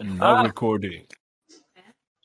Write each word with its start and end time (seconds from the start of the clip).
No 0.00 0.42
recording. 0.42 1.06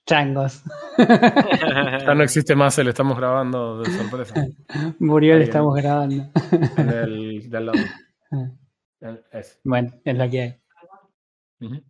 Changos. 0.05 0.63
Ya 0.97 2.15
no 2.15 2.23
existe 2.23 2.55
más 2.55 2.77
el 2.79 2.87
estamos 2.87 3.17
grabando 3.17 3.79
de 3.79 3.91
sorpresa. 3.91 4.33
Murió 4.99 5.35
el 5.35 5.43
estamos 5.43 5.75
grabando. 5.75 6.25
En 6.77 6.89
el 6.89 7.49
del 7.49 7.65
lado. 7.65 7.79
Bueno, 9.63 9.93
es 10.03 10.17
lo 10.17 10.27
que 10.27 10.41
hay. 10.41 10.55
Ujú. 11.61 11.83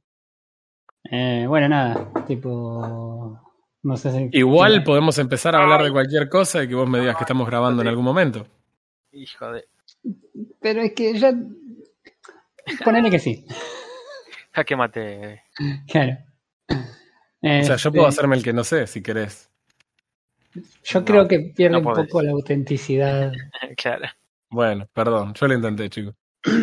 Eh, 1.10 1.46
bueno, 1.48 1.70
nada, 1.70 2.12
tipo. 2.28 3.40
No 3.84 3.96
sé 3.96 4.12
si. 4.12 4.30
Igual 4.38 4.84
podemos 4.84 5.18
empezar 5.18 5.56
a 5.56 5.64
hablar 5.64 5.84
de 5.84 5.92
cualquier 5.92 6.28
cosa 6.28 6.62
y 6.62 6.68
que 6.68 6.76
vos 6.76 6.90
me 6.90 7.00
digas 7.00 7.16
que 7.16 7.24
estamos 7.24 7.48
grabando 7.48 7.82
en 7.82 7.88
algún 7.88 8.04
momento. 8.04 8.46
Hijo 9.14 9.52
de. 9.54 9.64
Pero 10.60 10.82
es 10.82 10.94
que 10.94 11.18
ya. 11.18 11.34
Ponele 12.84 13.10
que 13.10 13.20
sí. 13.20 13.46
Jaque 14.52 14.76
mate. 14.76 15.44
Claro. 15.88 16.18
O 16.70 16.76
sea, 17.42 17.62
yo 17.64 17.74
Este, 17.76 17.92
puedo 17.92 18.08
hacerme 18.08 18.36
el 18.36 18.44
que 18.44 18.54
no 18.54 18.64
sé, 18.64 18.88
si 18.88 19.02
querés. 19.02 19.50
Yo 20.84 21.00
No, 21.00 21.06
creo 21.06 21.28
que 21.28 21.40
pierde 21.56 21.80
no 21.82 21.88
un 21.90 21.96
poco 21.96 22.22
la 22.22 22.32
autenticidad. 22.32 23.32
claro. 23.78 24.06
Bueno, 24.50 24.88
perdón, 24.94 25.34
yo 25.34 25.48
lo 25.48 25.54
intenté, 25.54 25.90
chicos. 25.90 26.16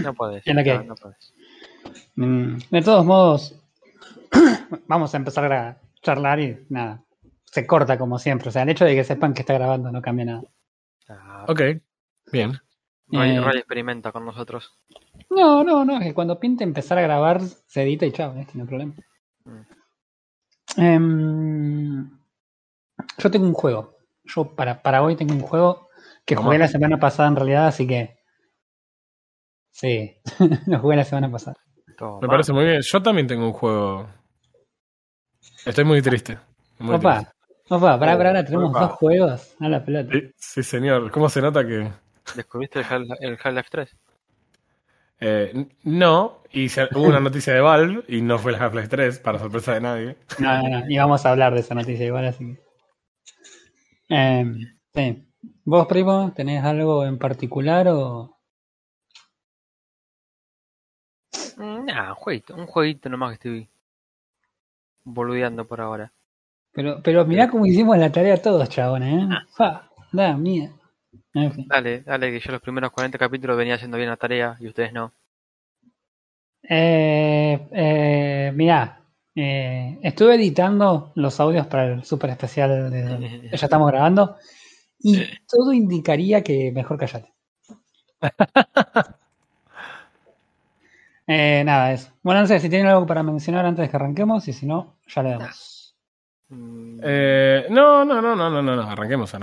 No 0.02 0.14
podés. 0.14 0.46
¿En 0.46 0.56
la 0.56 0.64
qué? 0.64 0.74
No, 0.74 0.84
no 0.84 0.94
podés. 0.94 1.32
Mm, 2.16 2.56
De 2.70 2.82
todos 2.82 3.04
modos, 3.04 3.54
vamos 4.88 5.14
a 5.14 5.16
empezar 5.16 5.52
a 5.52 5.80
charlar 6.02 6.40
y 6.40 6.58
nada. 6.70 7.02
Se 7.44 7.66
corta 7.66 7.98
como 7.98 8.18
siempre. 8.18 8.48
O 8.48 8.52
sea, 8.52 8.62
el 8.62 8.70
hecho 8.70 8.84
de 8.84 8.94
que 8.94 9.04
sepan 9.04 9.32
que 9.34 9.42
está 9.42 9.54
grabando 9.54 9.92
no 9.92 10.02
cambia 10.02 10.24
nada. 10.24 10.42
Ah, 11.08 11.44
Ok, 11.48 11.60
bien. 12.32 12.58
Ray, 13.08 13.36
Eh. 13.36 13.40
Ray 13.40 13.58
experimenta 13.58 14.12
con 14.12 14.24
nosotros. 14.24 14.72
No, 15.30 15.62
no, 15.64 15.84
no, 15.84 15.98
es 15.98 16.04
que 16.04 16.14
cuando 16.14 16.38
pinte 16.40 16.64
empezar 16.64 16.98
a 16.98 17.02
grabar, 17.02 17.40
se 17.42 17.82
edita 17.82 18.06
y 18.06 18.12
chao, 18.12 18.34
¿eh? 18.36 18.46
no 18.54 18.62
hay 18.62 18.68
problema. 18.68 18.94
Mm. 19.44 19.60
Em, 20.76 22.10
yo 23.18 23.30
tengo 23.30 23.46
un 23.46 23.54
juego. 23.54 23.96
Yo 24.24 24.54
para, 24.54 24.82
para 24.82 25.02
hoy 25.02 25.16
tengo 25.16 25.34
un 25.34 25.40
juego 25.40 25.88
que 26.24 26.34
¿Cómo? 26.34 26.46
jugué 26.48 26.58
la 26.58 26.68
semana 26.68 26.98
pasada 26.98 27.28
en 27.28 27.36
realidad, 27.36 27.66
así 27.66 27.86
que. 27.86 28.16
Sí, 29.70 30.16
lo 30.66 30.78
jugué 30.80 30.96
la 30.96 31.04
semana 31.04 31.30
pasada. 31.30 31.56
Toma. 31.98 32.20
Me 32.22 32.28
parece 32.28 32.52
muy 32.52 32.64
bien. 32.64 32.80
Yo 32.82 33.02
también 33.02 33.26
tengo 33.26 33.46
un 33.46 33.52
juego. 33.52 34.08
Estoy 35.64 35.84
muy 35.84 36.00
triste. 36.02 36.38
Muy 36.78 36.96
Opa, 36.96 37.16
triste. 37.18 37.32
opa, 37.68 37.98
para, 37.98 38.16
para, 38.16 38.30
ahora 38.30 38.44
tenemos 38.44 38.70
Opa. 38.70 38.80
dos 38.80 38.92
juegos 38.92 39.54
a 39.60 39.68
la 39.68 39.84
pelota. 39.84 40.12
Sí, 40.12 40.30
sí, 40.36 40.62
señor. 40.62 41.10
¿Cómo 41.10 41.28
se 41.28 41.40
nota 41.42 41.64
que.? 41.66 41.92
¿Descubriste 42.32 42.80
el 42.80 42.84
Half- 42.86 43.16
el 43.20 43.38
Half-Life 43.42 43.68
3? 43.70 43.96
Eh, 45.20 45.66
no, 45.84 46.42
y 46.52 46.68
se- 46.68 46.88
hubo 46.94 47.06
una 47.06 47.20
noticia 47.20 47.54
de 47.54 47.60
Valve 47.60 48.04
y 48.08 48.20
no 48.20 48.38
fue 48.38 48.52
el 48.52 48.60
Half-Life 48.62 48.88
3, 48.88 49.18
para 49.18 49.38
sorpresa 49.38 49.74
de 49.74 49.80
nadie. 49.80 50.16
No, 50.38 50.62
no, 50.62 50.68
no, 50.68 50.88
y 50.90 50.96
vamos 50.96 51.26
a 51.26 51.30
hablar 51.30 51.54
de 51.54 51.60
esa 51.60 51.74
noticia 51.74 52.06
igual, 52.06 52.26
así 52.26 52.44
que. 52.46 52.62
Em, 54.08 54.46
sí. 54.94 55.26
¿Vos, 55.64 55.86
primo, 55.86 56.32
tenés 56.34 56.64
algo 56.64 57.04
en 57.04 57.18
particular 57.18 57.86
o.? 57.88 58.38
Mm, 61.56 61.86
Nah, 61.86 62.10
un 62.10 62.14
jueguito. 62.14 62.54
Un 62.54 62.66
jueguito 62.68 63.08
nomás 63.08 63.30
que 63.30 63.34
estoy 63.34 63.68
boludeando 65.04 65.66
por 65.66 65.80
ahora. 65.80 66.12
Pero, 66.72 67.02
pero 67.04 67.24
mirá 67.26 67.48
cómo 67.50 67.66
hicimos 67.66 67.98
la 67.98 68.12
tarea 68.12 68.42
todos, 68.42 68.68
chabones, 68.68 69.24
¿eh? 69.24 69.28
Fa, 69.56 69.90
da, 70.12 70.36
mía. 70.36 70.72
Fin. 71.34 71.66
Dale, 71.68 72.00
dale, 72.02 72.30
que 72.30 72.40
yo 72.40 72.52
los 72.52 72.62
primeros 72.62 72.90
40 72.90 73.18
capítulos 73.18 73.56
venía 73.58 73.74
haciendo 73.74 73.98
bien 73.98 74.08
la 74.08 74.16
tarea 74.16 74.56
y 74.60 74.68
ustedes 74.68 74.92
no. 74.94 75.12
Eh, 76.62 77.68
eh, 77.72 78.52
mirá, 78.54 79.00
eh, 79.34 79.98
estuve 80.02 80.36
editando 80.36 81.12
los 81.14 81.38
audios 81.40 81.66
para 81.66 81.84
el 81.92 82.04
super 82.04 82.30
especial 82.30 82.90
de 82.90 83.02
que 83.50 83.56
ya 83.56 83.66
estamos 83.66 83.90
grabando 83.90 84.36
y 85.00 85.24
todo 85.48 85.72
indicaría 85.72 86.42
que 86.42 86.72
mejor 86.72 86.98
callate. 86.98 87.32
Eh, 91.26 91.62
nada, 91.64 91.92
eso. 91.92 92.10
Bueno, 92.22 92.40
no 92.42 92.46
sé 92.46 92.60
si 92.60 92.68
tienen 92.68 92.88
algo 92.88 93.06
para 93.06 93.22
mencionar 93.22 93.64
antes 93.64 93.84
de 93.84 93.90
que 93.90 93.96
arranquemos 93.96 94.46
y 94.48 94.52
si 94.52 94.66
no, 94.66 94.96
ya 95.06 95.22
le 95.22 95.30
damos. 95.30 95.96
Mm, 96.48 97.00
Eh, 97.02 97.66
no, 97.70 98.04
no, 98.04 98.20
no, 98.22 98.36
no, 98.36 98.50
no, 98.50 98.62
no, 98.62 98.76
no, 98.76 98.82
arranquemos, 98.82 99.34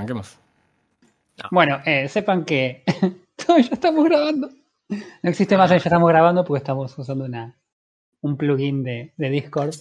Bueno, 1.50 1.80
eh, 1.86 2.08
sepan 2.08 2.46
que 2.46 2.84
todavía 3.36 3.68
ya 3.70 3.74
estamos 3.74 4.06
grabando. 4.06 4.50
No 4.90 5.30
existe 5.30 5.58
más, 5.58 5.70
ya 5.70 5.78
estamos 5.78 6.10
grabando 6.10 6.44
porque 6.44 6.60
estamos 6.60 6.98
usando 6.98 7.26
una, 7.26 7.56
un 8.22 8.38
plugin 8.38 8.84
de, 8.84 9.14
de 9.18 9.30
Discord 9.30 9.74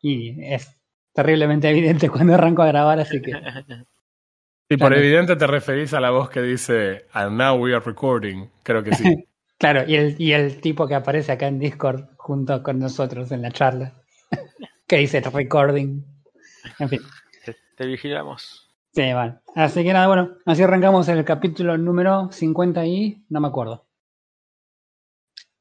y 0.00 0.44
es 0.44 0.70
terriblemente 1.12 1.68
evidente 1.68 2.08
cuando 2.10 2.34
arranco 2.34 2.62
a 2.62 2.66
grabar, 2.68 3.00
así 3.00 3.20
que 3.20 3.32
Si 3.32 4.76
por 4.76 4.88
Claro. 4.90 4.96
evidente 4.96 5.34
te 5.36 5.46
referís 5.46 5.92
a 5.94 6.00
la 6.00 6.10
voz 6.10 6.30
que 6.30 6.40
dice 6.42 7.06
And 7.12 7.36
now 7.36 7.56
we 7.56 7.74
are 7.74 7.84
recording, 7.84 8.48
creo 8.62 8.82
que 8.84 8.94
sí. 8.94 9.26
claro, 9.58 9.84
y 9.88 9.96
el, 9.96 10.14
y 10.18 10.32
el 10.32 10.60
tipo 10.60 10.86
que 10.86 10.94
aparece 10.94 11.32
acá 11.32 11.48
en 11.48 11.58
Discord 11.58 12.04
junto 12.16 12.62
con 12.62 12.78
nosotros 12.78 13.32
en 13.32 13.42
la 13.42 13.50
charla, 13.50 13.94
que 14.86 14.98
dice 14.98 15.20
recording. 15.20 16.04
En 16.78 16.88
fin, 16.88 17.00
te, 17.44 17.56
te 17.76 17.86
vigilamos. 17.86 18.67
Sí, 18.92 19.12
vale. 19.12 19.38
Así 19.54 19.82
que 19.84 19.92
nada, 19.92 20.06
bueno, 20.06 20.36
así 20.46 20.62
arrancamos 20.62 21.08
el 21.08 21.24
capítulo 21.24 21.76
número 21.78 22.30
50 22.32 22.86
y 22.86 23.24
no 23.28 23.40
me 23.40 23.48
acuerdo. 23.48 23.86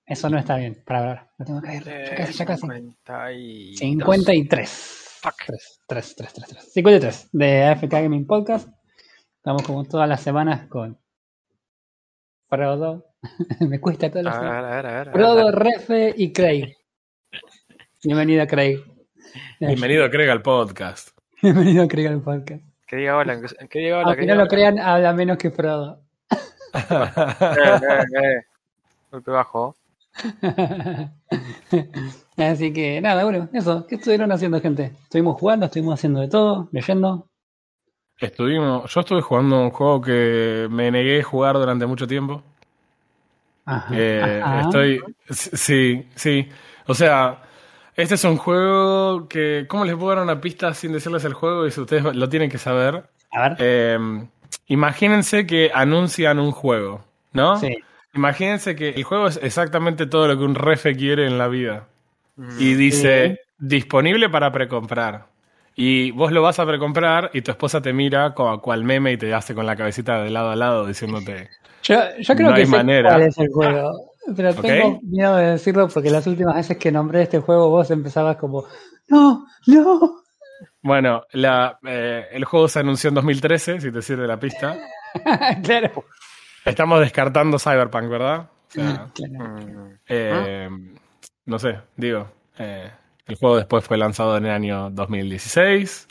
Eso 0.05 0.29
no 0.29 0.37
está 0.37 0.55
bien, 0.55 0.81
para 0.85 0.99
hablar. 0.99 1.29
Lo 1.37 1.45
tengo 1.45 1.61
que 1.61 1.75
ir. 1.75 1.83
Ya 1.83 2.15
casi, 2.15 2.33
ya 2.33 2.45
casi. 2.45 2.61
52. 2.61 3.77
53. 3.77 4.69
Fuck. 5.21 5.35
3, 5.47 5.81
3, 5.87 6.15
3, 6.15 6.33
3, 6.33 6.47
3. 6.47 6.73
53 6.73 7.29
de 7.33 7.63
AFK 7.65 7.91
Gaming 7.91 8.25
Podcast. 8.25 8.69
Estamos 9.37 9.63
como 9.63 9.83
todas 9.83 10.07
las 10.07 10.21
semanas 10.21 10.67
con 10.67 10.97
Frodo. 12.47 13.05
Me 13.67 13.81
cuesta 13.81 14.09
todas 14.09 14.23
las 14.25 14.35
A 14.35 14.39
semanas. 14.39 14.61
ver, 14.63 14.69
a 14.69 14.71
ver. 14.71 14.85
a 14.85 15.03
ver, 15.03 15.11
Frodo. 15.11 15.51
Refe 15.51 16.13
y 16.15 16.31
Craig. 16.31 16.73
Bienvenido, 18.03 18.47
Craig. 18.47 18.79
Bienvenido, 19.59 20.09
Craig, 20.09 20.29
al 20.29 20.41
podcast. 20.41 21.09
Bienvenido, 21.41 21.85
Craig, 21.89 22.07
al 22.07 22.21
podcast. 22.21 22.63
Que 22.87 22.95
diga 22.95 23.17
hola, 23.17 23.39
que, 23.69 23.79
diga 23.79 23.97
hola. 23.97 24.07
Aunque 24.07 24.21
que 24.21 24.27
no 24.27 24.35
lo 24.35 24.47
crean, 24.47 24.79
habla 24.79 25.13
menos 25.13 25.37
que 25.37 25.51
Frodo. 25.51 25.99
hola. 26.89 27.13
Eh, 27.57 27.79
eh, 27.83 28.23
eh. 28.23 28.41
Golpe 29.11 29.31
bajo. 29.31 29.75
Así 32.37 32.73
que 32.73 33.01
nada, 33.01 33.23
bueno, 33.23 33.49
eso. 33.53 33.85
¿Qué 33.87 33.95
estuvieron 33.95 34.31
haciendo, 34.31 34.59
gente? 34.61 34.93
Estuvimos 35.03 35.39
jugando, 35.39 35.65
estuvimos 35.65 35.95
haciendo 35.95 36.21
de 36.21 36.27
todo, 36.29 36.69
leyendo. 36.71 37.27
Estuvimos, 38.19 38.91
yo 38.93 39.01
estuve 39.01 39.21
jugando 39.21 39.61
un 39.61 39.69
juego 39.71 40.01
que 40.01 40.67
me 40.71 40.89
negué 40.89 41.19
a 41.19 41.23
jugar 41.23 41.55
durante 41.55 41.85
mucho 41.85 42.07
tiempo. 42.07 42.41
Ajá, 43.65 43.93
Eh, 43.93 44.41
ajá. 44.43 44.61
estoy. 44.61 45.01
Sí, 45.29 46.07
sí. 46.15 46.47
O 46.87 46.93
sea, 46.93 47.43
este 47.97 48.15
es 48.15 48.23
un 48.23 48.37
juego 48.37 49.27
que. 49.27 49.65
¿Cómo 49.67 49.83
les 49.85 49.95
puedo 49.95 50.15
dar 50.15 50.23
una 50.23 50.39
pista 50.39 50.73
sin 50.73 50.93
decirles 50.93 51.25
el 51.25 51.33
juego? 51.33 51.67
Y 51.67 51.71
si 51.71 51.81
ustedes 51.81 52.03
lo 52.15 52.29
tienen 52.29 52.49
que 52.49 52.57
saber. 52.57 53.03
A 53.31 53.49
ver. 53.49 53.57
Eh, 53.59 53.97
imagínense 54.67 55.45
que 55.45 55.71
anuncian 55.73 56.39
un 56.39 56.51
juego, 56.51 57.03
¿no? 57.33 57.57
Sí. 57.57 57.75
Imagínense 58.13 58.75
que 58.75 58.89
el 58.89 59.03
juego 59.03 59.27
es 59.27 59.39
exactamente 59.43 60.05
todo 60.07 60.27
lo 60.27 60.37
que 60.37 60.43
un 60.43 60.55
refe 60.55 60.95
quiere 60.95 61.27
en 61.27 61.37
la 61.37 61.47
vida. 61.47 61.87
Mm, 62.35 62.59
Y 62.59 62.73
dice, 62.75 63.39
disponible 63.57 64.29
para 64.29 64.51
precomprar. 64.51 65.25
Y 65.75 66.09
vos 66.11 66.31
lo 66.31 66.41
vas 66.41 66.57
a 66.59 66.65
precomprar 66.65 67.29
y 67.33 67.41
tu 67.41 67.51
esposa 67.51 67.81
te 67.81 67.93
mira 67.93 68.33
como 68.33 68.59
cual 68.61 68.83
meme 68.83 69.11
y 69.11 69.17
te 69.17 69.31
hace 69.33 69.53
con 69.53 69.67
la 69.67 69.75
cabecita 69.75 70.23
de 70.23 70.31
lado 70.31 70.49
a 70.49 70.55
lado 70.55 70.87
diciéndote, 70.87 71.49
Yo, 71.83 71.99
yo 72.19 72.35
creo 72.35 72.49
No 72.49 72.55
que 72.55 72.61
hay 72.61 72.65
sé 72.65 72.71
manera. 72.71 73.09
cuál 73.11 73.21
es 73.23 73.37
el 73.37 73.47
juego. 73.49 74.11
Pero 74.35 74.53
tengo 74.55 74.99
miedo 75.03 75.35
de 75.37 75.51
decirlo 75.51 75.87
porque 75.87 76.09
las 76.09 76.27
últimas 76.27 76.55
veces 76.55 76.77
que 76.77 76.91
nombré 76.91 77.23
este 77.23 77.39
juego 77.39 77.69
vos 77.69 77.89
empezabas 77.91 78.37
como, 78.37 78.65
no, 79.07 79.45
no. 79.67 80.21
bueno, 80.81 81.23
la, 81.31 81.79
eh, 81.87 82.25
el 82.31 82.43
juego 82.45 82.67
se 82.67 82.79
anunció 82.79 83.07
en 83.09 83.15
2013, 83.15 83.79
si 83.81 83.91
te 83.91 84.01
sirve 84.01 84.27
la 84.27 84.39
pista. 84.39 84.77
claro. 85.63 86.03
Estamos 86.65 86.99
descartando 86.99 87.57
Cyberpunk, 87.57 88.09
¿verdad? 88.09 88.49
O 88.69 88.71
sea, 88.71 89.07
Claro. 89.13 89.55
mm. 89.55 89.99
eh, 90.09 90.69
no 91.45 91.59
sé, 91.59 91.79
digo, 91.95 92.27
eh, 92.57 92.91
el 93.25 93.35
juego 93.37 93.55
después 93.57 93.85
fue 93.85 93.97
lanzado 93.97 94.35
en 94.37 94.45
el 94.45 94.51
año 94.51 94.89
2016. 94.89 96.07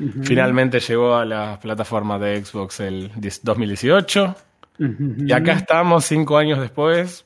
Ujú. 0.00 0.22
Finalmente 0.24 0.80
llegó 0.80 1.14
a 1.14 1.24
las 1.24 1.58
plataformas 1.58 2.20
de 2.20 2.44
Xbox 2.44 2.80
el 2.80 3.10
10 3.16 3.44
2018. 3.44 4.34
Ujú. 4.80 5.14
Y 5.18 5.32
acá 5.32 5.52
estamos, 5.52 6.04
cinco 6.04 6.36
años 6.36 6.58
después, 6.60 7.24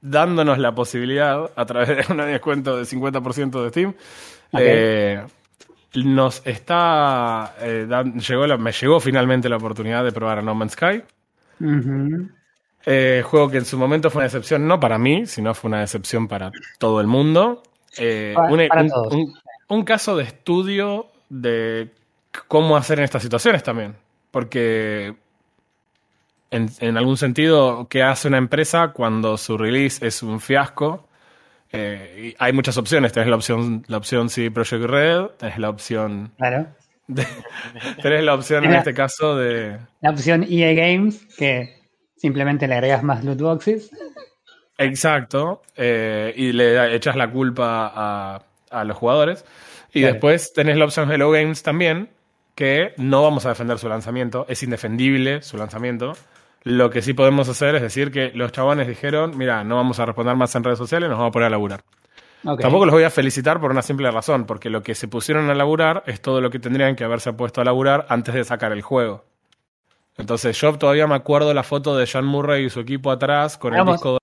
dándonos 0.00 0.58
la 0.58 0.74
posibilidad, 0.74 1.50
a 1.56 1.66
través 1.66 1.88
de 2.06 2.12
un 2.12 2.18
descuento 2.18 2.76
de 2.76 2.84
50% 2.84 3.62
de 3.62 3.68
Steam, 3.70 3.94
eh, 4.58 5.22
nos 5.94 6.46
está. 6.46 7.54
eh, 7.60 7.86
dan- 7.88 8.18
llegó 8.20 8.46
la- 8.46 8.56
me 8.56 8.72
llegó 8.72 9.00
finalmente 9.00 9.48
la 9.48 9.56
oportunidad 9.56 10.04
de 10.04 10.12
probar 10.12 10.38
a 10.38 10.42
No 10.42 10.54
Man's 10.54 10.72
Sky. 10.72 11.02
Eh, 12.86 13.22
juego 13.24 13.50
que 13.50 13.58
en 13.58 13.64
su 13.66 13.76
momento 13.76 14.08
fue 14.10 14.20
una 14.20 14.24
decepción, 14.24 14.66
no 14.66 14.80
para 14.80 14.98
mí, 14.98 15.26
sino 15.26 15.52
fue 15.54 15.68
una 15.68 15.80
decepción 15.80 16.28
para 16.28 16.50
todo 16.78 17.00
el 17.00 17.06
mundo. 17.06 17.62
Para- 18.34 18.48
un, 18.52 18.68
para 18.68 18.82
un- 18.82 18.88
todos. 18.88 19.14
un- 19.14 19.34
un 19.68 19.84
caso 19.84 20.16
de 20.16 20.24
estudio 20.24 21.06
de 21.28 21.90
cómo 22.48 22.76
hacer 22.76 22.98
en 22.98 23.04
estas 23.04 23.22
situaciones 23.22 23.62
también. 23.62 23.96
Porque 24.30 25.14
en, 26.50 26.68
en 26.80 26.96
algún 26.96 27.16
sentido, 27.16 27.86
¿qué 27.88 28.02
hace 28.02 28.28
una 28.28 28.38
empresa 28.38 28.88
cuando 28.92 29.36
su 29.36 29.56
release 29.56 30.04
es 30.06 30.22
un 30.22 30.40
fiasco? 30.40 31.08
Eh, 31.72 32.30
y 32.32 32.36
hay 32.38 32.52
muchas 32.52 32.76
opciones. 32.76 33.12
Tenés 33.12 33.28
la 33.28 33.36
opción, 33.36 33.84
la 33.86 33.96
opción 33.98 34.28
CD 34.28 34.50
Projekt 34.50 34.84
Red, 34.84 35.26
tenés 35.38 35.58
la 35.58 35.68
opción. 35.70 36.32
Claro. 36.36 36.66
de- 37.06 37.26
tenés 38.02 38.24
la 38.24 38.34
opción 38.34 38.64
en 38.64 38.74
este 38.74 38.92
caso 38.94 39.36
de. 39.36 39.78
La 40.00 40.10
opción 40.10 40.44
EA 40.48 40.72
Games, 40.74 41.24
que 41.36 41.76
simplemente 42.16 42.66
le 42.66 42.74
agregas 42.74 43.02
más 43.04 43.24
loot 43.24 43.40
boxes. 43.40 43.90
Exacto. 44.78 45.62
eh, 45.76 46.32
y 46.36 46.52
le 46.52 46.94
echas 46.94 47.14
la 47.16 47.30
culpa 47.30 47.92
a, 47.94 48.42
a 48.70 48.84
los 48.84 48.96
jugadores. 48.96 49.44
Y 49.92 50.00
Claro. 50.00 50.14
después 50.14 50.52
tenés 50.52 50.76
la 50.76 50.84
opción 50.84 51.10
Hello 51.10 51.30
Games 51.30 51.62
también, 51.62 52.10
que 52.54 52.94
no 52.96 53.22
vamos 53.22 53.44
a 53.46 53.50
defender 53.50 53.78
su 53.78 53.88
lanzamiento. 53.88 54.46
Es 54.48 54.62
indefendible 54.62 55.42
su 55.42 55.56
lanzamiento. 55.56 56.12
Lo 56.62 56.90
que 56.90 57.00
sí 57.02 57.14
podemos 57.14 57.48
hacer 57.48 57.74
es 57.76 57.82
decir 57.82 58.10
que 58.10 58.32
los 58.34 58.52
chabones 58.52 58.86
dijeron, 58.86 59.36
mira, 59.36 59.64
no 59.64 59.76
vamos 59.76 59.98
a 59.98 60.06
responder 60.06 60.36
más 60.36 60.54
en 60.54 60.64
redes 60.64 60.78
sociales, 60.78 61.08
nos 61.08 61.18
vamos 61.18 61.30
a 61.30 61.32
poner 61.32 61.46
a 61.46 61.50
laburar. 61.50 61.82
Tampoco 62.62 62.86
los 62.86 62.94
voy 62.94 63.04
a 63.04 63.10
felicitar 63.10 63.60
por 63.60 63.70
una 63.70 63.82
simple 63.82 64.10
razón, 64.10 64.44
porque 64.46 64.70
lo 64.70 64.82
que 64.82 64.94
se 64.94 65.08
pusieron 65.08 65.48
a 65.50 65.54
laburar 65.54 66.02
es 66.06 66.20
todo 66.22 66.40
lo 66.40 66.50
que 66.50 66.58
tendrían 66.58 66.96
que 66.96 67.04
haberse 67.04 67.32
puesto 67.32 67.60
a 67.60 67.64
laburar 67.64 68.06
antes 68.08 68.34
de 68.34 68.44
sacar 68.44 68.72
el 68.72 68.82
juego. 68.82 69.24
Entonces 70.16 70.58
yo 70.60 70.76
todavía 70.78 71.06
me 71.06 71.14
acuerdo 71.14 71.52
la 71.54 71.62
foto 71.62 71.96
de 71.96 72.06
Sean 72.06 72.26
Murray 72.26 72.66
y 72.66 72.70
su 72.70 72.80
equipo 72.80 73.10
atrás 73.10 73.56
con 73.56 73.72
el 73.74 73.80
disco 73.92 74.18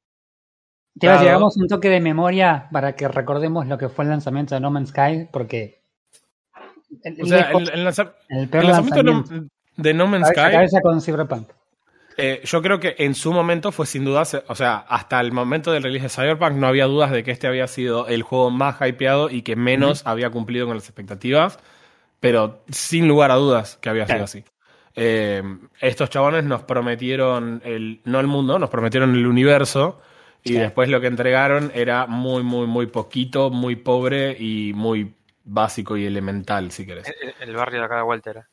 Te 0.99 1.07
hagamos 1.09 1.57
un 1.57 1.67
toque 1.67 1.89
de 1.89 1.99
memoria 2.01 2.67
para 2.71 2.93
que 2.95 3.07
recordemos 3.07 3.65
lo 3.67 3.77
que 3.77 3.89
fue 3.89 4.05
el 4.05 4.09
lanzamiento 4.11 4.53
de 4.55 4.61
No 4.61 4.69
Man's 4.71 4.89
Sky, 4.89 5.27
porque. 5.31 5.81
el- 7.03 7.21
O 7.21 7.25
sea, 7.25 7.51
el, 7.51 7.69
el 7.71 7.83
lanza- 7.83 8.13
el 8.29 8.47
peor 8.49 8.63
el 8.63 8.69
lanzamiento 8.71 9.03
de 9.03 9.03
lanzamiento. 9.11 9.49
No, 9.77 9.83
de 9.83 9.93
No 9.93 10.07
Man's 10.07 10.27
Sky, 10.27 10.35
cabeza 10.35 10.81
con 10.81 11.01
Cyberpunk. 11.01 11.49
Eh, 12.17 12.41
yo 12.43 12.61
creo 12.61 12.79
que 12.79 12.95
en 12.97 13.15
su 13.15 13.31
momento 13.31 13.71
fue 13.71 13.85
sin 13.85 14.03
duda, 14.03 14.23
o 14.47 14.55
sea, 14.55 14.77
hasta 14.89 15.19
el 15.21 15.31
momento 15.31 15.71
del 15.71 15.83
release 15.83 16.03
de 16.03 16.09
Cyberpunk 16.09 16.53
no 16.53 16.67
había 16.67 16.85
dudas 16.85 17.11
de 17.11 17.23
que 17.23 17.31
este 17.31 17.47
había 17.47 17.67
sido 17.67 18.07
el 18.07 18.23
juego 18.23 18.49
más 18.51 18.77
hypeado 18.81 19.29
y 19.29 19.43
que 19.43 19.55
menos 19.55 20.05
había 20.05 20.29
cumplido 20.29 20.65
con 20.67 20.75
las 20.75 20.85
expectativas, 20.85 21.59
pero 22.19 22.63
sin 22.69 23.07
lugar 23.07 23.31
a 23.31 23.35
dudas 23.35 23.77
que 23.81 23.89
había 23.89 24.07
sido 24.07 24.23
así. 24.23 24.43
Eh, 24.95 25.43
estos 25.79 26.09
chabones 26.09 26.43
nos 26.43 26.63
prometieron, 26.63 27.61
el, 27.63 28.01
no 28.05 28.19
el 28.19 28.27
mundo, 28.27 28.57
nos 28.59 28.69
prometieron 28.69 29.15
el 29.15 29.27
universo. 29.27 30.01
Y 30.43 30.51
Claro. 30.51 30.63
después 30.65 30.89
lo 30.89 31.01
que 31.01 31.07
entregaron 31.07 31.71
era 31.75 32.07
muy, 32.07 32.41
muy, 32.41 32.67
muy 32.67 32.87
poquito, 32.87 33.49
muy 33.49 33.75
pobre 33.75 34.35
y 34.39 34.71
muy 34.73 35.13
básico 35.43 35.97
y 35.97 36.05
elemental, 36.05 36.71
si 36.71 36.85
querés. 36.85 37.07
El, 37.41 37.49
el 37.49 37.55
barrio 37.55 37.79
de 37.79 37.85
acá 37.85 37.97
de 37.97 38.03
Walter. 38.03 38.43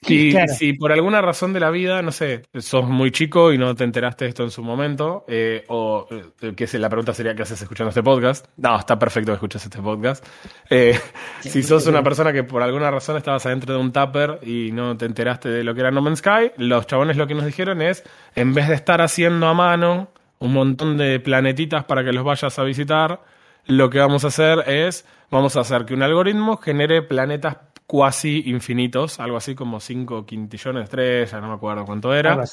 Si, 0.00 0.30
Claro. 0.30 0.52
si 0.54 0.74
por 0.74 0.92
alguna 0.92 1.20
razón 1.20 1.52
de 1.52 1.60
la 1.60 1.70
vida, 1.70 2.02
no 2.02 2.12
sé, 2.12 2.42
sos 2.60 2.86
muy 2.88 3.10
chico 3.10 3.52
y 3.52 3.58
no 3.58 3.74
te 3.74 3.82
enteraste 3.82 4.24
de 4.24 4.28
esto 4.28 4.44
en 4.44 4.50
su 4.52 4.62
momento, 4.62 5.24
eh, 5.26 5.64
o 5.68 6.06
eh, 6.40 6.54
que 6.54 6.78
la 6.78 6.88
pregunta 6.88 7.12
sería 7.12 7.34
¿qué 7.34 7.42
haces 7.42 7.60
escuchando 7.60 7.88
este 7.88 8.02
podcast? 8.02 8.46
No, 8.56 8.78
está 8.78 8.96
perfecto 8.98 9.32
que 9.32 9.34
escuches 9.34 9.64
este 9.64 9.82
podcast. 9.82 10.24
Eh, 10.70 10.98
si 11.40 11.62
sos 11.64 11.86
una 11.88 12.02
persona 12.02 12.32
que 12.32 12.44
por 12.44 12.62
alguna 12.62 12.90
razón 12.90 13.16
estabas 13.16 13.44
adentro 13.46 13.74
de 13.74 13.80
un 13.80 13.92
tupper 13.92 14.38
y 14.42 14.70
no 14.72 14.96
te 14.96 15.04
enteraste 15.04 15.48
de 15.48 15.64
lo 15.64 15.74
que 15.74 15.80
era 15.80 15.90
No 15.90 16.00
Man's 16.00 16.20
Sky, 16.20 16.52
los 16.58 16.86
chabones 16.86 17.16
lo 17.16 17.26
que 17.26 17.34
nos 17.34 17.44
dijeron 17.44 17.82
es, 17.82 18.04
en 18.36 18.54
vez 18.54 18.68
de 18.68 18.74
estar 18.74 19.00
haciendo 19.00 19.48
a 19.48 19.54
mano 19.54 20.12
un 20.38 20.52
montón 20.52 20.96
de 20.96 21.18
planetitas 21.18 21.84
para 21.84 22.04
que 22.04 22.12
los 22.12 22.22
vayas 22.24 22.56
a 22.58 22.62
visitar, 22.62 23.20
lo 23.66 23.90
que 23.90 23.98
vamos 23.98 24.24
a 24.24 24.28
hacer 24.28 24.60
es, 24.68 25.04
vamos 25.30 25.56
a 25.56 25.60
hacer 25.60 25.84
que 25.84 25.94
un 25.94 26.02
algoritmo 26.02 26.56
genere 26.56 27.02
planetas 27.02 27.56
cuasi 27.88 28.42
infinitos, 28.50 29.18
algo 29.18 29.38
así 29.38 29.54
como 29.54 29.80
5 29.80 30.26
quintillones 30.26 30.80
de 30.80 30.84
estrellas, 30.84 31.40
no 31.40 31.48
me 31.48 31.54
acuerdo 31.54 31.86
cuánto 31.86 32.14
era, 32.14 32.44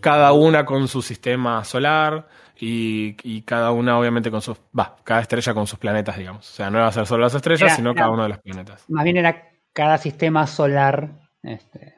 cada 0.00 0.32
una 0.34 0.66
con 0.66 0.86
su 0.88 1.00
sistema 1.00 1.64
solar 1.64 2.28
y, 2.60 3.16
y 3.22 3.42
cada 3.42 3.70
una 3.72 3.98
obviamente 3.98 4.30
con 4.30 4.42
sus, 4.42 4.58
va, 4.78 4.94
cada 5.04 5.22
estrella 5.22 5.54
con 5.54 5.66
sus 5.66 5.78
planetas, 5.78 6.18
digamos. 6.18 6.48
O 6.50 6.54
sea, 6.54 6.68
no 6.70 6.78
va 6.80 6.88
a 6.88 6.92
ser 6.92 7.06
solo 7.06 7.22
las 7.24 7.34
estrellas, 7.34 7.62
Era- 7.62 7.76
sino 7.76 7.90
era- 7.92 7.98
cada 7.98 8.10
uno 8.10 8.24
de 8.24 8.28
los 8.28 8.38
planetas. 8.40 8.84
Más 8.88 9.04
bien 9.04 9.16
era 9.16 9.48
cada 9.72 9.96
sistema 9.96 10.46
solar 10.46 11.12
este, 11.42 11.94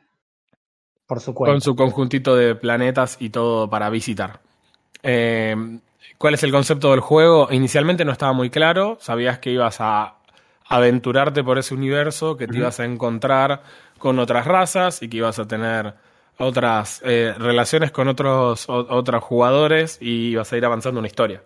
por 1.09 1.21
su 1.21 1.35
cuenta. 1.35 1.53
Con 1.53 1.61
su 1.61 1.75
conjuntito 1.75 2.37
de 2.37 2.55
planetas 2.55 3.17
y 3.21 3.31
todo 3.31 3.69
para 3.69 3.91
visitar. 3.91 4.39
Eh, 5.03 5.57
¿Cuál 6.19 6.35
es 6.35 6.43
el 6.45 6.53
concepto 6.53 6.91
del 6.93 7.01
juego? 7.01 7.49
Inicialmente 7.51 8.05
no 8.05 8.13
estaba 8.13 8.33
muy 8.33 8.51
claro. 8.51 8.99
Sabías 9.01 9.39
que 9.41 9.51
ibas 9.51 9.79
a 9.81 10.17
aventurarte 10.71 11.45
por 11.45 11.59
ese 11.59 11.75
universo, 11.75 12.37
que 12.37 12.47
te 12.47 12.57
ibas 12.59 12.81
a 12.81 12.85
encontrar 12.87 13.63
con 13.99 14.19
otras 14.19 14.47
razas 14.47 15.03
y 15.03 15.09
que 15.09 15.19
ibas 15.19 15.39
a 15.39 15.47
tener 15.47 15.95
otras 16.39 17.03
eh, 17.05 17.35
relaciones 17.37 17.91
con 17.91 18.09
otros, 18.09 18.67
o- 18.69 18.87
otros 18.89 19.23
jugadores 19.23 19.99
y 20.01 20.31
ibas 20.31 20.51
a 20.53 20.57
ir 20.57 20.65
avanzando 20.65 20.99
una 21.01 21.09
historia. 21.09 21.43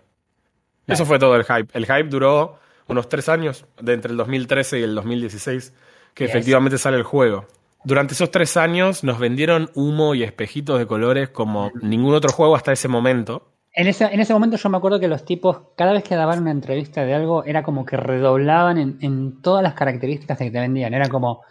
Eso 0.87 1.05
fue 1.05 1.19
todo 1.19 1.35
el 1.35 1.43
hype. 1.43 1.67
El 1.77 1.85
hype 1.85 2.03
duró 2.09 2.59
unos 2.87 3.09
tres 3.09 3.27
años, 3.27 3.65
de 3.81 3.93
entre 3.93 4.11
el 4.11 4.17
2013 4.17 4.79
y 4.79 4.83
el 4.83 4.93
2016, 4.95 5.73
que 6.13 6.25
Yes. 6.25 6.29
efectivamente 6.29 6.77
sale 6.77 6.97
el 6.97 7.03
juego. 7.03 7.45
Durante 7.83 8.13
esos 8.13 8.29
tres 8.31 8.55
años 8.57 9.03
nos 9.03 9.17
vendieron 9.19 9.69
humo 9.73 10.13
y 10.15 10.23
espejitos 10.23 10.77
de 10.79 10.85
colores 10.87 11.29
como 11.29 11.71
ningún 11.81 12.13
otro 12.13 12.31
juego 12.31 12.55
hasta 12.55 12.71
ese 12.71 12.87
momento. 12.87 13.51
En 13.77 13.87
ese, 13.87 14.05
en 14.05 14.19
ese 14.21 14.33
momento 14.33 14.55
yo 14.57 14.69
me 14.69 14.77
acuerdo 14.77 14.99
que 14.99 15.07
los 15.09 15.25
tipos, 15.25 15.57
cada 15.75 15.91
vez 15.91 16.03
que 16.03 16.15
daban 16.15 16.41
una 16.41 16.51
entrevista 16.51 17.03
de 17.05 17.13
algo, 17.13 17.43
era 17.43 17.61
como 17.63 17.85
que 17.85 17.97
redoblaban 17.97 18.77
en, 18.77 18.97
en 19.01 19.41
todas 19.41 19.61
las 19.63 19.73
características 19.73 20.37
que 20.37 20.49
te 20.49 20.59
vendían. 20.61 20.93
Era 20.93 21.09
como, 21.09 21.41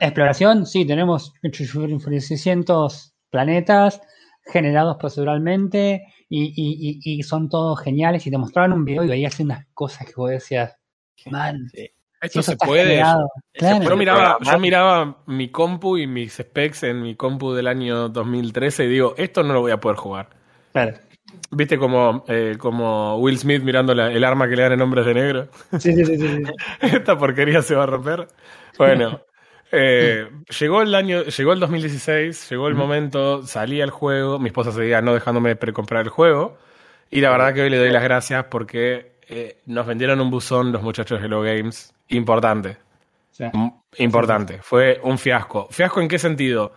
exploración, 0.00 0.66
sí, 0.66 0.86
tenemos 0.86 1.32
600 1.42 3.14
planetas 3.30 4.00
generados 4.46 4.96
proceduralmente 4.98 6.02
y, 6.28 6.44
y- 6.54 7.00
y- 7.02 7.18
y 7.18 7.22
son 7.22 7.48
todos 7.48 7.80
geniales. 7.80 8.26
Y 8.26 8.30
te 8.30 8.38
mostraban 8.38 8.72
un 8.74 8.84
video 8.84 9.02
y 9.04 9.08
veías 9.08 9.40
unas 9.40 9.66
cosas 9.72 10.06
que 10.06 10.12
vos 10.16 10.30
decías, 10.30 10.76
man, 11.30 11.68
si 11.72 11.88
Esto 12.20 12.40
eso 12.40 12.52
se 12.52 12.56
puede. 12.58 12.82
generado". 12.90 13.28
Claro. 13.54 13.84
Yo 13.84 13.96
miraba, 13.96 14.38
yo 14.52 14.58
miraba 14.58 15.22
mi 15.26 15.48
compu 15.50 15.96
y 15.96 16.06
mis 16.06 16.34
specs 16.34 16.82
en 16.82 17.02
mi 17.02 17.14
compu 17.16 17.52
del 17.52 17.66
año 17.68 18.08
2013 18.10 18.84
y 18.84 18.88
digo, 18.88 19.14
esto 19.16 19.42
no 19.42 19.54
lo 19.54 19.60
voy 19.62 19.72
a 19.72 19.80
poder 19.80 19.96
jugar. 19.96 20.28
Claro. 20.72 20.94
¿Viste 21.50 21.78
como, 21.78 22.24
eh, 22.28 22.56
como 22.58 23.16
Will 23.18 23.38
Smith 23.38 23.62
mirando 23.62 23.94
la- 23.94 24.10
el 24.10 24.24
arma 24.24 24.48
que 24.48 24.56
le 24.56 24.62
dan 24.62 24.72
en 24.72 24.80
Hombres 24.82 25.06
de 25.06 25.14
Negro? 25.14 25.48
Sí, 25.78 25.92
sí, 25.92 26.04
sí, 26.04 26.18
sí. 26.18 26.42
Esta 26.80 27.16
porquería 27.18 27.62
se 27.62 27.74
va 27.74 27.84
a 27.84 27.86
romper. 27.86 28.28
Bueno, 28.78 29.20
eh, 29.72 30.28
llegó 30.58 30.82
el 30.82 30.94
año, 30.94 31.22
llegó 31.24 31.52
el 31.52 31.60
2016, 31.60 32.48
llegó 32.50 32.68
el 32.68 32.74
momento, 32.74 33.46
salía 33.46 33.84
el 33.84 33.90
juego, 33.90 34.38
mi 34.38 34.48
esposa 34.48 34.72
seguía 34.72 35.00
no 35.00 35.14
dejándome 35.14 35.54
precomprar 35.56 36.02
el 36.04 36.08
juego, 36.10 36.56
y 37.10 37.20
la 37.20 37.30
verdad 37.30 37.54
que 37.54 37.62
hoy 37.62 37.70
le 37.70 37.78
doy 37.78 37.90
las 37.90 38.02
gracias 38.02 38.44
porque 38.50 39.12
eh, 39.28 39.58
nos 39.66 39.86
vendieron 39.86 40.20
un 40.20 40.30
buzón 40.30 40.72
los 40.72 40.82
muchachos 40.82 41.20
de 41.20 41.26
Hello 41.26 41.42
Games 41.42 41.92
importante. 42.08 42.76
Sí. 43.30 43.44
M- 43.52 43.72
Importante. 43.98 44.58
Fue 44.62 45.00
un 45.04 45.18
fiasco. 45.18 45.68
¿Fiasco 45.70 46.00
en 46.00 46.08
qué 46.08 46.18
sentido? 46.18 46.72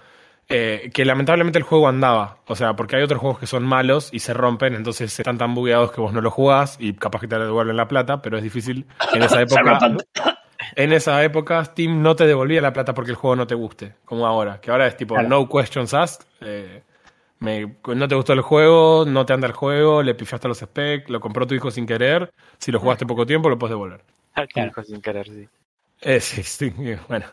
Eh, 0.49 0.91
que 0.93 1.03
lamentablemente 1.03 1.59
el 1.59 1.63
juego 1.63 1.87
andaba. 1.89 2.37
O 2.47 2.55
sea, 2.55 2.75
porque 2.75 2.95
hay 2.95 3.03
otros 3.03 3.19
juegos 3.19 3.39
que 3.39 3.47
son 3.47 3.63
malos 3.65 4.09
y 4.13 4.19
se 4.19 4.33
rompen, 4.33 4.75
entonces 4.75 5.19
están 5.19 5.37
tan 5.37 5.53
bugueados 5.53 5.91
que 5.91 5.99
vos 5.99 6.13
no 6.13 6.21
los 6.21 6.31
jugás 6.33 6.77
y 6.79 6.93
capaz 6.93 7.19
que 7.19 7.27
te 7.27 7.37
devuelven 7.37 7.75
la 7.75 7.87
plata, 7.89 8.21
pero 8.21 8.37
es 8.37 8.43
difícil 8.43 8.85
en 9.13 9.23
esa 9.23 9.41
época. 9.41 9.79
en 10.75 10.93
esa 10.93 11.21
época 11.23 11.65
Steam 11.65 12.01
no 12.01 12.15
te 12.15 12.25
devolvía 12.25 12.61
la 12.61 12.71
plata 12.71 12.93
porque 12.93 13.11
el 13.11 13.17
juego 13.17 13.35
no 13.35 13.45
te 13.45 13.55
guste, 13.55 13.95
como 14.05 14.25
ahora. 14.25 14.61
Que 14.61 14.71
ahora 14.71 14.87
es 14.87 14.95
tipo 14.95 15.15
Claro. 15.15 15.27
no 15.27 15.49
questions 15.49 15.93
asked. 15.93 16.25
eh, 16.41 16.81
me- 17.39 17.75
no 17.93 18.07
te 18.07 18.15
gustó 18.15 18.31
el 18.33 18.41
juego, 18.41 19.03
no 19.05 19.25
te 19.25 19.33
anda 19.33 19.47
el 19.47 19.53
juego, 19.53 20.01
le 20.01 20.15
pifiaste 20.15 20.47
los 20.47 20.59
specs, 20.59 21.09
lo 21.09 21.19
compró 21.19 21.45
tu 21.45 21.55
hijo 21.55 21.69
sin 21.71 21.85
querer. 21.85 22.31
Si 22.57 22.71
lo 22.71 22.79
jugaste 22.79 23.05
poco 23.05 23.25
tiempo, 23.25 23.49
lo 23.49 23.59
puedes 23.59 23.71
devolver. 23.73 24.01
Claro. 24.53 24.71
sin 24.83 25.01
querer, 25.01 25.27
sí. 25.27 25.47
Eh, 26.01 26.19
sí, 26.21 26.41
sí, 26.43 26.73
bueno. 27.09 27.25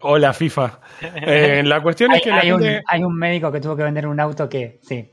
Hola 0.00 0.32
FIFA. 0.32 0.80
Eh, 1.14 1.62
la 1.64 1.80
cuestión 1.82 2.10
Hay, 2.12 2.18
es 2.18 2.22
que 2.24 2.30
la 2.30 2.40
hay 2.40 2.52
un, 2.52 2.60
gente... 2.62 2.82
hay 2.86 3.02
un 3.02 3.16
médico 3.16 3.50
que 3.52 3.60
tuvo 3.60 3.76
que 3.76 3.82
vender 3.82 4.06
un 4.06 4.18
auto 4.20 4.48
que, 4.48 4.78
sí. 4.82 5.10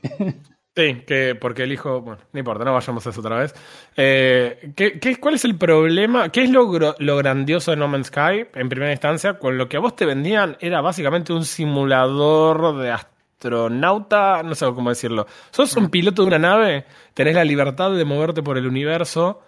Sí, 0.75 1.03
que 1.05 1.35
porque 1.35 1.63
el 1.63 1.71
hijo... 1.71 2.01
Bueno, 2.01 2.19
no 2.31 2.39
importa, 2.39 2.65
no 2.65 2.73
vayamos 2.73 3.05
a 3.05 3.09
eso 3.11 3.19
otra 3.19 3.37
vez. 3.37 3.53
Eh, 3.95 4.71
¿qué, 4.75 4.99
qué- 4.99 5.17
cuál 5.17 5.35
es 5.35 5.45
el 5.45 5.55
problema? 5.55 6.29
¿Qué 6.29 6.43
es 6.43 6.49
lo, 6.49 6.95
lo 6.97 7.17
grandioso 7.17 7.69
de 7.71 7.77
No 7.77 7.87
Man's 7.87 8.07
Sky, 8.07 8.47
en 8.55 8.69
primera 8.69 8.91
instancia? 8.91 9.37
Con 9.37 9.57
lo 9.59 9.69
que 9.69 9.77
a 9.77 9.81
vos 9.81 9.95
te 9.95 10.05
vendían 10.07 10.57
era 10.59 10.81
básicamente 10.81 11.31
un 11.31 11.45
simulador 11.45 12.77
de 12.79 12.89
astronauta, 12.89 14.41
no 14.41 14.55
sé 14.55 14.65
cómo 14.73 14.89
decirlo. 14.89 15.27
Sos 15.51 15.75
un 15.77 15.89
piloto 15.89 16.23
de 16.23 16.29
una 16.29 16.39
nave, 16.39 16.85
tenés 17.13 17.35
la 17.35 17.43
libertad 17.43 17.91
de 17.91 18.03
moverte 18.05 18.41
por 18.41 18.57
el 18.57 18.65
universo 18.65 19.41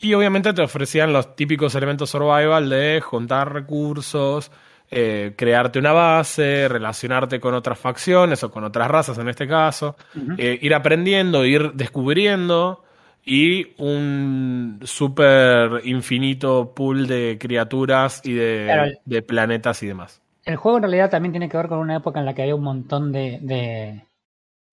y 0.00 0.14
obviamente 0.14 0.52
te 0.52 0.62
ofrecían 0.62 1.12
los 1.12 1.36
típicos 1.36 1.74
elementos 1.74 2.10
survival 2.10 2.68
de 2.68 3.00
juntar 3.02 3.52
recursos, 3.52 4.50
eh, 4.90 5.34
crearte 5.36 5.78
una 5.78 5.92
base, 5.92 6.68
relacionarte 6.68 7.40
con 7.40 7.54
otras 7.54 7.78
facciones 7.78 8.42
o 8.44 8.50
con 8.50 8.64
otras 8.64 8.88
razas 8.88 9.18
en 9.18 9.28
este 9.28 9.48
caso, 9.48 9.96
eh, 10.38 10.58
ir 10.60 10.74
aprendiendo, 10.74 11.44
ir 11.44 11.72
descubriendo 11.72 12.82
y 13.24 13.68
un 13.82 14.80
super 14.84 15.80
infinito 15.84 16.74
pool 16.74 17.06
de 17.06 17.38
criaturas 17.40 18.20
y 18.24 18.34
de, 18.34 18.64
Claro. 18.66 18.92
de 19.04 19.22
planetas 19.22 19.82
y 19.82 19.86
demás. 19.86 20.20
El 20.44 20.56
juego 20.56 20.76
en 20.76 20.82
realidad 20.82 21.10
también 21.10 21.32
tiene 21.32 21.48
que 21.48 21.56
ver 21.56 21.68
con 21.68 21.78
una 21.78 21.96
época 21.96 22.20
en 22.20 22.26
la 22.26 22.34
que 22.34 22.42
había 22.42 22.54
un 22.54 22.64
montón 22.64 23.12
de, 23.12 23.38
de, 23.40 24.04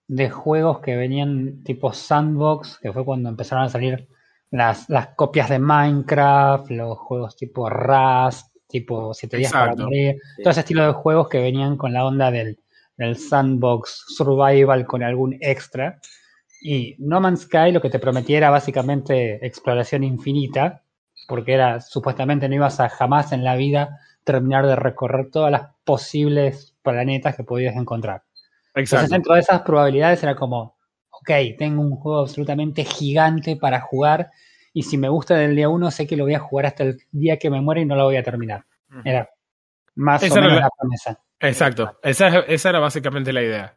de 0.08 0.30
juegos 0.30 0.82
que 0.82 0.98
venían 0.98 1.64
tipo 1.64 1.94
sandbox, 1.94 2.78
que 2.82 2.92
fue 2.92 3.06
cuando 3.06 3.30
empezaron 3.30 3.64
a 3.64 3.70
salir 3.70 4.08
las, 4.52 4.90
las 4.90 5.08
copias 5.16 5.50
de 5.50 5.60
Minecraft, 5.60 6.70
los 6.72 6.98
juegos 6.98 7.36
tipo 7.36 7.70
Rust, 7.70 8.56
tipo 8.68 9.14
7 9.14 9.38
días 9.38 9.52
para 9.52 9.66
Exacto. 9.66 9.84
morir, 9.84 10.18
todo 10.44 10.52
ese 10.52 10.60
estilo 10.62 10.86
de 10.86 10.94
juegos 10.94 11.30
que 11.30 11.40
venían 11.40 11.78
con 11.78 11.94
la 11.94 12.06
onda 12.06 12.32
del, 12.32 12.60
del 12.98 13.18
sandbox 13.18 14.06
survival 14.16 14.86
con 14.86 15.04
algún 15.04 15.38
extra. 15.42 16.00
Y 16.62 16.96
No 17.00 17.20
Man's 17.20 17.42
Sky 17.42 17.72
lo 17.72 17.82
que 17.82 17.90
te 17.90 18.00
prometía 18.00 18.38
era 18.38 18.50
básicamente 18.50 19.46
exploración 19.46 20.04
infinita, 20.04 20.84
porque 21.28 21.54
era 21.54 21.82
supuestamente 21.82 22.48
no 22.48 22.56
ibas 22.56 22.80
a 22.80 22.90
jamás 22.90 23.32
en 23.32 23.44
la 23.44 23.56
vida 23.56 24.00
terminar 24.24 24.68
de 24.68 24.76
recorrer 24.76 25.32
todas 25.32 25.52
las 25.52 25.70
posibles 25.84 26.76
planetas 26.84 27.36
que 27.36 27.44
podías 27.44 27.76
encontrar. 27.76 28.24
Entonces, 28.76 29.10
dentro 29.10 29.34
de 29.34 29.42
esas 29.42 29.62
probabilidades 29.62 30.22
era 30.24 30.36
como, 30.36 30.76
ok, 31.22 31.58
tengo 31.58 31.82
un 31.82 31.96
juego 31.96 32.20
absolutamente 32.22 32.84
gigante 32.84 33.56
para 33.56 33.80
jugar 33.82 34.32
y 34.74 34.84
si 34.84 34.98
me 34.98 35.10
gusta 35.10 35.36
del 35.36 35.56
día 35.56 35.70
uno 35.70 35.92
sé 35.92 36.08
que 36.08 36.16
lo 36.18 36.24
voy 36.24 36.34
a 36.34 36.40
jugar 36.40 36.66
hasta 36.68 36.84
el 36.84 37.02
día 37.12 37.38
que 37.38 37.50
me 37.50 37.62
muera 37.62 37.82
y 37.82 37.86
no 37.86 37.96
lo 37.96 38.06
voy 38.06 38.16
a 38.18 38.24
terminar. 38.24 38.66
Era 39.04 39.30
más 39.96 40.24
Esa 40.24 40.34
o 40.34 40.42
menos 40.42 40.56
la- 40.56 40.62
la 40.62 40.70
promesa. 40.78 41.20
Exacto. 41.40 42.00
Esa, 42.04 42.28
es- 42.28 42.46
esa 42.48 42.70
era 42.70 42.80
básicamente 42.80 43.34
la 43.34 43.42
idea. 43.42 43.76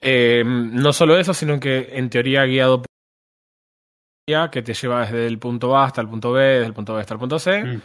Eh, 0.00 0.42
no 0.44 0.92
solo 0.92 1.16
eso, 1.18 1.32
sino 1.34 1.58
que 1.58 1.88
en 1.92 2.10
teoría 2.10 2.44
guiado 2.44 2.78
por 2.82 2.86
que 4.50 4.62
te 4.62 4.74
lleva 4.74 5.02
desde 5.02 5.26
el 5.26 5.38
punto 5.38 5.76
A 5.76 5.84
hasta 5.84 6.00
el 6.00 6.08
punto 6.08 6.32
B, 6.32 6.42
desde 6.42 6.66
el 6.66 6.74
punto 6.74 6.94
B 6.94 7.00
hasta 7.00 7.14
el 7.14 7.20
punto 7.20 7.38
C, 7.38 7.62
Mm. 7.64 7.80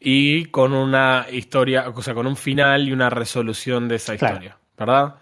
y 0.00 0.46
con 0.46 0.72
una 0.72 1.26
historia, 1.30 1.88
o 1.94 2.02
sea, 2.02 2.14
con 2.14 2.26
un 2.26 2.36
final 2.36 2.88
y 2.88 2.92
una 2.92 3.10
resolución 3.10 3.88
de 3.88 3.96
esa 3.96 4.16
Claro. 4.16 4.34
historia, 4.36 4.58
¿verdad? 4.76 5.14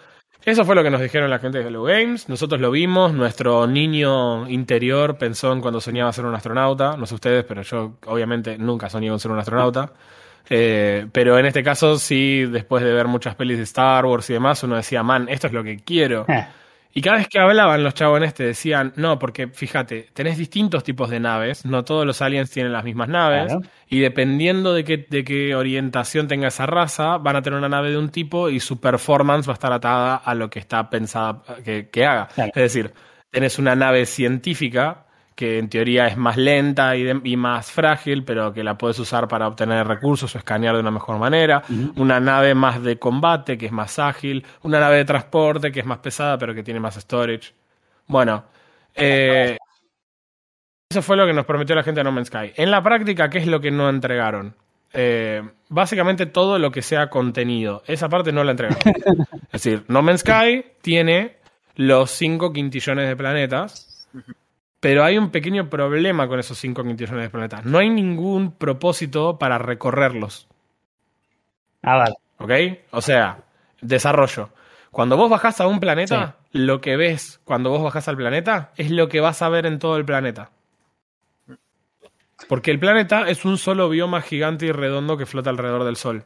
Eso 0.44 0.64
fue 0.64 0.74
lo 0.74 0.82
que 0.82 0.90
nos 0.90 1.00
dijeron 1.00 1.28
la 1.28 1.38
gente 1.38 1.58
de 1.58 1.66
Hello 1.66 1.82
Games. 1.82 2.28
Nosotros 2.28 2.60
lo 2.60 2.70
vimos. 2.70 3.12
Nuestro 3.12 3.66
niño 3.66 4.48
interior 4.48 5.18
pensó 5.18 5.52
en 5.52 5.60
cuando 5.60 5.80
soñaba 5.80 6.12
ser 6.12 6.24
un 6.24 6.34
astronauta. 6.34 6.96
No 6.96 7.04
sé 7.06 7.14
ustedes, 7.14 7.44
pero 7.44 7.62
yo 7.62 7.94
obviamente 8.06 8.56
nunca 8.56 8.88
soñé 8.88 9.10
con 9.10 9.20
ser 9.20 9.30
un 9.30 9.38
astronauta. 9.38 9.92
Eh, 10.52 11.06
pero 11.12 11.38
en 11.38 11.46
este 11.46 11.62
caso, 11.62 11.96
sí, 11.96 12.44
después 12.44 12.82
de 12.82 12.92
ver 12.92 13.06
muchas 13.06 13.36
pelis 13.36 13.58
de 13.58 13.62
Star 13.62 14.04
Wars 14.04 14.28
y 14.30 14.32
demás, 14.32 14.60
uno 14.64 14.74
decía, 14.74 15.00
man, 15.04 15.28
esto 15.28 15.46
es 15.46 15.52
lo 15.52 15.62
que 15.62 15.76
quiero. 15.78 16.26
Eh, 16.90 16.98
Y 16.98 17.02
cada 17.02 17.18
vez 17.18 17.28
que 17.28 17.38
hablaban 17.38 17.82
los 17.84 17.94
chabones 17.94 18.34
te 18.34 18.44
decían, 18.44 18.92
no, 18.96 19.18
porque 19.18 19.48
fíjate, 19.48 20.08
tenés 20.12 20.36
distintos 20.38 20.82
tipos 20.84 21.08
de 21.10 21.20
naves, 21.20 21.64
no 21.64 21.84
todos 21.84 22.04
los 22.04 22.20
aliens 22.20 22.50
tienen 22.50 22.72
las 22.72 22.84
mismas 22.84 23.08
naves, 23.08 23.46
Claro. 23.46 23.60
y 23.88 24.00
dependiendo 24.00 24.74
de 24.74 24.84
qué, 24.84 25.06
de 25.08 25.24
qué 25.24 25.54
orientación 25.54 26.26
tenga 26.28 26.48
esa 26.48 26.66
raza, 26.66 27.18
van 27.18 27.36
a 27.36 27.42
tener 27.42 27.58
una 27.58 27.68
nave 27.68 27.90
de 27.90 27.98
un 27.98 28.10
tipo 28.10 28.48
y 28.50 28.60
su 28.60 28.80
performance 28.80 29.46
va 29.48 29.52
a 29.52 29.54
estar 29.54 29.72
atada 29.72 30.16
a 30.16 30.34
lo 30.34 30.50
que 30.50 30.58
está 30.58 30.90
pensada 30.90 31.42
que, 31.64 31.88
que 31.90 32.04
haga. 32.04 32.28
Claro. 32.34 32.50
Es 32.54 32.62
decir, 32.74 32.92
tenés 33.30 33.58
una 33.58 33.74
nave 33.76 34.04
científica 34.06 35.06
que 35.40 35.58
en 35.58 35.70
teoría 35.70 36.06
es 36.06 36.18
más 36.18 36.36
lenta 36.36 36.94
y, 36.96 37.02
de- 37.02 37.18
y 37.24 37.34
más 37.38 37.72
frágil, 37.72 38.24
pero 38.24 38.52
que 38.52 38.62
la 38.62 38.76
puedes 38.76 38.98
usar 38.98 39.26
para 39.26 39.48
obtener 39.48 39.86
recursos 39.86 40.34
o 40.34 40.38
escanear 40.38 40.74
de 40.74 40.80
una 40.82 40.90
mejor 40.90 41.18
manera. 41.18 41.62
Una 41.96 42.20
nave 42.20 42.54
más 42.54 42.82
de 42.82 42.98
combate, 42.98 43.56
que 43.56 43.64
es 43.66 43.72
más 43.72 43.98
ágil. 43.98 44.44
Una 44.62 44.78
nave 44.80 44.98
de 44.98 45.06
transporte, 45.06 45.72
que 45.72 45.80
es 45.80 45.86
más 45.86 45.98
pesada, 46.00 46.36
pero 46.36 46.54
que 46.54 46.62
tiene 46.62 46.78
más 46.78 46.96
storage. 46.96 47.54
Bueno, 48.06 48.44
eh, 48.94 49.56
eso 50.90 51.00
fue 51.00 51.16
lo 51.16 51.24
que 51.26 51.32
nos 51.32 51.46
prometió 51.46 51.74
la 51.74 51.82
gente 51.84 52.00
de 52.00 52.04
No 52.04 52.12
Man's 52.12 52.28
Sky. 52.28 52.52
En 52.56 52.70
la 52.70 52.82
práctica, 52.82 53.30
¿qué 53.30 53.38
es 53.38 53.46
lo 53.46 53.60
que 53.60 53.70
no 53.70 53.88
entregaron? 53.88 54.54
Eh, 54.92 55.40
básicamente 55.70 56.26
todo 56.26 56.58
lo 56.58 56.70
que 56.70 56.82
sea 56.82 57.08
contenido. 57.08 57.82
Esa 57.86 58.08
parte 58.10 58.30
no 58.32 58.44
la 58.44 58.50
entregaron. 58.50 58.82
es 59.52 59.62
decir, 59.64 59.84
No 59.88 60.02
Man's 60.02 60.20
Sky 60.20 60.64
tiene 60.82 61.36
los 61.76 62.10
5 62.10 62.52
quintillones 62.52 63.08
de 63.08 63.16
planetas, 63.16 64.06
pero 64.80 65.04
hay 65.04 65.18
un 65.18 65.30
pequeño 65.30 65.68
problema 65.68 66.26
con 66.26 66.40
esos 66.40 66.58
5 66.58 66.82
quintillones 66.82 67.24
de 67.24 67.30
planetas. 67.30 67.64
No 67.66 67.78
hay 67.78 67.90
ningún 67.90 68.52
propósito 68.52 69.38
para 69.38 69.58
recorrerlos. 69.58 70.48
a 71.82 71.98
ver, 71.98 72.14
¿Ok? 72.38 72.78
O 72.92 73.02
sea, 73.02 73.44
desarrollo. 73.82 74.48
Cuando 74.90 75.16
vos 75.16 75.30
bajás 75.30 75.60
a 75.60 75.66
un 75.66 75.78
planeta, 75.78 76.36
lo 76.52 76.80
que 76.80 76.96
ves 76.96 77.40
cuando 77.44 77.70
vos 77.70 77.82
bajás 77.82 78.08
al 78.08 78.16
planeta 78.16 78.72
es 78.76 78.90
lo 78.90 79.08
que 79.08 79.20
vas 79.20 79.42
a 79.42 79.48
ver 79.50 79.66
en 79.66 79.78
todo 79.78 79.96
el 79.96 80.04
planeta. 80.04 80.50
Porque 82.48 82.70
el 82.70 82.80
planeta 82.80 83.28
es 83.28 83.44
un 83.44 83.58
solo 83.58 83.88
bioma 83.90 84.22
gigante 84.22 84.66
y 84.66 84.72
redondo 84.72 85.18
que 85.18 85.26
flota 85.26 85.50
alrededor 85.50 85.84
del 85.84 85.96
Sol. 85.96 86.24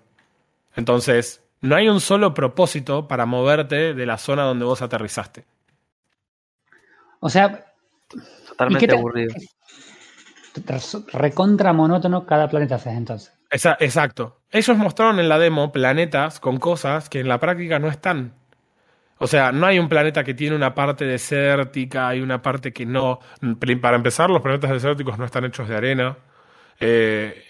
Entonces, 0.76 1.42
no 1.60 1.74
hay 1.74 1.88
un 1.88 2.00
solo 2.00 2.34
propósito 2.34 3.08
para 3.08 3.26
moverte 3.26 3.94
de 3.94 4.06
la 4.06 4.16
zona 4.16 4.44
donde 4.44 4.64
vos 4.64 4.80
aterrizaste. 4.80 5.44
o 7.20 7.28
sea, 7.28 7.74
Totalmente 8.56 8.84
¿Y 8.84 8.88
qué 8.88 8.92
te- 8.94 8.98
aburrido. 8.98 9.34
recontra 11.12 11.72
monótono 11.72 12.24
cada 12.26 12.48
planeta 12.48 12.76
haces 12.76 12.94
entonces. 12.94 13.32
Esa- 13.50 13.76
exacto. 13.80 14.40
Ellos 14.50 14.76
mostraron 14.76 15.18
en 15.20 15.28
la 15.28 15.38
demo 15.38 15.72
planetas 15.72 16.40
con 16.40 16.58
cosas 16.58 17.08
que 17.08 17.20
en 17.20 17.28
la 17.28 17.38
práctica 17.38 17.78
no 17.78 17.88
están. 17.88 18.34
O 19.18 19.26
sea, 19.26 19.52
no 19.52 19.66
hay 19.66 19.78
un 19.78 19.88
planeta 19.88 20.24
que 20.24 20.34
tiene 20.34 20.56
una 20.56 20.74
parte 20.74 21.04
desértica, 21.04 22.08
hay 22.08 22.20
una 22.20 22.42
parte 22.42 22.72
que 22.72 22.84
no. 22.84 23.20
Pri- 23.58 23.76
Para 23.76 23.96
empezar, 23.96 24.28
los 24.30 24.42
planetas 24.42 24.70
desérticos 24.70 25.18
no 25.18 25.24
están 25.24 25.44
hechos 25.44 25.68
de 25.68 25.76
arena. 25.76 26.16
Eh, 26.80 27.42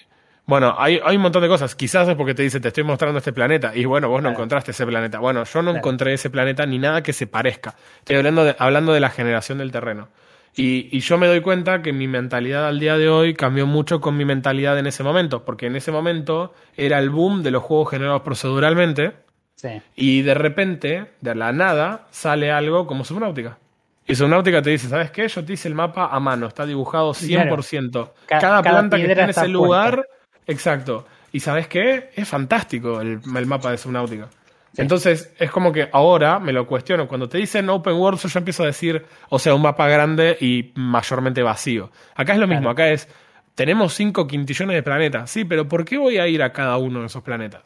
bueno, 0.47 0.75
hay, 0.79 1.01
hay 1.03 1.17
un 1.17 1.23
montón 1.23 1.41
de 1.43 1.49
cosas. 1.49 1.75
Quizás 1.75 2.07
es 2.09 2.17
porque 2.17 2.35
te 2.35 2.43
dice, 2.43 2.61
te 2.61 2.69
estoy 2.69 2.85
mostrando 2.85 3.17
este 3.19 3.33
planeta. 3.33 3.75
Y 3.75 3.87
bueno, 3.87 4.09
vos 4.09 4.19
no 4.21 4.29
Claro. 4.29 4.37
encontraste 4.37 4.73
ese 4.73 4.85
planeta. 4.87 5.19
Bueno, 5.19 5.45
yo 5.45 5.63
no 5.63 5.71
Claro. 5.71 5.79
encontré 5.79 6.13
ese 6.13 6.29
planeta 6.29 6.67
ni 6.67 6.79
nada 6.79 7.03
que 7.03 7.15
se 7.15 7.27
parezca. 7.27 7.75
Estoy 8.01 8.17
hablando 8.17 8.45
de, 8.45 8.55
hablando 8.59 8.93
de 8.93 9.01
la 9.01 9.09
generación 9.11 9.57
del 9.59 9.73
terreno. 9.73 10.09
Y, 10.57 10.89
y 10.97 11.01
yo 11.01 11.19
me 11.19 11.27
doy 11.27 11.41
cuenta 11.41 11.83
que 11.83 11.93
mi 11.93 12.07
mentalidad 12.07 12.67
al 12.69 12.79
día 12.79 12.97
de 12.97 13.09
hoy 13.09 13.35
cambió 13.35 13.67
mucho 13.67 14.01
con 14.01 14.17
mi 14.17 14.25
mentalidad 14.25 14.79
en 14.79 14.87
ese 14.87 15.03
momento. 15.03 15.45
Porque 15.45 15.67
en 15.67 15.77
ese 15.77 15.91
momento 15.91 16.55
era 16.77 16.99
el 17.01 17.11
boom 17.11 17.43
de 17.43 17.51
los 17.51 17.63
juegos 17.63 17.91
generados 17.91 18.23
proceduralmente. 18.23 19.13
Sí. 19.57 19.81
Y 19.97 20.23
de 20.23 20.35
repente, 20.35 21.07
de 21.21 21.35
la 21.35 21.53
nada, 21.53 22.07
sale 22.11 22.53
algo 22.53 22.87
como 22.87 23.05
Subnautica. 23.05 23.59
Y 24.07 24.15
Subnautica 24.15 24.61
te 24.63 24.71
dice, 24.71 24.89
¿sabes 24.89 25.11
qué? 25.11 25.27
Yo 25.29 25.45
te 25.45 25.55
hice 25.55 25.67
el 25.69 25.75
mapa 25.75 26.07
a 26.13 26.21
mano, 26.21 26.47
está 26.47 26.67
dibujado 26.67 27.15
100%. 27.15 27.91
Ca- 28.27 28.39
Cada, 28.39 28.41
cada 28.41 28.63
planta 28.63 28.97
que 28.97 29.03
está 29.13 29.25
ese 29.31 29.41
lugar, 29.53 30.07
exacto. 30.47 31.07
¿Y 31.33 31.41
sabes 31.41 31.67
qué? 31.69 32.11
Es 32.15 32.29
fantástico 32.29 33.01
el, 33.01 33.21
el 33.37 33.47
mapa 33.47 33.71
de 33.71 33.79
Subnautica. 33.79 34.29
Entonces, 34.77 35.33
es 35.39 35.51
como 35.51 35.73
que 35.73 35.89
ahora 35.93 36.39
me 36.41 36.53
lo 36.53 36.67
cuestiono. 36.67 37.07
Cuando 37.07 37.29
te 37.29 37.39
dicen 37.39 37.69
open 37.71 37.95
world, 37.95 38.19
yo 38.21 38.29
ya 38.29 38.39
empiezo 38.39 38.63
a 38.65 38.67
decir, 38.67 39.05
o 39.29 39.39
sea, 39.39 39.55
un 39.55 39.63
mapa 39.63 39.87
grande 39.89 40.37
y 40.41 40.73
mayormente 40.75 41.43
vacío. 41.43 41.91
Acá 42.15 42.33
es 42.33 42.39
lo 42.39 42.47
mismo, 42.47 42.63
Claro. 42.63 42.73
acá 42.73 42.89
es, 42.91 43.09
tenemos 43.55 43.95
5 43.95 44.27
quintillones 44.27 44.75
de 44.75 44.83
planetas. 44.83 45.31
Sí, 45.31 45.45
pero 45.45 45.69
¿por 45.69 45.85
qué 45.85 45.97
voy 45.97 46.19
a 46.19 46.27
ir 46.27 46.43
a 46.43 46.53
cada 46.53 46.77
uno 46.79 47.01
de 47.01 47.07
esos 47.07 47.23
planetas? 47.23 47.63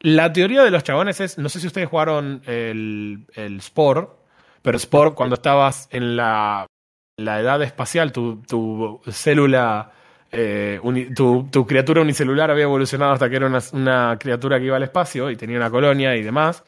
La 0.00 0.32
teoría 0.32 0.62
de 0.64 0.70
los 0.70 0.82
chabones 0.84 1.20
es, 1.20 1.38
no 1.38 1.48
sé 1.48 1.60
si 1.60 1.66
ustedes 1.68 1.88
jugaron 1.88 2.42
el, 2.46 3.24
el 3.34 3.60
Spore, 3.62 4.08
pero 4.60 4.78
Spore 4.78 5.12
cuando 5.12 5.34
estabas 5.34 5.88
en 5.92 6.16
la, 6.16 6.66
la 7.16 7.40
edad 7.40 7.62
espacial, 7.62 8.12
tu, 8.12 8.42
tu 8.42 9.00
célula, 9.10 9.92
eh, 10.32 10.80
tu, 11.14 11.46
tu 11.50 11.66
criatura 11.66 12.00
unicelular 12.00 12.50
había 12.50 12.64
evolucionado 12.64 13.12
hasta 13.12 13.28
que 13.28 13.36
era 13.36 13.46
una, 13.46 13.60
una 13.72 14.16
criatura 14.18 14.58
que 14.58 14.64
iba 14.64 14.76
al 14.76 14.82
espacio 14.82 15.30
y 15.30 15.36
tenía 15.36 15.58
una 15.58 15.70
colonia 15.70 16.16
y 16.16 16.22
demás. 16.22 16.64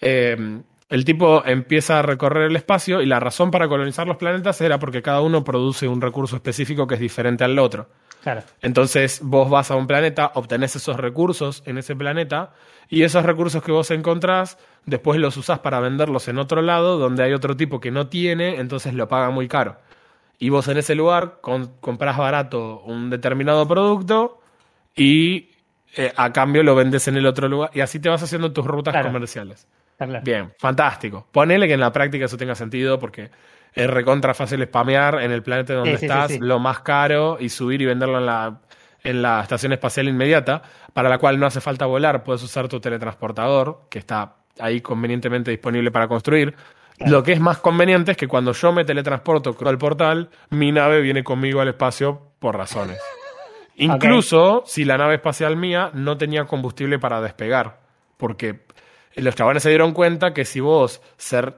Eh, 0.00 0.62
el 0.88 1.04
tipo 1.04 1.44
empieza 1.44 1.98
a 1.98 2.02
recorrer 2.02 2.50
el 2.50 2.56
espacio 2.56 3.00
y 3.02 3.06
la 3.06 3.20
razón 3.20 3.50
para 3.50 3.68
colonizar 3.68 4.06
los 4.06 4.16
planetas 4.16 4.60
era 4.60 4.78
porque 4.78 5.02
cada 5.02 5.20
uno 5.20 5.44
produce 5.44 5.86
un 5.86 6.00
recurso 6.00 6.36
específico 6.36 6.86
que 6.86 6.94
es 6.94 7.00
diferente 7.00 7.44
al 7.44 7.58
otro. 7.58 7.88
Claro. 8.22 8.42
Entonces 8.60 9.20
vos 9.22 9.48
vas 9.48 9.70
a 9.70 9.76
un 9.76 9.86
planeta, 9.86 10.32
obtenés 10.34 10.76
esos 10.76 10.96
recursos 10.96 11.62
en 11.64 11.78
ese 11.78 11.96
planeta 11.96 12.52
y 12.88 13.02
esos 13.02 13.24
recursos 13.24 13.62
que 13.62 13.72
vos 13.72 13.90
encontrás, 13.92 14.58
después 14.84 15.18
los 15.20 15.36
usás 15.36 15.60
para 15.60 15.80
venderlos 15.80 16.28
en 16.28 16.38
otro 16.38 16.60
lado 16.60 16.98
donde 16.98 17.22
hay 17.22 17.32
otro 17.32 17.56
tipo 17.56 17.80
que 17.80 17.90
no 17.90 18.08
tiene, 18.08 18.56
entonces 18.56 18.92
lo 18.92 19.08
paga 19.08 19.30
muy 19.30 19.48
caro. 19.48 19.76
Y 20.40 20.48
vos 20.48 20.66
en 20.68 20.78
ese 20.78 20.94
lugar 20.96 21.38
con- 21.40 21.76
comprás 21.80 22.16
barato 22.18 22.80
un 22.80 23.10
determinado 23.10 23.68
producto 23.68 24.40
y 24.96 25.50
eh, 25.96 26.12
a 26.16 26.32
cambio 26.32 26.62
lo 26.62 26.74
vendes 26.74 27.06
en 27.08 27.16
el 27.16 27.26
otro 27.26 27.46
lugar 27.48 27.70
y 27.74 27.80
así 27.80 28.00
te 28.00 28.08
vas 28.08 28.22
haciendo 28.22 28.52
tus 28.52 28.64
rutas 28.66 28.92
Claro. 28.92 29.08
comerciales. 29.08 29.68
Claro. 29.98 30.20
Bien, 30.24 30.52
fantástico. 30.58 31.26
Ponele 31.30 31.66
que 31.68 31.74
en 31.74 31.80
la 31.80 31.92
práctica 31.92 32.24
eso 32.24 32.36
tenga 32.38 32.54
sentido 32.54 32.98
porque 32.98 33.30
es 33.74 33.88
recontra 33.88 34.32
fácil 34.34 34.64
spamear 34.64 35.20
en 35.22 35.30
el 35.30 35.42
planeta 35.42 35.74
donde 35.74 35.92
Sí, 35.92 35.98
sí, 35.98 36.06
estás 36.06 36.30
sí. 36.32 36.38
lo 36.40 36.58
más 36.58 36.80
caro 36.80 37.36
y 37.38 37.50
subir 37.50 37.82
y 37.82 37.86
venderlo 37.86 38.18
en 38.18 38.26
la, 38.26 38.60
en 39.04 39.20
la 39.22 39.42
estación 39.42 39.72
espacial 39.74 40.08
inmediata, 40.08 40.62
para 40.94 41.08
la 41.10 41.18
cual 41.18 41.38
no 41.38 41.44
hace 41.46 41.60
falta 41.60 41.84
volar, 41.86 42.24
puedes 42.24 42.42
usar 42.42 42.66
tu 42.66 42.80
teletransportador, 42.80 43.82
que 43.90 43.98
está 43.98 44.36
ahí 44.58 44.80
convenientemente 44.80 45.50
disponible 45.50 45.90
para 45.90 46.08
construir. 46.08 46.54
Lo 47.06 47.22
que 47.22 47.32
es 47.32 47.40
más 47.40 47.58
conveniente 47.58 48.12
es 48.12 48.16
que 48.16 48.28
cuando 48.28 48.52
yo 48.52 48.72
me 48.72 48.84
teletransporto 48.84 49.56
al 49.66 49.78
portal, 49.78 50.30
mi 50.50 50.70
nave 50.70 51.00
viene 51.00 51.24
conmigo 51.24 51.60
al 51.60 51.68
espacio 51.68 52.32
por 52.38 52.56
razones. 52.56 52.98
Incluso 53.76 54.62
si 54.66 54.84
la 54.84 54.98
nave 54.98 55.14
espacial 55.14 55.56
mía 55.56 55.90
no 55.94 56.18
tenía 56.18 56.44
combustible 56.44 56.98
para 56.98 57.20
despegar. 57.22 57.80
Porque 58.18 58.66
los 59.16 59.34
chavales 59.34 59.62
se 59.62 59.70
dieron 59.70 59.92
cuenta 59.92 60.34
que 60.34 60.44
si 60.44 60.60
vos 60.60 61.00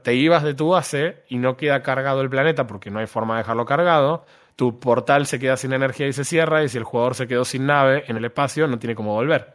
te 0.03 0.15
ibas 0.15 0.45
de 0.45 0.55
tu 0.55 0.69
base 0.69 1.25
y 1.29 1.39
no 1.39 1.57
queda 1.57 1.83
cargado 1.83 2.21
el 2.21 2.31
planeta 2.31 2.69
porque 2.69 2.91
no 2.91 3.01
hay 3.01 3.07
forma 3.07 3.35
de 3.35 3.39
dejarlo 3.39 3.65
cargado, 3.65 4.25
tu 4.55 4.79
portal 4.79 5.27
se 5.27 5.41
queda 5.41 5.57
sin 5.57 5.73
energía 5.73 6.07
y 6.07 6.13
se 6.13 6.25
cierra, 6.25 6.63
y 6.63 6.69
si 6.69 6.79
el 6.79 6.85
jugador 6.85 7.17
se 7.17 7.27
quedó 7.27 7.45
sin 7.45 7.67
nave 7.67 8.05
en 8.07 8.17
el 8.17 8.25
espacio, 8.25 8.69
no 8.69 8.79
tiene 8.79 8.95
cómo 8.95 9.15
volver. 9.15 9.55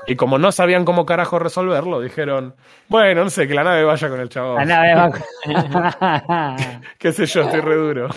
Y 0.06 0.16
como 0.16 0.38
no 0.38 0.52
sabían 0.52 0.84
cómo 0.84 1.06
carajo 1.06 1.38
resolverlo, 1.38 2.00
dijeron, 2.00 2.54
bueno, 2.88 3.24
no 3.24 3.30
sé, 3.30 3.46
que 3.46 3.54
la 3.54 3.64
nave 3.64 3.84
vaya 3.84 4.08
con 4.08 4.20
el 4.20 4.28
chavo. 4.28 4.56
La 4.56 4.64
nave 4.64 4.94
va 4.94 6.56
Qué 6.98 7.12
sé 7.12 7.26
yo, 7.26 7.42
estoy 7.42 7.60
re 7.60 7.76
duro. 7.76 8.08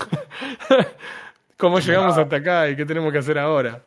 ¿Cómo 1.57 1.79
llegamos 1.79 2.17
hasta 2.17 2.37
acá 2.37 2.69
y 2.69 2.75
qué 2.75 2.85
tenemos 2.85 3.11
que 3.11 3.19
hacer 3.19 3.37
ahora? 3.37 3.83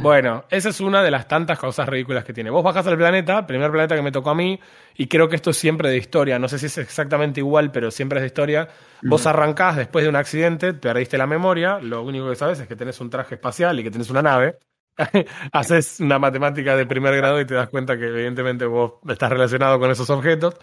Bueno, 0.00 0.44
esa 0.48 0.70
es 0.70 0.80
una 0.80 1.02
de 1.02 1.10
las 1.10 1.28
tantas 1.28 1.58
cosas 1.58 1.86
ridículas 1.86 2.24
que 2.24 2.32
tiene. 2.32 2.48
Vos 2.50 2.64
bajás 2.64 2.86
al 2.86 2.96
planeta, 2.96 3.46
primer 3.46 3.70
planeta 3.70 3.94
que 3.94 4.02
me 4.02 4.10
tocó 4.10 4.30
a 4.30 4.34
mí, 4.34 4.58
y 4.96 5.06
creo 5.06 5.28
que 5.28 5.36
esto 5.36 5.50
es 5.50 5.56
siempre 5.58 5.90
de 5.90 5.98
historia. 5.98 6.38
No 6.38 6.48
sé 6.48 6.58
si 6.58 6.66
es 6.66 6.78
exactamente 6.78 7.40
igual, 7.40 7.70
pero 7.70 7.90
siempre 7.90 8.18
es 8.18 8.22
de 8.22 8.26
historia. 8.28 8.68
Vos 9.02 9.26
arrancás 9.26 9.76
después 9.76 10.02
de 10.02 10.08
un 10.08 10.16
accidente, 10.16 10.72
perdiste 10.72 11.18
la 11.18 11.26
memoria, 11.26 11.78
lo 11.78 12.02
único 12.02 12.28
que 12.30 12.36
sabes 12.36 12.58
es 12.60 12.66
que 12.66 12.76
tenés 12.76 13.00
un 13.00 13.10
traje 13.10 13.34
espacial 13.34 13.78
y 13.78 13.82
que 13.82 13.90
tenés 13.90 14.08
una 14.08 14.22
nave. 14.22 14.56
Haces 15.52 16.00
una 16.00 16.18
matemática 16.18 16.76
de 16.76 16.86
primer 16.86 17.16
grado 17.16 17.40
y 17.40 17.46
te 17.46 17.54
das 17.54 17.68
cuenta 17.68 17.96
que 17.98 18.06
evidentemente 18.06 18.66
vos 18.66 18.94
estás 19.08 19.30
relacionado 19.30 19.78
con 19.78 19.90
esos 19.90 20.08
objetos. 20.10 20.54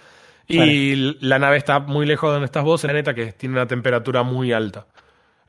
Y 0.47 1.17
la 1.23 1.37
nave 1.37 1.57
está 1.57 1.79
muy 1.79 2.07
lejos 2.07 2.29
de 2.29 2.33
donde 2.33 2.45
estás 2.45 2.63
vos, 2.63 2.83
en 2.83 2.89
planeta 2.89 3.13
que 3.13 3.33
tiene 3.33 3.53
una 3.53 3.67
temperatura 3.67 4.23
muy 4.23 4.51
alta. 4.51 4.87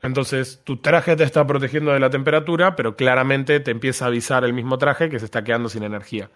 Entonces, 0.03 0.61
tu 0.63 0.77
traje 0.77 1.15
te 1.15 1.23
está 1.23 1.45
protegiendo 1.45 1.91
de 1.91 1.99
la 1.99 2.09
temperatura, 2.09 2.75
pero 2.75 2.95
claramente 2.95 3.59
te 3.59 3.71
empieza 3.71 4.05
a 4.05 4.07
avisar 4.09 4.43
el 4.43 4.53
mismo 4.53 4.77
traje 4.77 5.09
que 5.09 5.19
se 5.19 5.25
está 5.25 5.43
quedando 5.43 5.69
sin 5.69 5.83
energía. 5.83 6.29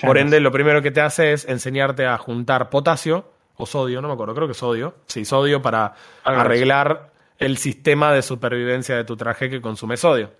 Por 0.00 0.18
ende, 0.18 0.40
lo 0.40 0.50
primero 0.52 0.80
que 0.82 0.90
te 0.90 1.00
hace 1.00 1.32
es 1.32 1.46
enseñarte 1.46 2.06
a 2.06 2.16
juntar 2.16 2.70
potasio 2.70 3.30
o 3.56 3.66
sodio, 3.66 4.00
no 4.00 4.08
me 4.08 4.14
acuerdo, 4.14 4.34
creo 4.34 4.48
que 4.48 4.54
sodio. 4.54 4.94
Sí, 5.06 5.24
sodio 5.24 5.60
para 5.60 5.94
arreglar 6.24 7.10
el 7.38 7.58
sistema 7.58 8.12
de 8.12 8.22
supervivencia 8.22 8.96
de 8.96 9.04
tu 9.04 9.16
traje 9.16 9.50
que 9.50 9.60
consume 9.60 9.96
sodio. 9.96 10.30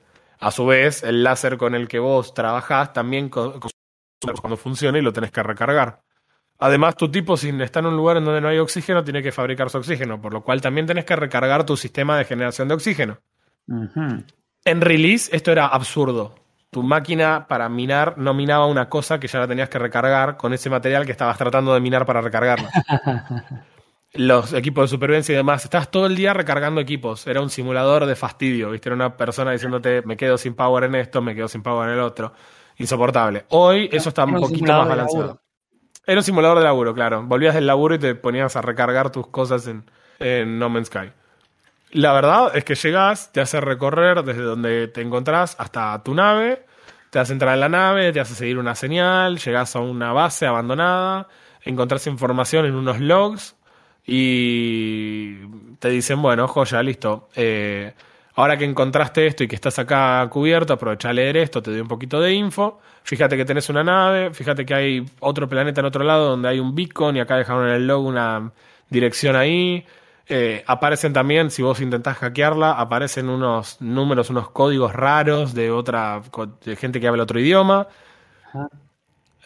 A 0.40 0.50
su 0.50 0.66
vez, 0.66 1.02
el 1.02 1.22
láser 1.22 1.58
con 1.58 1.74
el 1.74 1.86
que 1.86 1.98
vos 1.98 2.32
trabajás 2.32 2.92
también 2.92 3.28
cuando 3.28 4.56
funciona 4.56 4.98
y 4.98 5.02
lo 5.02 5.12
tenés 5.12 5.30
que 5.30 5.42
recargar. 5.42 6.00
Además, 6.58 6.96
tu 6.96 7.10
tipo, 7.10 7.36
si 7.36 7.48
está 7.62 7.80
en 7.80 7.86
un 7.86 7.96
lugar 7.96 8.18
en 8.18 8.24
donde 8.24 8.40
no 8.40 8.48
hay 8.48 8.58
oxígeno, 8.58 9.02
tiene 9.04 9.22
que 9.22 9.32
fabricar 9.32 9.70
su 9.70 9.78
oxígeno, 9.78 10.20
por 10.20 10.32
lo 10.32 10.42
cual 10.42 10.60
también 10.60 10.86
tenés 10.86 11.04
que 11.04 11.16
recargar 11.16 11.64
tu 11.64 11.76
sistema 11.76 12.18
de 12.18 12.24
generación 12.24 12.68
de 12.68 12.74
oxígeno. 12.74 13.18
En 14.64 14.80
release, 14.80 15.34
esto 15.34 15.52
era 15.52 15.66
absurdo. 15.66 16.34
Tu 16.70 16.82
máquina 16.82 17.46
para 17.48 17.68
minar 17.68 18.16
no 18.18 18.32
minaba 18.34 18.66
una 18.66 18.88
cosa 18.88 19.18
que 19.18 19.26
ya 19.26 19.40
la 19.40 19.48
tenías 19.48 19.68
que 19.68 19.78
recargar 19.78 20.36
con 20.36 20.52
ese 20.52 20.70
material 20.70 21.04
que 21.04 21.12
estabas 21.12 21.36
tratando 21.36 21.74
de 21.74 21.80
minar 21.80 22.06
para 22.06 22.20
recargarlo. 22.20 22.68
Los 24.12 24.52
equipos 24.54 24.84
de 24.84 24.96
supervivencia 24.96 25.32
y 25.32 25.36
demás, 25.36 25.64
estabas 25.64 25.88
todo 25.88 26.06
el 26.06 26.16
día 26.16 26.34
recargando 26.34 26.80
equipos. 26.80 27.26
Era 27.28 27.40
un 27.40 27.48
simulador 27.48 28.06
de 28.06 28.16
fastidio, 28.16 28.70
¿viste? 28.70 28.88
Era 28.88 28.96
una 28.96 29.16
persona 29.16 29.52
diciéndote, 29.52 30.02
me 30.02 30.16
quedo 30.16 30.36
sin 30.36 30.54
power 30.54 30.84
en 30.84 30.96
esto, 30.96 31.22
me 31.22 31.34
quedo 31.34 31.46
sin 31.46 31.62
power 31.62 31.88
en 31.88 31.94
el 31.94 32.00
otro. 32.00 32.32
Insoportable. 32.78 33.44
Hoy 33.50 33.88
eso 33.92 34.08
está 34.08 34.24
un 34.24 34.40
poquito 34.40 34.72
más 34.72 34.88
balanceado. 34.88 35.40
Era 36.06 36.18
un 36.18 36.24
simulador 36.24 36.58
de 36.58 36.64
laburo, 36.64 36.92
claro. 36.92 37.22
Volvías 37.22 37.54
del 37.54 37.68
laburo 37.68 37.94
y 37.94 37.98
te 38.00 38.16
ponías 38.16 38.56
a 38.56 38.62
recargar 38.62 39.12
tus 39.12 39.28
cosas 39.28 39.68
en, 39.68 40.58
No 40.58 40.68
Man's 40.68 40.88
Sky. 40.88 41.12
La 41.92 42.12
verdad 42.12 42.56
es 42.56 42.64
que 42.64 42.74
llegas, 42.74 43.30
te 43.30 43.40
hace 43.40 43.60
recorrer 43.60 44.24
desde 44.24 44.42
donde 44.42 44.88
te 44.88 45.02
encontrás 45.02 45.54
hasta 45.58 46.02
tu 46.02 46.14
nave, 46.14 46.64
te 47.10 47.20
hace 47.20 47.32
entrar 47.32 47.54
en 47.54 47.60
la 47.60 47.68
nave, 47.68 48.12
te 48.12 48.18
hace 48.18 48.34
seguir 48.34 48.58
una 48.58 48.74
señal, 48.74 49.38
llegas 49.38 49.76
a 49.76 49.80
una 49.80 50.12
base 50.12 50.46
abandonada, 50.46 51.28
encontrás 51.64 52.06
información 52.06 52.66
en 52.66 52.74
unos 52.74 52.98
logs 52.98 53.56
y 54.06 55.36
te 55.78 55.88
dicen, 55.90 56.20
bueno, 56.20 56.48
joya, 56.48 56.82
listo. 56.82 57.28
Eh, 57.34 57.92
ahora 58.34 58.56
que 58.56 58.64
encontraste 58.64 59.26
esto 59.26 59.44
y 59.44 59.48
que 59.48 59.54
estás 59.54 59.78
acá 59.78 60.26
cubierto, 60.30 60.72
aprovecha 60.72 61.10
a 61.10 61.12
leer 61.12 61.36
esto, 61.36 61.62
te 61.62 61.70
doy 61.70 61.80
un 61.80 61.88
poquito 61.88 62.20
de 62.20 62.32
info. 62.32 62.80
Fíjate 63.02 63.36
que 63.36 63.44
tenés 63.44 63.68
una 63.68 63.82
nave, 63.82 64.32
fíjate 64.32 64.64
que 64.64 64.74
hay 64.74 65.06
otro 65.20 65.48
planeta 65.48 65.80
en 65.80 65.86
otro 65.86 66.04
lado 66.04 66.30
donde 66.30 66.48
hay 66.48 66.60
un 66.60 66.74
beacon 66.74 67.16
y 67.16 67.20
acá 67.20 67.36
dejaron 67.36 67.68
en 67.68 67.74
el 67.74 67.86
logo 67.86 68.08
una 68.08 68.52
dirección 68.88 69.36
ahí. 69.36 69.84
Eh, 70.32 70.62
aparecen 70.66 71.12
también, 71.12 71.50
si 71.50 71.60
vos 71.62 71.80
intentás 71.80 72.18
hackearla, 72.18 72.72
aparecen 72.72 73.28
unos 73.28 73.80
números, 73.80 74.30
unos 74.30 74.50
códigos 74.50 74.92
raros 74.92 75.54
de 75.54 75.72
otra 75.72 76.22
de 76.64 76.76
gente 76.76 77.00
que 77.00 77.08
habla 77.08 77.24
otro 77.24 77.40
idioma. 77.40 77.88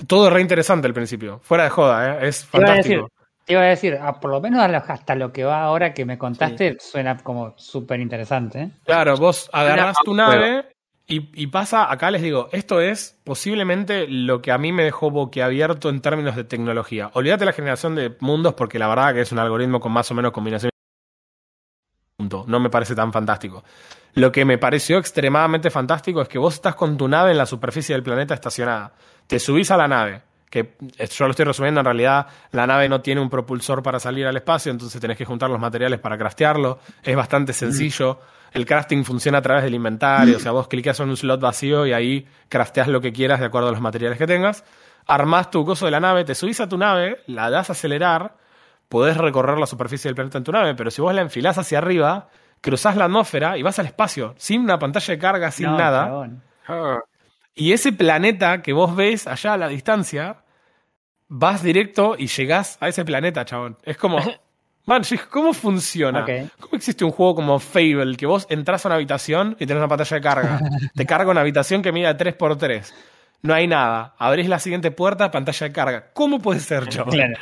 Todo 0.06 0.28
re 0.28 0.40
interesante 0.40 0.86
al 0.86 0.92
principio, 0.92 1.40
fuera 1.42 1.64
de 1.64 1.70
joda, 1.70 2.22
¿eh? 2.22 2.28
es 2.28 2.44
fantástico. 2.44 3.08
Te 3.44 3.52
iba 3.52 3.62
a 3.62 3.66
decir, 3.66 3.98
ah, 4.00 4.20
por 4.20 4.30
lo 4.30 4.40
menos 4.40 4.62
hasta 4.62 5.14
lo 5.14 5.32
que 5.32 5.44
va 5.44 5.62
ahora 5.62 5.92
que 5.92 6.04
me 6.04 6.16
contaste, 6.16 6.78
suena 6.80 7.18
como 7.18 7.54
súper 7.56 8.00
interesante. 8.00 8.62
¿eh? 8.62 8.70
Claro, 8.84 9.16
vos 9.16 9.50
agarrás 9.52 9.96
tu 10.02 10.14
nave 10.14 10.64
y, 11.06 11.46
pasa, 11.48 11.92
acá 11.92 12.10
les 12.10 12.22
digo, 12.22 12.48
esto 12.52 12.80
es 12.80 13.20
posiblemente 13.24 14.06
lo 14.08 14.40
que 14.40 14.52
a 14.52 14.56
mí 14.56 14.72
me 14.72 14.84
dejó 14.84 15.10
boquiabierto 15.10 15.90
en 15.90 16.00
términos 16.00 16.34
de 16.34 16.44
tecnología. 16.44 17.10
Olvídate 17.12 17.44
la 17.44 17.52
generación 17.52 17.94
de 17.94 18.16
mundos 18.20 18.54
porque 18.54 18.78
la 18.78 18.88
verdad 18.88 19.12
que 19.12 19.20
es 19.20 19.30
un 19.30 19.38
algoritmo 19.38 19.80
con 19.80 19.92
más 19.92 20.10
o 20.10 20.14
menos 20.14 20.32
combinación. 20.32 20.70
No 22.46 22.58
me 22.58 22.70
parece 22.70 22.94
tan 22.94 23.12
fantástico. 23.12 23.64
Lo 24.14 24.32
que 24.32 24.46
me 24.46 24.56
pareció 24.56 24.96
extremadamente 24.96 25.70
fantástico 25.70 26.22
es 26.22 26.28
que 26.28 26.38
vos 26.38 26.54
estás 26.54 26.74
con 26.74 26.96
tu 26.96 27.06
nave 27.06 27.32
en 27.32 27.38
la 27.38 27.46
superficie 27.46 27.94
del 27.94 28.02
planeta 28.02 28.32
estacionada. 28.32 28.94
Te 29.26 29.38
subís 29.38 29.70
a 29.70 29.76
la 29.76 29.88
nave, 29.88 30.22
que 30.54 30.76
yo 31.10 31.24
lo 31.24 31.32
estoy 31.32 31.46
resumiendo, 31.46 31.80
en 31.80 31.84
realidad 31.84 32.28
la 32.52 32.64
nave 32.64 32.88
no 32.88 33.00
tiene 33.00 33.20
un 33.20 33.28
propulsor 33.28 33.82
para 33.82 33.98
salir 33.98 34.24
al 34.24 34.36
espacio, 34.36 34.70
entonces 34.70 35.00
tenés 35.00 35.18
que 35.18 35.24
juntar 35.24 35.50
los 35.50 35.58
materiales 35.58 35.98
para 35.98 36.16
craftearlo. 36.16 36.78
Es 37.02 37.16
bastante 37.16 37.52
sencillo. 37.52 38.20
El 38.52 38.64
crafting 38.64 39.04
funciona 39.04 39.38
a 39.38 39.42
través 39.42 39.64
del 39.64 39.74
inventario, 39.74 40.36
o 40.36 40.38
sea, 40.38 40.52
vos 40.52 40.68
clicas 40.68 41.00
en 41.00 41.08
un 41.08 41.16
slot 41.16 41.40
vacío 41.40 41.84
y 41.86 41.92
ahí 41.92 42.28
crafteas 42.48 42.86
lo 42.86 43.00
que 43.00 43.12
quieras 43.12 43.40
de 43.40 43.46
acuerdo 43.46 43.66
a 43.66 43.72
los 43.72 43.80
materiales 43.80 44.16
que 44.16 44.28
tengas. 44.28 44.62
Armás 45.08 45.50
tu 45.50 45.64
coso 45.64 45.86
de 45.86 45.90
la 45.90 45.98
nave, 45.98 46.24
te 46.24 46.36
subís 46.36 46.60
a 46.60 46.68
tu 46.68 46.78
nave, 46.78 47.24
la 47.26 47.50
das 47.50 47.70
a 47.70 47.72
acelerar, 47.72 48.36
podés 48.88 49.16
recorrer 49.16 49.58
la 49.58 49.66
superficie 49.66 50.08
del 50.08 50.14
planeta 50.14 50.38
en 50.38 50.44
tu 50.44 50.52
nave, 50.52 50.76
pero 50.76 50.92
si 50.92 51.02
vos 51.02 51.12
la 51.12 51.22
enfilás 51.22 51.58
hacia 51.58 51.78
arriba, 51.78 52.28
cruzás 52.60 52.94
la 52.94 53.06
atmósfera 53.06 53.58
y 53.58 53.64
vas 53.64 53.80
al 53.80 53.86
espacio, 53.86 54.36
sin 54.38 54.60
una 54.60 54.78
pantalla 54.78 55.14
de 55.14 55.18
carga, 55.18 55.50
sin 55.50 55.76
nada. 55.76 56.28
Y 57.56 57.72
ese 57.72 57.92
planeta 57.92 58.62
que 58.62 58.72
vos 58.72 58.94
ves 58.94 59.26
allá 59.26 59.54
a 59.54 59.56
la 59.56 59.66
distancia, 59.66 60.43
vas 61.36 61.62
directo 61.64 62.14
y 62.16 62.28
llegás 62.28 62.78
a 62.80 62.88
ese 62.88 63.04
planeta, 63.04 63.44
chabón. 63.44 63.76
Es 63.82 63.96
como, 63.96 64.18
Man, 64.86 65.02
¿cómo 65.30 65.52
funciona? 65.52 66.26
¿Cómo 66.60 66.76
existe 66.76 67.04
un 67.04 67.10
juego 67.10 67.34
como 67.34 67.58
Fable 67.58 68.16
que 68.16 68.26
vos 68.26 68.46
entras 68.50 68.84
a 68.84 68.88
una 68.88 68.96
habitación 68.96 69.56
y 69.58 69.66
tenés 69.66 69.78
una 69.78 69.88
pantalla 69.88 70.16
de 70.16 70.22
carga? 70.22 70.60
Te 70.94 71.06
carga 71.06 71.30
una 71.30 71.40
habitación 71.40 71.82
que 71.82 71.90
mide 71.90 72.14
3x3. 72.16 72.92
No 73.42 73.54
hay 73.54 73.66
nada. 73.66 74.14
Abrís 74.18 74.48
la 74.48 74.58
siguiente 74.58 74.90
puerta, 74.90 75.30
pantalla 75.30 75.66
de 75.66 75.72
carga. 75.72 76.12
¿Cómo 76.12 76.38
puede 76.38 76.60
ser, 76.60 76.86
chabón? 76.88 77.18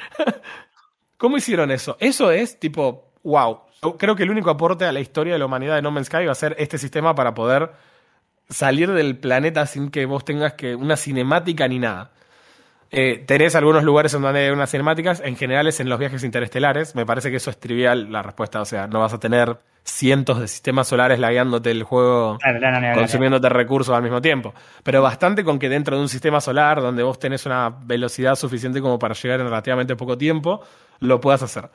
¿Cómo 1.19 1.37
hicieron 1.37 1.71
eso? 1.71 1.97
Eso 2.01 2.31
es 2.31 2.59
tipo, 2.59 3.13
wow. 3.25 3.61
Creo 3.99 4.17
que 4.17 4.23
el 4.23 4.31
único 4.31 4.51
aporte 4.51 4.85
a 4.85 4.93
la 4.93 5.01
historia 5.01 5.35
de 5.35 5.39
la 5.41 5.47
humanidad 5.47 5.75
de 5.75 5.83
No 5.83 5.91
Man's 5.91 6.07
Sky 6.07 6.25
va 6.25 6.33
a 6.33 6.37
ser 6.37 6.55
este 6.59 6.79
sistema 6.79 7.15
para 7.15 7.35
poder 7.35 7.73
salir 8.49 8.91
del 8.93 9.19
planeta 9.19 9.67
sin 9.67 9.91
que 9.91 10.07
vos 10.07 10.25
tengas 10.25 10.55
que 10.55 10.77
una 10.77 10.97
cinemática 10.97 11.67
ni 11.69 11.81
nada. 11.81 12.13
Eh, 12.95 13.25
tenés 13.27 13.55
algunos 13.55 13.85
lugares 13.85 14.13
en 14.13 14.21
donde 14.21 14.41
hay 14.41 14.51
unas 14.51 14.71
cinemáticas, 14.71 15.23
en 15.25 15.35
general 15.35 15.67
es 15.67 15.81
en 15.81 15.89
los 15.89 15.99
viajes 15.99 16.23
interestelares. 16.25 16.95
Me 16.95 17.07
parece 17.07 17.31
que 17.31 17.39
eso 17.39 17.49
es 17.49 17.59
trivial 17.59 18.13
la 18.13 18.23
respuesta. 18.23 18.61
O 18.61 18.67
sea, 18.67 18.87
no 18.87 19.01
vas 19.01 19.15
a 19.15 19.19
tener 19.19 19.57
cientos 19.83 20.39
de 20.39 20.47
sistemas 20.47 20.89
solares 20.89 21.19
lagueándote 21.19 21.71
el 21.71 21.85
juego, 21.85 22.39
consumiéndote 22.95 23.49
recursos 23.49 23.97
al 23.97 24.03
mismo 24.03 24.21
tiempo. 24.21 24.53
Pero 24.83 25.01
bastante 25.01 25.43
con 25.43 25.59
que 25.59 25.71
dentro 25.71 25.97
de 25.97 26.03
un 26.03 26.11
sistema 26.11 26.43
solar 26.43 26.83
donde 26.83 27.03
vos 27.03 27.19
tenés 27.19 27.47
una 27.47 27.71
velocidad 27.71 28.35
suficiente 28.37 28.83
como 28.83 28.99
para 28.99 29.15
llegar 29.15 29.41
en 29.41 29.47
relativamente 29.47 29.97
poco 29.97 30.19
tiempo, 30.19 30.61
lo 31.01 31.19
puedas 31.19 31.43
hacer. 31.43 31.71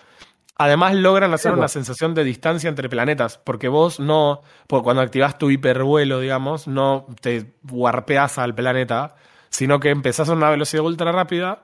Además 0.59 0.95
logran 0.95 1.33
hacer 1.33 1.53
una 1.53 1.67
sensación 1.67 2.13
de 2.13 2.23
distancia 2.23 2.67
entre 2.67 2.89
planetas, 2.89 3.37
porque 3.37 3.67
vos 3.67 3.99
no, 3.99 4.41
cuando 4.67 5.01
activas 5.01 5.37
tu 5.37 5.51
hipervuelo, 5.51 6.19
digamos, 6.19 6.67
no 6.67 7.05
te 7.21 7.53
warpeas 7.69 8.39
al 8.39 8.55
planeta, 8.55 9.15
sino 9.49 9.79
que 9.79 9.89
empezás 9.89 10.29
a 10.29 10.33
una 10.33 10.49
velocidad 10.49 10.83
ultra 10.83 11.11
rápida, 11.11 11.63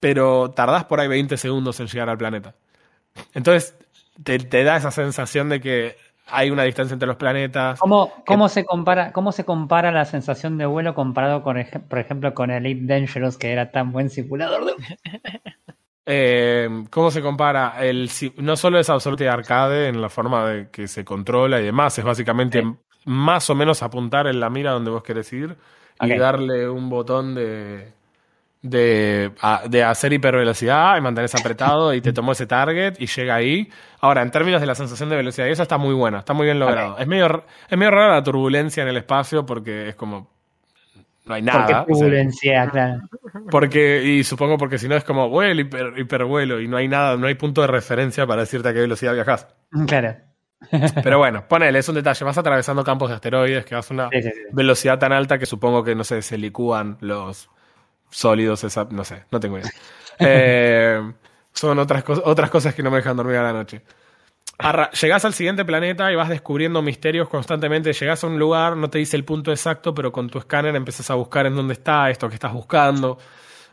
pero 0.00 0.50
tardás 0.50 0.84
por 0.84 1.00
ahí 1.00 1.08
20 1.08 1.36
segundos 1.36 1.80
en 1.80 1.86
llegar 1.86 2.08
al 2.08 2.18
planeta. 2.18 2.54
Entonces, 3.34 3.74
te, 4.22 4.38
da 4.38 4.76
esa 4.76 4.90
sensación 4.90 5.48
de 5.48 5.60
que 5.60 5.96
hay 6.26 6.50
una 6.50 6.64
distancia 6.64 6.94
entre 6.94 7.06
los 7.06 7.16
planetas. 7.16 7.78
¿Cómo, 7.78 8.12
cómo, 8.26 8.48
se 8.48 8.64
compara, 8.64 9.12
¿Cómo 9.12 9.32
se 9.32 9.44
compara 9.44 9.92
la 9.92 10.04
sensación 10.04 10.58
de 10.58 10.66
vuelo 10.66 10.94
comparado, 10.94 11.42
con, 11.42 11.56
por 11.88 11.98
ejemplo, 11.98 12.34
con 12.34 12.50
el 12.50 12.66
Elite 12.66 12.92
Dangerous, 12.92 13.36
que 13.38 13.52
era 13.52 13.70
tan 13.70 13.92
buen 13.92 14.10
simulador 14.10 14.66
de... 14.66 14.72
Eh, 16.08 16.68
¿Cómo 16.90 17.10
se 17.10 17.20
compara? 17.20 17.84
El, 17.84 18.08
no 18.36 18.54
solo 18.54 18.78
es 18.78 18.88
absolutamente 18.88 19.28
arcade 19.28 19.88
en 19.88 20.00
la 20.00 20.08
forma 20.08 20.48
de 20.48 20.70
que 20.70 20.86
se 20.86 21.04
controla 21.04 21.60
y 21.60 21.64
demás, 21.64 21.98
es 21.98 22.04
básicamente 22.04 22.62
Sí. 22.62 22.68
más 23.06 23.50
o 23.50 23.56
menos 23.56 23.82
apuntar 23.82 24.28
en 24.28 24.38
la 24.38 24.48
mira 24.48 24.70
donde 24.70 24.92
vos 24.92 25.02
querés 25.02 25.32
ir 25.32 25.56
y 26.00 26.16
darle 26.16 26.68
un 26.68 26.88
botón 26.88 27.34
de, 27.34 27.92
de, 28.62 29.32
de 29.68 29.84
hacer 29.84 30.12
hipervelocidad 30.12 30.96
y 30.96 31.00
mantenerse 31.00 31.38
apretado 31.38 31.94
y 31.94 32.00
te 32.00 32.12
tomó 32.12 32.32
ese 32.32 32.46
target 32.46 32.94
y 32.98 33.06
llega 33.06 33.34
ahí. 33.34 33.70
Ahora, 34.00 34.22
en 34.22 34.30
términos 34.30 34.60
de 34.60 34.66
la 34.66 34.74
sensación 34.74 35.08
de 35.08 35.16
velocidad, 35.16 35.46
y 35.46 35.50
eso 35.50 35.62
está 35.62 35.78
muy 35.78 35.94
buena, 35.94 36.20
está 36.20 36.32
muy 36.32 36.44
bien 36.46 36.58
logrado. 36.58 36.98
Es, 36.98 37.06
medio, 37.06 37.44
es 37.68 37.78
medio 37.78 37.90
rara 37.90 38.14
la 38.14 38.22
turbulencia 38.22 38.82
en 38.82 38.88
el 38.88 38.96
espacio 38.96 39.46
porque 39.46 39.88
es 39.88 39.94
como... 39.94 40.34
No 41.24 41.34
hay 41.34 41.42
¿Por 41.42 41.66
qué 41.66 41.72
nada. 41.72 41.82
o 41.82 41.86
sea, 41.86 41.86
turbulencia? 41.86 42.68
Claro. 42.70 43.00
porque, 43.50 44.04
y 44.04 44.22
supongo 44.22 44.58
porque 44.58 44.78
si 44.78 44.86
no 44.86 44.94
es 44.94 45.02
como 45.02 45.28
vuelo, 45.28 45.60
hiper, 45.60 45.98
hipervuelo 45.98 46.60
y 46.60 46.68
no 46.68 46.76
hay 46.76 46.86
nada, 46.86 47.16
no 47.16 47.26
hay 47.26 47.34
punto 47.34 47.62
de 47.62 47.66
referencia 47.66 48.26
para 48.28 48.42
decirte 48.42 48.68
a 48.68 48.72
qué 48.72 48.80
velocidad 48.80 49.12
viajas. 49.12 49.48
Claro. 49.88 50.14
Pero 51.02 51.18
bueno, 51.18 51.46
ponele, 51.48 51.78
es 51.78 51.88
un 51.88 51.94
detalle. 51.96 52.24
Vas 52.24 52.38
atravesando 52.38 52.82
campos 52.84 53.08
de 53.10 53.14
asteroides 53.16 53.64
que 53.64 53.74
vas 53.74 53.90
a 53.90 53.94
una 53.94 54.08
Sí, 54.10 54.22
sí, 54.22 54.30
sí. 54.30 54.40
velocidad 54.52 54.98
tan 54.98 55.12
alta 55.12 55.38
que 55.38 55.46
supongo 55.46 55.84
que, 55.84 55.94
no 55.94 56.04
sé, 56.04 56.22
se 56.22 56.38
licúan 56.38 56.96
los 57.00 57.50
sólidos, 58.10 58.64
esa, 58.64 58.86
no 58.90 59.04
sé, 59.04 59.24
no 59.30 59.40
tengo 59.40 59.58
idea. 59.58 59.70
Eh, 60.18 61.12
son 61.52 61.78
otras, 61.78 62.04
otras 62.24 62.50
cosas 62.50 62.74
que 62.74 62.82
no 62.82 62.90
me 62.90 62.98
dejan 62.98 63.16
dormir 63.18 63.36
a 63.36 63.42
la 63.42 63.52
noche. 63.52 63.82
Arra- 64.58 64.90
llegás 64.92 65.24
al 65.26 65.34
siguiente 65.34 65.64
planeta 65.64 66.10
y 66.12 66.16
vas 66.16 66.28
descubriendo 66.30 66.82
misterios 66.82 67.28
constantemente. 67.28 67.92
Llegás 67.92 68.24
a 68.24 68.26
un 68.28 68.38
lugar, 68.38 68.76
no 68.76 68.90
te 68.90 68.98
dice 68.98 69.16
el 69.16 69.24
punto 69.24 69.50
exacto, 69.52 69.94
pero 69.94 70.12
con 70.12 70.30
tu 70.30 70.38
escáner 70.38 70.74
empezás 70.76 71.10
a 71.10 71.14
buscar 71.14 71.46
en 71.46 71.56
dónde 71.56 71.74
está 71.74 72.10
esto 72.10 72.28
que 72.28 72.34
estás 72.36 72.52
buscando. 72.54 73.18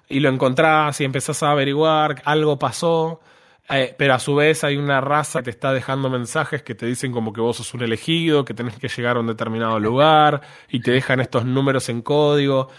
Y 0.10 0.20
lo 0.20 0.30
encontrás 0.30 1.00
y 1.02 1.06
empezás 1.06 1.44
a 1.44 1.52
averiguar, 1.52 2.22
algo 2.26 2.60
pasó. 2.60 3.22
Eh, 3.70 3.96
pero 3.98 4.14
a 4.14 4.20
su 4.20 4.36
vez 4.36 4.64
hay 4.64 4.76
una 4.76 5.00
raza 5.00 5.40
que 5.40 5.46
te 5.46 5.50
está 5.52 5.72
dejando 5.72 6.10
mensajes 6.10 6.64
que 6.64 6.76
te 6.76 6.86
dicen 6.86 7.12
como 7.12 7.32
que 7.32 7.40
vos 7.40 7.58
sos 7.58 7.74
un 7.74 7.82
elegido, 7.82 8.44
que 8.44 8.54
tenés 8.54 8.78
que 8.78 8.90
llegar 8.90 9.16
a 9.16 9.22
un 9.22 9.28
determinado 9.28 9.80
lugar 9.80 10.42
y 10.70 10.82
te 10.82 10.92
dejan 10.92 11.22
estos 11.22 11.46
números 11.46 11.88
en 11.90 12.02
código. 12.02 12.70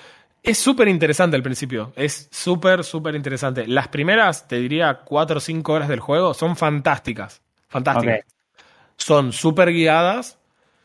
Es 0.43 0.59
súper 0.59 0.89
interesante 0.89 1.37
al 1.37 1.43
principio, 1.43 1.93
es 1.97 2.29
súper, 2.31 2.85
súper 2.85 3.15
interesante. 3.15 3.67
Las 3.67 3.89
primeras, 3.89 4.47
te 4.47 4.57
diría, 4.57 5.01
cuatro 5.05 5.39
o 5.39 5.41
cinco 5.41 5.73
horas 5.73 5.89
del 5.89 6.01
juego 6.01 6.35
son 6.35 6.55
fantásticas, 6.55 7.41
fantásticas. 7.69 8.21
Son 8.97 9.33
súper 9.33 9.73
guiadas, 9.73 10.39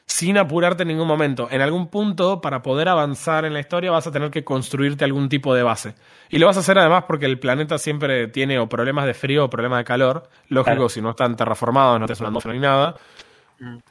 sin 0.10 0.40
apurarte 0.40 0.82
en 0.82 0.88
ningún 0.90 1.08
momento. 1.08 1.48
En 1.52 1.62
algún 1.62 1.88
punto, 1.88 2.42
para 2.42 2.64
poder 2.64 2.90
avanzar 2.90 3.46
en 3.46 3.54
la 3.54 3.60
historia, 3.60 3.92
vas 3.92 4.08
a 4.08 4.12
tener 4.12 4.32
que 4.32 4.44
construirte 4.44 5.06
algún 5.06 5.30
tipo 5.30 5.54
de 5.54 5.62
base. 5.62 5.94
Y 6.30 6.40
lo 6.40 6.48
vas 6.48 6.58
a 6.58 6.62
hacer 6.62 6.80
además 6.80 7.04
porque 7.08 7.28
el 7.28 7.38
planeta 7.40 7.78
siempre 7.78 8.28
tiene 8.28 8.58
o 8.58 8.68
problemas 8.68 9.06
de 9.06 9.14
frío 9.14 9.46
o 9.46 9.50
problemas 9.52 9.78
de 9.80 9.84
calor. 9.86 10.28
Lógico, 10.48 10.76
Claro. 10.76 10.90
si 10.90 11.00
no 11.02 11.12
están 11.12 11.36
terraformados, 11.36 12.00
no 12.00 12.08
te 12.08 12.14
una 12.20 12.30
atmósfera 12.30 12.56
ni 12.56 12.60
nada. 12.60 12.96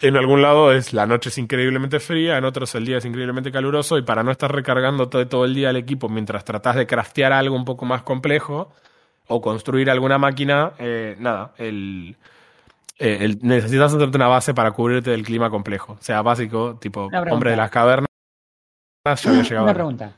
En 0.00 0.16
algún 0.16 0.42
lado 0.42 0.72
es 0.72 0.92
la 0.92 1.06
noche 1.06 1.28
es 1.28 1.38
increíblemente 1.38 2.00
fría, 2.00 2.36
en 2.36 2.44
otros 2.44 2.74
el 2.74 2.84
día 2.84 2.98
es 2.98 3.04
increíblemente 3.04 3.52
caluroso 3.52 3.96
y 3.96 4.02
para 4.02 4.24
no 4.24 4.32
estar 4.32 4.52
recargando 4.52 5.08
todo, 5.08 5.26
todo 5.28 5.44
el 5.44 5.54
día 5.54 5.70
el 5.70 5.76
equipo 5.76 6.08
mientras 6.08 6.44
tratás 6.44 6.74
de 6.74 6.86
craftear 6.86 7.32
algo 7.32 7.54
un 7.54 7.64
poco 7.64 7.84
más 7.84 8.02
complejo 8.02 8.72
o 9.28 9.40
construir 9.40 9.88
alguna 9.90 10.18
máquina, 10.18 10.72
eh, 10.78 11.16
nada, 11.20 11.52
el, 11.58 12.16
eh, 12.98 13.18
el- 13.20 13.38
necesitas 13.42 13.94
hacerte 13.94 14.16
una 14.16 14.28
base 14.28 14.54
para 14.54 14.72
cubrirte 14.72 15.10
del 15.10 15.24
clima 15.24 15.50
complejo. 15.50 15.94
O 15.94 16.02
sea, 16.02 16.22
básico, 16.22 16.76
tipo 16.78 17.08
hombre 17.30 17.50
de 17.52 17.56
las 17.56 17.70
cavernas, 17.70 18.08
ya 19.04 19.30
había 19.30 19.42
llegado. 19.42 19.64
Una 19.64 19.74
pregunta. 19.74 20.12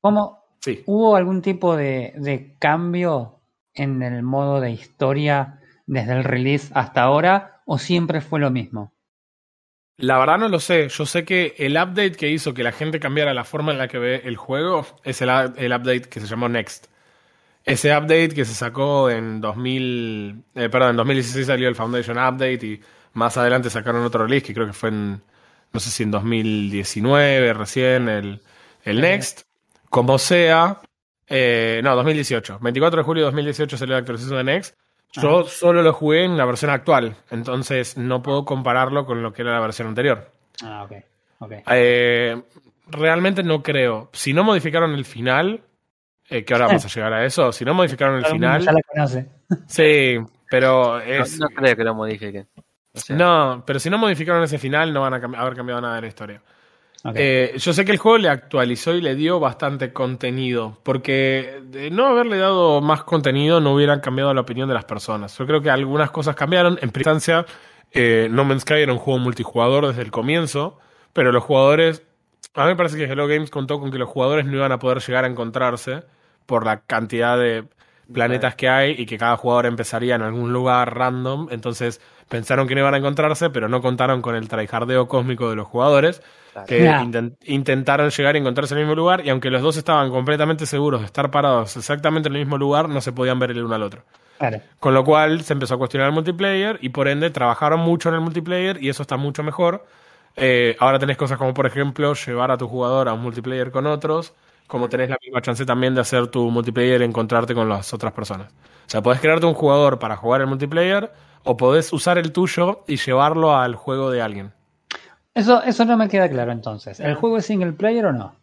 ¿Cómo 0.00 0.38
Sí. 0.60 0.82
hubo 0.86 1.16
algún 1.16 1.42
tipo 1.42 1.76
de, 1.76 2.14
de 2.16 2.54
cambio 2.58 3.40
en 3.74 4.02
el 4.02 4.22
modo 4.22 4.60
de 4.60 4.70
historia 4.70 5.60
desde 5.86 6.12
el 6.12 6.24
release 6.24 6.70
hasta 6.74 7.02
ahora 7.02 7.62
o 7.66 7.78
siempre 7.78 8.20
fue 8.20 8.38
lo 8.40 8.50
mismo? 8.50 8.92
La 9.98 10.18
verdad 10.18 10.38
no 10.38 10.48
lo 10.48 10.58
sé. 10.60 10.88
Yo 10.88 11.04
sé 11.06 11.24
que 11.24 11.54
el 11.58 11.72
update 11.74 12.12
que 12.12 12.28
hizo 12.30 12.54
que 12.54 12.62
la 12.62 12.72
gente 12.72 12.98
cambiara 13.00 13.34
la 13.34 13.44
forma 13.44 13.72
en 13.72 13.78
la 13.78 13.88
que 13.88 13.98
ve 13.98 14.22
el 14.24 14.36
juego 14.36 14.86
es 15.04 15.20
el, 15.22 15.28
el 15.28 15.72
update 15.72 16.02
que 16.08 16.20
se 16.20 16.26
llamó 16.26 16.48
Next. 16.48 16.86
Ese 17.64 17.96
update 17.96 18.30
que 18.30 18.44
se 18.44 18.54
sacó 18.54 19.08
en 19.08 19.40
2000, 19.40 20.44
eh, 20.54 20.68
perdón, 20.68 20.90
en 20.90 20.96
2016 20.96 21.46
salió 21.46 21.68
el 21.68 21.76
Foundation 21.76 22.18
Update 22.18 22.66
y 22.66 22.80
más 23.14 23.36
adelante 23.36 23.70
sacaron 23.70 24.04
otro 24.04 24.24
release 24.24 24.46
que 24.46 24.54
creo 24.54 24.66
que 24.66 24.72
fue 24.72 24.88
en, 24.88 25.22
no 25.72 25.80
sé 25.80 25.90
si 25.90 26.02
en 26.02 26.10
2019 26.10 27.52
recién, 27.54 28.08
el, 28.08 28.40
el 28.84 29.00
Next. 29.00 29.42
Como 29.90 30.18
sea, 30.18 30.80
eh, 31.28 31.80
no, 31.84 31.94
2018. 31.94 32.58
24 32.60 33.00
de 33.00 33.04
julio 33.04 33.22
de 33.22 33.26
2018 33.26 33.76
salió 33.76 33.94
la 33.94 34.00
actualización 34.00 34.38
de 34.38 34.44
Next. 34.44 34.76
Yo 35.12 35.44
solo 35.44 35.82
lo 35.82 35.92
jugué 35.92 36.24
en 36.24 36.38
la 36.38 36.46
versión 36.46 36.70
actual, 36.70 37.16
entonces 37.30 37.98
no 37.98 38.22
puedo 38.22 38.46
compararlo 38.46 39.04
con 39.04 39.22
lo 39.22 39.32
que 39.34 39.42
era 39.42 39.52
la 39.52 39.60
versión 39.60 39.88
anterior. 39.88 40.30
Ah, 40.62 40.84
ok. 40.84 40.92
ok. 41.40 41.52
Eh, 41.70 42.42
realmente 42.88 43.42
no 43.42 43.62
creo. 43.62 44.08
Si 44.14 44.32
no 44.32 44.42
modificaron 44.42 44.94
el 44.94 45.04
final, 45.04 45.60
eh, 46.32 46.44
que 46.44 46.52
ahora 46.54 46.66
vamos 46.66 46.84
a 46.84 46.88
llegar 46.88 47.12
a 47.12 47.24
eso, 47.24 47.52
si 47.52 47.64
no 47.64 47.74
modificaron 47.74 48.16
el 48.16 48.22
Todo 48.22 48.32
final, 48.32 48.62
ya 48.62 48.72
la 48.72 48.80
conoce. 48.82 49.26
sí, 49.66 50.18
pero 50.50 50.98
No, 50.98 51.00
es... 51.00 51.38
no 51.38 51.48
creo 51.48 51.76
que 51.76 51.84
lo 51.84 51.94
modifiquen. 51.94 52.46
O 52.94 52.98
sea, 53.00 53.16
No, 53.16 53.62
pero 53.66 53.78
si 53.78 53.88
no 53.90 53.98
modificaron 53.98 54.42
ese 54.42 54.58
final, 54.58 54.92
no 54.92 55.00
van 55.02 55.14
a 55.14 55.20
cam- 55.20 55.36
haber 55.36 55.54
cambiado 55.54 55.80
nada 55.80 55.94
de 55.96 56.00
la 56.02 56.06
historia. 56.08 56.42
Eh, 57.14 57.54
yo 57.56 57.72
sé 57.72 57.84
que 57.84 57.90
el 57.90 57.98
juego 57.98 58.16
le 58.18 58.28
actualizó 58.28 58.94
y 58.94 59.00
le 59.00 59.16
dio 59.16 59.40
bastante 59.40 59.92
contenido, 59.92 60.78
porque 60.84 61.60
de 61.64 61.90
no 61.90 62.06
haberle 62.06 62.38
dado 62.38 62.80
más 62.80 63.02
contenido 63.02 63.60
no 63.60 63.74
hubieran 63.74 63.98
cambiado 63.98 64.32
la 64.32 64.42
opinión 64.42 64.68
de 64.68 64.74
las 64.74 64.84
personas. 64.84 65.36
Yo 65.36 65.44
creo 65.46 65.60
que 65.60 65.68
algunas 65.70 66.12
cosas 66.12 66.36
cambiaron. 66.36 66.78
En 66.80 66.90
primera 66.90 67.14
instancia, 67.14 67.44
eh, 67.90 68.28
No 68.30 68.44
Man's 68.44 68.62
Sky 68.62 68.74
era 68.74 68.92
un 68.92 69.00
juego 69.00 69.18
multijugador 69.18 69.88
desde 69.88 70.02
el 70.02 70.12
comienzo, 70.12 70.78
pero 71.12 71.32
los 71.32 71.42
jugadores... 71.42 72.04
A 72.54 72.62
mí 72.64 72.68
me 72.68 72.76
parece 72.76 72.96
que 72.98 73.04
Hello 73.04 73.26
Games 73.26 73.50
contó 73.50 73.80
con 73.80 73.90
que 73.90 73.98
los 73.98 74.08
jugadores 74.08 74.44
no 74.44 74.52
iban 74.54 74.70
a 74.70 74.78
poder 74.78 74.98
llegar 75.00 75.24
a 75.24 75.26
encontrarse 75.28 76.04
por 76.46 76.64
la 76.64 76.80
cantidad 76.80 77.38
de 77.38 77.64
planetas 78.12 78.54
que 78.54 78.68
hay 78.68 78.92
y 78.92 79.06
que 79.06 79.18
cada 79.18 79.36
jugador 79.36 79.66
empezaría 79.66 80.14
en 80.14 80.22
algún 80.22 80.52
lugar 80.52 80.96
random. 80.96 81.48
Entonces 81.50 82.00
pensaron 82.28 82.66
que 82.68 82.74
no 82.74 82.80
iban 82.80 82.94
a 82.94 82.98
encontrarse, 82.98 83.50
pero 83.50 83.68
no 83.68 83.80
contaron 83.80 84.22
con 84.22 84.34
el 84.34 84.48
tryhardeo 84.48 85.08
cósmico 85.08 85.50
de 85.50 85.56
los 85.56 85.66
jugadores 85.66 86.22
claro. 86.52 86.66
que 86.66 87.32
intentaron 87.46 88.10
llegar 88.10 88.36
y 88.36 88.38
encontrarse 88.38 88.74
en 88.74 88.80
el 88.80 88.86
mismo 88.86 88.96
lugar 88.96 89.24
y 89.24 89.30
aunque 89.30 89.50
los 89.50 89.62
dos 89.62 89.76
estaban 89.76 90.10
completamente 90.10 90.66
seguros 90.66 91.00
de 91.00 91.06
estar 91.06 91.30
parados 91.30 91.76
exactamente 91.76 92.28
en 92.28 92.36
el 92.36 92.40
mismo 92.40 92.58
lugar, 92.58 92.88
no 92.88 93.00
se 93.00 93.12
podían 93.12 93.38
ver 93.38 93.50
el 93.50 93.64
uno 93.64 93.74
al 93.74 93.82
otro. 93.82 94.02
Claro. 94.38 94.60
Con 94.80 94.94
lo 94.94 95.04
cual 95.04 95.42
se 95.42 95.52
empezó 95.52 95.74
a 95.74 95.78
cuestionar 95.78 96.08
el 96.08 96.14
multiplayer 96.14 96.78
y 96.80 96.88
por 96.88 97.08
ende 97.08 97.30
trabajaron 97.30 97.80
mucho 97.80 98.08
en 98.08 98.16
el 98.16 98.20
multiplayer 98.20 98.82
y 98.82 98.88
eso 98.88 99.02
está 99.02 99.16
mucho 99.16 99.42
mejor. 99.42 99.84
Eh, 100.36 100.76
ahora 100.80 100.98
tenés 100.98 101.16
cosas 101.16 101.38
como 101.38 101.54
por 101.54 101.66
ejemplo 101.66 102.14
llevar 102.14 102.50
a 102.50 102.56
tu 102.56 102.66
jugador 102.66 103.08
a 103.08 103.12
un 103.12 103.20
multiplayer 103.20 103.70
con 103.70 103.86
otros, 103.86 104.32
como 104.72 104.88
tenés 104.88 105.10
la 105.10 105.18
misma 105.22 105.42
chance 105.42 105.66
también 105.66 105.94
de 105.94 106.00
hacer 106.00 106.28
tu 106.28 106.50
multiplayer 106.50 107.02
y 107.02 107.04
encontrarte 107.04 107.54
con 107.54 107.68
las 107.68 107.92
otras 107.92 108.14
personas. 108.14 108.50
O 108.50 108.88
sea, 108.90 109.02
podés 109.02 109.20
crearte 109.20 109.44
un 109.44 109.52
jugador 109.52 109.98
para 109.98 110.16
jugar 110.16 110.40
el 110.40 110.46
multiplayer 110.46 111.12
o 111.44 111.58
podés 111.58 111.92
usar 111.92 112.16
el 112.16 112.32
tuyo 112.32 112.82
y 112.88 112.96
llevarlo 112.96 113.54
al 113.54 113.74
juego 113.74 114.10
de 114.10 114.22
alguien. 114.22 114.54
Eso, 115.34 115.62
eso 115.62 115.84
no 115.84 115.98
me 115.98 116.08
queda 116.08 116.26
claro 116.30 116.52
entonces. 116.52 117.00
¿El 117.00 117.16
juego 117.16 117.36
es 117.36 117.44
single 117.44 117.74
player 117.74 118.06
o 118.06 118.14
no? 118.14 118.34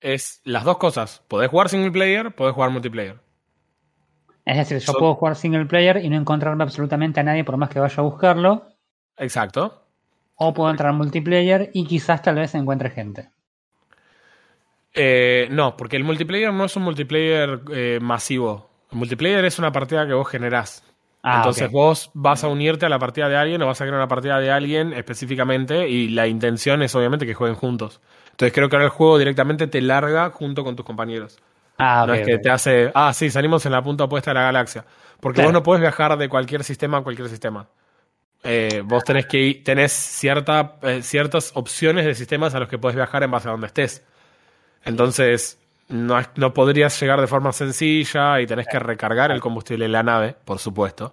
Es 0.00 0.40
las 0.44 0.62
dos 0.62 0.78
cosas. 0.78 1.24
Podés 1.26 1.50
jugar 1.50 1.68
single 1.68 1.90
player, 1.90 2.32
podés 2.32 2.54
jugar 2.54 2.70
multiplayer. 2.70 3.18
Es 4.44 4.58
decir, 4.58 4.78
yo 4.78 4.92
puedo 4.92 5.16
jugar 5.16 5.34
single 5.34 5.66
player 5.66 5.96
y 5.96 6.08
no 6.08 6.16
encontrarme 6.16 6.62
absolutamente 6.62 7.18
a 7.18 7.24
nadie 7.24 7.42
por 7.42 7.56
más 7.56 7.70
que 7.70 7.80
vaya 7.80 7.96
a 7.96 8.02
buscarlo. 8.02 8.68
Exacto. 9.16 9.82
O 10.36 10.54
puedo 10.54 10.70
entrar 10.70 10.92
en 10.92 10.98
multiplayer 10.98 11.70
y 11.74 11.86
quizás 11.86 12.22
tal 12.22 12.36
vez 12.36 12.54
encuentre 12.54 12.90
gente. 12.90 13.30
Eh, 14.96 15.48
no, 15.50 15.76
porque 15.76 15.96
el 15.96 16.04
multiplayer 16.04 16.52
no 16.52 16.64
es 16.64 16.76
un 16.76 16.82
multiplayer 16.82 17.60
eh, 17.72 17.98
masivo. 18.00 18.70
El 18.90 18.98
multiplayer 18.98 19.44
es 19.44 19.58
una 19.58 19.72
partida 19.72 20.06
que 20.06 20.14
vos 20.14 20.28
generás. 20.28 20.82
Ah, 21.22 21.36
Entonces 21.38 21.70
vos 21.70 22.10
vas 22.14 22.44
a 22.44 22.48
unirte 22.48 22.86
a 22.86 22.88
la 22.88 22.98
partida 22.98 23.28
de 23.28 23.36
alguien 23.36 23.60
o 23.62 23.66
vas 23.66 23.80
a 23.80 23.84
crear 23.84 23.96
una 23.96 24.08
partida 24.08 24.38
de 24.38 24.50
alguien 24.50 24.92
específicamente 24.92 25.88
y 25.88 26.08
la 26.08 26.28
intención 26.28 26.82
es 26.82 26.94
obviamente 26.94 27.26
que 27.26 27.34
jueguen 27.34 27.56
juntos. 27.56 28.00
Entonces 28.30 28.52
creo 28.54 28.68
que 28.68 28.76
ahora 28.76 28.86
el 28.86 28.90
juego 28.92 29.18
directamente 29.18 29.66
te 29.66 29.80
larga 29.80 30.30
junto 30.30 30.62
con 30.64 30.76
tus 30.76 30.86
compañeros. 30.86 31.38
Ah, 31.78 32.04
no 32.06 32.14
es 32.14 32.22
que 32.22 32.38
te 32.38 32.50
hace, 32.50 32.90
ah, 32.94 33.12
sí, 33.12 33.28
salimos 33.30 33.66
en 33.66 33.72
la 33.72 33.82
punta 33.82 34.04
opuesta 34.04 34.30
de 34.30 34.34
la 34.36 34.42
galaxia. 34.44 34.86
Porque 35.20 35.40
Claro. 35.40 35.48
vos 35.48 35.52
no 35.52 35.62
podés 35.62 35.80
viajar 35.80 36.16
de 36.16 36.28
cualquier 36.28 36.62
sistema 36.64 36.98
a 36.98 37.02
cualquier 37.02 37.28
sistema. 37.28 37.68
Eh, 38.44 38.82
vos 38.84 39.04
tenés 39.04 39.26
que 39.26 39.38
ir- 39.38 39.64
tenés 39.64 39.92
cierta, 39.92 40.76
eh, 40.82 41.02
ciertas 41.02 41.52
opciones 41.54 42.04
de 42.04 42.14
sistemas 42.14 42.54
a 42.54 42.60
los 42.60 42.68
que 42.68 42.78
podés 42.78 42.96
viajar 42.96 43.22
en 43.24 43.30
base 43.30 43.48
a 43.48 43.52
donde 43.52 43.66
estés. 43.68 44.04
Entonces, 44.86 45.58
no, 45.88 46.18
es- 46.18 46.30
no 46.36 46.54
podrías 46.54 46.98
llegar 47.00 47.20
de 47.20 47.26
forma 47.26 47.52
sencilla 47.52 48.40
y 48.40 48.46
tenés 48.46 48.66
que 48.68 48.78
recargar 48.78 49.30
el 49.30 49.40
combustible 49.40 49.84
en 49.84 49.92
la 49.92 50.02
nave, 50.02 50.34
por 50.44 50.58
supuesto. 50.58 51.12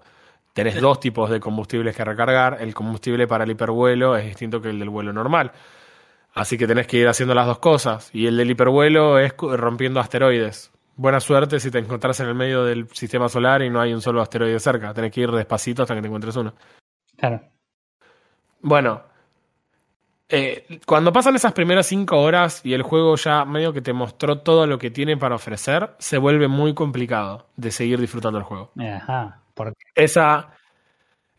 Tenés 0.54 0.80
dos 0.80 1.00
tipos 1.00 1.30
de 1.30 1.40
combustibles 1.40 1.96
que 1.96 2.06
recargar. 2.06 2.58
El 2.62 2.74
combustible 2.74 3.28
para 3.28 3.44
el 3.44 3.52
hipervuelo 3.52 4.16
es 4.16 4.26
distinto 4.26 4.62
que 4.62 4.70
el 4.70 4.80
del 4.80 4.90
vuelo 4.90 5.12
normal. 5.12 5.52
Así 6.36 6.58
que 6.58 6.68
tenés 6.68 6.88
que 6.88 6.98
ir 6.98 7.08
haciendo 7.08 7.34
las 7.36 7.48
dos 7.48 7.60
cosas. 7.60 8.10
Y 8.14 8.28
el 8.28 8.38
del 8.38 8.52
hipervuelo 8.52 9.18
es 9.20 9.34
rompiendo 9.38 10.00
asteroides. 10.00 10.72
buena 10.96 11.20
suerte 11.20 11.60
si 11.60 11.72
te 11.72 11.80
encontrás 11.80 12.20
en 12.20 12.28
el 12.28 12.36
medio 12.36 12.64
del 12.66 12.88
sistema 12.90 13.28
solar 13.28 13.64
y 13.64 13.70
no 13.72 13.82
hay 13.82 13.94
un 13.94 14.02
solo 14.02 14.22
asteroide 14.22 14.60
cerca. 14.60 14.94
Tenés 14.94 15.12
que 15.12 15.22
ir 15.22 15.32
despacito 15.32 15.82
hasta 15.82 15.96
que 15.96 16.02
te 16.02 16.08
encuentres 16.08 16.36
uno. 16.36 16.54
Claro. 17.18 17.42
Bueno, 18.62 19.02
eh, 20.30 20.80
cuando 20.86 21.14
pasan 21.14 21.36
esas 21.36 21.54
primeras 21.54 21.88
cinco 21.88 22.22
horas 22.22 22.62
y 22.64 22.74
el 22.74 22.82
juego 22.82 23.16
ya 23.16 23.46
medio 23.46 23.74
que 23.74 23.82
te 23.82 23.94
mostró 23.94 24.40
todo 24.40 24.66
lo 24.66 24.80
que 24.80 24.90
tiene 24.90 25.18
para 25.18 25.36
ofrecer, 25.36 25.92
se 26.00 26.18
vuelve 26.18 26.48
muy 26.48 26.74
complicado 26.74 27.48
de 27.56 27.72
seguir 27.72 28.00
disfrutando 28.00 28.40
el 28.40 28.46
juego. 28.46 28.72
Ajá. 28.80 29.42
Esa, 29.96 30.50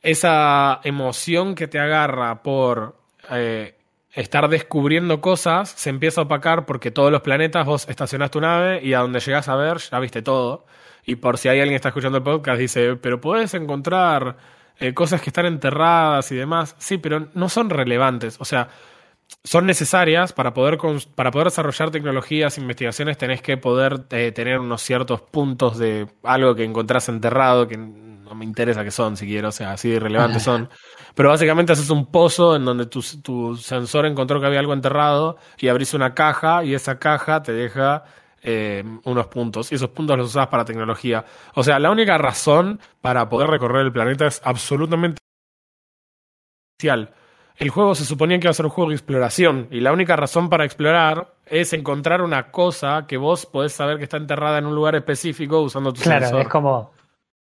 esa 0.01 0.81
emoción 0.85 1.55
que 1.55 1.67
te 1.67 1.81
agarra 1.81 2.43
por 2.43 2.97
eh, 3.31 3.77
estar 4.13 4.49
descubriendo 4.49 5.21
cosas 5.21 5.71
se 5.71 5.91
empieza 5.91 6.21
a 6.21 6.25
opacar 6.25 6.67
porque 6.67 6.91
todos 6.91 7.11
los 7.11 7.23
planetas 7.23 7.67
vos 7.67 7.89
estacionás 7.89 8.31
tu 8.31 8.41
nave 8.41 8.81
y 8.83 8.95
a 8.95 9.01
donde 9.01 9.19
llegas 9.21 9.49
a 9.49 9.57
ver 9.57 9.79
ya 9.79 9.99
viste 9.99 10.23
todo. 10.23 10.67
Y 11.07 11.17
por 11.17 11.37
si 11.37 11.49
hay 11.49 11.59
alguien 11.59 11.73
que 11.73 11.77
está 11.77 11.89
escuchando 11.89 12.19
el 12.19 12.25
podcast, 12.25 12.59
dice, 12.59 12.97
pero 12.97 13.21
puedes 13.21 13.53
encontrar 13.55 14.37
eh, 14.79 14.93
cosas 14.95 15.21
que 15.21 15.31
están 15.31 15.47
enterradas 15.47 16.31
y 16.33 16.37
demás. 16.37 16.75
Sí, 16.79 16.99
pero 16.99 17.29
no 17.35 17.49
son 17.49 17.71
relevantes. 17.71 18.37
O 18.41 18.45
sea, 18.45 18.69
son 19.43 19.67
necesarias 19.67 20.33
para 20.33 20.55
poder, 20.55 20.79
para 21.15 21.31
poder 21.31 21.47
desarrollar 21.49 21.91
tecnologías, 21.91 22.59
investigaciones, 22.59 23.19
tenés 23.19 23.43
que 23.43 23.57
poder 23.57 24.07
eh, 24.11 24.33
tener 24.33 24.59
unos 24.59 24.83
ciertos 24.83 25.21
puntos 25.21 25.79
de 25.79 26.07
algo 26.23 26.55
que 26.55 26.65
encontrás 26.65 27.09
enterrado, 27.09 27.69
que 27.69 27.77
no 27.77 28.35
me 28.35 28.45
interesa 28.45 28.85
que 28.85 28.91
son 28.91 29.17
siquiera, 29.17 29.49
o 29.49 29.53
sea, 29.53 29.73
así 29.73 29.89
de 29.89 29.97
irrelevantes 29.97 30.43
son. 30.45 30.69
Pero 31.15 31.29
básicamente 31.29 31.73
haces 31.73 31.91
un 31.91 32.07
pozo 32.07 32.57
en 32.57 32.65
donde 32.65 32.87
tu, 32.87 33.03
tu 33.23 33.57
sensor 33.57 34.07
encontró 34.07 34.41
que 34.41 34.47
había 34.47 34.61
algo 34.61 34.73
enterrado 34.73 35.37
y 35.59 35.69
abrís 35.69 35.95
una 35.95 36.15
caja 36.15 36.65
y 36.65 36.75
esa 36.75 36.99
caja 36.99 37.43
te 37.43 37.53
deja 37.53 38.05
eh, 38.47 38.85
unos 39.05 39.27
puntos 39.29 39.73
y 39.73 39.75
esos 39.75 39.89
puntos 39.91 40.17
los 40.19 40.29
usás 40.29 40.47
para 40.49 40.65
tecnología. 40.65 41.25
O 41.55 41.65
sea, 41.65 41.79
la 41.79 41.91
única 41.91 42.19
razón 42.19 42.79
para 43.01 43.29
poder 43.29 43.49
recorrer 43.49 43.85
el 43.87 43.93
planeta 43.93 44.27
es 44.27 44.41
absolutamente. 44.45 45.19
El 47.57 47.71
juego 47.71 47.95
se 47.95 48.05
suponía 48.05 48.39
que 48.39 48.47
iba 48.47 48.51
a 48.51 48.55
ser 48.55 48.67
un 48.67 48.73
juego 48.73 48.91
de 48.91 48.97
exploración 48.97 49.69
y 49.71 49.81
la 49.81 49.93
única 49.93 50.17
razón 50.17 50.51
para 50.51 50.65
explorar 50.65 51.35
es 51.47 51.73
encontrar 51.73 52.21
una 52.21 52.51
cosa 52.51 53.07
que 53.07 53.17
vos 53.17 53.47
podés 53.47 53.73
saber 53.73 53.97
que 53.97 54.05
está 54.05 54.17
enterrada 54.17 54.59
en 54.59 54.67
un 54.67 54.75
lugar 54.75 54.95
específico 54.97 55.61
usando 55.61 55.93
tu 55.93 56.03
Claro, 56.03 56.27
sensor. 56.27 56.43
es 56.43 56.49
como. 56.49 56.91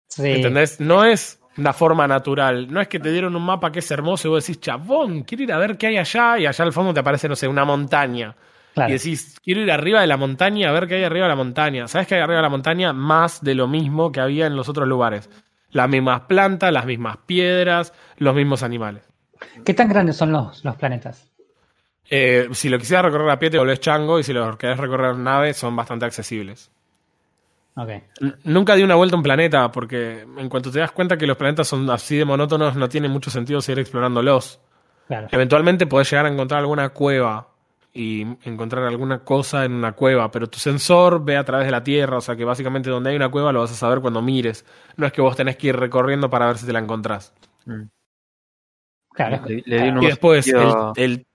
Sí. 0.07 0.27
¿Entendés? 0.27 0.79
No 0.81 1.05
es 1.05 1.39
una 1.57 1.73
forma 1.73 2.07
natural. 2.07 2.71
No 2.73 2.81
es 2.81 2.87
que 2.87 2.99
te 2.99 3.11
dieron 3.11 3.35
un 3.35 3.45
mapa 3.45 3.71
que 3.71 3.79
es 3.79 3.91
hermoso 3.91 4.27
y 4.27 4.31
vos 4.31 4.45
decís, 4.45 4.59
chabón, 4.59 5.23
quiero 5.23 5.43
ir 5.43 5.53
a 5.53 5.57
ver 5.59 5.77
qué 5.77 5.87
hay 5.87 5.97
allá 5.97 6.39
y 6.39 6.45
allá 6.47 6.65
al 6.65 6.73
fondo 6.73 6.93
te 6.93 6.99
aparece, 7.01 7.29
no 7.29 7.35
sé, 7.35 7.47
una 7.47 7.63
montaña. 7.63 8.35
Claro. 8.79 8.89
Y 8.93 8.97
decís, 8.97 9.37
quiero 9.43 9.61
ir 9.61 9.71
arriba 9.71 10.01
de 10.01 10.07
la 10.07 10.17
montaña 10.17 10.69
a 10.69 10.71
ver 10.71 10.87
qué 10.87 10.95
hay 10.95 11.03
arriba 11.03 11.25
de 11.25 11.29
la 11.29 11.35
montaña. 11.35 11.87
¿Sabes 11.87 12.07
qué 12.07 12.15
hay 12.15 12.21
arriba 12.21 12.37
de 12.37 12.43
la 12.43 12.49
montaña? 12.49 12.93
Más 12.93 13.41
de 13.43 13.55
lo 13.55 13.67
mismo 13.67 14.11
que 14.11 14.19
había 14.21 14.47
en 14.47 14.55
los 14.55 14.69
otros 14.69 14.87
lugares. 14.87 15.29
Las 15.71 15.87
mismas 15.89 16.21
plantas, 16.21 16.71
las 16.73 16.85
mismas 16.85 17.17
piedras, 17.25 17.93
los 18.17 18.33
mismos 18.35 18.63
animales. 18.63 19.03
¿Qué 19.63 19.73
tan 19.73 19.87
grandes 19.89 20.15
son 20.17 20.31
los, 20.31 20.63
los 20.65 20.75
planetas? 20.75 21.29
Eh, 22.09 22.49
si 22.53 22.69
lo 22.69 22.79
quisieras 22.79 23.05
recorrer 23.05 23.29
a 23.29 23.37
pie 23.37 23.51
te 23.51 23.59
volvés 23.59 23.79
chango 23.79 24.17
y 24.19 24.23
si 24.23 24.33
lo 24.33 24.57
querés 24.57 24.77
recorrer 24.77 25.13
en 25.13 25.23
nave 25.23 25.53
son 25.53 25.75
bastante 25.75 26.05
accesibles. 26.05 26.71
Ok. 27.75 27.89
N- 28.21 28.33
Nunca 28.45 28.75
di 28.75 28.83
una 28.83 28.95
vuelta 28.95 29.15
a 29.15 29.19
un 29.19 29.23
planeta 29.23 29.71
porque 29.71 30.21
en 30.21 30.49
cuanto 30.49 30.71
te 30.71 30.79
das 30.79 30.91
cuenta 30.91 31.17
que 31.17 31.27
los 31.27 31.37
planetas 31.37 31.67
son 31.67 31.87
así 31.91 32.17
de 32.17 32.25
monótonos 32.25 32.75
no 32.75 32.89
tiene 32.89 33.07
mucho 33.09 33.29
sentido 33.29 33.61
seguir 33.61 33.79
explorándolos. 33.79 34.59
Claro. 35.07 35.27
Eventualmente 35.31 35.85
podés 35.87 36.09
llegar 36.11 36.25
a 36.25 36.29
encontrar 36.29 36.61
alguna 36.61 36.89
cueva 36.89 37.47
y 37.93 38.21
encontrar 38.43 38.83
alguna 38.83 39.19
cosa 39.23 39.65
en 39.65 39.73
una 39.73 39.93
cueva, 39.93 40.29
pero 40.31 40.47
tu 40.47 40.59
sensor 40.59 41.23
ve 41.23 41.37
a 41.37 41.43
través 41.43 41.65
de 41.65 41.71
la 41.71 41.83
Tierra, 41.83 42.17
o 42.17 42.21
sea 42.21 42.35
que 42.35 42.45
básicamente 42.45 42.89
donde 42.89 43.09
hay 43.09 43.15
una 43.15 43.29
cueva 43.29 43.51
lo 43.51 43.61
vas 43.61 43.71
a 43.71 43.75
saber 43.75 43.99
cuando 43.99 44.21
mires. 44.21 44.65
No 44.95 45.05
es 45.07 45.11
que 45.13 45.21
vos 45.21 45.35
tenés 45.35 45.57
que 45.57 45.67
ir 45.67 45.75
recorriendo 45.75 46.29
para 46.29 46.45
ver 46.47 46.57
si 46.57 46.65
te 46.65 46.73
la 46.73 46.79
encontrás. 46.79 47.33
Claro, 49.13 49.35
es- 49.37 49.41
Le, 49.49 49.55
le 49.55 49.55
di 49.55 49.61
un 49.61 49.65
claro. 49.65 49.87
Y 49.87 49.91
nuevo 49.93 50.07
después 50.07 50.45
sentido, 50.45 50.93
el, 50.95 51.03
el- 51.03 51.25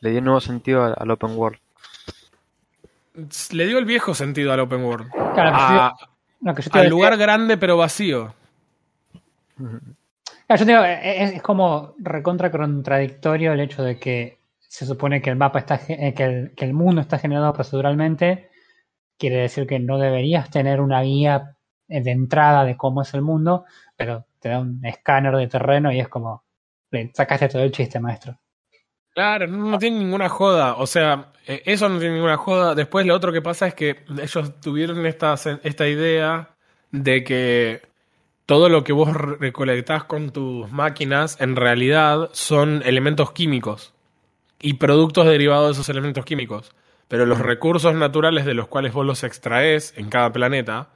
le 0.00 0.10
di 0.10 0.16
un 0.18 0.24
nuevo 0.24 0.40
sentido 0.40 0.84
al, 0.84 0.94
al 0.98 1.10
open 1.10 1.36
world. 1.36 1.58
le 3.52 3.66
dio 3.66 3.78
el 3.78 3.84
viejo 3.84 4.14
sentido 4.14 4.52
al 4.52 4.60
open 4.60 4.82
world. 4.84 5.08
Claro, 5.34 5.50
A- 5.54 5.94
que 6.54 6.62
yo 6.62 6.70
al 6.72 6.88
lugar 6.88 7.16
grande 7.16 7.56
pero 7.56 7.76
vacío. 7.76 8.34
Claro, 9.56 9.84
yo 10.56 10.66
te 10.66 10.72
digo, 10.72 10.82
es, 10.84 11.32
es 11.34 11.42
como 11.42 11.94
recontra 11.98 12.50
contradictorio 12.50 13.52
el 13.52 13.60
hecho 13.60 13.82
de 13.84 13.98
que 14.00 14.39
se 14.70 14.86
supone 14.86 15.20
que 15.20 15.30
el 15.30 15.36
mapa 15.36 15.58
está, 15.58 15.80
eh, 15.88 16.14
que 16.14 16.64
el, 16.64 16.74
mundo 16.74 17.00
está 17.00 17.18
generado 17.18 17.52
proceduralmente. 17.52 18.50
Quiere 19.18 19.38
decir 19.38 19.66
que 19.66 19.80
no 19.80 19.98
deberías 19.98 20.48
tener 20.48 20.80
una 20.80 21.02
guía 21.02 21.56
eh, 21.88 22.00
de 22.00 22.12
entrada 22.12 22.64
de 22.64 22.76
cómo 22.76 23.02
es 23.02 23.12
el 23.12 23.20
mundo, 23.20 23.64
pero 23.96 24.26
te 24.38 24.48
da 24.48 24.60
un 24.60 24.80
escáner 24.86 25.34
de 25.34 25.48
terreno 25.48 25.90
y 25.90 25.98
es 25.98 26.06
como, 26.06 26.44
le 26.92 27.10
sacaste 27.12 27.48
todo 27.48 27.64
el 27.64 27.72
chiste, 27.72 27.98
maestro. 27.98 28.38
Claro, 29.12 29.48
no, 29.48 29.76
tiene 29.76 29.98
ninguna 29.98 30.28
joda. 30.28 30.76
O 30.76 30.86
sea, 30.86 31.32
eh, 31.48 31.62
eso 31.66 31.88
no 31.88 31.98
tiene 31.98 32.14
ninguna 32.14 32.36
joda. 32.36 32.76
Después 32.76 33.04
lo 33.04 33.16
otro 33.16 33.32
que 33.32 33.42
pasa 33.42 33.66
es 33.66 33.74
que 33.74 34.04
ellos 34.22 34.60
tuvieron 34.60 35.04
esta, 35.04 35.34
esta 35.64 35.88
idea 35.88 36.50
de 36.92 37.24
que 37.24 37.82
todo 38.46 38.68
lo 38.68 38.84
que 38.84 38.92
vos 38.92 39.12
re- 39.12 39.36
recolectás 39.36 40.04
con 40.04 40.30
tus 40.30 40.70
máquinas 40.70 41.40
en 41.40 41.56
realidad 41.56 42.30
son 42.34 42.82
elementos 42.86 43.32
químicos 43.32 43.94
y 44.60 44.74
productos 44.74 45.26
derivados 45.26 45.68
de 45.68 45.72
esos 45.72 45.88
elementos 45.88 46.24
químicos. 46.24 46.72
Pero 47.08 47.26
los 47.26 47.40
recursos 47.40 47.94
naturales 47.94 48.44
de 48.44 48.54
los 48.54 48.68
cuales 48.68 48.92
vos 48.92 49.04
los 49.04 49.24
extraes 49.24 49.94
en 49.96 50.08
cada 50.10 50.32
planeta 50.32 50.90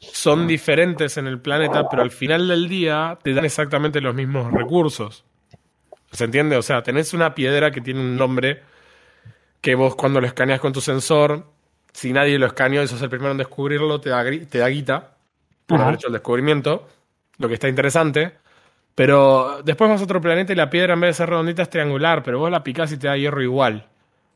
son 0.00 0.46
diferentes 0.46 1.16
en 1.16 1.26
el 1.26 1.40
planeta, 1.40 1.88
pero 1.88 2.02
al 2.02 2.10
final 2.10 2.48
del 2.48 2.68
día 2.68 3.18
te 3.22 3.32
dan 3.32 3.44
exactamente 3.44 4.00
los 4.00 4.14
mismos 4.14 4.52
recursos. 4.52 5.24
¿Se 6.10 6.24
entiende? 6.24 6.56
O 6.56 6.62
sea, 6.62 6.82
tenés 6.82 7.14
una 7.14 7.34
piedra 7.34 7.70
que 7.70 7.80
tiene 7.80 8.00
un 8.00 8.16
nombre 8.16 8.62
que 9.60 9.74
vos 9.74 9.94
cuando 9.96 10.20
lo 10.20 10.26
escaneas 10.26 10.60
con 10.60 10.72
tu 10.72 10.80
sensor, 10.80 11.46
si 11.92 12.12
nadie 12.12 12.38
lo 12.38 12.46
escaneó 12.46 12.82
y 12.82 12.88
sos 12.88 13.00
el 13.02 13.08
primero 13.08 13.30
en 13.32 13.38
descubrirlo, 13.38 14.00
te 14.00 14.10
da, 14.10 14.22
gri- 14.24 14.46
te 14.48 14.58
da 14.58 14.68
guita 14.68 15.16
por 15.66 15.80
haber 15.80 15.94
hecho 15.94 16.08
el 16.08 16.12
descubrimiento, 16.12 16.86
lo 17.38 17.48
que 17.48 17.54
está 17.54 17.68
interesante. 17.68 18.32
Pero 18.94 19.62
después 19.64 19.90
vas 19.90 20.00
a 20.00 20.04
otro 20.04 20.20
planeta 20.20 20.52
y 20.52 20.56
la 20.56 20.70
piedra 20.70 20.94
en 20.94 21.00
vez 21.00 21.10
de 21.10 21.14
ser 21.14 21.30
redondita 21.30 21.62
es 21.62 21.70
triangular, 21.70 22.22
pero 22.22 22.38
vos 22.38 22.50
la 22.50 22.62
picás 22.62 22.92
y 22.92 22.96
te 22.96 23.08
da 23.08 23.16
hierro 23.16 23.42
igual. 23.42 23.88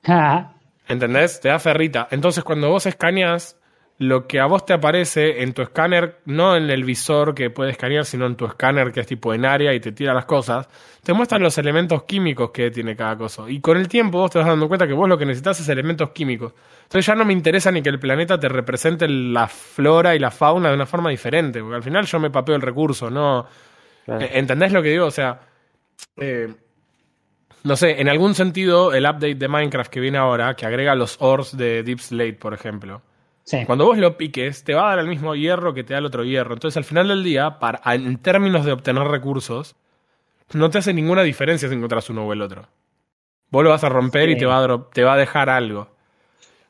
Ah, 0.07 0.53
¿Entendés? 0.89 1.41
Te 1.41 1.49
da 1.49 1.59
ferrita. 1.59 2.09
Entonces, 2.11 2.43
cuando 2.43 2.71
vos 2.71 2.87
escaneas, 2.87 3.59
lo 3.99 4.27
que 4.27 4.39
a 4.41 4.47
vos 4.47 4.65
te 4.65 4.73
aparece 4.73 5.43
en 5.43 5.53
tu 5.53 5.61
escáner, 5.61 6.21
no 6.25 6.57
en 6.57 6.71
el 6.71 6.85
visor 6.85 7.35
que 7.35 7.51
puede 7.51 7.73
escanear, 7.73 8.05
sino 8.05 8.27
en 8.27 8.37
tu 8.37 8.47
escáner 8.47 8.93
que 8.93 9.01
es 9.01 9.07
tipo 9.07 9.35
en 9.35 9.45
área 9.45 9.75
y 9.75 9.81
te 9.81 9.93
tira 9.93 10.15
las 10.15 10.25
cosas, 10.25 10.69
te 11.03 11.13
muestran 11.13 11.43
los 11.43 11.59
elementos 11.59 12.05
químicos 12.05 12.51
que 12.51 12.71
tiene 12.71 12.95
cada 12.95 13.17
cosa. 13.17 13.43
Y 13.49 13.61
con 13.61 13.77
el 13.77 13.89
tiempo 13.89 14.19
vos 14.19 14.31
te 14.31 14.39
vas 14.39 14.47
dando 14.47 14.69
cuenta 14.69 14.87
que 14.87 14.93
vos 14.93 15.09
lo 15.09 15.19
que 15.19 15.27
necesitas 15.27 15.59
es 15.61 15.69
elementos 15.69 16.11
químicos. 16.11 16.55
Entonces 16.85 17.07
ya 17.07 17.17
no 17.17 17.25
me 17.25 17.33
interesa 17.33 17.73
ni 17.73 17.83
que 17.83 17.91
el 17.91 17.99
planeta 17.99 18.39
te 18.39 18.49
represente 18.49 19.09
la 19.09 19.49
flora 19.49 20.15
y 20.15 20.21
la 20.21 20.31
fauna 20.31 20.69
de 20.69 20.77
una 20.77 20.87
forma 20.87 21.11
diferente, 21.11 21.61
porque 21.61 21.77
al 21.77 21.83
final 21.83 22.07
yo 22.07 22.21
me 22.21 22.31
papeo 22.31 22.55
el 22.55 22.63
recurso, 22.63 23.11
¿no? 23.11 23.47
Claro. 24.09 24.25
Eh, 24.25 24.31
¿Entendés 24.39 24.73
lo 24.73 24.83
que 24.83 24.89
digo? 24.89 25.05
O 25.05 25.11
sea, 25.11 25.41
eh, 26.17 26.55
no 27.63 27.77
sé, 27.77 28.01
en 28.01 28.09
algún 28.09 28.35
sentido, 28.35 28.95
el 28.95 29.05
update 29.05 29.35
de 29.35 29.49
Minecraft 29.49 29.93
que 29.93 30.01
viene 30.01 30.17
ahora, 30.17 30.57
que 30.57 30.65
agrega 30.65 30.95
los 30.95 31.19
ores 31.21 31.55
de 31.55 31.83
Deep 31.83 31.99
Slate, 32.01 32.33
por 32.33 32.55
ejemplo, 32.55 33.03
sí. 33.45 33.67
cuando 33.67 33.85
vos 33.85 33.99
lo 33.99 34.17
piques, 34.17 34.65
te 34.65 34.73
va 34.73 34.87
a 34.87 34.97
dar 34.97 35.01
el 35.01 35.09
mismo 35.09 35.35
hierro 35.35 35.75
que 35.75 35.85
te 35.85 35.93
da 35.93 35.99
el 35.99 36.07
otro 36.07 36.25
hierro. 36.25 36.55
Entonces, 36.55 36.79
al 36.79 36.85
final 36.85 37.09
del 37.09 37.23
día, 37.23 37.59
para, 37.59 37.83
en 37.93 38.17
términos 38.17 38.65
de 38.65 38.73
obtener 38.73 39.03
recursos, 39.03 39.77
no 40.55 40.71
te 40.71 40.79
hace 40.79 40.95
ninguna 40.95 41.23
diferencia 41.23 41.69
si 41.69 41.75
encontrás 41.75 42.09
uno 42.09 42.25
o 42.25 42.33
el 42.33 42.41
otro. 42.41 42.67
Vos 43.51 43.63
lo 43.63 43.69
vas 43.69 43.85
a 43.85 43.91
romper 43.91 44.31
y 44.31 44.39
te 44.39 44.47
va 44.47 44.65
a, 44.65 44.91
te 44.91 45.05
va 45.05 45.13
a 45.13 45.19
dejar 45.19 45.51
algo. 45.51 45.91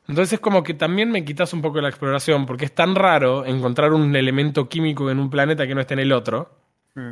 Entonces 0.09 0.33
es 0.33 0.39
como 0.41 0.61
que 0.61 0.73
también 0.73 1.09
me 1.09 1.23
quitas 1.23 1.53
un 1.53 1.61
poco 1.61 1.77
de 1.77 1.83
la 1.83 1.89
exploración, 1.89 2.45
porque 2.45 2.65
es 2.65 2.75
tan 2.75 2.95
raro 2.95 3.45
encontrar 3.45 3.93
un 3.93 4.13
elemento 4.13 4.67
químico 4.67 5.09
en 5.09 5.19
un 5.19 5.29
planeta 5.29 5.65
que 5.65 5.73
no 5.73 5.79
esté 5.79 5.93
en 5.93 6.01
el 6.01 6.11
otro, 6.11 6.59
Mm. 6.95 7.11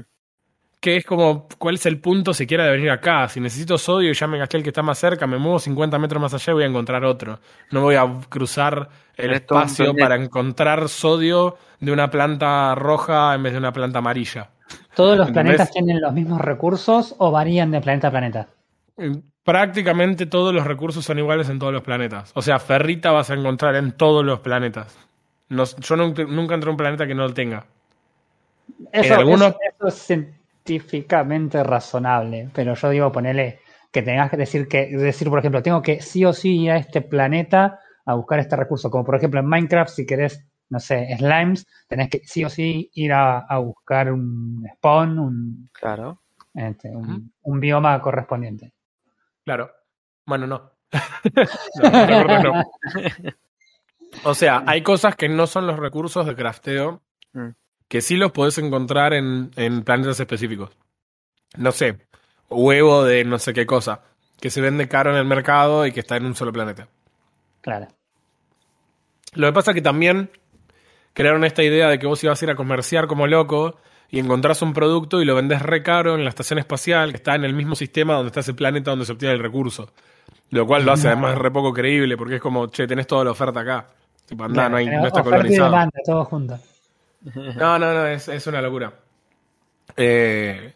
Que 0.80 0.98
es 0.98 1.06
como, 1.06 1.48
¿cuál 1.58 1.76
es 1.76 1.86
el 1.88 2.00
punto 2.00 2.34
siquiera 2.34 2.63
de 2.66 2.72
venir 2.72 2.92
acá? 2.92 3.28
Si 3.30 3.40
necesito 3.40 3.78
sodio 3.78 4.12
y 4.12 4.13
ya 4.13 4.28
me 4.28 4.38
gasté 4.38 4.58
el 4.58 4.63
que 4.63 4.70
está 4.70 4.84
más 4.84 5.00
cerca, 5.00 5.26
me 5.26 5.38
muevo 5.38 5.58
50 5.60 5.98
metros 5.98 6.22
más 6.22 6.34
allá 6.34 6.52
y 6.52 6.54
voy 6.54 6.63
a 6.63 6.68
encontrar 6.68 7.04
otro. 7.04 7.40
No 7.72 7.82
voy 7.82 7.96
a 7.96 8.08
cruzar 8.30 8.90
el 9.16 9.34
Esto 9.34 9.56
espacio 9.60 9.96
para 9.96 10.16
encontrar 10.16 10.88
sodio 10.88 11.58
de 11.80 11.92
una 11.92 12.12
planta 12.12 12.76
roja 12.76 13.34
en 13.34 13.44
vez 13.44 13.54
de 13.54 13.60
una 13.60 13.74
planta 13.74 14.00
amarilla. 14.00 14.50
¿Todos 14.96 15.18
los 15.18 15.32
planetas 15.32 15.72
tienen 15.72 16.00
los 16.02 16.13
mismos 16.13 16.42
recursos 16.42 17.16
o 17.18 17.32
varían 17.32 17.72
de 17.72 17.82
planeta 17.82 18.10
a 18.10 18.12
planeta? 18.12 18.48
Eh, 18.98 19.12
Prácticamente 19.44 20.26
todos 20.26 20.54
los 20.54 20.68
recursos 20.68 21.06
son 21.06 21.20
iguales 21.20 21.48
en 21.48 21.58
todos 21.58 21.72
los 21.72 21.82
planetas. 21.82 22.32
O 22.36 22.42
sea, 22.42 22.60
ferrita 22.60 23.12
vas 23.12 23.30
a 23.30 23.34
encontrar 23.34 23.76
en 23.78 23.94
todos 23.94 24.26
los 24.26 24.42
planetas. 24.42 24.98
No- 25.48 25.63
yo 25.63 25.96
nunca, 25.96 26.24
nunca 26.26 26.54
entré 26.56 26.68
a 26.70 26.72
un 26.72 26.78
planeta 26.78 27.08
que 27.08 27.16
no 27.16 27.24
lo 27.26 27.34
tenga. 27.34 27.66
Eso, 28.92 29.16
algunos- 29.16 29.48
eso- 29.80 29.88
eso 29.88 29.88
es 29.88 30.28
científicamente 30.67 31.63
razonable, 31.63 32.49
pero 32.53 32.75
yo 32.75 32.89
digo 32.89 33.12
ponerle 33.12 33.60
que 33.91 34.01
tengas 34.01 34.30
que 34.30 34.38
decir 34.38 34.67
que 34.67 34.88
decir, 34.88 35.30
por 35.30 35.39
ejemplo, 35.39 35.63
tengo 35.63 35.82
que 35.82 36.01
sí 36.01 36.25
o 36.25 36.34
sí 36.34 36.63
ir 36.63 36.71
a 36.71 36.77
este 36.77 37.01
planeta 37.01 37.80
a 38.06 38.13
buscar 38.15 38.39
este 38.39 38.56
recurso. 38.56 38.89
Como 38.89 39.06
por 39.06 39.15
ejemplo 39.15 39.39
en 39.39 39.47
Minecraft, 39.47 39.89
si 39.89 40.06
querés, 40.06 40.45
no 40.69 40.80
sé, 40.80 41.08
slimes, 41.17 41.65
tenés 41.88 42.10
que 42.10 42.19
sí 42.25 42.43
o 42.43 42.49
sí 42.49 42.91
ir 42.93 43.13
a, 43.13 43.39
a 43.39 43.58
buscar 43.60 44.12
un 44.12 44.65
spawn, 44.75 45.17
un, 45.19 45.69
Claro. 45.73 46.21
este, 46.53 46.89
un, 46.89 47.34
un 47.41 47.60
bioma 47.60 47.99
correspondiente. 48.01 48.73
Claro. 49.45 49.71
Bueno, 50.25 50.47
no. 50.47 50.71
No, 51.82 51.89
no, 52.08 52.23
no, 52.23 52.43
no. 52.43 52.63
O 54.23 54.34
sea, 54.34 54.63
hay 54.65 54.82
cosas 54.84 55.15
que 55.17 55.27
no 55.30 55.47
son 55.47 55.67
los 55.67 55.77
recursos 55.80 56.25
de 56.25 56.36
crafteo 56.36 57.01
Mm. 57.34 57.49
Que 57.88 58.02
sí 58.02 58.17
los 58.17 58.32
podés 58.32 58.58
encontrar 58.58 59.13
en, 59.13 59.52
en 59.56 59.84
planetas 59.84 60.19
específicos. 60.19 60.71
No 61.58 61.71
sé, 61.71 61.97
huevo 62.50 63.04
de 63.04 63.23
no 63.23 63.39
sé 63.39 63.54
qué 63.54 63.65
cosa, 63.65 64.02
que 64.39 64.50
se 64.50 64.62
vende 64.62 64.88
caro 64.88 65.12
en 65.12 65.17
el 65.17 65.26
mercado 65.26 65.86
y 65.86 65.91
que 65.91 66.02
está 66.02 66.17
en 66.17 66.26
un 66.26 66.36
solo 66.36 66.52
planeta. 66.52 66.88
Claro. 67.62 67.88
Lo 69.34 69.47
que 69.47 69.54
pasa 69.54 69.71
es 69.71 69.76
que 69.76 69.82
también 69.82 70.30
crearon 71.13 71.43
esta 71.43 71.63
idea 71.63 71.89
de 71.89 72.00
que 72.00 72.08
vos 72.08 72.23
ibas 72.23 72.41
a 72.41 72.45
ir 72.45 72.52
a 72.52 72.56
comerciar 72.56 73.08
como 73.08 73.28
loco 73.28 73.78
y 74.10 74.19
encontrás 74.19 74.62
un 74.62 74.73
producto 74.73 75.21
y 75.21 75.26
lo 75.26 75.36
vendés 75.36 75.62
re 75.62 75.84
caro 75.84 76.15
en 76.15 76.23
la 76.23 76.30
estación 76.30 76.60
espacial 76.60 77.12
que 77.12 77.17
está 77.17 77.36
en 77.36 77.43
el 77.43 77.54
mismo 77.54 77.76
sistema 77.76 78.13
donde 78.13 78.28
está 78.28 78.39
ese 78.39 78.54
planeta 78.54 78.91
donde 78.91 79.06
se 79.06 79.12
obtiene 79.12 79.34
el 79.36 79.41
recurso. 79.41 79.91
Lo 80.50 80.65
cual 80.65 80.86
lo 80.86 80.93
hace 80.93 81.08
además 81.08 81.38
re 81.38 81.52
poco 81.52 81.73
creíble 81.73 82.15
porque 82.15 82.36
es 82.36 82.41
como, 82.41 82.67
che, 82.67 82.88
tenés 82.88 83.06
toda 83.08 83.26
la 83.26 83.32
oferta 83.32 83.60
acá. 83.60 83.88
Tipo, 84.26 84.43
andá, 84.45 84.54
Claro, 84.54 84.69
no, 84.69 84.78
hay, 84.78 84.88
no 84.88 85.08
está 85.08 85.21
oferta 85.21 85.30
y 85.30 85.32
colonizado. 85.41 85.69
demanda, 85.71 86.00
todo 86.06 86.26
junto. 86.26 86.58
No, 87.56 87.80
no, 87.80 87.93
no, 87.93 88.08
es, 88.08 88.27
es 88.27 88.47
una 88.47 88.62
locura. 88.62 88.93
Eh, 89.95 90.73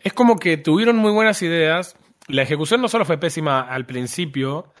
es 0.00 0.12
como 0.12 0.38
que 0.38 0.56
tuvieron 0.56 0.96
muy 0.96 1.12
buenas 1.12 1.40
ideas. 1.42 1.96
La 2.26 2.42
ejecución 2.42 2.80
no 2.80 2.88
solo 2.88 3.04
fue 3.04 3.18
pésima 3.18 3.60
al 3.60 3.86
principio, 3.86 4.72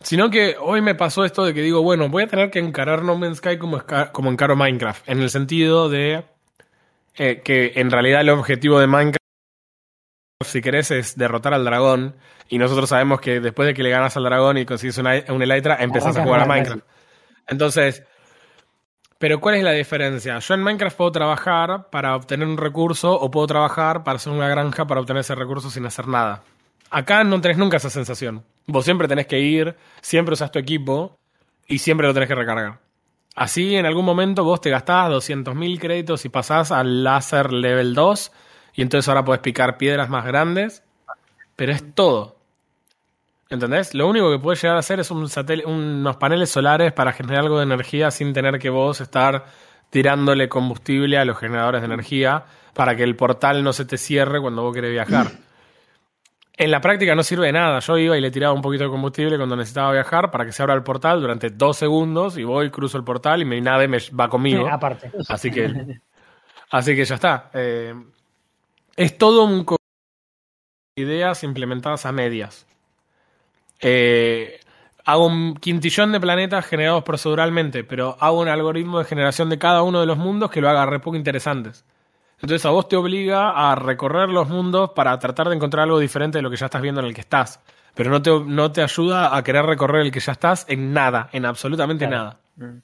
sino 0.00 0.30
que 0.30 0.56
hoy 0.60 0.80
me 0.80 0.94
pasó 0.94 1.24
esto 1.24 1.44
de 1.44 1.54
que 1.54 1.62
digo, 1.62 1.82
bueno, 1.82 2.08
voy 2.08 2.24
a 2.24 2.28
tener 2.28 2.50
que 2.50 2.58
encarar 2.58 3.02
No 3.02 3.16
Man's 3.16 3.38
Sky 3.38 3.58
como, 3.58 3.82
como 4.12 4.30
encaro 4.30 4.56
Minecraft, 4.56 5.08
en 5.08 5.20
el 5.20 5.30
sentido 5.30 5.88
de 5.88 6.24
eh, 7.16 7.42
que 7.44 7.72
en 7.76 7.90
realidad 7.90 8.20
el 8.20 8.30
objetivo 8.30 8.78
de 8.78 8.86
Minecraft, 8.86 9.18
si 10.44 10.60
querés, 10.60 10.90
es 10.90 11.16
derrotar 11.16 11.54
al 11.54 11.64
dragón. 11.64 12.16
Y 12.48 12.58
nosotros 12.58 12.88
sabemos 12.88 13.20
que 13.20 13.40
después 13.40 13.66
de 13.66 13.74
que 13.74 13.82
le 13.82 13.90
ganas 13.90 14.16
al 14.16 14.24
dragón 14.24 14.56
y 14.56 14.64
consigues 14.64 14.96
una, 14.98 15.22
un 15.28 15.42
Elytra, 15.42 15.76
empezás 15.80 16.16
a 16.16 16.22
jugar 16.22 16.42
a 16.42 16.46
Minecraft. 16.46 16.84
Entonces, 17.46 18.04
pero 19.18 19.40
¿cuál 19.40 19.56
es 19.56 19.64
la 19.64 19.72
diferencia? 19.72 20.38
Yo 20.38 20.54
en 20.54 20.62
Minecraft 20.62 20.96
puedo 20.96 21.12
trabajar 21.12 21.90
para 21.90 22.14
obtener 22.14 22.46
un 22.46 22.56
recurso 22.56 23.12
o 23.12 23.30
puedo 23.30 23.48
trabajar 23.48 24.04
para 24.04 24.16
hacer 24.16 24.32
una 24.32 24.48
granja 24.48 24.86
para 24.86 25.00
obtener 25.00 25.20
ese 25.20 25.34
recurso 25.34 25.70
sin 25.70 25.84
hacer 25.86 26.06
nada. 26.06 26.42
Acá 26.90 27.24
no 27.24 27.40
tenés 27.40 27.58
nunca 27.58 27.78
esa 27.78 27.90
sensación. 27.90 28.44
Vos 28.66 28.84
siempre 28.84 29.08
tenés 29.08 29.26
que 29.26 29.40
ir, 29.40 29.76
siempre 30.00 30.34
usás 30.34 30.52
tu 30.52 30.58
equipo 30.58 31.18
y 31.66 31.78
siempre 31.78 32.06
lo 32.06 32.14
tenés 32.14 32.28
que 32.28 32.34
recargar. 32.36 32.78
Así 33.34 33.76
en 33.76 33.86
algún 33.86 34.04
momento 34.04 34.44
vos 34.44 34.60
te 34.60 34.70
gastás 34.70 35.10
200.000 35.10 35.78
créditos 35.78 36.24
y 36.24 36.28
pasás 36.28 36.70
al 36.72 37.04
láser 37.04 37.52
level 37.52 37.94
2 37.94 38.32
y 38.74 38.82
entonces 38.82 39.08
ahora 39.08 39.24
podés 39.24 39.40
picar 39.40 39.78
piedras 39.78 40.08
más 40.08 40.24
grandes, 40.24 40.84
pero 41.56 41.72
es 41.72 41.94
todo. 41.94 42.37
¿Entendés? 43.50 43.94
Lo 43.94 44.06
único 44.06 44.30
que 44.30 44.38
puedes 44.38 44.60
llegar 44.60 44.76
a 44.76 44.80
hacer 44.80 45.00
es 45.00 45.10
un 45.10 45.26
unos 45.64 46.16
paneles 46.16 46.50
solares 46.50 46.92
para 46.92 47.12
generar 47.12 47.44
algo 47.44 47.58
de 47.58 47.64
energía 47.64 48.10
sin 48.10 48.32
tener 48.34 48.58
que 48.58 48.68
vos 48.68 49.00
estar 49.00 49.46
tirándole 49.90 50.48
combustible 50.48 51.16
a 51.16 51.24
los 51.24 51.38
generadores 51.38 51.80
de 51.80 51.86
energía 51.86 52.44
para 52.74 52.94
que 52.94 53.04
el 53.04 53.16
portal 53.16 53.64
no 53.64 53.72
se 53.72 53.86
te 53.86 53.96
cierre 53.96 54.40
cuando 54.40 54.62
vos 54.62 54.74
querés 54.74 54.92
viajar. 54.92 55.26
En 56.60 56.72
la 56.72 56.80
práctica 56.80 57.14
no 57.14 57.22
sirve 57.22 57.46
de 57.46 57.52
nada. 57.52 57.78
Yo 57.78 57.96
iba 57.98 58.18
y 58.18 58.20
le 58.20 58.32
tiraba 58.32 58.52
un 58.52 58.62
poquito 58.62 58.82
de 58.82 58.90
combustible 58.90 59.36
cuando 59.36 59.54
necesitaba 59.54 59.92
viajar 59.92 60.32
para 60.32 60.44
que 60.44 60.50
se 60.50 60.60
abra 60.60 60.74
el 60.74 60.82
portal 60.82 61.20
durante 61.20 61.50
dos 61.50 61.76
segundos 61.76 62.36
y 62.36 62.42
voy, 62.42 62.68
cruzo 62.70 62.98
el 62.98 63.04
portal 63.04 63.42
y 63.42 63.44
mi 63.44 63.60
nave 63.60 63.86
me 63.86 63.98
va 64.18 64.28
conmigo. 64.28 64.64
Sí, 64.64 64.68
aparte. 64.68 65.12
Así 65.28 65.52
que, 65.52 65.72
así 66.72 66.96
que 66.96 67.04
ya 67.04 67.14
está. 67.14 67.50
Eh, 67.54 67.94
es 68.96 69.16
todo 69.16 69.44
un 69.44 69.64
ideas 70.96 71.44
implementadas 71.44 72.06
a 72.06 72.10
medias. 72.10 72.67
Eh, 73.80 74.60
hago 75.04 75.26
un 75.26 75.54
quintillón 75.56 76.12
de 76.12 76.20
planetas 76.20 76.66
generados 76.66 77.02
proceduralmente, 77.04 77.84
pero 77.84 78.16
hago 78.20 78.40
un 78.40 78.48
algoritmo 78.48 78.98
de 78.98 79.04
generación 79.04 79.48
de 79.48 79.58
cada 79.58 79.82
uno 79.82 80.00
de 80.00 80.06
los 80.06 80.18
mundos 80.18 80.50
que 80.50 80.60
lo 80.60 80.68
haga 80.68 80.84
re 80.86 81.00
poco 81.00 81.16
interesantes. 81.16 81.84
Entonces 82.40 82.64
a 82.66 82.70
vos 82.70 82.88
te 82.88 82.96
obliga 82.96 83.50
a 83.50 83.74
recorrer 83.74 84.28
los 84.28 84.48
mundos 84.48 84.90
para 84.90 85.18
tratar 85.18 85.48
de 85.48 85.56
encontrar 85.56 85.84
algo 85.84 85.98
diferente 85.98 86.38
de 86.38 86.42
lo 86.42 86.50
que 86.50 86.56
ya 86.56 86.66
estás 86.66 86.82
viendo 86.82 87.00
en 87.00 87.06
el 87.08 87.14
que 87.14 87.22
estás. 87.22 87.60
Pero 87.94 88.10
no 88.10 88.22
te, 88.22 88.30
no 88.46 88.70
te 88.70 88.82
ayuda 88.82 89.36
a 89.36 89.42
querer 89.42 89.64
recorrer 89.66 90.02
el 90.02 90.12
que 90.12 90.20
ya 90.20 90.32
estás 90.32 90.64
en 90.68 90.92
nada, 90.92 91.28
en 91.32 91.46
absolutamente 91.46 92.06
Claro. 92.06 92.24
nada. 92.24 92.40
Mm. 92.56 92.82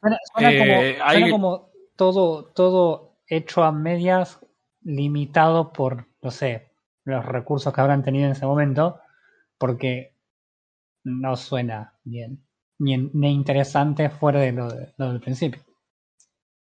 Suena, 0.00 0.18
suena 0.34 0.50
Eh, 0.52 0.58
como, 0.98 1.08
hay- 1.08 1.18
suena 1.20 1.30
como 1.30 1.68
todo, 1.96 2.44
todo 2.46 3.12
hecho 3.28 3.62
a 3.62 3.70
medias, 3.72 4.40
limitado 4.82 5.72
por, 5.72 6.06
no 6.22 6.30
sé, 6.30 6.70
los 7.04 7.24
recursos 7.24 7.72
que 7.72 7.80
habrán 7.80 8.02
tenido 8.02 8.26
en 8.26 8.32
ese 8.32 8.46
momento, 8.46 8.98
porque 9.64 10.14
no 11.06 11.36
suena 11.36 11.94
bien, 12.04 12.44
ni, 12.78 12.98
ni 12.98 13.32
interesante 13.32 14.10
fuera 14.10 14.40
de 14.40 14.52
lo, 14.52 14.68
de- 14.70 14.92
lo 14.98 15.10
del 15.10 15.20
principio. 15.22 15.62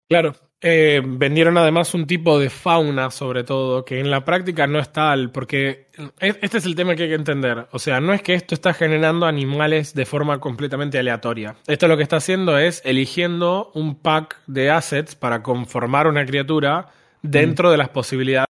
Claro. 0.07 0.35
Eh, 0.63 1.01
vendieron 1.03 1.57
además 1.57 1.95
un 1.95 2.07
tipo 2.07 2.39
de 2.39 2.51
fauna, 2.51 3.11
sobre 3.11 3.43
todo, 3.45 3.83
que 3.87 4.01
en 4.01 4.11
la 4.11 4.23
práctica 4.27 4.67
no 4.67 4.79
es 4.79 4.93
tal, 4.93 5.31
porque 5.33 5.89
e- 6.21 6.39
este 6.43 6.59
es 6.59 6.67
el 6.67 6.75
tema 6.75 6.95
que 6.95 7.05
hay 7.05 7.09
que 7.09 7.15
entender. 7.15 7.67
O 7.73 7.79
sea, 7.79 7.99
no 8.03 8.13
es 8.13 8.21
que 8.21 8.35
esto 8.35 8.55
está 8.55 8.75
generando 8.75 9.25
animales 9.25 9.95
de 9.95 10.05
forma 10.05 10.39
completamente 10.39 10.99
aleatoria. 10.99 11.57
Esto 11.67 11.89
lo 11.89 11.97
que 11.97 12.03
está 12.03 12.17
haciendo 12.17 12.59
es 12.59 12.83
eligiendo 12.85 13.71
un 13.75 13.95
pack 14.03 14.37
de 14.47 14.71
assets 14.71 15.15
para 15.15 15.43
conformar 15.43 16.07
una 16.07 16.27
criatura 16.27 16.89
dentro 17.23 17.71
de 17.71 17.79
las 17.79 17.89
posibilidades 17.89 18.49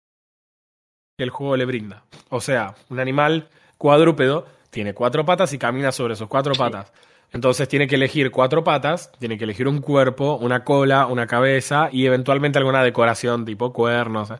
que 1.19 1.25
el 1.25 1.31
juego 1.31 1.57
le 1.57 1.65
brinda. 1.65 2.05
O 2.29 2.41
sea, 2.41 2.77
un 2.91 3.01
animal 3.01 3.49
cuadrúpedo 3.79 4.47
tiene 4.71 4.95
cuatro 4.95 5.25
patas 5.25 5.53
y 5.53 5.59
camina 5.59 5.93
sobre 5.93 6.17
sus 6.17 6.29
cuatro 6.29 6.55
patas. 6.55 6.93
Entonces 7.33 7.69
tiene 7.69 7.87
que 7.87 7.97
elegir 7.97 8.31
cuatro 8.31 8.63
patas, 8.63 9.11
tiene 9.19 9.37
que 9.37 9.45
elegir 9.45 9.69
un 9.69 9.81
cuerpo, 9.81 10.37
una 10.37 10.65
cola, 10.65 11.07
una 11.07 11.27
cabeza 11.27 11.89
y 11.91 12.07
eventualmente 12.07 12.59
alguna 12.59 12.83
decoración 12.83 13.45
tipo 13.45 13.73
cuernos. 13.73 14.33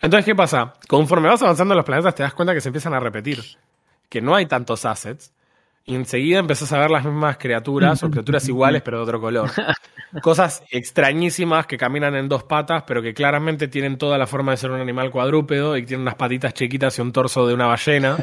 Entonces, 0.00 0.24
¿qué 0.24 0.34
pasa? 0.34 0.74
Conforme 0.88 1.28
vas 1.28 1.42
avanzando 1.42 1.74
en 1.74 1.76
los 1.76 1.84
planetas 1.84 2.14
te 2.14 2.22
das 2.22 2.34
cuenta 2.34 2.54
que 2.54 2.60
se 2.60 2.68
empiezan 2.68 2.94
a 2.94 3.00
repetir, 3.00 3.42
que 4.08 4.20
no 4.20 4.34
hay 4.34 4.46
tantos 4.46 4.84
assets 4.84 5.32
y 5.84 5.94
enseguida 5.94 6.38
empezás 6.38 6.72
a 6.72 6.78
ver 6.78 6.90
las 6.90 7.04
mismas 7.04 7.36
criaturas 7.36 8.02
o 8.02 8.10
criaturas 8.10 8.48
iguales 8.48 8.82
pero 8.82 8.98
de 8.98 9.02
otro 9.02 9.20
color. 9.20 9.50
Cosas 10.22 10.62
extrañísimas 10.70 11.66
que 11.66 11.76
caminan 11.76 12.14
en 12.14 12.28
dos 12.28 12.44
patas 12.44 12.84
pero 12.86 13.02
que 13.02 13.12
claramente 13.12 13.68
tienen 13.68 13.98
toda 13.98 14.16
la 14.18 14.26
forma 14.26 14.52
de 14.52 14.58
ser 14.58 14.70
un 14.70 14.80
animal 14.80 15.10
cuadrúpedo 15.10 15.76
y 15.76 15.84
tienen 15.84 16.02
unas 16.02 16.14
patitas 16.14 16.54
chiquitas 16.54 16.98
y 16.98 17.02
un 17.02 17.12
torso 17.12 17.46
de 17.46 17.54
una 17.54 17.66
ballena. 17.66 18.16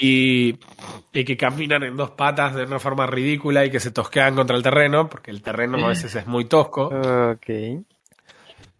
Y, 0.00 0.56
y 1.12 1.24
que 1.24 1.36
caminan 1.36 1.82
en 1.82 1.96
dos 1.96 2.10
patas 2.10 2.54
de 2.54 2.62
una 2.64 2.78
forma 2.78 3.06
ridícula 3.06 3.64
y 3.64 3.70
que 3.70 3.80
se 3.80 3.90
tosquean 3.90 4.36
contra 4.36 4.56
el 4.56 4.62
terreno, 4.62 5.08
porque 5.08 5.32
el 5.32 5.42
terreno 5.42 5.84
a 5.84 5.88
veces 5.88 6.14
es 6.14 6.26
muy 6.26 6.44
tosco. 6.44 6.84
Ok. 7.32 7.82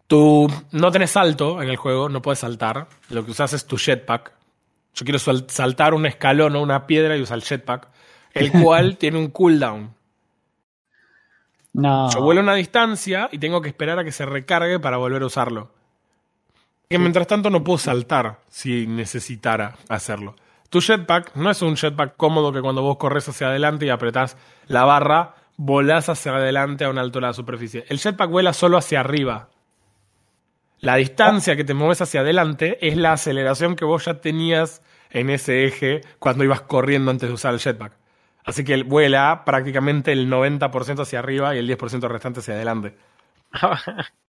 Tú 0.07 0.47
no 0.71 0.91
tenés 0.91 1.11
salto 1.11 1.61
en 1.61 1.69
el 1.69 1.75
juego, 1.75 2.07
no 2.09 2.21
puedes 2.21 2.39
saltar. 2.39 2.87
Lo 3.09 3.25
que 3.25 3.31
usas 3.31 3.51
es 3.53 3.65
tu 3.65 3.77
jetpack. 3.77 4.31
Yo 4.95 5.03
quiero 5.05 5.19
sal- 5.19 5.45
saltar 5.49 5.93
un 5.93 6.05
escalón 6.05 6.55
o 6.55 6.61
una 6.61 6.87
piedra 6.87 7.15
y 7.17 7.21
usar 7.21 7.37
el 7.37 7.43
jetpack, 7.43 7.87
el 8.33 8.51
cual 8.63 8.97
tiene 8.97 9.17
un 9.19 9.29
cooldown. 9.29 9.93
No. 11.73 12.09
Yo 12.11 12.21
vuelo 12.21 12.41
una 12.41 12.55
distancia 12.55 13.29
y 13.31 13.37
tengo 13.37 13.61
que 13.61 13.69
esperar 13.69 13.99
a 13.99 14.03
que 14.03 14.11
se 14.11 14.25
recargue 14.25 14.79
para 14.79 14.97
volver 14.97 15.21
a 15.21 15.25
usarlo. 15.27 15.71
Que 16.89 16.97
mientras 16.97 17.27
tanto 17.27 17.49
no 17.51 17.63
puedo 17.63 17.77
saltar 17.77 18.39
si 18.49 18.87
necesitara 18.87 19.75
hacerlo. 19.89 20.35
Tu 20.69 20.81
jetpack 20.81 21.35
no 21.35 21.49
es 21.49 21.61
un 21.61 21.75
jetpack 21.75 22.15
cómodo 22.15 22.53
que 22.53 22.61
cuando 22.61 22.81
vos 22.81 22.97
corres 22.97 23.27
hacia 23.27 23.47
adelante 23.47 23.85
y 23.85 23.89
apretás 23.89 24.37
la 24.67 24.85
barra, 24.85 25.35
volás 25.57 26.09
hacia 26.09 26.35
adelante 26.35 26.85
a 26.85 26.89
una 26.89 27.01
altura 27.01 27.27
de 27.27 27.31
la 27.31 27.33
superficie. 27.33 27.85
El 27.89 27.99
jetpack 27.99 28.29
vuela 28.29 28.53
solo 28.53 28.77
hacia 28.77 28.99
arriba. 28.99 29.49
La 30.79 30.95
distancia 30.95 31.55
que 31.55 31.63
te 31.63 31.73
mueves 31.73 32.01
hacia 32.01 32.21
adelante 32.21 32.77
es 32.87 32.95
la 32.95 33.13
aceleración 33.13 33.75
que 33.75 33.83
vos 33.83 34.05
ya 34.05 34.21
tenías 34.21 34.81
en 35.09 35.29
ese 35.29 35.65
eje 35.65 36.01
cuando 36.19 36.43
ibas 36.43 36.61
corriendo 36.61 37.11
antes 37.11 37.27
de 37.27 37.33
usar 37.33 37.53
el 37.53 37.59
jetpack. 37.59 37.97
Así 38.45 38.63
que 38.63 38.83
vuela 38.83 39.43
prácticamente 39.45 40.11
el 40.11 40.29
90% 40.29 41.01
hacia 41.01 41.19
arriba 41.19 41.55
y 41.55 41.59
el 41.59 41.67
10% 41.67 42.07
restante 42.07 42.39
hacia 42.39 42.53
adelante. 42.53 42.95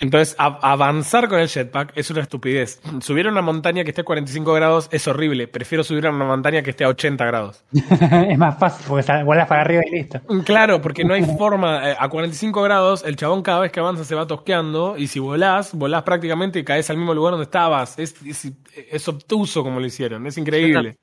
Entonces, 0.00 0.36
a- 0.38 0.58
avanzar 0.72 1.28
con 1.28 1.38
el 1.40 1.48
jetpack 1.48 1.92
es 1.96 2.10
una 2.10 2.20
estupidez. 2.22 2.80
Subir 3.00 3.26
a 3.26 3.30
una 3.30 3.42
montaña 3.42 3.82
que 3.84 3.90
esté 3.90 4.02
a 4.02 4.04
45 4.04 4.52
grados 4.54 4.88
es 4.92 5.06
horrible. 5.08 5.48
Prefiero 5.48 5.82
subir 5.84 6.06
a 6.06 6.10
una 6.10 6.24
montaña 6.24 6.62
que 6.62 6.70
esté 6.70 6.84
a 6.84 6.88
80 6.88 7.24
grados. 7.26 7.64
es 7.72 8.38
más 8.38 8.58
fácil 8.58 8.84
porque 8.88 9.24
vuelas 9.24 9.48
para 9.48 9.62
arriba 9.62 9.82
y 9.86 9.90
listo. 9.90 10.20
Claro, 10.44 10.80
porque 10.80 11.04
no 11.04 11.14
hay 11.14 11.24
forma. 11.38 11.90
eh, 11.90 11.96
A 11.98 12.08
45 12.08 12.62
grados, 12.62 13.04
el 13.04 13.16
chabón 13.16 13.42
cada 13.42 13.60
vez 13.60 13.72
que 13.72 13.80
avanza 13.80 14.04
se 14.04 14.14
va 14.14 14.26
tosqueando. 14.26 14.96
Y 14.96 15.08
si 15.08 15.18
volás, 15.18 15.74
volás 15.74 16.02
prácticamente 16.04 16.58
y 16.60 16.64
caes 16.64 16.88
al 16.90 16.96
mismo 16.96 17.14
lugar 17.14 17.32
donde 17.32 17.44
estabas. 17.44 17.98
Es, 17.98 18.14
es, 18.24 18.52
es 18.90 19.08
obtuso 19.08 19.62
como 19.64 19.80
lo 19.80 19.86
hicieron. 19.86 20.26
Es 20.26 20.38
increíble. 20.38 20.96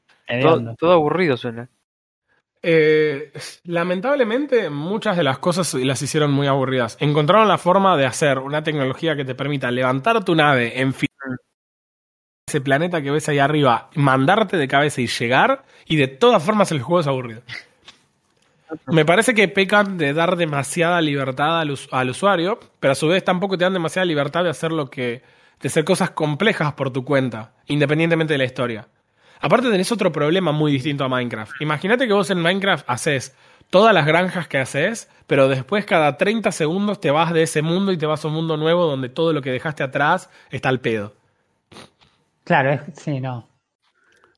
Todo 0.79 0.91
aburrido 0.93 1.37
suena. 1.37 1.69
Eh, 2.68 3.32
lamentablemente, 3.66 4.72
muchas 4.72 5.16
de 5.18 5.24
las 5.24 5.38
cosas 5.38 5.72
las 5.76 6.01
hicieron 6.01 6.32
muy 6.32 6.47
aburridas. 6.47 6.97
Encontraron 6.99 7.47
la 7.47 7.59
forma 7.59 7.95
de 7.95 8.07
hacer 8.07 8.39
una 8.39 8.63
tecnología 8.63 9.16
que 9.16 9.24
te 9.24 9.36
permita 9.36 9.70
levantar 9.70 10.26
tu 10.26 10.34
nave 10.34 10.80
en 10.80 10.93
fin 10.93 11.09
ese 12.47 12.61
planeta 12.61 13.01
que 13.01 13.11
ves 13.11 13.28
ahí 13.28 13.39
arriba, 13.39 13.89
mandarte 13.95 14.57
de 14.57 14.68
cabeza 14.68 15.01
y 15.01 15.07
llegar, 15.07 15.66
y 15.86 15.95
de 15.95 16.07
todas 16.07 16.43
formas 16.43 16.72
el 16.72 16.82
juego 16.82 16.99
es 17.01 17.07
aburrido. 17.07 17.41
Me 18.88 19.05
parece 19.05 19.34
que 19.34 19.47
pecan 19.47 19.97
de 19.97 20.13
dar 20.13 20.36
demasiada 20.36 21.01
libertad 21.01 21.59
al, 21.59 21.76
al 21.91 22.09
usuario, 22.09 22.59
pero 22.80 22.91
a 22.91 22.95
su 22.95 23.07
vez 23.07 23.24
tampoco 23.24 23.57
te 23.57 23.63
dan 23.63 23.74
demasiada 23.74 24.05
libertad 24.05 24.43
de 24.43 24.49
hacer 24.49 24.72
lo 24.72 24.89
que. 24.89 25.24
de 25.61 25.68
hacer 25.68 25.84
cosas 25.86 26.11
complejas 26.11 26.74
por 26.74 26.91
tu 26.91 27.03
cuenta, 27.05 27.53
independientemente 27.68 28.34
de 28.34 28.38
la 28.39 28.45
historia. 28.45 28.88
Aparte 29.41 29.69
tenés 29.69 29.91
otro 29.91 30.11
problema 30.11 30.51
muy 30.51 30.71
distinto 30.71 31.03
a 31.03 31.09
Minecraft. 31.09 31.61
Imagínate 31.61 32.07
que 32.07 32.13
vos 32.13 32.29
en 32.29 32.41
Minecraft 32.41 32.86
haces 32.89 33.36
todas 33.69 33.93
las 33.93 34.05
granjas 34.05 34.47
que 34.47 34.57
haces, 34.57 35.09
pero 35.27 35.47
después 35.47 35.86
cada 35.86 36.17
30 36.17 36.51
segundos 36.51 36.99
te 36.99 37.11
vas 37.11 37.33
de 37.33 37.43
ese 37.43 37.61
mundo 37.61 37.91
y 37.91 37.97
te 37.97 38.05
vas 38.05 38.23
a 38.23 38.27
un 38.27 38.33
mundo 38.36 38.57
nuevo 38.57 38.86
donde 38.86 39.09
todo 39.09 39.33
lo 39.33 39.41
que 39.41 39.51
dejaste 39.51 39.83
atrás 39.83 40.29
está 40.51 40.69
al 40.69 40.79
pedo. 40.79 41.13
Claro, 42.43 42.71
es, 42.71 42.81
sí, 42.95 43.19
no. 43.19 43.47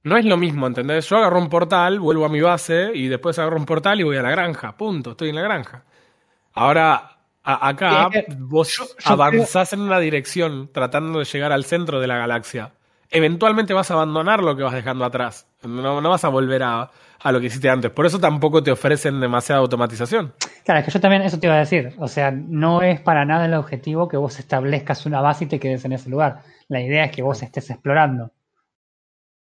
No 0.03 0.15
es 0.15 0.23
lo 0.25 0.37
mismo, 0.37 0.65
¿entendés? 0.67 1.09
Yo 1.09 1.17
agarro 1.17 1.39
un 1.39 1.49
portal, 1.49 1.99
vuelvo 1.99 2.25
a 2.25 2.29
mi 2.29 2.39
base 2.39 2.91
y 2.93 3.07
después 3.09 3.37
agarro 3.39 3.57
un 3.57 3.65
portal 3.65 3.99
y 3.99 4.03
voy 4.03 4.15
a 4.17 4.21
la 4.21 4.31
granja. 4.31 4.77
Punto, 4.77 5.11
estoy 5.11 5.29
en 5.29 5.35
la 5.35 5.41
granja. 5.41 5.83
Ahora, 6.53 7.17
a- 7.43 7.67
acá 7.67 8.09
Sí, 8.11 8.17
es 8.19 8.25
que 8.25 8.33
vos 8.39 8.69
yo- 8.77 8.85
yo 8.85 8.93
avanzás 9.13 9.73
en 9.73 9.81
una 9.81 9.99
dirección 9.99 10.69
tratando 10.71 11.19
de 11.19 11.25
llegar 11.25 11.51
al 11.51 11.65
centro 11.65 11.99
de 11.99 12.07
la 12.07 12.17
galaxia. 12.17 12.71
Eventualmente 13.09 13.73
vas 13.73 13.89
a 13.91 13.93
abandonar 13.93 14.43
lo 14.43 14.55
que 14.55 14.63
vas 14.63 14.73
dejando 14.73 15.05
atrás. 15.05 15.47
No, 15.63 16.01
no 16.01 16.09
vas 16.09 16.23
a 16.25 16.29
volver 16.29 16.63
a, 16.63 16.91
a 17.19 17.31
lo 17.31 17.39
que 17.39 17.47
hiciste 17.47 17.69
antes. 17.69 17.91
Por 17.91 18.05
eso 18.05 18.19
tampoco 18.19 18.61
te 18.63 18.71
ofrecen 18.71 19.19
demasiada 19.19 19.61
automatización. 19.61 20.33
Claro, 20.63 20.79
es 20.79 20.85
que 20.85 20.91
yo 20.91 20.99
también 20.99 21.21
eso 21.21 21.39
te 21.39 21.47
iba 21.47 21.55
a 21.55 21.59
decir. 21.59 21.93
O 21.97 22.07
sea, 22.07 22.31
no 22.31 22.81
es 22.81 22.99
para 22.99 23.25
nada 23.25 23.45
el 23.45 23.53
objetivo 23.53 24.07
que 24.07 24.17
vos 24.17 24.39
establezcas 24.39 25.05
una 25.05 25.21
base 25.21 25.45
y 25.45 25.47
te 25.47 25.59
quedes 25.59 25.85
en 25.85 25.93
ese 25.93 26.09
lugar. 26.09 26.41
La 26.67 26.81
idea 26.81 27.05
es 27.05 27.11
que 27.11 27.21
vos 27.21 27.41
estés 27.41 27.69
explorando. 27.69 28.31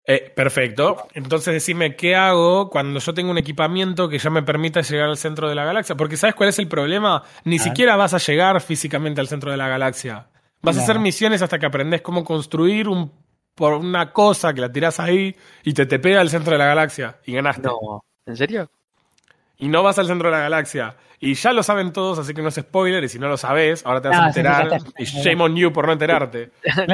Eh, 0.07 0.32
perfecto. 0.36 1.07
Entonces 1.16 1.53
decime, 1.53 1.95
¿qué 1.95 2.16
hago 2.16 2.70
cuando 2.70 2.99
yo 2.99 3.13
tengo 3.13 3.32
un 3.32 3.39
equipamiento 3.39 4.07
que 4.07 4.20
ya 4.20 4.30
me 4.30 4.43
permita 4.43 4.82
llegar 4.82 5.09
al 5.09 5.18
centro 5.18 5.49
de 5.49 5.55
la 5.55 5.66
galaxia? 5.66 5.95
Porque 5.95 6.16
¿sabes 6.16 6.36
cuál 6.36 6.49
es 6.49 6.59
el 6.59 6.68
problema? 6.68 7.24
Ni 7.43 7.57
siquiera 7.57 7.95
vas 7.95 8.13
a 8.13 8.20
llegar 8.20 8.61
físicamente 8.61 9.20
al 9.20 9.28
centro 9.28 9.49
de 9.49 9.57
la 9.57 9.68
galaxia. 9.68 10.28
Vas 10.61 10.78
a 10.78 10.82
hacer 10.82 10.99
misiones 10.99 11.41
hasta 11.41 11.57
que 11.59 11.66
aprendes 11.66 12.01
cómo 12.01 12.24
construir 12.24 12.88
un, 12.88 13.11
por 13.56 13.74
una 13.74 14.12
cosa 14.12 14.53
que 14.53 14.62
la 14.62 14.72
tirás 14.72 14.99
ahí 14.99 15.36
y 15.64 15.74
te 15.74 15.86
te 15.86 15.97
pega 15.99 16.22
al 16.22 16.30
centro 16.30 16.51
de 16.53 16.60
la 16.60 16.66
galaxia 16.68 17.18
y 17.26 17.34
ganaste. 17.34 17.64
No, 17.68 18.03
¿en 18.26 18.36
serio? 18.36 18.70
Y 19.58 19.70
no 19.70 19.82
vas 19.84 19.97
al 19.97 20.08
centro 20.08 20.30
de 20.30 20.36
la 20.36 20.41
galaxia. 20.43 20.95
Y 21.20 21.34
ya 21.36 21.53
lo 21.53 21.64
saben 21.64 21.93
todos, 21.93 22.20
así 22.20 22.34
que 22.34 22.41
no 22.41 22.49
es 22.49 22.56
spoiler. 22.56 23.01
Y 23.03 23.08
si 23.10 23.18
no 23.18 23.30
lo 23.30 23.38
sabes, 23.38 23.86
ahora 23.86 24.01
te 24.01 24.10
vas 24.10 24.18
Ah, 24.20 24.26
a 24.26 24.28
sí, 24.28 24.34
sí, 24.34 24.39
enterar. 24.41 24.82
y 24.97 25.03
shame 25.06 25.41
on 25.41 25.56
you 25.56 25.72
por 25.72 25.88
no 25.88 25.93
enterarte. 25.93 26.51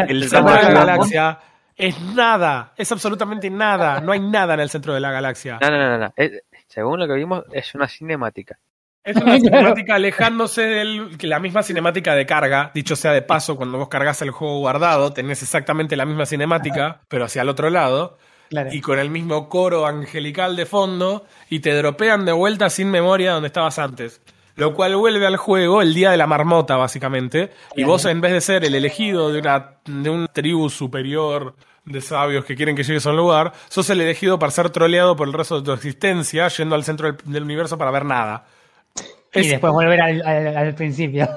El 0.07 0.30
centro 0.30 0.53
de 0.55 0.62
la 0.64 0.72
galaxia 0.72 1.39
es 1.76 1.99
nada. 1.99 2.74
Es 2.78 2.91
absolutamente 2.91 3.49
nada. 3.49 3.99
No 3.99 4.12
hay 4.12 4.20
nada 4.20 4.53
en 4.53 4.59
el 4.59 4.70
centro 4.70 4.93
de 4.93 4.99
la 4.99 5.12
galaxia. 5.12 5.57
No, 5.59 5.72
no, 5.72 5.78
no, 5.78 5.97
no. 5.97 6.14
Es- 6.16 6.43
según 6.68 6.99
lo 6.99 7.07
que 7.07 7.14
vimos, 7.16 7.43
es 7.51 7.74
una 7.74 7.88
cinemática. 7.88 8.57
Es 9.04 9.16
una 9.16 9.39
cinemática 9.39 9.95
alejándose 9.95 10.62
de 10.62 11.28
la 11.28 11.39
misma 11.39 11.64
cinemática 11.64 12.14
de 12.14 12.26
carga. 12.28 12.72
Dicho 12.74 12.95
sea 12.95 13.12
de 13.12 13.24
paso, 13.24 13.56
cuando 13.56 13.80
vos 13.80 13.88
cargas 13.88 14.22
el 14.22 14.30
juego 14.30 14.60
guardado, 14.60 15.12
tenés 15.12 15.41
exactamente 15.41 15.95
la 15.95 16.06
misma 16.06 16.28
cinemática, 16.28 17.02
pero 17.08 17.26
hacia 17.26 17.41
el 17.41 17.49
otro 17.49 17.70
lado. 17.72 18.20
Claro. 18.49 18.70
Y 18.72 18.82
con 18.82 18.99
el 18.99 19.10
mismo 19.10 19.49
coro 19.49 19.88
angelical 19.88 20.56
de 20.56 20.66
fondo. 20.66 21.26
Y 21.49 21.62
te 21.62 21.74
dropean 21.74 22.26
de 22.26 22.32
vuelta 22.32 22.70
sin 22.70 22.91
memoria 22.91 23.32
donde 23.32 23.47
estabas 23.47 23.80
antes. 23.80 24.22
Lo 24.56 24.76
cual 24.76 24.95
vuelve 24.95 25.26
al 25.26 25.38
juego 25.38 25.82
el 25.82 25.93
día 25.95 26.12
de 26.12 26.18
la 26.18 26.28
marmota, 26.28 26.76
básicamente. 26.76 27.52
Y 27.76 27.84
vos, 27.84 28.06
en 28.06 28.22
vez 28.22 28.34
de 28.34 28.41
ser 28.41 28.66
el 28.66 28.76
elegido 28.76 29.32
de 29.32 29.39
una, 29.39 29.78
de 29.86 30.10
una 30.10 30.28
tribu 30.28 30.70
superior 30.70 31.56
de 31.86 32.02
sabios 32.02 32.45
que 32.45 32.56
quieren 32.56 32.76
que 32.76 32.84
llegues 32.84 33.08
a 33.08 33.10
un 33.10 33.18
lugar, 33.18 33.54
sos 33.68 33.89
el 33.89 34.02
elegido 34.02 34.38
para 34.38 34.52
ser 34.52 34.70
troleado 34.70 35.16
por 35.16 35.28
el 35.28 35.34
resto 35.34 35.60
de 35.60 35.66
tu 35.66 35.72
existencia, 35.72 36.47
yendo 36.49 36.76
al 36.76 36.84
centro 36.84 37.12
del, 37.12 37.18
del 37.26 37.43
universo 37.43 37.78
para 37.80 37.89
ver 37.89 38.06
nada. 38.06 38.45
Y 39.34 39.39
Es- 39.39 39.49
después 39.49 39.71
volver 39.73 40.01
al, 40.01 40.21
al- 40.25 40.57
al 40.57 40.75
principio. 40.75 41.27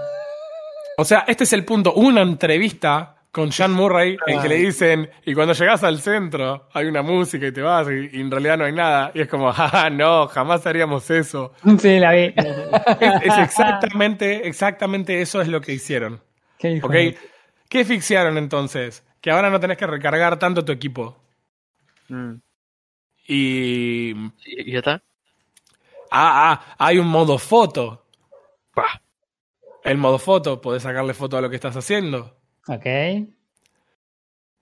o 0.99 1.05
sea, 1.05 1.25
este 1.29 1.45
es 1.45 1.53
el 1.53 1.65
punto. 1.65 1.93
Hubo 1.95 2.09
Una 2.09 2.23
entrevista 2.23 3.11
con 3.31 3.51
Sean 3.51 3.73
Murray 3.73 4.17
en 4.29 4.41
que 4.41 4.49
le 4.49 4.55
dicen, 4.57 5.11
y 5.27 5.35
cuando 5.35 5.55
llegas 5.55 5.83
al 5.83 6.01
centro 6.01 6.69
hay 6.73 6.87
una 6.87 7.03
música 7.03 7.47
y 7.49 7.53
te 7.53 7.63
vas 7.63 7.89
y, 7.89 8.17
y 8.17 8.21
en 8.21 8.31
realidad 8.31 8.59
no 8.59 8.65
hay 8.65 8.73
nada. 8.73 9.11
Y 9.13 9.21
es 9.23 9.29
como, 9.29 9.51
ah, 9.57 9.91
no, 9.91 10.29
jamás 10.29 10.65
haríamos 10.67 11.11
eso. 11.11 11.53
sí, 11.81 11.99
la 11.99 12.13
vi. 12.13 12.33
Es, 13.01 13.23
es 13.25 13.39
exactamente, 13.39 14.47
exactamente 14.47 15.21
eso 15.21 15.41
es 15.41 15.49
lo 15.49 15.61
que 15.61 15.73
hicieron. 15.73 16.21
Qué 16.59 16.71
hijo 16.73 16.87
¿Ok? 16.87 16.93
de- 16.93 17.19
¿Qué 17.69 17.85
fixiaron 17.85 18.39
entonces? 18.39 19.05
Que 19.21 19.33
ahora 19.33 19.51
no 19.51 19.59
tenés 19.59 19.79
que 19.79 19.87
recargar 19.89 20.39
tanto 20.39 20.65
tu 20.65 20.71
equipo. 20.71 21.17
Mm. 22.09 22.35
Y... 23.27 24.11
¿Y 24.11 24.31
y 24.47 24.73
ya 24.73 24.79
está? 24.79 25.03
Ah, 26.17 26.53
ah, 26.53 26.75
hay 26.79 26.99
un 26.99 27.09
modo 27.09 27.39
foto. 27.39 28.07
Pah. 28.73 29.03
El 29.83 29.99
modo 29.99 30.19
foto, 30.19 30.61
podés 30.61 30.85
sacarle 30.85 31.13
foto 31.13 31.37
a 31.37 31.41
lo 31.41 31.51
que 31.51 31.57
estás 31.57 31.77
haciendo. 31.77 32.37
Ok. 32.69 32.87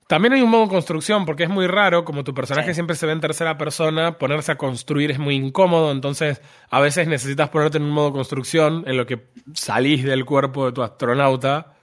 También 0.09 0.33
hay 0.33 0.43
un 0.43 0.51
modo 0.51 0.69
construcción, 0.69 1.25
porque 1.25 1.45
es 1.45 1.49
muy 1.49 1.67
raro, 1.67 2.05
como 2.05 2.25
tu 2.25 2.35
personaje 2.35 2.69
Sí. 2.71 2.75
siempre 2.75 2.97
se 2.97 3.07
ve 3.07 3.13
en 3.13 3.21
tercera 3.21 3.57
persona, 3.57 4.19
ponerse 4.19 4.53
a 4.53 4.59
construir 4.59 5.11
es 5.11 5.19
muy 5.19 5.37
incómodo, 5.37 5.93
entonces 5.93 6.43
a 6.71 6.81
veces 6.81 7.07
necesitas 7.07 7.51
ponerte 7.51 7.79
en 7.79 7.85
un 7.85 7.91
modo 7.93 8.13
construcción 8.13 8.85
en 8.87 8.97
lo 8.97 9.07
que 9.07 9.29
salís 9.55 10.05
del 10.05 10.25
cuerpo 10.25 10.67
de 10.67 10.73
tu 10.73 10.83
astronauta 10.83 11.75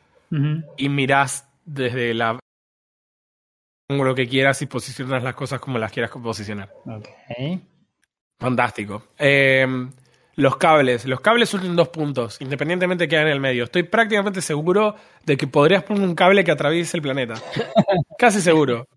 y 0.77 0.89
mirás 0.89 1.49
desde 1.65 2.13
la 2.13 2.39
ángulo 3.89 4.13
que 4.13 4.27
quieras 4.27 4.61
y 4.61 4.67
posicionas 4.67 5.23
las 5.23 5.33
cosas 5.33 5.59
como 5.59 5.79
las 5.79 5.91
quieras 5.91 6.11
posicionar. 6.11 6.71
Ok. 6.85 7.07
Fantástico. 8.39 9.03
Eh, 9.17 9.67
los 10.35 10.55
cables. 10.57 11.05
Los 11.05 11.19
cables 11.19 11.53
unen 11.53 11.75
dos 11.75 11.89
puntos, 11.89 12.39
independientemente 12.41 13.03
de 13.03 13.07
que 13.09 13.17
en 13.17 13.27
el 13.27 13.39
medio. 13.41 13.65
Estoy 13.65 13.83
prácticamente 13.83 14.41
seguro 14.41 14.95
de 15.25 15.35
que 15.37 15.47
podrías 15.47 15.83
poner 15.83 16.03
un 16.03 16.15
cable 16.15 16.43
que 16.43 16.51
atraviese 16.51 16.97
el 16.97 17.03
planeta. 17.03 17.35
Casi 18.17 18.39
seguro. 18.41 18.87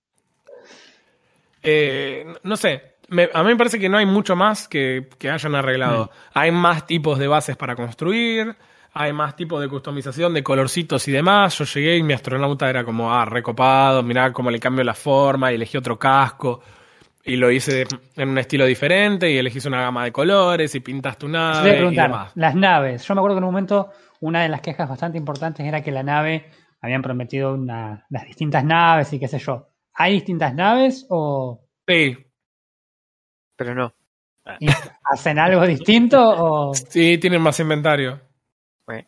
Eh, 1.63 2.27
no 2.43 2.57
sé. 2.57 2.93
Me- 3.09 3.29
a 3.33 3.43
mí 3.43 3.51
me 3.51 3.57
parece 3.57 3.79
que 3.79 3.89
no 3.89 3.99
hay 3.99 4.07
mucho 4.07 4.37
más 4.37 4.69
que, 4.69 5.09
que 5.19 5.31
hayan 5.31 5.55
arreglado. 5.55 6.11
Hay 6.33 6.51
más 6.51 6.87
tipos 6.87 7.19
de 7.19 7.29
bases 7.29 7.57
para 7.57 7.77
construir. 7.77 8.55
Hay 8.95 9.13
más 9.13 9.37
tipos 9.37 9.61
de 9.61 9.69
customización 9.69 10.35
de 10.35 10.43
colorcitos 10.43 11.07
y 11.09 11.13
demás. 11.13 11.59
Yo 11.59 11.65
llegué 11.65 11.97
y 11.97 12.03
mi 12.03 12.13
astronauta 12.13 12.69
era 12.71 12.85
como, 12.85 13.13
ah, 13.13 13.25
recopado, 13.25 14.03
mirá 14.03 14.33
cómo 14.33 14.51
le 14.51 14.61
cambio 14.61 14.85
la 14.85 14.95
forma 14.95 15.51
y 15.51 15.57
elegí 15.57 15.77
otro 15.77 15.99
casco. 15.99 16.63
Y 17.25 17.37
lo 17.37 17.51
hice 17.53 17.87
en 18.17 18.29
un 18.31 18.39
estilo 18.39 18.65
diferente 18.67 19.31
y 19.31 19.39
elegiste 19.39 19.69
una 19.69 19.81
gama 19.83 20.05
de 20.05 20.13
colores 20.13 20.75
y 20.75 20.81
pintaste 20.81 21.21
tu 21.21 21.27
Yo 21.29 21.33
te 21.33 21.39
iba 21.39 21.51
a 21.51 21.53
nave 21.55 21.71
y 21.71 21.77
preguntar, 21.77 22.11
demás. 22.11 22.33
las 22.35 22.55
naves. 22.57 23.05
Yo 23.07 23.15
me 23.15 23.21
acuerdo 23.21 23.37
que 23.37 23.39
en 23.39 23.45
un 23.45 23.51
momento 23.53 23.91
una 24.21 24.43
de 24.43 24.49
las 24.49 24.61
quejas 24.61 24.89
bastante 24.89 25.19
importantes 25.19 25.65
era 25.65 25.83
que 25.83 25.93
la 25.93 26.03
nave 26.03 26.51
habían 26.81 27.01
prometido 27.03 27.55
una, 27.55 28.07
las 28.11 28.25
distintas 28.27 28.65
naves 28.65 29.13
y 29.13 29.21
qué 29.21 29.29
sé 29.29 29.39
yo. 29.39 29.69
¿Hay 29.95 30.15
distintas 30.15 30.53
naves 30.55 31.07
o 31.11 31.61
Sí, 31.87 32.17
Pero 33.57 33.75
no. 33.75 33.95
y 34.59 34.67
hacen 35.13 35.39
algo 35.39 35.65
distinto 35.65 36.19
o 36.21 36.75
sí, 36.75 37.19
tienen 37.19 37.41
más 37.43 37.61
inventario. 37.61 38.21
Bueno. 38.85 39.07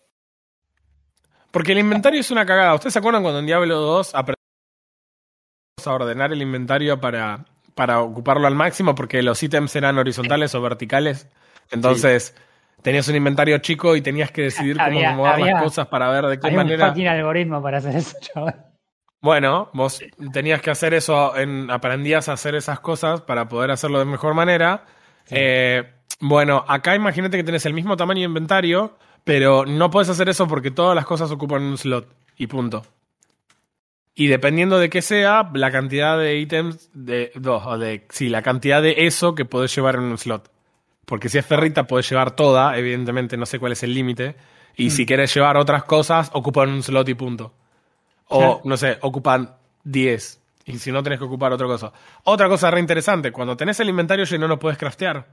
Porque 1.50 1.72
el 1.72 1.78
inventario 1.78 2.20
es 2.20 2.30
una 2.30 2.46
cagada. 2.46 2.74
¿Ustedes 2.74 2.92
se 2.92 2.98
acuerdan 3.00 3.22
cuando 3.22 3.40
en 3.40 3.46
Diablo 3.46 3.76
2 3.80 4.14
aprendimos 4.14 4.38
a 5.84 5.92
ordenar 5.92 6.32
el 6.32 6.42
inventario 6.42 7.00
para, 7.00 7.44
para 7.74 8.00
ocuparlo 8.00 8.46
al 8.46 8.54
máximo? 8.54 8.94
Porque 8.94 9.22
los 9.22 9.42
ítems 9.42 9.74
eran 9.76 9.98
horizontales 9.98 10.54
o 10.54 10.60
verticales. 10.62 11.28
Entonces, 11.70 12.34
tenías 12.82 13.08
un 13.08 13.16
inventario 13.16 13.58
chico 13.58 13.96
y 13.96 14.00
tenías 14.02 14.30
que 14.30 14.42
decidir 14.42 14.76
cómo 14.76 14.86
Había- 14.86 15.10
había- 15.32 15.54
las 15.54 15.62
cosas 15.62 15.86
para 15.88 16.08
ver 16.10 16.26
de 16.26 16.38
qué 16.40 16.48
un 16.48 16.56
manera. 16.56 16.88
fucking 16.88 17.08
algoritmo 17.08 17.62
para 17.62 17.78
hacer 17.78 17.96
eso, 17.96 18.16
chaval? 18.20 18.66
Bueno, 19.20 19.70
vos 19.72 20.00
tenías 20.34 20.60
que 20.60 20.70
hacer 20.70 20.92
eso, 20.92 21.34
en, 21.36 21.70
aprendías 21.70 22.28
a 22.28 22.34
hacer 22.34 22.54
esas 22.54 22.80
cosas 22.80 23.22
para 23.22 23.48
poder 23.48 23.70
hacerlo 23.70 23.98
de 23.98 24.04
mejor 24.04 24.34
manera. 24.34 24.84
Eh, 25.30 25.82
bueno, 26.20 26.62
acá 26.68 26.94
imagínate 26.94 27.38
que 27.38 27.44
tenés 27.44 27.64
el 27.64 27.72
mismo 27.72 27.96
tamaño 27.96 28.20
de 28.20 28.26
inventario, 28.26 28.98
pero 29.24 29.64
no 29.64 29.90
puedes 29.90 30.10
hacer 30.10 30.28
eso 30.28 30.46
porque 30.46 30.70
todas 30.70 30.94
las 30.94 31.06
cosas 31.06 31.30
ocupan 31.30 31.62
un 31.62 31.78
slot 31.78 32.06
y 32.36 32.46
punto. 32.48 32.82
Y 34.14 34.28
dependiendo 34.28 34.78
de 34.78 34.90
qué 34.90 35.02
sea, 35.02 35.50
la 35.54 35.72
cantidad 35.72 36.18
de 36.18 36.38
ítems, 36.38 36.88
de, 36.94 37.32
no, 37.40 37.56
o 37.56 37.78
de, 37.78 38.06
sí, 38.10 38.28
la 38.28 38.42
cantidad 38.42 38.80
de 38.80 39.06
eso 39.06 39.34
que 39.34 39.44
podés 39.44 39.74
llevar 39.74 39.96
en 39.96 40.02
un 40.02 40.18
slot. 40.18 40.50
Porque 41.04 41.28
si 41.28 41.38
es 41.38 41.44
ferrita, 41.44 41.86
podés 41.86 42.08
llevar 42.08 42.30
toda, 42.36 42.78
evidentemente, 42.78 43.36
no 43.36 43.44
sé 43.44 43.58
cuál 43.58 43.72
es 43.72 43.82
el 43.82 43.92
límite. 43.92 44.36
Y 44.76 44.90
si 44.90 45.04
quieres 45.04 45.34
llevar 45.34 45.56
otras 45.56 45.84
cosas, 45.84 46.30
ocupan 46.32 46.70
un 46.70 46.82
slot 46.82 47.08
y 47.08 47.14
punto. 47.14 47.52
O, 48.28 48.60
no 48.64 48.76
sé, 48.76 48.98
ocupan 49.02 49.56
10. 49.84 50.40
Y 50.66 50.78
si 50.78 50.90
no, 50.90 51.02
tenés 51.02 51.18
que 51.18 51.26
ocupar 51.26 51.52
otra 51.52 51.66
cosa. 51.66 51.92
Otra 52.24 52.48
cosa 52.48 52.70
re 52.70 52.80
interesante, 52.80 53.32
cuando 53.32 53.56
tenés 53.56 53.78
el 53.80 53.88
inventario 53.88 54.24
lleno 54.24 54.48
no 54.48 54.58
puedes 54.58 54.78
craftear. 54.78 55.26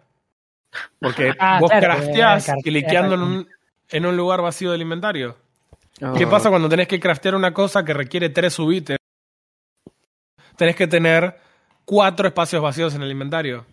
Porque 0.99 1.33
Ah, 1.39 1.59
vos 1.59 1.69
claro, 1.69 1.87
crafteás 1.87 2.49
eh, 2.49 2.53
cliqueando 2.63 3.15
en 3.15 3.21
un, 3.21 3.47
en 3.89 4.05
un 4.05 4.17
lugar 4.17 4.41
vacío 4.41 4.71
del 4.71 4.81
inventario. 4.81 5.37
¿Qué 6.17 6.25
pasa 6.27 6.49
cuando 6.49 6.67
tenés 6.69 6.87
que 6.87 6.99
craftear 6.99 7.35
una 7.35 7.53
cosa 7.53 7.83
que 7.85 7.93
requiere 7.93 8.29
tres 8.29 8.53
subites? 8.53 8.97
Tenés 10.55 10.75
que 10.75 10.87
tener 10.87 11.37
cuatro 11.85 12.27
espacios 12.27 12.61
vacíos 12.61 12.95
en 12.95 13.03
el 13.03 13.11
inventario. 13.11 13.65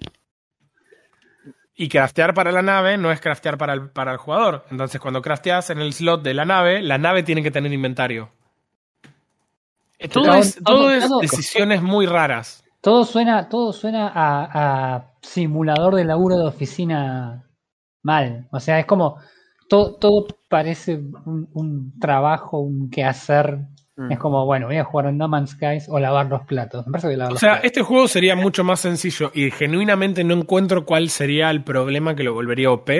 Y 1.74 1.88
craftear 1.88 2.34
para 2.34 2.50
la 2.50 2.60
nave 2.62 2.98
no 2.98 3.10
es 3.12 3.20
craftear 3.20 3.56
para 3.56 3.72
el, 3.72 3.90
para 3.90 4.12
el 4.12 4.18
jugador. 4.18 4.64
Entonces, 4.70 5.00
cuando 5.00 5.22
crafteas 5.22 5.70
en 5.70 5.78
el 5.80 5.92
slot 5.92 6.22
de 6.22 6.34
la 6.34 6.44
nave, 6.44 6.82
la 6.82 6.98
nave 6.98 7.22
tiene 7.22 7.42
que 7.42 7.50
tener 7.50 7.72
inventario. 7.72 8.30
Todo 10.12 10.34
es, 10.34 10.58
todo 10.64 10.90
es 10.90 11.06
todo- 11.08 11.20
decisiones 11.20 11.82
muy 11.82 12.06
raras. 12.06 12.64
Todo 12.80 13.04
suena, 13.04 13.48
todo 13.48 13.72
suena 13.72 14.08
a, 14.14 14.94
a 14.96 15.12
simulador 15.22 15.94
de 15.96 16.04
laburo 16.04 16.36
de 16.36 16.46
oficina 16.46 17.44
mal. 18.02 18.46
O 18.52 18.60
sea, 18.60 18.78
es 18.78 18.86
como 18.86 19.18
todo, 19.68 19.96
todo 19.96 20.26
parece 20.48 20.94
un, 20.96 21.48
un 21.52 21.98
trabajo, 22.00 22.58
un 22.60 22.90
quehacer. 22.90 23.58
Mm. 23.96 24.12
Es 24.12 24.18
como, 24.18 24.44
bueno, 24.46 24.66
voy 24.66 24.76
a 24.76 24.84
jugar 24.84 25.06
en 25.06 25.18
No 25.18 25.28
Man's 25.28 25.50
Skies 25.50 25.88
o 25.88 25.98
lavar 25.98 26.26
los 26.26 26.42
platos. 26.46 26.86
Me 26.86 26.92
parece 26.92 27.08
que 27.10 27.16
lavar 27.16 27.32
O 27.32 27.34
los 27.34 27.40
sea, 27.40 27.50
platos. 27.50 27.64
este 27.66 27.82
juego 27.82 28.08
sería 28.08 28.36
mucho 28.36 28.64
más 28.64 28.80
sencillo 28.80 29.30
y 29.34 29.50
genuinamente 29.50 30.24
no 30.24 30.34
encuentro 30.34 30.84
cuál 30.84 31.08
sería 31.10 31.50
el 31.50 31.64
problema 31.64 32.14
que 32.14 32.22
lo 32.24 32.34
volvería 32.34 32.70
OP 32.70 32.90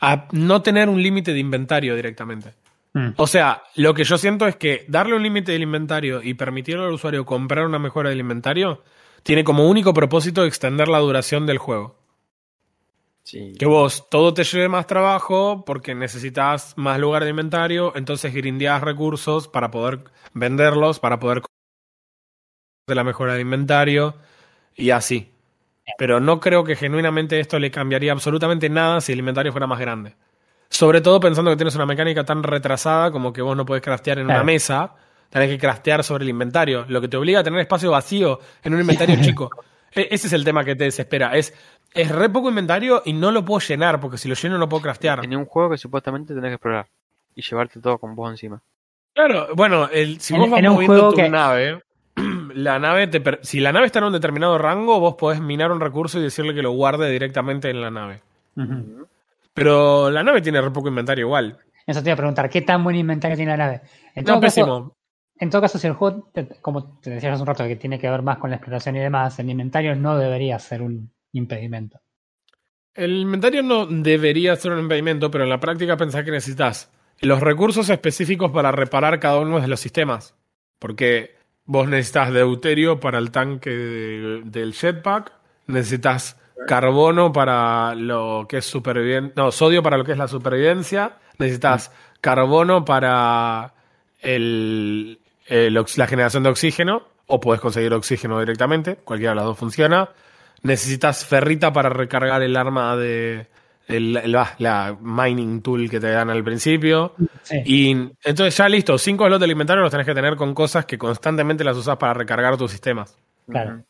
a 0.00 0.28
no 0.32 0.62
tener 0.62 0.88
un 0.88 1.02
límite 1.02 1.32
de 1.32 1.40
inventario 1.40 1.94
directamente. 1.94 2.54
Mm. 2.94 3.10
O 3.16 3.26
sea, 3.26 3.62
lo 3.76 3.92
que 3.94 4.04
yo 4.04 4.16
siento 4.18 4.46
es 4.46 4.56
que 4.56 4.84
darle 4.88 5.14
un 5.16 5.22
límite 5.22 5.52
del 5.52 5.62
inventario 5.62 6.22
y 6.22 6.34
permitirle 6.34 6.84
al 6.84 6.92
usuario 6.92 7.24
comprar 7.24 7.66
una 7.66 7.78
mejora 7.78 8.10
del 8.10 8.20
inventario 8.20 8.82
tiene 9.22 9.44
como 9.44 9.68
único 9.68 9.92
propósito 9.92 10.44
extender 10.44 10.88
la 10.88 10.98
duración 11.00 11.46
del 11.46 11.58
juego. 11.58 11.96
Sí. 13.24 13.54
Que 13.58 13.64
vos 13.66 14.06
todo 14.10 14.34
te 14.34 14.44
lleve 14.44 14.68
más 14.68 14.86
trabajo 14.86 15.64
porque 15.64 15.94
necesitas 15.94 16.74
más 16.76 16.98
lugar 17.00 17.24
de 17.24 17.30
inventario, 17.30 17.92
entonces 17.96 18.34
grindeás 18.34 18.82
recursos 18.82 19.48
para 19.48 19.70
poder 19.70 20.00
venderlos, 20.34 21.00
para 21.00 21.18
poder 21.18 21.42
de 22.86 22.94
la 22.94 23.04
mejora 23.04 23.34
de 23.34 23.40
inventario 23.40 24.14
y 24.76 24.90
así. 24.90 25.30
Pero 25.98 26.20
no 26.20 26.40
creo 26.40 26.64
que 26.64 26.76
genuinamente 26.76 27.40
esto 27.40 27.58
le 27.58 27.70
cambiaría 27.70 28.12
absolutamente 28.12 28.68
nada 28.68 29.00
si 29.00 29.12
el 29.12 29.18
inventario 29.18 29.52
fuera 29.52 29.66
más 29.66 29.78
grande. 29.80 30.14
Sobre 30.68 31.00
todo 31.00 31.20
pensando 31.20 31.50
que 31.50 31.56
tienes 31.56 31.74
una 31.76 31.86
mecánica 31.86 32.24
tan 32.24 32.42
retrasada 32.42 33.10
como 33.10 33.32
que 33.32 33.42
vos 33.42 33.56
no 33.56 33.64
podés 33.64 33.82
craftear 33.82 34.18
en 34.18 34.26
Claro. 34.26 34.40
una 34.40 34.44
mesa, 34.44 34.94
tenés 35.30 35.48
que 35.50 35.58
craftear 35.58 36.02
sobre 36.04 36.24
el 36.24 36.30
inventario, 36.30 36.84
lo 36.88 37.00
que 37.00 37.08
te 37.08 37.16
obliga 37.16 37.40
a 37.40 37.44
tener 37.44 37.60
espacio 37.60 37.90
vacío 37.90 38.40
en 38.62 38.74
un 38.74 38.80
inventario 38.80 39.16
chico. 39.22 39.50
E- 39.92 40.08
Ese 40.10 40.26
es 40.26 40.32
el 40.32 40.44
tema 40.44 40.64
que 40.64 40.74
te 40.74 40.84
desespera. 40.84 41.36
Es, 41.36 41.54
es 41.94 42.10
re 42.10 42.28
poco 42.28 42.48
inventario 42.50 43.00
y 43.04 43.12
no 43.12 43.30
lo 43.30 43.44
puedo 43.44 43.60
llenar, 43.60 44.00
porque 44.00 44.18
si 44.18 44.28
lo 44.28 44.34
lleno 44.34 44.58
no 44.58 44.68
puedo 44.68 44.82
craftear. 44.82 45.24
En 45.24 45.34
un 45.36 45.46
juego 45.46 45.70
que 45.70 45.78
supuestamente 45.78 46.34
tenés 46.34 46.50
que 46.50 46.54
explorar 46.54 46.86
y 47.34 47.42
llevarte 47.42 47.80
todo 47.80 47.98
con 47.98 48.14
vos 48.14 48.30
encima. 48.30 48.60
Claro, 49.14 49.48
bueno, 49.54 49.88
el, 49.92 50.20
si 50.20 50.34
En- 50.34 50.40
vos 50.40 50.50
vas 50.50 50.62
moviendo 50.62 50.86
juego 50.96 51.10
tu 51.10 51.16
que- 51.16 51.28
nave, 51.30 51.82
la 52.54 52.78
nave 52.78 53.06
te 53.06 53.20
per- 53.20 53.40
si 53.42 53.60
la 53.60 53.72
nave 53.72 53.86
está 53.86 54.00
en 54.00 54.06
un 54.06 54.12
determinado 54.12 54.58
rango, 54.58 54.98
vos 55.00 55.14
podés 55.14 55.40
minar 55.40 55.70
un 55.72 55.80
recurso 55.80 56.18
y 56.18 56.22
decirle 56.22 56.54
que 56.54 56.62
lo 56.62 56.72
guarde 56.72 57.10
directamente 57.10 57.70
en 57.70 57.80
la 57.80 57.90
nave. 57.90 58.20
Pero 59.54 60.10
la 60.10 60.22
nave 60.22 60.42
tiene 60.42 60.60
re 60.60 60.70
poco 60.70 60.88
inventario 60.88 61.26
igual. 61.26 61.58
Eso 61.86 62.02
te 62.02 62.08
iba 62.08 62.14
a 62.14 62.16
preguntar, 62.16 62.48
¿qué 62.50 62.62
tan 62.62 62.82
buen 62.82 62.96
inventario 62.96 63.36
tiene 63.36 63.52
la 63.52 63.56
nave? 63.66 63.80
En 64.14 64.24
No, 64.24 64.32
todo 64.34 64.40
caso, 64.40 64.54
pésimo. 64.60 64.96
En 65.38 65.50
todo 65.50 65.60
caso, 65.62 65.78
si 65.78 65.86
el 65.86 65.92
juego, 65.94 66.28
como 66.62 66.98
te 67.00 67.10
decías 67.10 67.34
hace 67.34 67.42
un 67.42 67.46
rato, 67.46 67.64
que 67.66 67.76
tiene 67.76 67.98
que 67.98 68.08
ver 68.08 68.22
más 68.22 68.38
con 68.38 68.50
la 68.50 68.56
exploración 68.56 68.96
y 68.96 69.00
demás, 69.00 69.38
el 69.38 69.50
inventario 69.50 69.94
no 69.96 70.16
debería 70.16 70.58
ser 70.58 70.80
un 70.82 71.10
impedimento. 71.34 72.00
El 72.94 73.16
inventario 73.18 73.62
no 73.62 73.86
debería 73.86 74.56
ser 74.56 74.72
un 74.72 74.80
impedimento, 74.80 75.30
pero 75.30 75.44
en 75.44 75.50
la 75.50 75.60
práctica 75.60 75.96
pensá 75.96 76.24
que 76.24 76.30
necesitas 76.30 76.90
los 77.20 77.40
recursos 77.40 77.90
específicos 77.90 78.50
para 78.52 78.72
reparar 78.72 79.20
cada 79.20 79.38
uno 79.40 79.60
de 79.60 79.68
los 79.68 79.80
sistemas. 79.80 80.34
Porque 80.78 81.34
vos 81.64 81.88
necesitas 81.88 82.32
deuterio 82.32 83.00
para 83.00 83.18
el 83.18 83.30
tanque 83.30 83.70
de- 83.70 84.42
del 84.44 84.72
jetpack, 84.74 85.32
necesitas 85.66 86.40
carbono 86.68 87.32
para 87.32 87.94
lo 87.94 88.46
que 88.48 88.58
es 88.58 88.64
supervivencia, 88.64 89.32
no, 89.36 89.50
sodio 89.50 89.82
para 89.82 89.96
lo 89.96 90.04
que 90.04 90.12
es 90.12 90.18
la 90.18 90.28
supervivencia, 90.28 91.16
necesitas 91.38 91.90
carbono 92.20 92.84
para 92.84 93.74
el, 94.20 95.18
el 95.46 95.76
ox- 95.76 95.98
la 95.98 96.06
generación 96.06 96.42
de 96.44 96.50
oxígeno, 96.50 97.02
o 97.26 97.40
puedes 97.40 97.60
conseguir 97.60 97.92
oxígeno 97.92 98.38
directamente, 98.38 98.96
cualquiera 98.96 99.32
de 99.32 99.36
las 99.36 99.44
dos 99.46 99.58
funciona. 99.58 100.10
Necesitas 100.64 101.24
ferrita 101.24 101.72
para 101.72 101.88
recargar 101.90 102.42
el 102.42 102.56
arma 102.56 102.96
de 102.96 103.46
el- 103.86 104.16
el- 104.16 104.32
la 104.58 104.96
mining 105.00 105.60
tool 105.60 105.90
que 105.90 106.00
te 106.00 106.10
dan 106.10 106.30
al 106.30 106.42
principio. 106.42 107.14
Sí. 107.42 107.58
Y 107.66 107.90
entonces 108.24 108.56
ya 108.56 108.68
listo, 108.68 108.96
cinco 108.98 109.26
slots 109.26 109.40
del 109.42 109.50
inventario 109.50 109.82
los 109.82 109.90
tenés 109.90 110.06
que 110.06 110.14
tener 110.14 110.36
con 110.36 110.54
cosas 110.54 110.86
que 110.86 110.96
constantemente 110.98 111.62
las 111.64 111.76
usas 111.76 111.96
para 111.98 112.14
recargar 112.14 112.56
tus 112.56 112.70
sistemas. 112.70 113.16
Claro. 113.48 113.82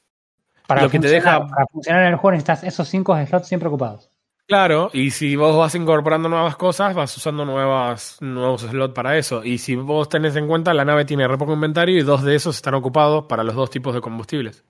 Para, 0.67 0.83
Lo 0.83 0.89
que 0.91 0.99
te 0.99 1.09
funcionar, 1.09 1.41
deja- 1.43 1.49
para 1.49 1.67
funcionar 1.67 2.03
en 2.03 2.09
el 2.09 2.17
juego 2.17 2.33
necesitas 2.33 2.65
esos 2.65 2.89
cinco 2.89 3.17
slots 3.25 3.47
siempre 3.47 3.69
ocupados. 3.69 4.11
Claro, 4.47 4.91
y 4.93 5.11
si 5.13 5.37
vos 5.37 5.57
vas 5.57 5.75
incorporando 5.75 6.29
nuevas 6.29 6.57
cosas, 6.57 6.93
vas 6.95 7.17
usando 7.17 7.45
nuevas, 7.47 8.19
nuevos 8.21 8.63
slots 8.63 8.93
para 8.95 9.17
eso. 9.17 9.43
Y 9.45 9.59
si 9.59 9.75
vos 9.77 10.09
tenés 10.09 10.37
en 10.37 10.47
cuenta, 10.49 10.75
la 10.75 10.85
nave 10.85 11.05
tiene 11.05 11.27
re 11.29 11.39
poco 11.39 11.55
inventario 11.55 11.97
y 11.99 12.03
dos 12.03 12.23
de 12.25 12.35
esos 12.35 12.57
están 12.57 12.75
ocupados 12.75 13.25
para 13.27 13.43
los 13.45 13.55
dos 13.55 13.71
tipos 13.71 13.95
de 13.95 14.01
combustibles. 14.01 14.65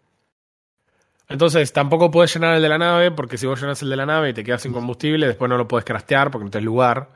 Entonces, 1.29 1.73
tampoco 1.73 2.11
puedes 2.11 2.33
llenar 2.35 2.55
el 2.57 2.63
de 2.63 2.69
la 2.69 2.79
nave, 2.79 3.11
porque 3.11 3.39
si 3.39 3.47
vos 3.47 3.61
llenas 3.61 3.81
el 3.83 3.89
de 3.91 3.97
la 3.97 4.05
nave 4.07 4.31
y 4.31 4.35
te 4.35 4.45
quedas 4.45 4.63
sin 4.63 4.73
combustible, 4.73 5.27
después 5.27 5.49
no 5.49 5.57
lo 5.57 5.67
puedes 5.67 5.85
craftear 5.85 6.31
porque 6.31 6.45
no 6.45 6.51
tenés 6.51 6.65
lugar. 6.67 7.09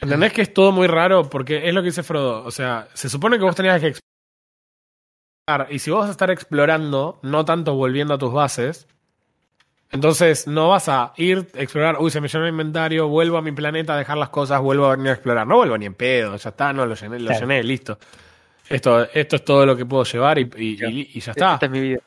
¿Entendés 0.00 0.32
que 0.32 0.42
es 0.42 0.52
todo 0.52 0.70
muy 0.72 0.86
raro? 0.86 1.30
Porque 1.30 1.66
es 1.68 1.74
lo 1.74 1.80
que 1.80 1.86
dice 1.86 2.02
Frodo. 2.02 2.44
O 2.44 2.50
sea, 2.50 2.88
se 2.92 3.08
supone 3.08 3.38
que 3.38 3.44
vos 3.44 3.56
tenías 3.56 3.80
que 3.80 3.86
explorar. 5.48 5.72
Y 5.72 5.78
si 5.78 5.90
vos 5.90 6.00
vas 6.00 6.08
a 6.08 6.12
estar 6.12 6.30
explorando, 6.30 7.18
no 7.22 7.44
tanto 7.44 7.74
volviendo 7.74 8.14
a 8.14 8.18
tus 8.18 8.32
bases, 8.32 8.86
entonces 9.90 10.46
no 10.46 10.68
vas 10.70 10.88
a 10.88 11.12
ir 11.16 11.46
a 11.56 11.62
explorar, 11.62 11.96
uy, 12.00 12.10
se 12.10 12.20
me 12.20 12.28
llenó 12.28 12.44
el 12.44 12.50
inventario, 12.50 13.08
vuelvo 13.08 13.38
a 13.38 13.42
mi 13.42 13.52
planeta 13.52 13.94
a 13.94 13.98
dejar 13.98 14.18
las 14.18 14.28
cosas, 14.30 14.60
vuelvo 14.60 14.86
a 14.86 14.96
venir 14.96 15.08
a 15.10 15.12
explorar. 15.12 15.46
No 15.46 15.56
vuelvo 15.56 15.78
ni 15.78 15.86
en 15.86 15.94
pedo, 15.94 16.36
ya 16.36 16.50
está, 16.50 16.72
no 16.74 16.84
lo 16.84 16.94
llené, 16.94 17.18
lo 17.20 17.26
Claro. 17.28 17.40
llené, 17.40 17.62
listo. 17.62 17.98
Esto, 18.68 19.04
esto 19.12 19.36
es 19.36 19.44
todo 19.44 19.64
lo 19.64 19.76
que 19.76 19.86
puedo 19.86 20.04
llevar 20.04 20.38
y, 20.38 20.50
y- 20.56 20.76
Claro. 20.76 20.92
y- 20.94 21.10
y 21.14 21.20
ya 21.20 21.32
está. 21.32 21.54
Esta 21.54 21.66
es 21.66 21.72
mi 21.72 21.80
vida. 21.80 22.00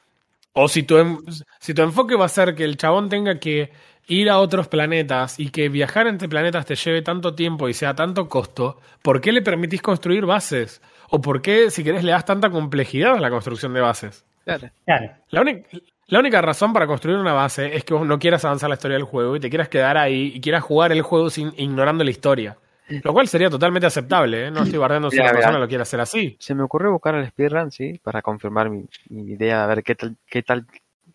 O 0.60 0.68
si 0.68 0.84
tu, 0.84 0.98
en- 0.98 1.20
si 1.60 1.74
tu 1.74 1.82
enfoque 1.84 2.16
va 2.16 2.26
a 2.26 2.30
ser 2.30 2.56
que 2.56 2.64
el 2.64 2.78
chabón 2.78 3.10
tenga 3.10 3.40
que 3.40 3.72
ir 4.08 4.30
a 4.30 4.40
otros 4.40 4.68
planetas 4.68 5.40
y 5.40 5.50
que 5.50 5.70
viajar 5.70 6.08
entre 6.08 6.30
planetas 6.30 6.66
te 6.66 6.76
lleve 6.76 7.02
tanto 7.02 7.36
tiempo 7.36 7.68
y 7.70 7.74
sea 7.74 7.94
tanto 7.96 8.28
costo, 8.30 8.80
¿por 9.02 9.22
qué 9.22 9.32
le 9.32 9.42
permitís 9.42 9.82
construir 9.82 10.26
bases? 10.26 10.82
¿O 11.10 11.22
por 11.22 11.42
qué, 11.42 11.70
si 11.72 11.84
querés, 11.84 12.04
le 12.04 12.12
das 12.12 12.26
tanta 12.26 12.50
complejidad 12.50 13.16
a 13.16 13.20
la 13.20 13.30
construcción 13.30 13.74
de 13.74 13.82
bases? 13.82 14.26
Claro. 14.46 14.70
Claro. 14.86 15.12
La, 15.30 15.42
única- 15.42 15.70
la 16.08 16.20
única 16.20 16.42
razón 16.42 16.74
para 16.74 16.88
construir 16.88 17.18
una 17.18 17.34
base 17.34 17.76
es 17.76 17.84
que 17.84 17.94
vos 17.94 18.08
no 18.08 18.18
quieras 18.20 18.44
avanzar 18.46 18.70
la 18.70 18.76
historia 18.76 18.96
del 18.98 19.04
juego 19.06 19.36
y 19.36 19.40
te 19.40 19.50
quieras 19.50 19.70
quedar 19.70 19.98
ahí 19.98 20.32
y 20.36 20.42
quieras 20.42 20.64
jugar 20.64 20.92
el 20.92 21.02
juego 21.02 21.30
sin 21.30 21.54
ignorando 21.58 22.04
la 22.04 22.12
historia. 22.12 22.58
Lo 23.04 23.14
cual 23.14 23.28
sería 23.28 23.50
totalmente 23.50 23.86
aceptable, 23.88 24.48
¿eh? 24.48 24.52
No 24.52 24.64
estoy 24.64 24.80
bardeando 24.80 25.10
si 25.12 25.18
una 25.18 25.26
persona 25.34 25.60
lo 25.60 25.68
quiere 25.68 25.82
hacer 25.82 26.00
así. 26.00 26.38
Se 26.40 26.56
me 26.56 26.64
ocurrió 26.64 26.92
buscar 26.92 27.16
el 27.16 27.28
speedrun, 27.28 27.72
sí, 27.72 28.00
para 28.04 28.22
confirmar 28.22 28.70
mi, 28.70 28.86
mi 29.10 29.24
idea 29.34 29.62
de 29.62 29.68
ver 29.68 29.84
qué 29.84 29.96
tal, 29.96 30.16
qué 30.26 30.42
tal 30.44 30.66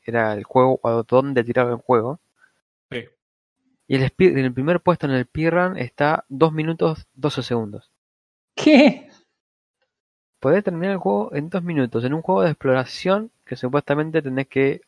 era 0.05 0.35
el 0.35 0.45
juego 0.45 0.79
o 0.83 0.89
a 0.89 1.03
dónde 1.09 1.45
tiraba 1.45 1.71
el 1.71 1.77
juego. 1.77 2.21
Sí. 2.91 3.05
Y 3.89 3.97
el, 3.97 4.03
speed- 4.05 4.33
en 4.39 4.45
el 4.45 4.53
primer 4.53 4.81
puesto 4.81 5.07
en 5.07 5.13
el 5.13 5.25
speedrun 5.25 5.77
está 5.79 6.25
2 6.29 6.53
minutos 6.53 7.07
12 7.15 7.43
segundos. 7.43 7.91
¿Qué? 8.55 9.09
Podés 10.41 10.65
terminar 10.65 10.93
el 10.93 10.99
juego 10.99 11.35
en 11.35 11.49
2 11.49 11.63
minutos, 11.63 12.05
en 12.05 12.15
un 12.15 12.23
juego 12.23 12.43
de 12.43 12.51
exploración 12.51 13.31
que 13.47 13.57
supuestamente 13.57 14.21
tenés 14.23 14.49
que 14.49 14.83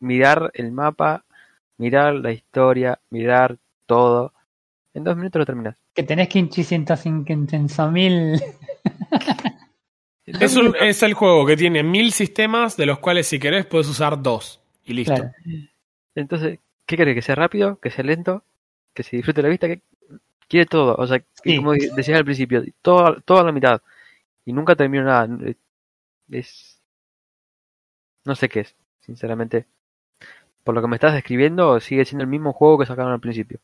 mirar 0.00 0.50
el 0.54 0.70
mapa, 0.70 1.24
mirar 1.78 2.14
la 2.14 2.30
historia, 2.32 3.00
mirar 3.10 3.56
todo. 3.86 4.32
En 4.94 5.04
2 5.04 5.16
minutos 5.16 5.40
lo 5.40 5.46
terminás. 5.46 5.76
Que 5.94 6.02
tenés 6.02 6.28
550 6.28 7.90
mil. 7.90 8.40
En 10.24 10.32
dos 10.34 10.42
Es, 10.42 10.56
un- 10.56 10.62
minutos. 10.66 10.82
es 10.82 11.02
el 11.02 11.14
juego 11.14 11.44
que 11.46 11.56
tiene 11.56 11.82
mil 11.82 12.12
sistemas, 12.12 12.76
de 12.76 12.86
los 12.86 12.98
cuales 12.98 13.26
si 13.26 13.38
querés 13.38 13.66
puedes 13.66 13.88
usar 13.88 14.22
dos. 14.22 14.60
Y 14.84 14.94
listo. 14.94 15.14
Claro. 15.14 15.32
Entonces, 16.14 16.58
¿qué 16.86 16.96
querés? 16.96 17.14
¿Que 17.14 17.22
sea 17.22 17.34
rápido? 17.34 17.78
¿Que 17.80 17.90
sea 17.90 18.04
lento? 18.04 18.42
¿Que 18.94 19.02
se 19.02 19.16
disfrute 19.16 19.42
la 19.42 19.48
vista? 19.48 19.68
que 19.68 19.82
Quiere 20.48 20.66
todo. 20.66 20.94
O 20.96 21.06
sea, 21.06 21.22
Sí. 21.42 21.56
como 21.56 21.72
decías 21.72 22.18
al 22.18 22.24
principio, 22.24 22.62
todo, 22.82 23.20
todo 23.22 23.38
a 23.40 23.44
la 23.44 23.52
mitad. 23.52 23.80
Y 24.44 24.52
nunca 24.52 24.74
termino 24.76 25.04
nada. 25.04 25.28
Es. 26.30 26.80
No 28.24 28.34
sé 28.34 28.48
qué 28.48 28.60
es, 28.60 28.74
sinceramente. 29.00 29.66
Por 30.64 30.74
lo 30.74 30.82
que 30.82 30.88
me 30.88 30.96
estás 30.96 31.14
describiendo, 31.14 31.80
sigue 31.80 32.04
siendo 32.04 32.22
el 32.24 32.30
mismo 32.30 32.52
juego 32.52 32.78
que 32.78 32.86
sacaron 32.86 33.12
al 33.12 33.20
principio. 33.20 33.60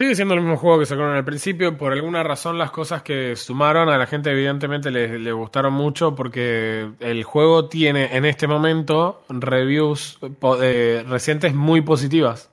Sigue 0.00 0.16
siendo 0.16 0.34
el 0.34 0.40
mismo 0.40 0.56
juego 0.56 0.80
que 0.80 0.86
sacaron 0.86 1.14
al 1.14 1.24
principio. 1.24 1.78
Por 1.78 1.92
alguna 1.92 2.24
razón, 2.24 2.58
las 2.58 2.72
cosas 2.72 3.02
que 3.02 3.36
sumaron 3.36 3.88
a 3.88 3.96
la 3.96 4.06
gente, 4.06 4.30
evidentemente, 4.32 4.90
le, 4.90 5.20
le 5.20 5.32
gustaron 5.32 5.72
mucho. 5.72 6.16
Porque 6.16 6.90
el 6.98 7.22
juego 7.22 7.68
tiene 7.68 8.16
en 8.16 8.24
este 8.24 8.48
momento 8.48 9.22
reviews 9.28 10.18
eh, 10.60 11.04
recientes 11.08 11.54
muy 11.54 11.80
positivas. 11.80 12.50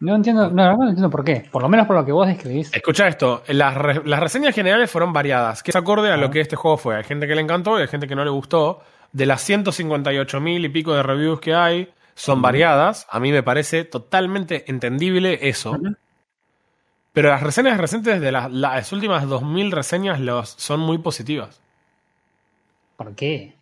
No 0.00 0.16
entiendo, 0.16 0.50
no, 0.50 0.76
no 0.76 0.88
entiendo 0.88 1.10
por 1.10 1.22
qué. 1.24 1.46
Por 1.52 1.62
lo 1.62 1.68
menos 1.68 1.86
por 1.86 1.94
lo 1.94 2.04
que 2.04 2.10
vos 2.12 2.26
describís. 2.26 2.74
Escucha 2.74 3.06
esto, 3.06 3.42
las, 3.48 3.74
re- 3.76 4.02
las 4.04 4.18
reseñas 4.18 4.54
generales 4.54 4.90
fueron 4.90 5.12
variadas, 5.12 5.62
que 5.62 5.70
es 5.70 5.76
acorde 5.76 6.10
a 6.10 6.16
lo 6.16 6.30
que 6.30 6.40
este 6.40 6.56
juego 6.56 6.78
fue. 6.78 6.96
Hay 6.96 7.04
gente 7.04 7.28
que 7.28 7.34
le 7.34 7.42
encantó 7.42 7.78
y 7.78 7.82
hay 7.82 7.88
gente 7.88 8.08
que 8.08 8.16
no 8.16 8.24
le 8.24 8.30
gustó. 8.30 8.80
De 9.12 9.26
las 9.26 9.42
158 9.42 10.40
mil 10.40 10.64
y 10.64 10.68
pico 10.68 10.94
de 10.94 11.02
reviews 11.02 11.38
que 11.40 11.54
hay, 11.54 11.90
son 12.14 12.42
variadas. 12.42 13.06
A 13.10 13.20
mí 13.20 13.32
me 13.32 13.42
parece 13.42 13.84
totalmente 13.84 14.64
entendible 14.70 15.38
eso. 15.48 15.78
Pero 17.12 17.28
las 17.30 17.42
reseñas 17.42 17.78
recientes 17.78 18.20
de 18.20 18.32
las, 18.32 18.50
las 18.52 18.92
últimas 18.92 19.28
2000 19.28 19.72
reseñas 19.72 20.20
los, 20.20 20.50
son 20.50 20.80
muy 20.80 20.98
positivas. 20.98 21.60
¿Por 22.96 23.14
qué? 23.14 23.54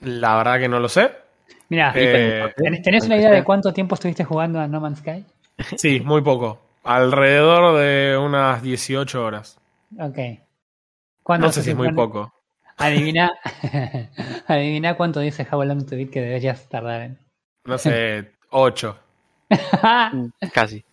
La 0.00 0.36
verdad 0.36 0.58
que 0.60 0.68
no 0.68 0.78
lo 0.80 0.88
sé. 0.88 1.10
Mira, 1.68 1.92
Eh, 1.94 2.52
¿tenés 2.82 3.06
una 3.06 3.16
idea 3.16 3.30
de 3.30 3.44
cuánto 3.44 3.72
tiempo 3.72 3.94
estuviste 3.94 4.24
jugando 4.24 4.60
a 4.60 4.66
No 4.66 4.80
Man's 4.80 4.98
Sky? 5.00 5.24
Sí, 5.76 6.00
muy 6.00 6.22
poco. 6.22 6.60
Alrededor 6.84 7.78
de 7.78 8.16
unas 8.16 8.62
18 8.62 9.24
horas. 9.24 9.58
Ok. 9.98 10.18
¿Cuánto 11.22 11.46
No 11.46 11.52
sé 11.52 11.62
si 11.62 11.70
es 11.70 11.76
muy 11.76 11.92
poco. 11.92 12.32
Adivina, 12.76 13.30
adivina 14.46 14.96
cuánto 14.96 15.20
dice 15.20 15.46
How 15.50 15.62
Long 15.64 15.84
to 15.84 15.96
Beat 15.96 16.10
que 16.10 16.22
deberías 16.22 16.68
tardar 16.68 17.02
en. 17.02 17.18
No 17.64 17.78
sé, 17.78 18.32
8. 18.50 18.98
Mm, 20.12 20.26
Casi. 20.52 20.84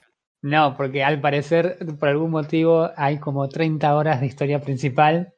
no, 0.42 0.76
porque 0.76 1.04
al 1.04 1.22
parecer, 1.22 1.78
por 2.00 2.10
algún 2.10 2.32
motivo, 2.32 2.90
hay 2.96 3.20
como 3.20 3.48
30 3.48 3.96
horas 3.96 4.20
de 4.22 4.28
historia 4.28 4.62
principal. 4.62 5.34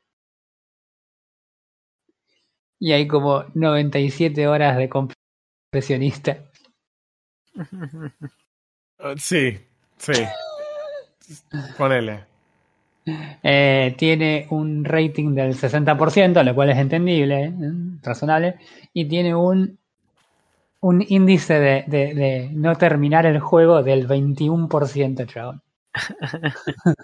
Y 2.81 2.93
hay 2.93 3.07
como 3.07 3.45
97 3.55 4.47
horas 4.47 4.77
de 4.77 4.89
compresionista. 4.89 6.37
Uh, 8.99 9.15
Sí, 9.17 9.57
sí. 9.97 10.13
Ponele. 11.77 12.25
Eh, 13.43 13.95
tiene 13.97 14.47
un 14.49 14.83
rating 14.85 15.33
del 15.33 15.55
60%, 15.55 16.43
lo 16.43 16.55
cual 16.55 16.69
es 16.69 16.77
entendible, 16.77 17.45
¿eh? 17.45 17.53
razonable, 18.03 18.55
y 18.93 19.05
tiene 19.05 19.33
un, 19.33 19.78
un 20.81 21.03
índice 21.07 21.59
de, 21.59 21.83
de- 21.87 22.13
de 22.13 22.49
no 22.53 22.75
terminar 22.75 23.25
el 23.25 23.39
juego 23.39 23.83
del 23.83 24.07
21%, 24.07 25.25
chabón. 25.27 25.61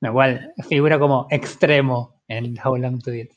lo 0.00 0.12
cual 0.12 0.52
figura 0.68 0.98
como 0.98 1.26
extremo 1.30 2.20
en 2.28 2.54
How 2.62 2.76
Long 2.76 3.02
to 3.02 3.10
Beat. 3.10 3.28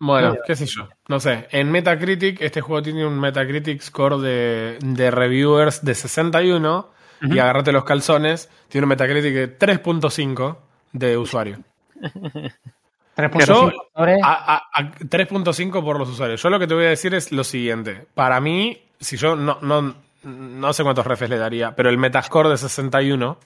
Bueno, 0.00 0.28
Bueno. 0.30 0.42
qué 0.46 0.54
sé 0.54 0.66
yo. 0.66 0.88
No 1.08 1.18
sé. 1.18 1.48
En 1.50 1.70
Metacritic, 1.72 2.40
este 2.40 2.60
juego 2.60 2.82
tiene 2.82 3.04
un 3.06 3.18
Metacritic 3.18 3.80
score 3.82 4.18
de, 4.20 4.78
de 4.80 5.10
reviewers 5.10 5.84
de 5.84 5.94
61. 5.94 6.90
Y 7.20 7.26
Ujú. 7.26 7.40
agarrate 7.40 7.72
los 7.72 7.82
calzones. 7.84 8.48
Tiene 8.68 8.84
un 8.84 8.90
Metacritic 8.90 9.34
de 9.34 9.58
3.5 9.58 10.56
de 10.92 11.16
usuario. 11.16 11.58
3.5 13.18 13.46
Yo- 13.46 13.72
sobre... 13.96 14.14
A- 14.22 14.54
a- 14.54 14.80
a 14.80 14.90
3.5 14.92 15.82
por 15.82 15.98
los 15.98 16.08
usuarios. 16.08 16.42
Yo 16.42 16.50
lo 16.50 16.58
que 16.58 16.66
te 16.66 16.74
voy 16.74 16.84
a 16.86 16.90
decir 16.90 17.14
es 17.14 17.32
lo 17.32 17.42
siguiente. 17.44 18.06
Para 18.14 18.40
mí, 18.40 18.80
si 19.00 19.16
yo 19.16 19.34
no, 19.36 19.58
no, 19.60 19.94
no 20.22 20.72
sé 20.72 20.82
cuántos 20.84 21.06
refes 21.06 21.28
le 21.28 21.36
daría, 21.38 21.74
pero 21.74 21.90
el 21.90 21.98
Metascore 21.98 22.48
de 22.48 22.56
61 22.56 23.38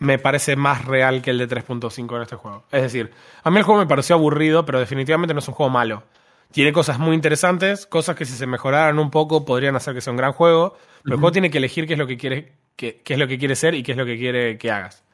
me 0.00 0.18
parece 0.18 0.56
más 0.56 0.84
real 0.84 1.22
que 1.22 1.30
el 1.30 1.38
de 1.38 1.48
3.5 1.48 2.16
en 2.16 2.22
este 2.22 2.36
juego. 2.36 2.64
Es 2.70 2.82
decir, 2.82 3.10
a 3.42 3.50
mí 3.50 3.58
el 3.58 3.62
juego 3.64 3.80
me 3.80 3.86
pareció 3.86 4.16
aburrido, 4.16 4.64
pero 4.64 4.78
definitivamente 4.80 5.34
no 5.34 5.40
es 5.40 5.48
un 5.48 5.54
juego 5.54 5.70
malo. 5.70 6.02
Tiene 6.50 6.72
cosas 6.72 6.98
muy 6.98 7.14
interesantes, 7.14 7.86
cosas 7.86 8.16
que 8.16 8.24
si 8.24 8.32
se 8.32 8.46
mejoraran 8.46 8.98
un 8.98 9.10
poco 9.10 9.44
podrían 9.44 9.76
hacer 9.76 9.94
que 9.94 10.00
sea 10.00 10.12
un 10.12 10.16
gran 10.16 10.32
juego, 10.32 10.76
pero 11.02 11.14
el 11.16 11.20
juego 11.20 11.32
tiene 11.32 11.50
que 11.50 11.58
elegir 11.58 11.86
qué 11.86 11.92
es 11.92 11.98
lo 11.98 12.06
que 12.06 12.16
quiere, 12.16 12.52
qué, 12.74 13.02
qué 13.04 13.12
es 13.14 13.18
lo 13.18 13.28
que 13.28 13.38
quiere 13.38 13.54
ser 13.54 13.74
y 13.74 13.82
qué 13.82 13.92
es 13.92 13.98
lo 13.98 14.06
que 14.06 14.16
quiere 14.16 14.56
que 14.56 14.70
hagas. 14.70 15.04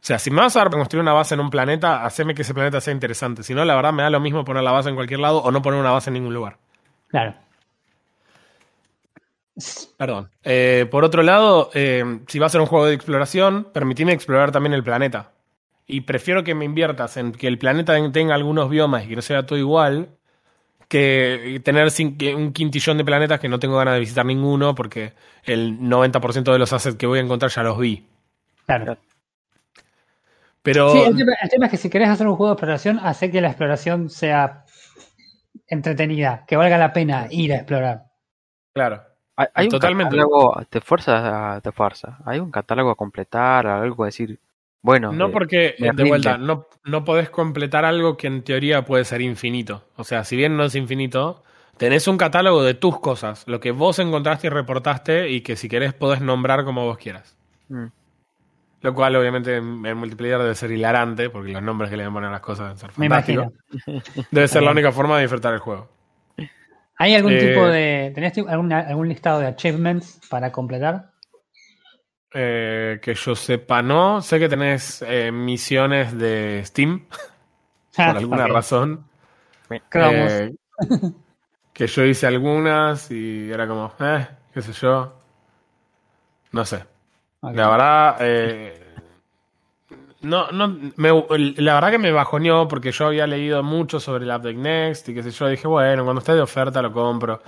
O 0.00 0.06
sea, 0.06 0.18
si 0.18 0.30
me 0.30 0.40
vas 0.40 0.54
a 0.56 0.60
dar 0.60 0.68
para 0.68 0.80
construir 0.80 1.02
una 1.02 1.12
base 1.12 1.34
en 1.34 1.40
un 1.40 1.50
planeta, 1.50 2.04
haceme 2.04 2.34
que 2.34 2.42
ese 2.42 2.54
planeta 2.54 2.80
sea 2.80 2.92
interesante. 2.92 3.42
Si 3.42 3.54
no, 3.54 3.64
la 3.64 3.74
verdad 3.74 3.92
me 3.92 4.02
da 4.02 4.10
lo 4.10 4.20
mismo 4.20 4.44
poner 4.44 4.62
la 4.62 4.70
base 4.70 4.88
en 4.88 4.94
cualquier 4.94 5.20
lado 5.20 5.38
o 5.38 5.50
no 5.50 5.62
poner 5.62 5.80
una 5.80 5.90
base 5.90 6.10
en 6.10 6.14
ningún 6.14 6.34
lugar. 6.34 6.58
Claro. 7.08 7.34
Perdón. 9.96 10.30
Eh, 10.44 10.86
por 10.90 11.04
otro 11.04 11.22
lado, 11.22 11.70
eh, 11.74 12.20
si 12.28 12.38
va 12.38 12.46
a 12.46 12.50
ser 12.50 12.60
un 12.60 12.66
juego 12.66 12.86
de 12.86 12.94
exploración, 12.94 13.68
permitime 13.72 14.12
explorar 14.12 14.52
también 14.52 14.74
el 14.74 14.84
planeta. 14.84 15.32
Y 15.86 16.02
prefiero 16.02 16.44
que 16.44 16.54
me 16.54 16.64
inviertas 16.64 17.16
en 17.16 17.32
que 17.32 17.46
el 17.46 17.58
planeta 17.58 17.94
tenga 18.12 18.34
algunos 18.34 18.68
biomas 18.68 19.04
y 19.04 19.08
que 19.08 19.16
no 19.16 19.22
sea 19.22 19.46
todo 19.46 19.58
igual, 19.58 20.10
que 20.88 21.60
tener 21.64 21.88
un 22.36 22.52
quintillón 22.52 22.98
de 22.98 23.04
planetas 23.04 23.40
que 23.40 23.48
no 23.48 23.58
tengo 23.58 23.76
ganas 23.76 23.94
de 23.94 24.00
visitar 24.00 24.26
ninguno 24.26 24.74
porque 24.74 25.14
el 25.44 25.78
90% 25.80 26.52
de 26.52 26.58
los 26.58 26.72
assets 26.72 26.96
que 26.96 27.06
voy 27.06 27.18
a 27.18 27.22
encontrar 27.22 27.50
ya 27.50 27.62
los 27.62 27.78
vi. 27.78 28.04
Claro. 28.66 28.98
Pero 30.66 30.90
Sí, 30.92 30.98
el 30.98 31.16
tema, 31.16 31.32
el 31.40 31.48
tema 31.48 31.64
es 31.66 31.70
que 31.70 31.76
si 31.78 31.88
querés 31.88 32.08
hacer 32.08 32.26
un 32.26 32.34
juego 32.36 32.50
de 32.50 32.54
exploración, 32.54 32.98
hace 33.02 33.30
que 33.30 33.40
la 33.40 33.48
exploración 33.48 34.10
sea 34.10 34.64
entretenida, 35.68 36.44
que 36.46 36.56
valga 36.56 36.76
la 36.76 36.92
pena 36.92 37.26
ir 37.30 37.52
a 37.52 37.56
explorar. 37.56 38.04
claro. 38.74 39.02
Hay, 39.38 39.48
hay 39.52 39.66
un 39.66 39.70
Totalmente. 39.72 40.16
catálogo, 40.16 40.62
te 40.70 40.80
fuerza, 40.80 41.60
te 41.62 41.70
fuerza. 41.70 42.18
Hay 42.24 42.38
un 42.40 42.50
catálogo 42.50 42.90
a 42.90 42.94
completar, 42.94 43.66
algo 43.66 44.04
a 44.04 44.06
decir. 44.06 44.38
Bueno, 44.80 45.12
No 45.12 45.26
eh, 45.26 45.30
porque, 45.30 45.74
me 45.78 45.90
de 45.92 46.04
vuelta, 46.04 46.38
no, 46.38 46.66
no 46.84 47.04
podés 47.04 47.28
completar 47.28 47.84
algo 47.84 48.16
que 48.16 48.28
en 48.28 48.42
teoría 48.42 48.86
puede 48.86 49.04
ser 49.04 49.20
infinito. 49.20 49.82
O 49.96 50.04
sea, 50.04 50.24
si 50.24 50.36
bien 50.36 50.56
no 50.56 50.64
es 50.64 50.74
infinito, 50.74 51.42
tenés 51.76 52.08
un 52.08 52.16
catálogo 52.16 52.62
de 52.62 52.72
tus 52.72 52.98
cosas, 52.98 53.46
lo 53.46 53.60
que 53.60 53.72
vos 53.72 53.98
encontraste 53.98 54.46
y 54.46 54.50
reportaste 54.50 55.28
y 55.28 55.42
que 55.42 55.56
si 55.56 55.68
querés 55.68 55.92
podés 55.92 56.22
nombrar 56.22 56.64
como 56.64 56.86
vos 56.86 56.96
quieras. 56.96 57.36
mm, 57.68 57.86
Lo 58.86 58.94
cual 58.94 59.16
obviamente 59.16 59.56
en 59.56 59.84
en 59.84 59.96
multiplayer 59.96 60.38
debe 60.38 60.54
ser 60.54 60.70
hilarante, 60.70 61.28
porque 61.28 61.50
los 61.50 61.60
nombres 61.60 61.90
que 61.90 61.96
le 61.96 62.04
ponen 62.08 62.28
a 62.28 62.34
las 62.34 62.40
cosas 62.40 62.66
deben 62.66 62.78
ser 62.78 62.90
Me 62.96 63.08
fantásticos. 63.08 63.46
imagino. 63.84 64.02
Debe 64.30 64.46
ser 64.46 64.62
la 64.62 64.70
única 64.70 64.92
forma 64.92 65.16
de 65.16 65.22
disfrutar 65.22 65.52
el 65.54 65.58
juego. 65.58 65.88
¿Hay 66.96 67.14
algún 67.16 67.32
Eh, 67.32 67.38
tipo 67.48 67.66
de. 67.66 68.12
¿Tenés 68.14 68.38
alguna- 68.38 68.78
algún 68.86 69.08
listado 69.08 69.40
de 69.40 69.48
achievements 69.48 70.20
para 70.30 70.52
completar? 70.52 71.10
Eh, 72.32 73.00
que 73.02 73.14
yo 73.14 73.34
sepa, 73.34 73.82
no. 73.82 74.22
Sé 74.22 74.38
que 74.38 74.48
tenés 74.48 75.02
eh, 75.04 75.32
misiones 75.32 76.16
de 76.16 76.62
Steam, 76.64 77.06
por 77.96 78.04
alguna 78.16 78.44
Ok. 78.44 78.52
razón. 78.52 79.04
Que 81.72 81.86
yo 81.88 82.04
hice 82.04 82.26
algunas 82.28 83.10
y 83.10 83.50
era 83.50 83.66
como, 83.66 83.92
eh, 83.98 84.28
qué 84.54 84.62
sé 84.62 84.72
yo. 84.72 85.12
No 86.52 86.64
sé. 86.64 86.84
Ok. 87.40 87.54
La 87.54 87.68
verdad, 87.68 88.16
eh, 88.20 88.82
no, 90.22 90.50
no, 90.50 90.68
me- 90.96 91.12
la 91.58 91.74
verdad 91.74 91.90
que 91.90 91.98
me 91.98 92.10
bajoneó 92.10 92.66
porque 92.66 92.90
yo 92.90 93.06
había 93.06 93.26
leído 93.26 93.62
mucho 93.62 94.00
sobre 94.00 94.24
el 94.24 94.30
Update 94.30 94.54
Next 94.54 95.08
y 95.08 95.14
qué 95.14 95.22
sé 95.22 95.30
yo. 95.30 95.46
Dije, 95.48 95.68
bueno, 95.68 96.04
cuando 96.04 96.20
esté 96.20 96.34
de 96.34 96.40
oferta 96.40 96.82
lo 96.82 96.92
compro. 96.92 97.40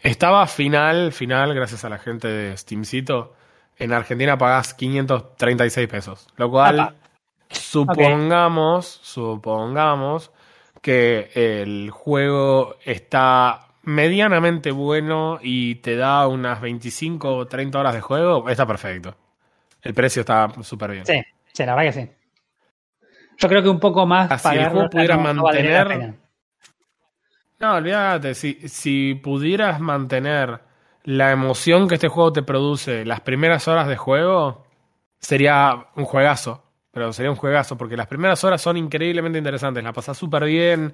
Estaba 0.00 0.46
final, 0.46 1.12
final, 1.12 1.54
gracias 1.54 1.84
a 1.84 1.88
la 1.88 1.98
gente 1.98 2.28
de 2.28 2.56
Steamcito. 2.56 3.34
En 3.78 3.92
Argentina 3.92 4.36
pagás 4.36 4.74
536 4.74 5.88
pesos. 5.88 6.26
Lo 6.36 6.50
cual, 6.50 6.80
Apa. 6.80 6.94
supongamos, 7.50 9.00
supongamos 9.02 10.32
que 10.82 11.30
el 11.34 11.90
juego 11.90 12.76
está 12.84 13.68
medianamente 13.82 14.70
bueno 14.70 15.38
y 15.40 15.76
te 15.76 15.96
da 15.96 16.26
unas 16.28 16.60
25 16.60 17.34
o 17.36 17.46
30 17.46 17.78
horas 17.80 17.94
de 17.94 18.00
juego, 18.00 18.48
está 18.48 18.66
perfecto. 18.66 19.14
El 19.82 19.94
precio 19.94 20.20
está 20.20 20.50
súper 20.62 20.90
bien. 20.92 21.06
Sí, 21.06 21.20
sí, 21.52 21.64
la 21.64 21.74
verdad 21.74 21.92
que 21.92 22.00
sí. 22.02 22.10
Yo 23.38 23.48
creo 23.48 23.62
que 23.62 23.68
un 23.68 23.80
poco 23.80 24.04
más. 24.06 24.30
Ah, 24.30 24.38
si 24.38 24.56
el 24.56 24.68
juego 24.68 24.90
pudiera 24.90 25.16
no- 25.16 25.22
mantener-. 25.34 26.14
No, 27.60 27.74
olvídate, 27.74 28.34
si, 28.34 28.68
si 28.68 29.14
pudieras 29.14 29.80
mantener 29.80 30.60
la 31.04 31.32
emoción 31.32 31.88
que 31.88 31.94
este 31.94 32.08
juego 32.08 32.32
te 32.32 32.42
produce 32.42 33.04
las 33.04 33.20
primeras 33.20 33.66
horas 33.66 33.88
de 33.88 33.96
juego, 33.96 34.66
sería 35.18 35.86
un 35.96 36.04
juegazo. 36.04 36.64
Pero 36.92 37.12
sería 37.12 37.30
un 37.30 37.36
juegazo, 37.36 37.76
porque 37.76 37.96
las 37.96 38.06
primeras 38.06 38.42
horas 38.44 38.60
son 38.60 38.76
increíblemente 38.76 39.38
interesantes. 39.38 39.84
La 39.84 39.92
pasás 39.92 40.16
súper 40.16 40.44
bien. 40.44 40.92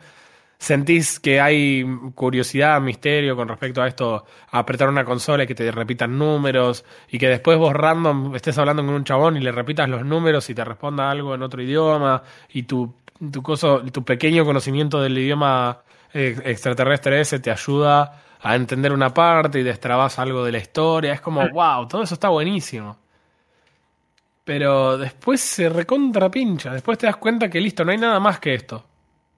Sentís 0.58 1.20
que 1.20 1.40
hay 1.40 1.84
curiosidad, 2.14 2.80
misterio 2.80 3.36
con 3.36 3.48
respecto 3.48 3.82
a 3.82 3.88
esto, 3.88 4.24
a 4.50 4.58
apretar 4.58 4.88
una 4.88 5.04
consola 5.04 5.44
y 5.44 5.46
que 5.46 5.54
te 5.54 5.70
repitan 5.70 6.16
números, 6.16 6.84
y 7.10 7.18
que 7.18 7.28
después 7.28 7.58
vos 7.58 7.72
random 7.74 8.34
estés 8.34 8.56
hablando 8.58 8.84
con 8.84 8.94
un 8.94 9.04
chabón 9.04 9.36
y 9.36 9.40
le 9.40 9.52
repitas 9.52 9.88
los 9.88 10.04
números 10.04 10.48
y 10.50 10.54
te 10.54 10.64
responda 10.64 11.10
algo 11.10 11.34
en 11.34 11.42
otro 11.42 11.62
idioma, 11.62 12.22
y 12.50 12.62
tu, 12.62 12.94
tu, 13.32 13.42
coso, 13.42 13.82
tu 13.92 14.04
pequeño 14.04 14.44
conocimiento 14.44 15.00
del 15.00 15.18
idioma 15.18 15.82
eh, 16.12 16.36
extraterrestre 16.44 17.20
ese 17.20 17.40
te 17.40 17.50
ayuda 17.50 18.22
a 18.40 18.54
entender 18.54 18.92
una 18.92 19.12
parte 19.12 19.58
y 19.58 19.62
destrabas 19.62 20.18
algo 20.18 20.44
de 20.44 20.52
la 20.52 20.58
historia. 20.58 21.14
Es 21.14 21.20
como, 21.20 21.48
wow, 21.48 21.88
todo 21.88 22.02
eso 22.02 22.14
está 22.14 22.28
buenísimo. 22.28 22.98
Pero 24.44 24.98
después 24.98 25.40
se 25.40 25.70
recontra 25.70 26.30
pincha. 26.30 26.72
Después 26.72 26.98
te 26.98 27.06
das 27.06 27.16
cuenta 27.16 27.48
que 27.48 27.60
listo, 27.60 27.84
no 27.84 27.92
hay 27.92 27.98
nada 27.98 28.20
más 28.20 28.38
que 28.38 28.54
esto. 28.54 28.84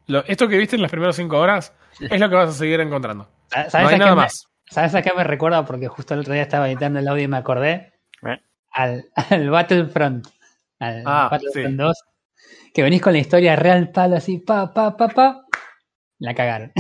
Lo- 0.07 0.25
esto 0.27 0.49
que 0.49 0.57
viste 0.59 0.77
en 0.77 0.83
las 0.83 0.91
primeras 0.91 1.17
cinco 1.17 1.39
horas 1.39 1.73
es 2.01 2.21
lo 2.21 2.29
que 2.29 2.35
vas 2.35 2.51
a 2.51 2.53
seguir 2.53 2.81
encontrando. 2.81 3.29
¿Sabes 3.51 3.73
No 3.75 3.79
a 3.81 3.83
hay 3.83 3.89
qué 3.95 3.99
nada 3.99 4.11
me- 4.15 4.23
más. 4.23 4.47
¿Sabes 4.71 4.95
a 4.95 5.03
qué 5.03 5.13
me 5.17 5.25
recuerda? 5.25 5.65
Porque 5.65 5.89
justo 5.89 6.15
el 6.15 6.21
otro 6.21 6.33
día 6.35 6.43
estaba 6.43 6.69
editando 6.69 6.99
el 6.99 7.07
audio 7.09 7.25
y 7.25 7.29
me 7.29 7.37
acordé. 7.37 7.93
¿Eh? 8.27 8.41
Al, 8.73 9.05
al 9.31 9.51
Battlefront. 9.51 10.27
Al 10.81 11.03
Ah, 11.07 11.29
Battlefront 11.31 11.69
sí. 11.71 11.77
2. 11.77 12.05
Que 12.75 12.83
venís 12.83 13.01
con 13.01 13.13
la 13.13 13.19
historia 13.21 13.57
real 13.57 13.91
palo 13.91 14.17
así, 14.17 14.39
pa, 14.39 14.73
pa, 14.75 14.97
pa, 14.97 15.09
pa. 15.09 15.43
La 16.19 16.35
cagaron. 16.35 16.73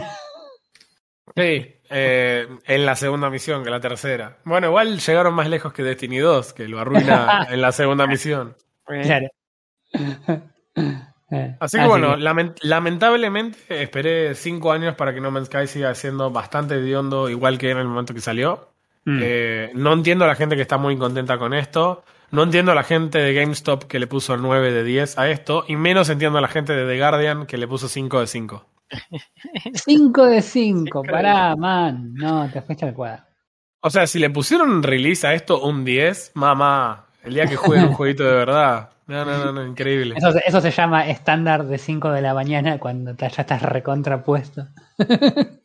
Sí, 1.34 1.74
eh, 1.90 2.46
en 2.64 2.86
la 2.86 2.96
segunda 2.96 3.30
misión 3.30 3.62
que 3.64 3.70
la 3.70 3.80
tercera. 3.80 4.38
Bueno, 4.44 4.66
igual 4.68 4.98
llegaron 4.98 5.34
más 5.34 5.48
lejos 5.48 5.72
que 5.72 5.82
Destiny 5.82 6.18
2, 6.18 6.52
que 6.54 6.68
lo 6.68 6.80
arruina 6.80 7.46
en 7.50 7.60
la 7.60 7.72
segunda 7.72 8.06
misión. 8.06 8.56
Claro. 8.84 9.28
Eh, 11.30 11.56
Así 11.58 11.78
que 11.78 11.86
bueno, 11.86 12.16
lamen- 12.16 12.54
lamentablemente 12.62 13.58
esperé 13.82 14.34
cinco 14.34 14.70
años 14.72 14.94
para 14.94 15.12
que 15.12 15.20
No 15.20 15.30
Man's 15.30 15.46
Sky 15.48 15.66
siga 15.66 15.94
siendo 15.94 16.30
bastante 16.30 16.76
hediondo, 16.76 17.28
igual 17.28 17.58
que 17.58 17.70
en 17.70 17.78
el 17.78 17.86
momento 17.88 18.14
que 18.14 18.20
salió. 18.20 18.68
mm. 19.04 19.18
Eh, 19.22 19.70
no 19.74 19.92
entiendo 19.92 20.24
a 20.24 20.28
la 20.28 20.34
gente 20.36 20.56
que 20.56 20.62
está 20.62 20.78
muy 20.78 20.96
contenta 20.96 21.38
con 21.38 21.52
esto. 21.54 22.04
No 22.30 22.42
entiendo 22.42 22.72
a 22.72 22.74
la 22.74 22.82
gente 22.82 23.18
de 23.18 23.34
GameStop 23.34 23.84
que 23.84 23.98
le 24.00 24.06
puso 24.08 24.36
9 24.36 24.72
de 24.72 24.82
10 24.84 25.16
a 25.18 25.28
esto. 25.30 25.64
Y 25.68 25.76
menos 25.76 26.08
entiendo 26.10 26.38
a 26.38 26.40
la 26.40 26.48
gente 26.48 26.72
de 26.74 26.86
The 26.86 26.98
Guardian 26.98 27.46
que 27.46 27.56
le 27.56 27.68
puso 27.68 27.88
5 27.88 28.20
de 28.20 28.26
5. 28.26 28.66
5 29.74 30.26
de 30.26 30.42
5, 30.42 31.02
pará, 31.02 31.54
man. 31.56 32.14
No, 32.14 32.48
te 32.52 32.62
fuiste 32.62 32.84
al 32.86 32.94
cuadro. 32.94 33.22
O 33.80 33.90
sea, 33.90 34.06
si 34.06 34.18
le 34.18 34.30
pusieron 34.30 34.82
release 34.82 35.26
a 35.26 35.34
esto 35.34 35.60
un 35.60 35.84
10, 35.84 36.32
mamá, 36.34 37.06
el 37.22 37.34
día 37.34 37.46
que 37.46 37.56
jueguen 37.56 37.86
un 37.88 37.92
jueguito 37.94 38.24
de 38.24 38.32
verdad. 38.32 38.90
No, 39.06 39.24
no, 39.24 39.38
no, 39.44 39.52
no, 39.52 39.64
increíble. 39.66 40.14
Eso, 40.16 40.32
se- 40.32 40.42
eso 40.46 40.60
se 40.60 40.70
llama 40.70 41.06
estándar 41.08 41.64
de 41.64 41.78
5 41.78 42.10
de 42.10 42.22
la 42.22 42.34
mañana 42.34 42.78
cuando 42.78 43.14
te- 43.14 43.28
ya 43.28 43.42
estás 43.42 43.62
recontrapuesto. 43.62 44.66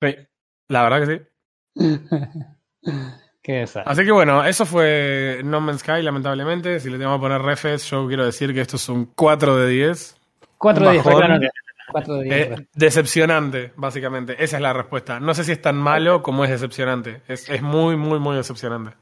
Sí, 0.00 0.14
la 0.68 0.82
verdad 0.84 1.00
que 1.06 1.06
sí. 1.74 1.82
Qué 3.42 3.52
desastre. 3.52 3.90
Así 3.92 4.04
que 4.04 4.12
bueno, 4.12 4.44
eso 4.44 4.64
fue 4.66 5.40
No 5.44 5.60
Man's 5.60 5.80
Sky, 5.80 6.02
lamentablemente. 6.02 6.78
Si 6.80 6.90
le 6.90 6.98
tengo 6.98 7.14
que 7.16 7.20
poner 7.20 7.40
refes, 7.42 7.88
yo 7.90 8.06
quiero 8.06 8.24
decir 8.24 8.52
que 8.54 8.60
esto 8.60 8.76
es 8.76 8.88
un 8.88 9.06
4 9.06 9.56
de 9.56 9.68
10. 9.68 10.16
4 10.58 10.84
de 10.86 10.92
10, 10.92 11.04
bajón. 11.04 11.20
claro, 11.22 11.40
4 11.90 12.14
de 12.14 12.22
10. 12.24 12.36
Eh, 12.60 12.66
decepcionante, 12.74 13.72
básicamente. 13.76 14.36
Esa 14.42 14.56
es 14.56 14.62
la 14.62 14.72
respuesta. 14.72 15.18
No 15.18 15.34
sé 15.34 15.44
si 15.44 15.52
es 15.52 15.60
tan 15.62 15.76
malo 15.76 16.22
como 16.22 16.44
es 16.44 16.50
decepcionante. 16.50 17.22
Es, 17.26 17.48
es 17.48 17.62
muy, 17.62 17.96
muy, 17.96 18.18
muy 18.20 18.36
decepcionante. 18.36 18.96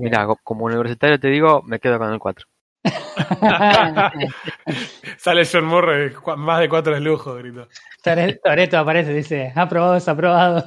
Mira, 0.00 0.26
co- 0.26 0.38
como 0.42 0.64
universitario 0.64 1.20
te 1.20 1.28
digo, 1.28 1.62
me 1.62 1.78
quedo 1.78 1.98
con 1.98 2.12
el 2.12 2.18
4. 2.18 2.46
Sale 5.18 5.42
John 5.50 5.64
Murray, 5.64 6.12
más 6.36 6.60
de 6.60 6.68
4 6.68 6.96
es 6.96 7.02
lujo, 7.02 7.34
grito. 7.36 7.68
Tore- 8.02 8.40
Toreto 8.42 8.78
aparece, 8.78 9.12
dice, 9.14 9.52
aprobado, 9.54 9.96
es 9.96 10.08
aprobado. 10.08 10.64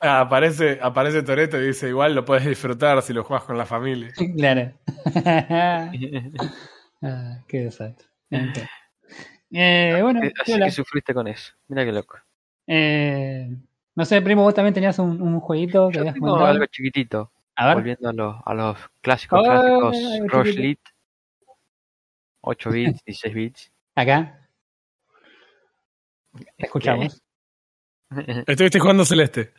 Ah, 0.00 0.20
aparece, 0.20 0.78
aparece 0.82 1.22
Toreto 1.22 1.60
y 1.60 1.66
dice, 1.68 1.88
igual 1.88 2.14
lo 2.14 2.24
puedes 2.24 2.46
disfrutar 2.46 3.00
si 3.02 3.12
lo 3.12 3.24
juegas 3.24 3.44
con 3.44 3.58
la 3.58 3.66
familia. 3.66 4.10
claro. 4.36 4.72
Ah, 7.02 7.40
qué 7.46 7.60
desastre. 7.60 8.06
Eh, 9.52 9.98
bueno, 10.02 10.20
Así 10.40 10.58
que 10.58 10.70
sufriste 10.70 11.12
con 11.12 11.28
eso. 11.28 11.52
Mira 11.68 11.84
qué 11.84 11.92
loco. 11.92 12.16
Eh, 12.66 13.48
no 13.94 14.04
sé, 14.06 14.22
primo, 14.22 14.42
vos 14.42 14.54
también 14.54 14.72
tenías 14.72 14.98
un, 14.98 15.20
un 15.20 15.38
jueguito 15.38 15.88
que 15.90 15.96
Yo 15.96 16.00
habías 16.00 16.14
tengo 16.14 16.42
algo 16.44 16.64
chiquitito. 16.66 17.30
A 17.54 17.66
ver, 17.66 17.74
Volviendo 17.76 18.08
a 18.08 18.12
los, 18.14 18.36
a 18.44 18.54
los 18.54 18.78
clásicos, 19.02 19.42
clásicos 19.46 19.96
Rush 20.28 20.54
chiquito. 20.54 20.90
Lit. 22.46 22.66
8 22.66 22.70
bits, 22.70 23.04
16 23.04 23.34
bits. 23.34 23.72
acá. 23.94 24.48
Te 26.56 26.66
escuchamos. 26.66 27.22
Estuviste 28.46 28.78
jugando 28.78 29.04
Celeste. 29.04 29.52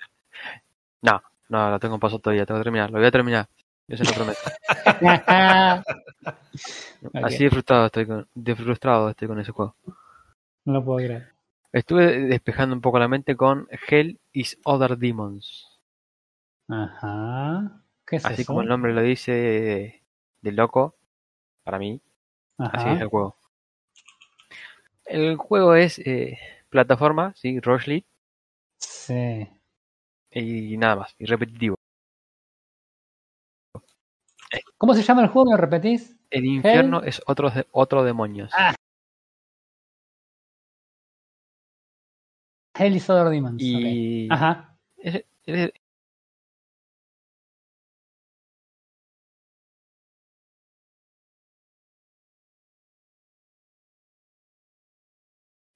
No, 1.02 1.22
no, 1.50 1.70
lo 1.72 1.80
tengo 1.80 1.96
en 1.96 2.00
paso 2.00 2.20
todavía, 2.20 2.46
tengo 2.46 2.60
que 2.60 2.64
terminar. 2.66 2.90
Lo 2.92 3.00
voy 3.00 3.08
a 3.08 3.12
terminar. 3.12 3.48
Yo 3.88 3.98
se 3.98 4.04
lo 4.04 4.12
prometo. 4.12 4.40
Así 7.14 7.44
de 7.44 7.50
frustrado 7.50 7.86
estoy 7.86 8.06
con, 8.06 8.28
de 8.34 8.56
frustrado 8.56 9.10
estoy 9.10 9.28
con 9.28 9.40
ese 9.40 9.52
juego. 9.52 9.76
no 10.66 10.74
lo 10.74 10.84
puedo 10.84 11.06
creer. 11.06 11.32
Estuve 11.72 12.20
despejando 12.22 12.76
un 12.76 12.82
poco 12.82 13.00
la 13.00 13.08
mente 13.08 13.36
con 13.36 13.68
Hell 13.88 14.20
is 14.34 14.58
Other 14.64 14.98
Demons. 14.98 15.80
Ajá. 16.68 17.82
¿Qué 18.06 18.18
es 18.18 18.26
Así 18.26 18.42
eso? 18.42 18.48
como 18.48 18.62
el 18.62 18.68
nombre 18.68 18.94
lo 18.94 19.02
dice 19.02 19.32
de, 19.32 20.04
de 20.42 20.52
loco, 20.52 20.96
para 21.64 21.78
mí, 21.80 22.02
así 22.58 22.90
es 22.90 23.02
el 23.02 23.08
juego. 23.08 23.38
El 25.06 25.36
juego 25.38 25.76
es 25.76 26.00
eh, 26.00 26.38
plataforma, 26.70 27.34
sí, 27.36 27.60
Rush 27.60 28.04
Sí. 28.80 29.48
y 30.32 30.78
nada 30.78 30.98
más, 30.98 31.16
y 31.18 31.26
repetitivo. 31.26 31.76
¿Cómo 34.78 34.94
se 34.94 35.02
llama 35.04 35.24
el 35.24 35.30
juego? 35.30 35.50
¿Me 35.50 35.56
lo 35.56 35.62
repetís? 35.62 36.18
El 36.30 36.46
infierno 36.46 37.02
es 37.04 37.22
otro, 37.26 37.50
de- 37.50 37.68
otro 37.72 38.04
demonios. 38.04 38.52
Ah, 38.56 38.76
Hell 42.76 42.96
is 42.96 43.10
Other 43.10 43.30
Demons. 43.30 43.62
y. 43.62 44.28
Ajá. 44.32 44.78
es- 44.98 45.26
es- 45.46 45.72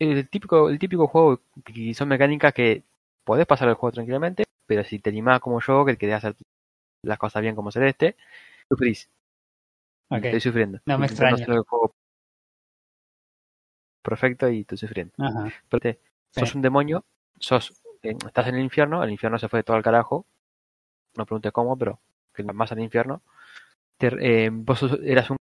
el 0.03 0.29
típico, 0.29 0.69
el 0.69 0.79
típico 0.79 1.07
juego 1.07 1.41
que 1.63 1.93
son 1.93 2.07
mecánicas 2.09 2.53
que 2.53 2.83
podés 3.23 3.45
pasar 3.45 3.69
el 3.69 3.75
juego 3.75 3.93
tranquilamente, 3.93 4.43
pero 4.65 4.83
si 4.83 4.99
te 4.99 5.09
animás 5.09 5.39
como 5.39 5.59
yo, 5.61 5.85
que 5.85 5.97
querés 5.97 6.15
hacer 6.15 6.35
las 7.03 7.17
cosas 7.17 7.41
bien 7.41 7.55
como 7.55 7.71
Celeste, 7.71 8.15
sufrís. 8.69 9.09
Ok. 10.09 10.25
Estoy 10.25 10.41
sufriendo. 10.41 10.79
No 10.85 10.97
me 10.97 11.05
extraña. 11.05 11.45
el 11.45 11.61
juego 11.61 11.93
perfecto 14.01 14.49
y 14.49 14.61
estoy 14.61 14.77
sufriendo. 14.77 15.13
Ajá. 15.19 15.51
Pero 15.69 15.79
te- 15.79 15.99
sos 16.31 16.49
Sí. 16.49 16.57
un 16.57 16.61
demonio, 16.61 17.05
sos, 17.39 17.81
eh, 18.03 18.15
estás 18.25 18.47
en 18.47 18.55
el 18.55 18.61
infierno, 18.63 19.03
el 19.03 19.11
infierno 19.11 19.37
se 19.37 19.47
fue 19.49 19.63
todo 19.63 19.77
al 19.77 19.83
carajo. 19.83 20.25
No 21.15 21.25
preguntes 21.25 21.51
cómo, 21.51 21.77
pero 21.77 21.99
que 22.33 22.43
más 22.43 22.71
al 22.71 22.79
infierno. 22.79 23.21
Te- 23.97 24.45
eh, 24.45 24.49
vos 24.51 24.79
sos- 24.79 24.99
eras 25.03 25.29
un, 25.29 25.37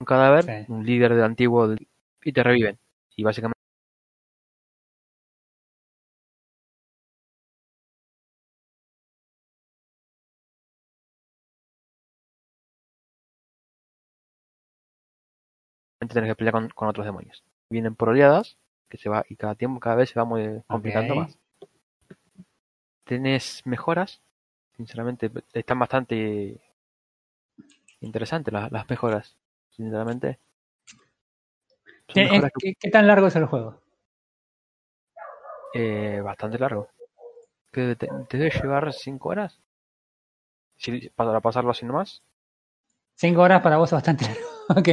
un 0.00 0.06
cadáver, 0.06 0.44
Sí. 0.44 0.72
un 0.72 0.84
líder 0.86 1.14
del 1.14 1.24
antiguo, 1.24 1.68
del- 1.68 1.86
y 2.22 2.32
te 2.32 2.42
reviven. 2.42 2.78
Y 3.16 3.22
básicamente 3.22 3.58
tenés 16.08 16.30
que 16.30 16.34
pelear 16.36 16.52
con, 16.52 16.68
con 16.70 16.88
otros 16.88 17.06
demonios. 17.06 17.42
Vienen 17.70 17.94
por 17.94 18.10
oleadas, 18.10 18.56
que 18.88 18.98
se 18.98 19.08
va, 19.08 19.24
y 19.28 19.36
cada 19.36 19.54
tiempo, 19.54 19.80
cada 19.80 19.96
vez 19.96 20.10
se 20.10 20.18
va 20.18 20.24
muy 20.24 20.62
complicando 20.66 21.14
más. 21.16 21.38
Tenés 23.04 23.62
mejoras, 23.66 24.22
sinceramente, 24.76 25.30
están 25.52 25.78
bastante 25.78 26.60
interesantes 28.00 28.52
las, 28.52 28.70
las 28.72 28.88
mejoras, 28.88 29.36
sinceramente. 29.76 30.38
Son 32.08 32.14
¿Qué, 32.14 32.22
eh, 32.36 32.40
qué- 32.58 32.74
qué 32.80 32.90
tan 32.90 33.06
largo 33.06 33.26
es 33.26 33.36
el 33.36 33.44
juego? 33.46 33.78
eh, 35.74 36.20
bastante 36.22 36.58
largo. 36.58 36.88
Te, 37.72 37.96
te 37.96 38.08
debe 38.38 38.50
llevar 38.50 38.92
5 38.92 39.30
horas. 39.30 39.60
Si, 40.76 41.08
para 41.16 41.40
pasarlo 41.40 41.72
así 41.72 41.84
nomás. 41.84 42.22
Cinco 43.16 43.42
horas 43.42 43.60
para 43.62 43.76
vos 43.78 43.88
es 43.88 43.94
bastante 43.94 44.24
largo. 44.26 44.46
ok. 44.80 44.88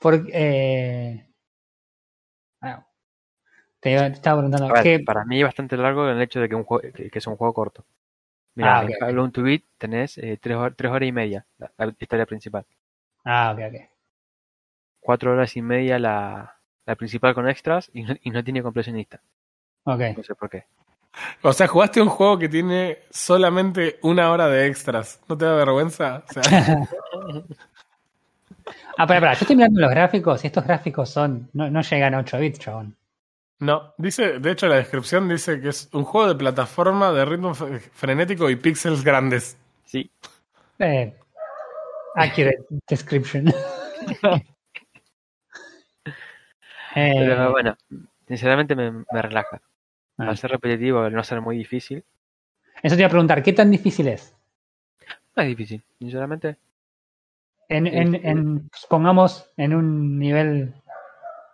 Porque. 0.00 0.30
Eh... 0.32 1.26
ah, 2.62 2.84
te, 3.80 3.90
te 3.96 4.06
estaba 4.08 4.38
preguntando. 4.42 4.72
Ver, 4.74 4.82
¿qué- 4.82 5.00
para 5.04 5.24
mí 5.24 5.38
es 5.40 5.44
bastante 5.44 5.76
largo 5.76 6.08
el 6.08 6.20
hecho 6.22 6.40
de 6.40 6.48
que, 6.48 6.54
un 6.54 6.64
juego, 6.64 6.82
que, 6.94 7.10
que 7.10 7.18
es 7.18 7.26
un 7.26 7.36
juego 7.36 7.52
corto. 7.54 7.84
Mira, 8.56 8.74
Ah, 8.74 8.82
ok, 8.82 8.90
en 8.90 8.96
ok. 8.96 9.02
Alone 9.10 9.32
to 9.32 9.42
Beat 9.42 9.62
tenés 9.78 10.20
3 10.40 10.56
horas 10.56 11.08
y 11.08 11.12
media, 11.12 11.46
la, 11.58 11.72
la 11.78 11.94
historia 11.98 12.26
principal. 12.26 12.66
Ah, 13.24 13.52
ok, 13.52 13.58
ok. 13.68 13.99
4 15.00 15.32
horas 15.32 15.56
y 15.56 15.62
media 15.62 15.98
la, 15.98 16.56
la 16.86 16.94
principal 16.96 17.34
con 17.34 17.48
extras 17.48 17.90
y 17.92 18.02
no, 18.02 18.14
y 18.22 18.30
no 18.30 18.44
tiene 18.44 18.62
completionista. 18.62 19.20
Ok. 19.84 20.00
No 20.16 20.22
sé 20.22 20.34
por 20.34 20.50
qué. 20.50 20.64
O 21.42 21.52
sea, 21.52 21.66
jugaste 21.66 22.00
un 22.00 22.08
juego 22.08 22.38
que 22.38 22.48
tiene 22.48 22.98
solamente 23.10 23.98
una 24.02 24.30
hora 24.30 24.46
de 24.48 24.66
extras. 24.66 25.20
¿No 25.28 25.36
te 25.36 25.44
da 25.44 25.54
vergüenza? 25.54 26.22
O 26.28 26.32
sea, 26.32 26.42
Ah, 28.96 29.06
pero, 29.06 29.20
pero, 29.20 29.32
yo 29.32 29.38
estoy 29.40 29.56
mirando 29.56 29.80
los 29.80 29.90
gráficos 29.90 30.44
y 30.44 30.48
estos 30.48 30.64
gráficos 30.64 31.08
son. 31.10 31.48
No, 31.54 31.70
no 31.70 31.80
llegan 31.80 32.14
a 32.14 32.18
8 32.18 32.38
bits, 32.38 32.58
chabón. 32.58 32.96
no, 33.58 33.94
dice, 33.98 34.38
de 34.38 34.50
hecho 34.50 34.68
la 34.68 34.76
descripción 34.76 35.28
dice 35.28 35.60
que 35.60 35.70
es 35.70 35.88
un 35.92 36.04
juego 36.04 36.28
de 36.28 36.34
plataforma 36.34 37.10
de 37.12 37.24
ritmo 37.24 37.54
frenético 37.54 38.50
y 38.50 38.56
píxeles 38.56 39.02
grandes. 39.02 39.56
Sí, 39.84 40.10
Eh, 40.78 41.14
accurate 42.14 42.64
description. 42.88 43.46
pero 46.94 47.44
Eh, 47.44 47.48
bueno, 47.50 47.76
sinceramente 48.26 48.74
me, 48.76 48.90
me 48.90 49.22
relaja. 49.22 49.60
Ah. 50.18 50.28
Al 50.28 50.36
ser 50.36 50.50
repetitivo, 50.50 51.00
al 51.00 51.12
no 51.14 51.22
ser 51.24 51.40
muy 51.40 51.56
difícil. 51.56 52.04
Eso 52.82 52.94
te 52.96 53.02
iba 53.02 53.06
a 53.08 53.10
preguntar, 53.10 53.42
¿qué 53.42 53.52
tan 53.52 53.70
difícil 53.70 54.08
es? 54.08 54.34
No 55.36 55.42
es 55.42 55.48
difícil, 55.48 55.82
sinceramente. 55.98 56.56
En, 57.68 57.86
en, 57.86 58.14
en, 58.26 58.70
pongamos 58.88 59.48
en 59.56 59.74
un 59.74 60.18
nivel... 60.18 60.74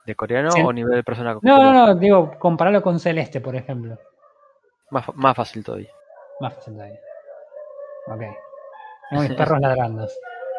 ¿De 0.07 0.15
coreano 0.15 0.51
Sí. 0.53 0.63
o 0.63 0.73
nivel 0.73 0.95
de 0.97 1.03
persona? 1.03 1.37
No, 1.43 1.63
no, 1.63 1.73
no, 1.73 1.95
digo, 1.97 2.39
compararlo 2.39 2.81
con 2.81 2.99
Celeste, 3.01 3.41
por 3.41 3.57
ejemplo. 3.57 3.99
Más, 4.91 5.05
más 5.15 5.37
fácil 5.37 5.65
todavía. 5.65 5.91
Más 6.41 6.55
fácil 6.55 6.75
todavía. 6.75 6.99
Ok. 8.07 8.21
Tengo 9.11 9.23
mis 9.23 9.33
perros 9.37 9.61
ladrando. 9.61 10.09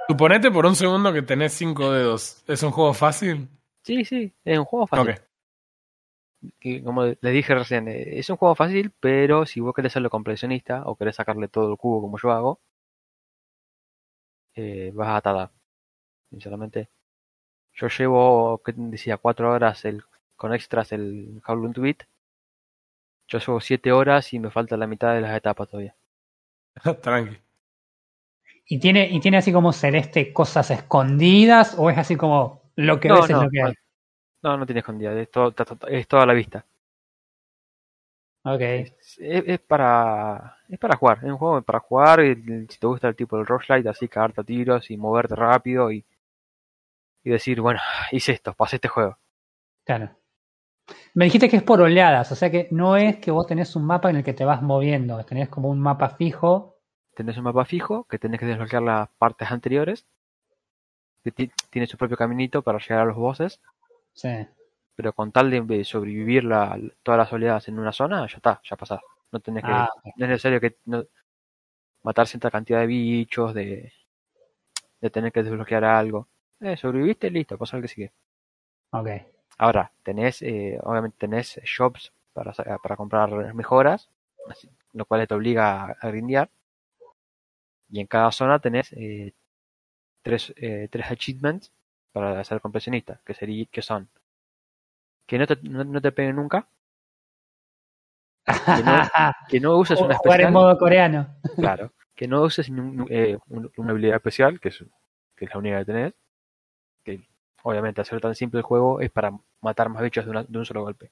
Suponete 0.09 0.51
por 0.51 0.65
un 0.65 0.75
segundo 0.75 1.11
que 1.13 1.21
tenés 1.21 1.53
cinco 1.53 1.91
dedos. 1.91 2.43
¿Es 2.47 2.61
un 2.61 2.71
juego 2.71 2.93
fácil? 2.93 3.47
Sí, 3.88 4.04
sí, 4.04 4.34
es 4.44 4.60
un 4.60 4.66
juego 4.66 4.86
fácil. 4.86 5.16
Que, 6.60 6.84
como 6.84 7.06
les 7.06 7.34
dije 7.34 7.56
recién, 7.56 7.88
eh, 7.88 8.20
es 8.20 8.30
un 8.30 8.36
juego 8.36 8.54
fácil, 8.54 8.92
pero 9.00 9.46
si 9.46 9.62
vos 9.62 9.74
querés 9.74 9.94
hacerlo 9.94 10.10
completionista 10.10 10.84
o 10.86 10.98
querés 10.98 11.16
sacarle 11.16 11.48
todo 11.48 11.72
el 11.72 11.78
cubo 11.78 12.02
como 12.02 12.18
yo 12.18 12.32
hago, 12.32 12.60
eh, 14.56 14.92
vas 14.94 15.10
a 15.10 15.22
tardar. 15.22 15.52
Sinceramente, 16.30 16.90
yo 17.74 17.88
llevo, 17.88 18.62
¿qué 18.66 18.74
te 18.74 18.82
decía? 18.82 19.18
Cuatro 19.18 19.52
horas 19.52 19.86
el, 19.86 20.04
con 20.36 20.54
extras 20.54 20.92
el 20.92 21.42
Howl 21.48 21.74
to 21.74 21.82
Beat. 21.82 22.04
Yo 23.30 23.40
llevo 23.40 23.62
siete 23.62 23.94
horas 23.94 24.34
y 24.34 24.40
me 24.40 24.52
falta 24.52 24.76
la 24.76 24.88
mitad 24.88 25.14
de 25.14 25.22
las 25.22 25.38
etapas 25.38 25.70
todavía. 25.70 25.96
Tranqui. 27.02 27.38
¿Y 28.66 28.80
tiene, 28.80 29.10
¿Y 29.10 29.22
tiene 29.22 29.38
así 29.38 29.54
como 29.54 29.72
Celeste 29.72 30.34
cosas 30.34 30.72
escondidas 30.72 31.76
o 31.78 31.90
es 31.90 31.98
así 31.98 32.18
como 32.18 32.66
lo 32.78 33.01
que 33.01 33.11
No, 33.11 33.13
ves 33.13 33.30
es 33.30 33.38
lo 33.38 33.49
que 33.49 33.61
hay? 33.61 33.73
No, 34.41 34.57
no 34.57 34.65
tiene 34.65 34.80
escondida, 34.80 35.13
es, 35.13 35.30
todo, 35.30 35.53
es 35.89 36.07
toda 36.07 36.25
la 36.25 36.34
vista. 36.34 36.65
Ok. 38.43 38.95
Es, 38.99 39.17
es- 39.19 39.43
es 39.47 39.59
para 39.59 40.57
es 40.69 40.80
para 40.80 40.95
jugar, 40.95 41.17
es 41.19 41.23
un 41.25 41.38
juego 41.38 41.61
para 41.63 41.80
jugar 41.80 42.21
si 42.69 42.80
te 42.80 42.88
gusta 42.88 43.07
el 43.09 43.15
tipo 43.15 43.36
del 43.38 43.45
roguelite, 43.45 43.89
así 43.89 44.07
cagarte 44.07 44.41
a 44.41 44.43
tiros 44.43 44.89
y 44.91 44.97
moverte 44.97 45.36
rápido 45.36 45.91
y, 45.91 46.05
y 47.23 47.30
decir, 47.30 47.61
bueno, 47.61 47.80
hice 48.11 48.32
esto, 48.32 48.55
pasé 48.55 48.78
este 48.78 48.88
juego. 48.88 49.19
Claro. 49.86 50.15
Me 51.15 51.25
dijiste 51.25 51.49
que 51.49 51.57
es 51.57 51.63
por 51.63 51.82
oleadas, 51.82 52.32
o 52.32 52.36
sea 52.36 52.49
que 52.49 52.69
no 52.71 52.95
es 52.95 53.17
que 53.17 53.32
vos 53.32 53.45
tenés 53.45 53.75
un 53.75 53.86
mapa 53.86 54.09
en 54.09 54.15
el 54.17 54.23
que 54.23 54.34
te 54.34 54.45
vas 54.45 54.61
moviendo, 54.61 55.21
tenés 55.25 55.49
como 55.49 55.69
un 55.69 55.80
mapa 55.82 56.11
fijo. 56.11 56.78
Tenés 57.15 57.36
un 57.39 57.43
mapa 57.43 57.65
fijo 57.65 58.05
que 58.05 58.17
tenés 58.17 58.39
que 58.39 58.45
desbloquear 58.45 58.82
las 58.82 59.09
partes 59.17 59.51
anteriores, 59.51 60.07
que 61.32 61.51
tiene 61.69 61.88
su 61.88 61.97
propio 61.97 62.17
caminito 62.17 62.61
para 62.61 62.80
llegar 62.80 62.99
a 63.01 63.05
los 63.05 63.15
bosses, 63.17 63.59
Sí. 64.13 64.47
pero 64.95 65.13
con 65.13 65.32
tal 65.32 65.49
de, 65.51 65.84
sobrevivir 65.84 66.43
la, 66.43 66.80
todas 67.03 67.17
las 67.19 67.32
oleadas 67.34 67.67
en 67.67 67.80
una 67.80 67.91
zona, 67.93 68.28
ya 68.28 68.38
está, 68.38 68.61
ya 68.63 68.75
pasás. 68.75 69.01
No 69.32 69.39
tenés 69.39 69.63
que, 69.63 69.71
Ah, 69.71 69.89
no 70.15 70.25
es 70.25 70.30
necesario 70.30 70.59
que 70.61 70.78
no- 70.86 71.03
matar 72.03 72.28
cierta 72.28 72.51
cantidad 72.51 72.80
de 72.82 72.88
bichos, 72.88 73.53
de, 73.53 73.91
de 75.01 75.09
tener 75.09 75.32
que 75.32 75.43
desbloquear 75.43 75.84
algo. 75.84 76.28
Eh, 76.59 76.78
sobreviviste, 76.78 77.30
listo, 77.30 77.57
pasa 77.57 77.78
al 77.78 77.82
que 77.84 77.88
sigue. 77.88 78.11
ok. 78.91 79.07
Ahora, 79.59 79.91
tenés, 80.03 80.41
eh, 80.41 80.80
obviamente 80.84 81.17
tenés 81.19 81.59
shops 81.63 82.11
para, 82.34 82.51
para 82.53 82.95
comprar 82.95 83.53
mejoras, 83.53 84.09
lo 84.93 85.05
cual 85.05 85.28
te 85.28 85.34
obliga 85.34 85.86
a, 85.86 85.95
a 85.99 86.07
grindear. 86.09 86.49
Y 87.89 87.99
en 88.01 88.07
cada 88.07 88.32
zona 88.32 88.59
tenés 88.59 88.91
eh, 88.93 89.34
tres, 90.22 90.53
eh, 90.57 90.88
tres 90.91 91.09
achievements 91.11 91.72
para 92.11 92.43
ser 92.43 92.61
completionista, 92.61 93.20
que, 93.26 93.34
sería, 93.34 93.65
que 93.72 93.82
son 93.82 94.09
que 95.26 95.38
no 95.38 95.45
te, 95.45 95.57
no, 95.63 95.84
no 95.84 96.01
te 96.01 96.11
peguen 96.11 96.38
nunca, 96.38 96.68
que 98.45 98.84
no, 98.84 99.01
que 99.49 99.59
no 99.59 99.78
uses 99.78 99.99
una 99.99 100.15
Jugar 100.15 100.39
en 100.41 100.47
especial, 100.47 100.53
modo 100.53 100.78
coreano. 100.78 101.28
claro, 101.57 101.91
que 102.15 102.28
no 102.28 102.41
uses 102.43 102.70
eh, 103.09 103.38
un- 103.49 103.72
una 103.78 103.91
habilidad 103.91 104.15
especial, 104.18 104.59
que 104.59 104.70
es, 104.70 104.84
que 105.36 105.45
es 105.45 105.51
la 105.51 105.57
única 105.59 105.80
que 105.80 105.86
tenés, 105.86 106.13
que 107.03 107.28
obviamente 107.63 108.03
ser 108.05 108.22
tan 108.22 108.36
simple 108.36 108.59
el 108.59 108.63
juego 108.63 109.01
es 109.01 109.11
para 109.11 109.32
matar 109.61 109.89
más 109.89 110.01
bichos 110.03 110.26
de, 110.26 110.32
una- 110.32 110.43
de 110.43 110.57
un 110.57 110.65
solo 110.65 110.82
golpe. 110.84 111.11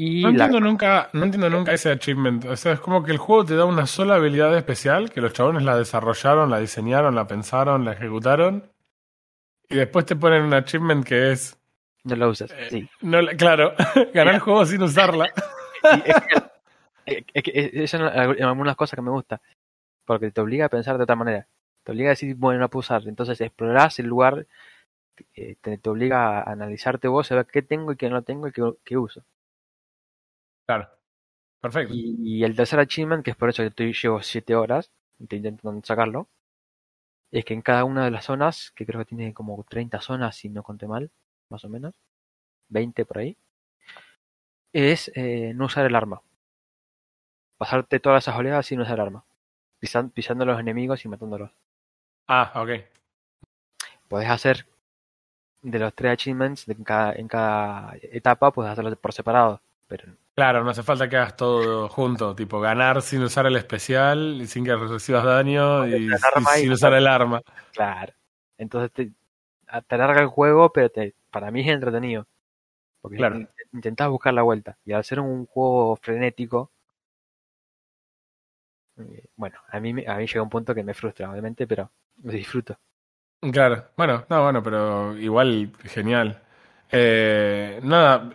Y 0.00 0.22
No 0.22 0.28
la- 0.28 0.44
entiendo 0.44 0.60
nunca, 0.60 1.10
no 1.12 1.24
entiendo 1.24 1.50
nunca 1.50 1.72
ese 1.72 1.90
achievement. 1.90 2.44
O 2.44 2.54
sea, 2.54 2.72
es 2.74 2.78
como 2.80 3.02
que 3.02 3.10
el 3.10 3.18
juego 3.18 3.44
te 3.44 3.56
da 3.56 3.64
una 3.64 3.84
sola 3.84 4.14
habilidad 4.14 4.56
especial, 4.56 5.10
que 5.10 5.20
los 5.20 5.32
chabones 5.32 5.64
la 5.64 5.76
desarrollaron, 5.76 6.50
la 6.50 6.60
diseñaron, 6.60 7.16
la 7.16 7.26
pensaron, 7.26 7.84
la 7.84 7.94
ejecutaron. 7.94 8.70
Y 9.68 9.74
después 9.74 10.06
te 10.06 10.14
ponen 10.14 10.44
un 10.44 10.54
achievement 10.54 11.04
que 11.04 11.32
es. 11.32 11.58
no 12.04 12.14
la 12.14 12.28
usas, 12.28 12.52
Eh, 12.52 12.68
sí. 12.70 12.88
No, 13.02 13.20
la- 13.20 13.34
claro, 13.36 13.74
ganar 14.14 14.34
el 14.34 14.40
juego 14.40 14.64
sin 14.66 14.82
usarla. 14.82 15.26
Sí, 15.82 16.02
es 17.06 17.24
que, 17.24 17.24
es 17.34 17.42
que- 17.42 17.60
es 17.60 17.70
que 17.72 17.82
eso 17.84 17.96
es 17.96 18.02
una- 18.02 18.48
algunas 18.50 18.76
cosas 18.76 18.96
que 18.96 19.02
me 19.02 19.10
gusta, 19.10 19.40
porque 20.04 20.30
te 20.30 20.40
obliga 20.40 20.66
a 20.66 20.68
pensar 20.68 20.96
de 20.96 21.02
otra 21.04 21.16
manera. 21.16 21.46
Te 21.82 21.90
obliga 21.92 22.10
a 22.10 22.10
decir, 22.10 22.34
bueno, 22.36 22.60
no 22.60 22.68
puedo 22.70 22.80
usar. 22.80 23.02
Entonces 23.06 23.40
explorás 23.40 23.98
el 23.98 24.06
lugar, 24.06 24.46
eh, 25.34 25.56
te, 25.60 25.78
te 25.78 25.90
obliga 25.90 26.38
a 26.40 26.52
analizarte 26.52 27.08
vos, 27.08 27.30
a 27.32 27.36
ver 27.36 27.46
qué 27.46 27.62
tengo 27.62 27.90
y 27.92 27.96
qué 27.96 28.08
no 28.10 28.22
tengo 28.22 28.46
y 28.48 28.52
qué, 28.52 28.62
qué 28.84 28.96
uso. 28.96 29.22
Claro. 30.68 30.88
Perfecto. 31.60 31.94
Y, 31.94 32.40
y 32.40 32.44
el 32.44 32.56
tercer 32.56 32.78
achievement, 32.80 33.24
que 33.24 33.32
es 33.32 33.36
por 33.36 33.48
eso 33.50 33.62
que 33.62 33.68
estoy, 33.68 33.92
llevo 33.94 34.22
7 34.22 34.54
horas 34.56 34.90
te 35.28 35.36
intentando 35.36 35.84
sacarlo, 35.86 36.28
es 37.30 37.42
que 37.46 37.54
en 37.54 37.62
cada 37.62 37.84
una 37.84 38.04
de 38.04 38.10
las 38.10 38.26
zonas, 38.26 38.70
que 38.76 38.84
creo 38.84 39.00
que 39.00 39.06
tiene 39.06 39.32
como 39.32 39.64
30 39.66 40.02
zonas, 40.02 40.36
si 40.36 40.50
no 40.50 40.62
conté 40.62 40.86
mal, 40.86 41.10
más 41.48 41.64
o 41.64 41.70
menos, 41.70 41.94
20 42.68 43.04
por 43.06 43.18
ahí, 43.18 43.36
es 44.72 45.10
eh, 45.14 45.52
no 45.54 45.66
usar 45.66 45.84
el 45.84 45.94
arma. 45.94 46.22
Pasarte 47.58 48.00
todas 48.00 48.24
esas 48.24 48.36
oleadas 48.36 48.64
sin 48.64 48.80
usar 48.80 49.00
arma. 49.00 49.22
Pisan- 49.80 50.10
pisando 50.10 50.44
a 50.44 50.46
los 50.46 50.60
enemigos 50.60 51.04
y 51.04 51.08
matándolos. 51.08 51.50
Ah, 52.28 52.52
ok. 52.56 52.70
Podés 54.08 54.28
hacer 54.30 54.66
de 55.62 55.78
los 55.78 55.94
tres 55.94 56.12
achievements 56.14 56.66
de 56.66 56.74
en 56.74 56.84
cada, 56.84 57.12
en 57.14 57.28
cada 57.28 57.96
etapa, 58.02 58.52
puedes 58.52 58.72
hacerlos 58.72 58.96
por 58.98 59.12
separado. 59.12 59.60
Pero 59.88 60.04
Claro, 60.38 60.62
no 60.62 60.70
hace 60.70 60.84
falta 60.84 61.08
que 61.08 61.16
hagas 61.16 61.36
todo 61.36 61.88
junto, 61.88 62.32
tipo 62.36 62.60
ganar 62.60 63.02
sin 63.02 63.20
usar 63.24 63.46
el 63.46 63.56
especial, 63.56 64.38
y 64.40 64.46
sin 64.46 64.64
que 64.64 64.76
recibas 64.76 65.24
daño 65.24 65.84
y, 65.88 66.08
sin 66.54 66.70
usar 66.70 66.94
el 66.94 67.08
arma. 67.08 67.42
Claro. 67.72 68.12
Entonces 68.56 68.92
te, 68.92 69.10
te 69.88 69.94
alarga 69.96 70.20
el 70.20 70.28
juego, 70.28 70.72
pero 70.72 70.90
te, 70.90 71.16
para 71.32 71.50
mí 71.50 71.62
es 71.62 71.66
entretenido. 71.66 72.24
Porque 73.00 73.16
Claro. 73.16 73.34
in- 73.34 73.48
intentás 73.72 74.08
buscar 74.10 74.32
la 74.32 74.42
vuelta. 74.42 74.78
Y 74.84 74.92
al 74.92 75.02
ser 75.02 75.18
un 75.18 75.46
juego 75.46 75.96
frenético, 75.96 76.70
eh, 78.98 79.24
bueno, 79.34 79.58
a 79.68 79.80
mí, 79.80 79.92
me- 79.92 80.06
a 80.06 80.16
mí 80.18 80.26
llega 80.26 80.42
un 80.42 80.48
punto 80.50 80.72
que 80.72 80.84
me 80.84 80.94
frustra, 80.94 81.30
obviamente, 81.32 81.66
pero 81.66 81.90
lo 82.22 82.32
disfruto. 82.32 82.78
Claro, 83.52 83.84
bueno, 83.96 84.24
no, 84.28 84.42
bueno, 84.42 84.62
pero 84.62 85.16
igual 85.16 85.72
genial. 85.84 86.42
Eh, 86.90 87.80
nada, 87.84 88.30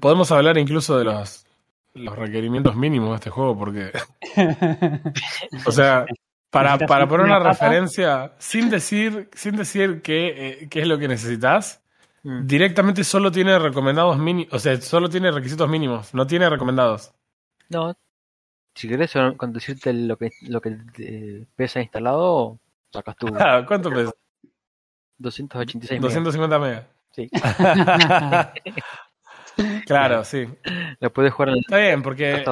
podemos 0.00 0.30
hablar 0.32 0.58
incluso 0.58 0.98
de 0.98 1.04
los, 1.04 1.46
los 1.94 2.16
requerimientos 2.16 2.76
mínimos 2.76 3.10
de 3.10 3.16
este 3.16 3.30
juego, 3.30 3.58
porque, 3.58 3.92
o 5.66 5.72
sea, 5.72 6.06
para, 6.50 6.70
¿Necesitas 6.70 6.88
para 6.88 7.08
poner 7.08 7.26
una 7.26 7.38
referencia, 7.38 8.32
sin 8.38 8.70
decir, 8.70 9.28
sin 9.34 9.56
decir 9.56 10.02
qué, 10.02 10.34
eh, 10.36 10.68
qué 10.68 10.80
es 10.82 10.86
lo 10.86 10.98
que 10.98 11.08
necesitas, 11.08 11.82
Mm. 12.24 12.46
directamente 12.46 13.04
solo 13.04 13.30
tiene 13.30 13.58
recomendados 13.58 14.18
mínimos, 14.18 14.52
o 14.54 14.58
sea, 14.58 14.80
solo 14.80 15.10
tiene 15.10 15.30
requisitos 15.30 15.68
mínimos, 15.68 16.14
no 16.14 16.26
tiene 16.26 16.48
recomendados. 16.48 17.12
No, 17.68 17.94
si 18.74 18.88
querés 18.88 19.10
solo 19.10 19.36
con 19.36 19.52
decirte 19.52 19.92
lo 19.92 20.16
que, 20.16 20.30
lo 20.48 20.62
que 20.62 20.78
eh, 20.98 21.44
pesa 21.54 21.82
instalado, 21.82 22.58
sacas 22.90 23.16
tu 23.16 23.26
Ah, 23.38 23.64
¿Cuánto 23.68 23.90
pesa? 23.90 24.12
286 25.18 26.00
megas. 26.00 26.14
250 26.14 26.58
megas. 26.58 26.86
Sí. 27.10 27.30
claro, 29.86 30.24
sí. 30.24 30.48
Lo 31.00 31.12
puedes 31.12 31.32
jugar 31.32 31.50
en 31.50 31.54
el 31.56 31.60
Está 31.60 31.78
bien, 31.78 32.02
porque. 32.02 32.44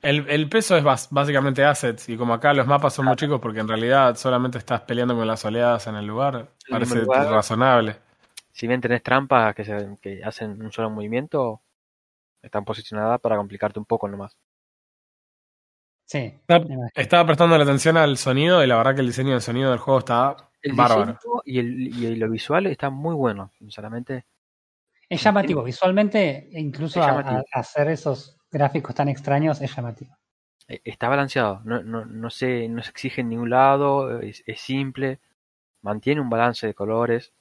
El, 0.00 0.28
el 0.30 0.48
peso 0.48 0.76
es 0.76 0.84
bas- 0.84 1.08
básicamente 1.10 1.64
assets, 1.64 2.08
y 2.08 2.16
como 2.16 2.32
acá 2.32 2.54
los 2.54 2.68
mapas 2.68 2.94
son 2.94 3.06
muy 3.06 3.16
chicos 3.16 3.40
porque 3.40 3.58
en 3.58 3.66
realidad 3.66 4.14
solamente 4.14 4.56
estás 4.56 4.82
peleando 4.82 5.16
con 5.16 5.26
las 5.26 5.44
oleadas 5.44 5.88
en 5.88 5.96
el 5.96 6.06
lugar, 6.06 6.50
parece 6.70 7.00
lugar. 7.00 7.26
razonable. 7.28 7.96
Si 8.52 8.68
bien 8.68 8.80
tenés 8.80 9.02
trampas 9.02 9.56
que, 9.56 9.64
se, 9.64 9.98
que 10.00 10.22
hacen 10.22 10.62
un 10.62 10.70
solo 10.70 10.88
movimiento, 10.90 11.62
están 12.42 12.64
posicionadas 12.64 13.20
para 13.20 13.36
complicarte 13.36 13.80
un 13.80 13.86
poco 13.86 14.08
nomás. 14.08 14.36
sí. 16.06 16.38
Estaba, 16.94 17.26
prestando 17.26 17.58
la 17.58 17.64
atención 17.64 17.96
al 17.96 18.16
sonido 18.16 18.62
y 18.62 18.66
la 18.66 18.76
verdad 18.76 18.94
que 18.94 19.00
el 19.00 19.08
diseño 19.08 19.32
del 19.32 19.42
sonido 19.42 19.70
del 19.70 19.80
juego 19.80 19.98
está 19.98 20.36
El 20.62 20.72
bárbaro. 20.74 21.18
y, 21.44 21.58
el, 21.58 21.88
y 21.88 22.16
lo 22.16 22.30
visual 22.30 22.66
está 22.66 22.88
muy 22.88 23.14
bueno, 23.14 23.50
sinceramente. 23.58 24.24
Es 25.08 25.22
llamativo. 25.22 25.62
Visualmente, 25.62 26.48
incluso 26.52 27.00
Es 27.00 27.06
a- 27.06 27.10
llamativo. 27.10 27.44
a- 27.54 27.60
hacer 27.60 27.88
esos 27.88 28.36
gráficos 28.50 28.94
tan 28.94 29.08
extraños 29.08 29.60
es 29.60 29.74
llamativo. 29.74 30.16
Eh, 30.68 30.80
Está 30.84 31.08
balanceado, 31.08 31.60
no, 31.64 31.82
no, 31.82 32.04
no, 32.04 32.30
se, 32.30 32.68
no 32.68 32.82
se 32.82 32.90
exige 32.90 33.22
en 33.22 33.30
ningún 33.30 33.50
lado, 33.50 34.20
es, 34.20 34.42
es 34.46 34.60
simple, 34.60 35.18
mantiene 35.82 36.20
un 36.20 36.28
balance 36.28 36.66
de 36.66 36.74
colores, 36.74 37.32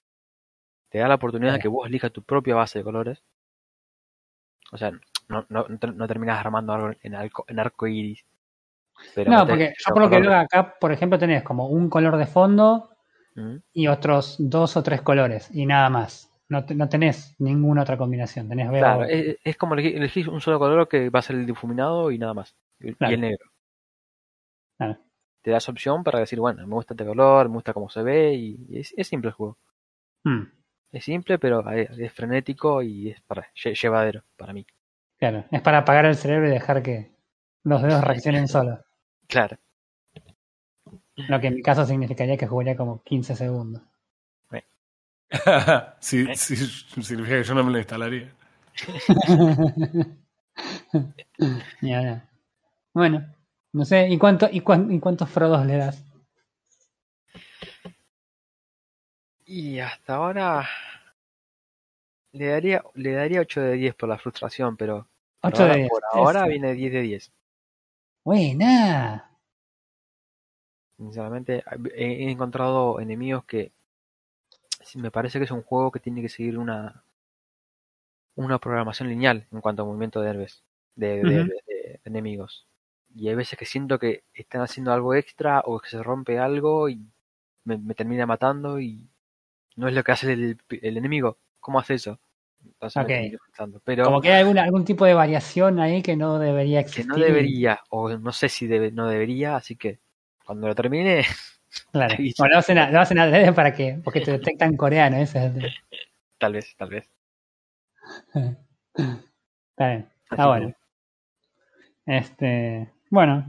te 0.89 0.99
da 0.99 1.07
la 1.09 1.15
oportunidad 1.15 1.53
de 1.53 1.59
que 1.59 1.67
vos 1.67 1.85
elijas 1.87 2.11
tu 2.13 2.23
propia 2.23 2.55
base 2.55 2.79
de 2.79 2.83
colores. 2.85 3.21
O 4.71 4.77
sea, 4.77 4.91
no, 5.27 5.45
no, 5.49 5.65
no 5.67 6.07
terminas 6.07 6.39
armando 6.39 6.73
algo 6.73 6.91
en, 7.01 7.15
arco, 7.15 7.43
en 7.47 7.59
arco 7.59 7.87
iris. 7.87 8.23
Pero 9.13 9.29
no, 9.31 9.45
porque 9.45 9.73
yo 9.77 9.93
por 9.93 10.03
lo 10.03 10.09
que 10.09 10.19
veo 10.21 10.33
acá, 10.33 10.75
por 10.79 10.91
ejemplo, 10.91 11.19
tenés 11.19 11.43
como 11.43 11.67
un 11.67 11.89
color 11.89 12.15
de 12.17 12.25
fondo 12.27 12.91
Mm. 13.35 13.57
y 13.71 13.87
otros 13.87 14.35
dos 14.39 14.75
o 14.77 14.81
tres 14.83 15.01
colores 15.03 15.49
y 15.53 15.65
nada 15.67 15.89
más. 15.91 16.31
No, 16.49 16.65
te- 16.65 16.75
no 16.75 16.89
tenés 16.89 17.35
ninguna 17.39 17.81
otra 17.83 17.97
combinación. 17.97 18.49
Tenés 18.49 18.69
veo, 18.71 18.81
Claro, 18.81 19.03
es, 19.05 19.37
es 19.43 19.57
como 19.57 19.73
elegir, 19.73 19.95
elegís 19.97 20.27
un 20.27 20.41
solo 20.41 20.59
color 20.59 20.87
que 20.87 21.09
va 21.09 21.19
a 21.19 21.21
ser 21.21 21.35
el 21.35 21.45
difuminado 21.45 22.11
y 22.11 22.17
nada 22.17 22.33
más. 22.33 22.55
Y, 22.79 22.89
el 23.13 23.21
negro. 23.21 23.45
Claro. 24.77 24.97
Te 25.41 25.49
das 25.49 25.67
opción 25.67 26.03
para 26.03 26.19
decir, 26.19 26.39
bueno, 26.39 26.67
me 26.67 26.75
gusta 26.75 26.93
este 26.93 27.03
color, 27.03 27.49
me 27.49 27.55
gusta 27.55 27.73
cómo 27.73 27.89
se 27.89 28.03
ve 28.03 28.35
y, 28.35 28.67
y 28.69 28.79
es, 28.81 28.93
es 28.95 29.07
simple 29.07 29.29
el 29.29 29.33
juego. 29.33 29.57
Hmm, 30.25 30.43
Es 30.91 31.05
simple, 31.05 31.39
pero 31.39 31.65
es, 31.71 31.89
es 31.97 32.11
frenético 32.11 32.81
y 32.83 33.11
es 33.11 33.21
para, 33.21 33.47
lle- 33.55 33.73
llevadero 33.81 34.23
para 34.35 34.51
mí. 34.51 34.67
claro, 35.19 35.45
es 35.51 35.61
para 35.61 35.79
apagar 35.79 36.05
el 36.05 36.15
cerebro 36.15 36.47
y 36.47 36.51
dejar 36.51 36.81
que 36.81 37.11
los 37.63 37.81
dedos 37.83 38.03
reaccionen 38.03 38.47
solos. 38.47 38.79
Claro. 39.27 39.57
Lo 41.27 41.39
que 41.39 41.47
en 41.47 41.55
mi 41.55 41.61
caso 41.61 41.85
significaría 41.85 42.37
que 42.37 42.47
jugaría 42.47 42.75
como 42.75 43.03
15 43.03 43.35
segundos. 43.35 43.83
si, 45.99 46.35
si, 46.35 46.55
significa 46.55 47.37
que 47.37 47.43
yo 47.43 47.53
no 47.53 47.63
me 47.63 47.71
lo 47.71 47.77
instalaría. 47.77 48.33
Ni 51.81 51.93
hablar. 51.93 52.27
Bueno, 52.93 53.25
no 53.73 53.85
sé, 53.85 54.07
¿y, 54.09 54.17
cuánto, 54.17 54.47
y, 54.51 54.61
cuán- 54.61 54.91
y 54.91 54.99
cuántos 54.99 55.29
Frodos 55.29 55.65
le 55.65 55.77
das? 55.77 56.03
Y 59.45 59.79
hasta 59.79 60.15
ahora 60.15 60.67
le 62.33 62.47
daría, 62.47 62.83
le 62.95 63.13
daría 63.13 63.41
8 63.41 63.61
de 63.61 63.73
10 63.73 63.95
por 63.95 64.09
la 64.09 64.17
frustración, 64.17 64.75
pero 64.77 65.07
por 65.41 65.53
8 65.53 65.63
ahora, 65.63 65.73
de 65.73 65.79
10. 65.79 65.89
por 65.89 66.03
ahora 66.11 66.39
Eso. 66.41 66.49
viene 66.49 66.73
10 66.73 66.91
de 66.93 67.01
10. 67.01 67.31
Buena. 68.25 69.31
Sinceramente, 70.97 71.63
he 71.95 72.29
encontrado 72.31 72.99
enemigos 72.99 73.45
que 73.45 73.71
sí, 73.71 73.76
me 74.95 75.11
parece 75.11 75.39
que 75.39 75.45
es 75.45 75.51
un 75.51 75.63
juego 75.63 75.91
que 75.91 75.99
tiene 75.99 76.21
que 76.21 76.29
seguir 76.29 76.57
una 76.57 77.03
una 78.35 78.59
programación 78.59 79.09
lineal 79.09 79.47
en 79.51 79.61
cuanto 79.61 79.81
a 79.81 79.85
movimiento 79.85 80.21
de 80.21 80.47
de, 80.95 81.99
enemigos. 82.05 82.67
Y 83.15 83.29
hay 83.29 83.35
veces 83.35 83.57
que 83.57 83.65
siento 83.65 83.99
que 83.99 84.23
están 84.33 84.61
haciendo 84.61 84.93
algo 84.93 85.15
extra 85.15 85.61
o 85.65 85.79
que 85.79 85.89
se 85.89 86.03
rompe 86.03 86.39
algo 86.39 86.89
y 86.89 87.01
me, 87.63 87.77
me 87.77 87.95
termina 87.95 88.25
matando 88.25 88.79
y 88.79 89.09
no 89.75 89.87
es 89.87 89.93
lo 89.93 90.03
que 90.03 90.11
hace 90.11 90.33
el, 90.33 90.57
el 90.69 90.97
enemigo. 90.97 91.37
¿Cómo 91.59 91.79
hace 91.79 91.95
eso? 91.95 92.19
Entonces. 92.63 93.37
Pero 93.83 94.03
Como 94.05 94.21
que 94.21 94.31
hay 94.31 94.41
alguna, 94.41 94.63
algún 94.63 94.85
tipo 94.85 95.05
de 95.05 95.13
variación 95.13 95.79
ahí 95.79 96.01
que 96.01 96.15
no 96.15 96.39
debería 96.39 96.81
que 96.81 96.89
existir. 96.89 97.07
no 97.07 97.17
debería, 97.17 97.79
o 97.89 98.09
no 98.09 98.31
sé 98.31 98.49
si 98.49 98.67
debe, 98.67 98.91
no 98.91 99.07
debería, 99.07 99.55
así 99.55 99.75
que 99.75 99.99
cuando 100.45 100.67
lo 100.67 100.75
termine, 100.75 101.23
Claro. 101.91 102.15
Bueno, 102.37 102.53
lo 102.53 102.59
hacen, 102.59 102.77
a- 102.77 102.89
lo 102.91 102.99
hacen 103.01 103.19
adrede 103.19 103.53
para 103.53 103.73
que, 103.73 103.99
porque 104.03 104.21
te 104.21 104.31
detectan 104.31 104.75
coreano, 104.77 105.17
es 105.17 105.33
tal 106.39 106.53
vez, 106.53 106.75
tal 106.77 106.89
vez. 106.89 107.09
Está 109.71 109.87
bien. 109.87 110.09
Así 110.29 110.41
Ah, 110.41 110.47
bueno. 110.47 110.73
Este, 112.05 112.89
bueno. 113.11 113.45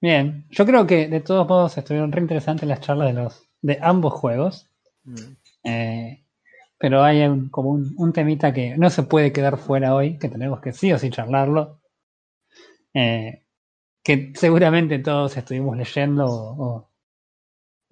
Bien. 0.00 0.44
Yo 0.50 0.66
creo 0.66 0.86
que 0.86 1.08
de 1.08 1.20
todos 1.20 1.48
modos 1.48 1.76
estuvieron 1.78 2.12
re 2.12 2.20
interesantes 2.20 2.68
las 2.68 2.80
charlas 2.80 3.08
de 3.14 3.20
los 3.22 3.42
de 3.62 3.78
ambos 3.82 4.12
juegos. 4.12 4.68
Mm. 5.04 5.14
Eh, 5.64 6.24
pero 6.78 7.02
hay 7.04 7.22
un- 7.22 7.48
como 7.50 7.70
un, 7.70 7.94
un 7.98 8.12
temita 8.12 8.52
que 8.52 8.76
no 8.78 8.90
se 8.90 9.04
puede 9.04 9.32
quedar 9.32 9.58
fuera 9.58 9.94
hoy, 9.94 10.18
que 10.18 10.28
tenemos 10.28 10.60
que 10.60 10.72
sí 10.72 10.92
o 10.92 10.98
sí 10.98 11.10
charlarlo. 11.10 11.80
Eh, 12.94 13.42
que 14.04 14.32
seguramente 14.36 14.98
todos 15.00 15.36
estuvimos 15.36 15.76
leyendo 15.76 16.26
o, 16.26 16.64
o- 16.66 16.90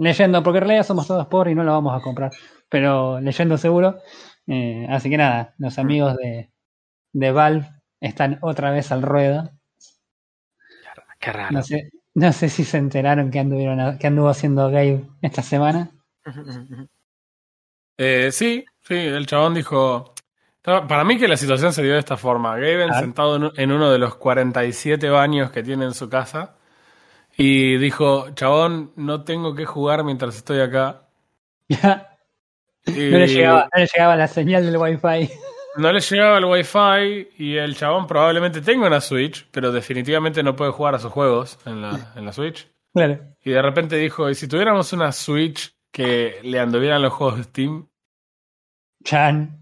leyendo, 0.02 0.42
porque 0.42 0.58
en 0.58 0.64
realidad 0.64 0.86
somos 0.86 1.06
todos 1.06 1.26
pobres 1.26 1.52
y 1.52 1.54
no 1.54 1.64
lo 1.64 1.72
vamos 1.72 1.98
a 1.98 2.02
comprar, 2.02 2.30
pero 2.68 3.20
leyendo 3.20 3.56
seguro. 3.58 3.98
Eh, 4.46 4.86
así 4.90 5.08
que 5.08 5.16
nada, 5.16 5.54
los 5.58 5.78
amigos 5.78 6.16
de, 6.16 6.50
de 7.12 7.32
Valve 7.32 7.68
están 8.00 8.38
otra 8.42 8.70
vez 8.70 8.90
al 8.92 9.02
ruedo. 9.02 9.50
Qué 11.20 11.32
raro. 11.32 11.52
No 11.52 11.62
sé, 11.62 11.90
no 12.14 12.32
sé 12.32 12.48
si 12.48 12.64
se 12.64 12.78
enteraron 12.78 13.30
que 13.30 13.38
anduvieron 13.38 13.98
que 13.98 14.06
anduvo 14.08 14.28
haciendo 14.28 14.66
Gabe 14.70 15.04
esta 15.22 15.42
semana. 15.42 15.90
Eh, 17.98 18.30
sí, 18.32 18.64
sí, 18.80 18.94
el 18.94 19.26
chabón 19.26 19.54
dijo. 19.54 20.14
Para 20.62 21.04
mí 21.04 21.18
que 21.18 21.28
la 21.28 21.36
situación 21.36 21.72
se 21.72 21.82
dio 21.82 21.92
de 21.92 21.98
esta 21.98 22.16
forma. 22.16 22.56
Gaben 22.56 22.94
sentado 22.94 23.36
en- 23.36 23.50
en 23.54 23.70
uno 23.72 23.90
de 23.90 23.98
los 23.98 24.14
47 24.14 25.10
baños 25.10 25.50
que 25.50 25.62
tiene 25.62 25.84
en 25.84 25.92
su 25.94 26.08
casa 26.08 26.56
y 27.44 27.76
dijo, 27.78 28.30
chabón, 28.34 28.92
no 28.96 29.24
tengo 29.24 29.54
que 29.54 29.64
jugar 29.66 30.04
mientras 30.04 30.36
estoy 30.36 30.60
acá. 30.60 31.08
Ya, 31.68 32.08
Y 32.86 33.10
no, 33.10 33.18
le 33.18 33.26
llegaba, 33.28 33.68
no 33.72 33.80
le 33.80 33.86
llegaba 33.92 34.16
la 34.16 34.28
señal 34.28 34.64
del 34.66 34.76
wifi. 34.76 35.30
no 35.76 35.92
le 35.92 36.00
llegaba 36.00 36.38
el 36.38 36.44
wifi 36.44 37.28
y 37.38 37.56
el 37.56 37.76
chabón 37.76 38.06
probablemente 38.06 38.60
tenga 38.60 38.86
una 38.86 39.00
Switch, 39.00 39.46
pero 39.50 39.70
definitivamente 39.72 40.42
no 40.42 40.54
puede 40.56 40.72
jugar 40.72 40.94
a 40.96 40.98
sus 40.98 41.12
juegos 41.12 41.58
en 41.64 41.80
la, 41.82 42.12
en 42.16 42.24
la 42.26 42.32
Switch. 42.32 42.68
Claro. 42.92 43.18
Y 43.44 43.50
de 43.52 43.62
repente 43.62 43.96
dijo, 43.96 44.28
¿y 44.28 44.34
si 44.34 44.48
tuviéramos 44.48 44.92
una 44.92 45.12
Switch 45.12 45.74
que 45.90 46.40
le 46.42 46.58
anduvieran 46.60 47.00
los 47.02 47.12
juegos 47.12 47.38
de 47.38 47.44
Steam? 47.44 47.88
Chan. 49.04 49.58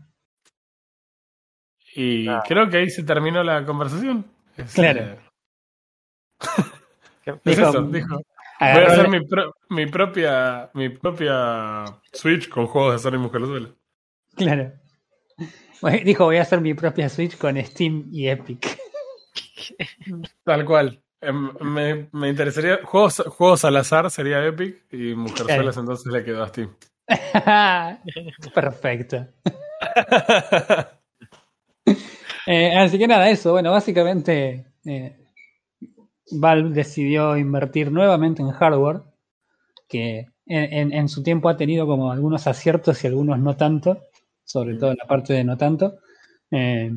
Y 1.95 2.27
Ah. 2.29 2.43
creo 2.47 2.69
que 2.71 2.79
ahí 2.79 2.91
se 2.91 3.03
terminó 3.05 3.43
la 3.43 3.65
conversación. 3.65 4.27
Es, 4.57 4.75
Claro. 4.75 5.01
eh, 5.01 5.19
Qué- 6.41 6.80
es 7.45 7.57
Dijo- 7.57 7.69
eso, 7.71 7.83
dijo. 7.83 8.17
Voy 8.61 8.69
a 8.83 8.87
hacer 8.89 9.09
mi, 9.09 9.25
pro- 9.27 9.55
mi 9.71 9.87
propia 9.87 10.71
mi 10.75 10.91
propia 10.91 11.85
Switch 12.13 12.49
con 12.51 12.67
juegos 12.67 12.93
de 12.93 12.99
Sony 13.11 13.19
Mujerzuela. 13.19 13.71
Claro. 14.37 14.73
Bueno, 15.81 15.99
Dijo, 16.05 16.25
voy 16.27 16.37
a 16.37 16.43
hacer 16.43 16.61
mi 16.61 16.75
propia 16.75 17.09
Switch 17.09 17.39
con 17.39 17.57
Steam 17.65 18.09
y 18.13 18.29
Epic. 18.29 18.77
Tal 20.45 20.65
cual. 20.67 21.01
Em, 21.23 21.51
Me, 21.61 22.09
me 22.13 22.29
interesaría. 22.29 22.81
Juegos, 22.85 23.23
juegos 23.29 23.65
al 23.65 23.77
azar 23.77 24.11
sería 24.11 24.45
Epic 24.47 24.85
y 24.93 25.15
Mujerzuelas 25.15 25.77
entonces 25.79 26.13
le 26.13 26.23
quedó 26.25 26.43
a 26.43 26.49
Steam. 26.49 26.75
Perfecto. 28.55 29.27
Eh, 32.47 32.75
así 32.77 32.99
que 32.99 33.07
nada, 33.07 33.29
eso. 33.31 33.53
Bueno, 33.53 33.71
básicamente 33.71 34.67
eh, 34.85 35.20
Valve 36.33 36.71
decidió 36.71 37.37
invertir 37.37 37.93
nuevamente 37.93 38.43
en 38.43 38.51
hardware, 38.51 39.03
que 39.89 40.27
en, 40.47 40.75
en- 40.75 40.93
en 40.95 41.09
su 41.09 41.23
tiempo 41.23 41.49
ha 41.49 41.57
tenido 41.57 41.87
como 41.87 42.13
algunos 42.13 42.47
aciertos 42.47 43.05
y 43.05 43.09
algunos 43.09 43.39
no 43.41 43.57
tanto, 43.57 44.03
sobre 44.45 44.77
todo 44.77 44.93
en 44.93 44.99
la 44.99 45.07
parte 45.09 45.35
de 45.35 45.45
no 45.45 45.57
tanto. 45.59 45.99
Eh, 46.51 46.93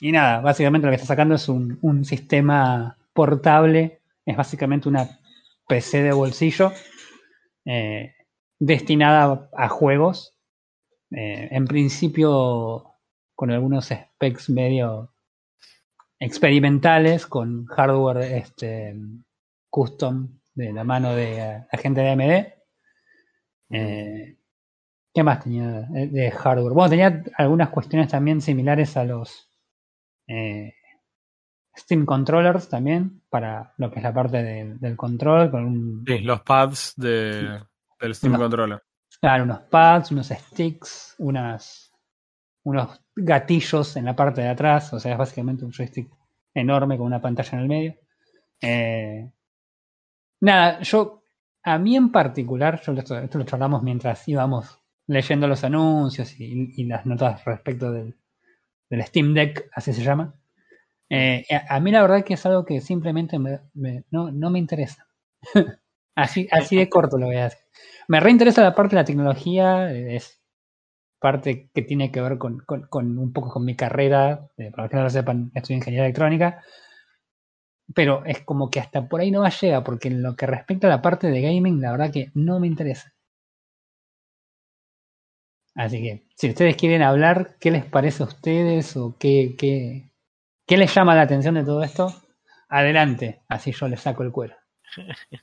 y 0.00 0.12
nada, 0.12 0.40
básicamente 0.40 0.86
lo 0.86 0.90
que 0.90 0.96
está 0.96 1.06
sacando 1.06 1.34
es 1.34 1.48
un, 1.48 1.78
un 1.82 2.04
sistema 2.04 2.98
portable, 3.14 4.00
es 4.26 4.36
básicamente 4.36 4.88
una 4.88 5.08
PC 5.66 6.02
de 6.02 6.12
bolsillo 6.12 6.72
eh, 7.64 8.14
destinada 8.58 9.48
a, 9.56 9.64
a 9.66 9.68
juegos. 9.68 10.34
Eh, 11.10 11.48
en 11.52 11.66
principio 11.66 12.86
con 13.36 13.50
algunos 13.52 13.86
specs 13.88 14.50
medio 14.50 15.12
experimentales, 16.18 17.26
con 17.26 17.66
hardware 17.66 18.18
este, 18.36 18.96
custom 19.70 20.38
de 20.54 20.72
la 20.72 20.84
mano 20.84 21.14
de 21.14 21.38
eh, 21.38 21.66
la 21.70 21.78
gente 21.78 22.00
de 22.00 22.10
AMD. 22.10 22.52
Eh, 23.70 24.36
¿Qué 25.14 25.22
más 25.22 25.42
tenía 25.42 25.86
de 25.90 26.30
hardware? 26.30 26.72
Bueno, 26.74 26.90
tenía 26.90 27.22
algunas 27.38 27.70
cuestiones 27.70 28.08
también 28.08 28.40
similares 28.40 28.96
a 28.96 29.04
los 29.04 29.50
eh, 30.28 30.74
Steam 31.76 32.04
Controllers 32.04 32.68
también, 32.68 33.22
para 33.30 33.72
lo 33.78 33.90
que 33.90 33.98
es 33.98 34.02
la 34.02 34.12
parte 34.12 34.42
de- 34.42 34.74
del 34.78 34.96
control, 34.96 35.50
con 35.50 35.64
un, 35.64 36.04
Sí, 36.06 36.18
los 36.18 36.40
pads 36.42 36.94
de, 36.96 37.60
del 38.00 38.14
Steam 38.14 38.32
No. 38.34 38.38
Controller. 38.40 38.82
Claro, 39.20 39.44
unos 39.44 39.60
pads, 39.62 40.10
unos 40.12 40.28
sticks, 40.28 41.14
unas, 41.18 41.90
unos 42.64 43.00
gatillos 43.16 43.96
en 43.96 44.04
la 44.06 44.16
parte 44.16 44.42
de 44.42 44.48
atrás, 44.48 44.92
o 44.92 45.00
sea, 45.00 45.12
es 45.12 45.18
básicamente 45.18 45.64
un 45.64 45.72
joystick 45.72 46.10
enorme 46.54 46.96
con 46.98 47.06
una 47.06 47.20
pantalla 47.20 47.50
en 47.54 47.60
el 47.60 47.68
medio. 47.68 47.96
Eh, 48.62 49.30
nada, 50.40 50.80
yo, 50.82 51.22
a 51.62 51.78
mí 51.78 51.96
en 51.96 52.10
particular, 52.12 52.80
yo 52.82 52.92
esto, 52.92 53.18
esto 53.18 53.38
lo 53.38 53.44
charlamos 53.44 53.82
mientras 53.82 54.26
íbamos 54.28 54.78
leyendo 55.06 55.46
los 55.46 55.62
anuncios 55.64 56.34
y, 56.38 56.84
las 56.84 57.06
notas 57.06 57.44
respecto 57.44 57.92
del, 57.92 58.16
Steam 59.02 59.34
Deck, 59.34 59.68
así 59.74 59.92
se 59.92 60.02
llama. 60.02 60.34
Eh, 61.10 61.44
a, 61.68 61.80
mí 61.80 61.92
la 61.92 62.02
verdad 62.02 62.24
que 62.24 62.34
es 62.34 62.46
algo 62.46 62.64
que 62.64 62.80
simplemente 62.80 63.38
me- 63.38 63.60
me- 63.74 64.04
no, 64.10 64.30
no 64.32 64.50
me 64.50 64.58
interesa. 64.60 65.08
así, 66.16 66.48
así 66.52 66.76
de 66.76 66.88
corto 66.88 67.18
lo 67.18 67.26
voy 67.26 67.36
a 67.36 67.44
decir. 67.44 67.60
Me 68.08 68.20
reinteresa 68.20 68.62
la 68.62 68.74
parte 68.74 68.96
de 68.96 69.02
la 69.02 69.06
tecnología, 69.06 69.92
es 69.92 70.40
parte 71.18 71.70
que 71.74 71.82
tiene 71.82 72.10
que 72.10 72.20
ver 72.20 72.38
con, 72.38 72.64
un 73.18 73.32
poco 73.32 73.50
con 73.50 73.64
mi 73.64 73.74
carrera, 73.76 74.48
eh, 74.56 74.70
para 74.74 74.88
que 74.88 74.96
no 74.96 75.02
lo 75.02 75.10
sepan, 75.10 75.50
estudio 75.54 75.78
ingeniería 75.78 76.04
electrónica, 76.04 76.62
pero 77.94 78.24
es 78.24 78.40
como 78.42 78.70
que 78.70 78.80
hasta 78.80 79.08
por 79.08 79.20
ahí 79.20 79.30
no 79.30 79.40
va 79.40 79.48
a 79.48 79.50
llegar, 79.50 79.82
porque 79.84 80.08
en 80.08 80.22
lo 80.22 80.36
que 80.36 80.46
respecta 80.46 80.86
a 80.86 80.90
la 80.90 81.02
parte 81.02 81.28
de 81.28 81.40
gaming, 81.40 81.80
la 81.80 81.92
verdad 81.92 82.12
que 82.12 82.30
no 82.34 82.60
me 82.60 82.66
interesa. 82.66 83.12
Así 85.74 86.02
que, 86.02 86.26
si 86.34 86.48
ustedes 86.48 86.76
quieren 86.76 87.02
hablar, 87.02 87.56
¿qué 87.60 87.70
les 87.70 87.84
parece 87.84 88.22
a 88.22 88.26
ustedes 88.26 88.96
o 88.96 89.16
qué, 89.18 89.54
qué, 89.58 90.10
qué 90.66 90.76
les 90.78 90.94
llama 90.94 91.14
la 91.14 91.22
atención 91.22 91.54
de 91.54 91.64
todo 91.64 91.82
esto? 91.82 92.14
Adelante, 92.68 93.42
así 93.48 93.72
yo 93.72 93.86
les 93.88 94.00
saco 94.00 94.22
el 94.22 94.32
cuero. 94.32 94.56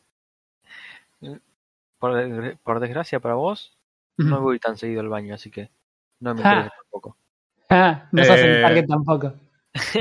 Por, 2.00 2.58
por 2.58 2.82
desgracia 2.82 3.22
para 3.22 3.36
vos, 3.36 3.78
no 4.18 4.42
voy 4.42 4.60
tan 4.60 4.78
seguido 4.78 5.02
al 5.02 5.10
baño, 5.10 5.36
así 5.36 5.50
que 5.50 5.72
no 6.20 6.34
me 6.34 6.42
interesa 6.42 6.72
tampoco. 6.82 7.18
Ah, 7.70 8.08
no 8.12 8.24
sos 8.24 8.40
el 8.40 8.58
eh, 8.58 8.62
target 8.62 8.88
tampoco. 8.88 9.34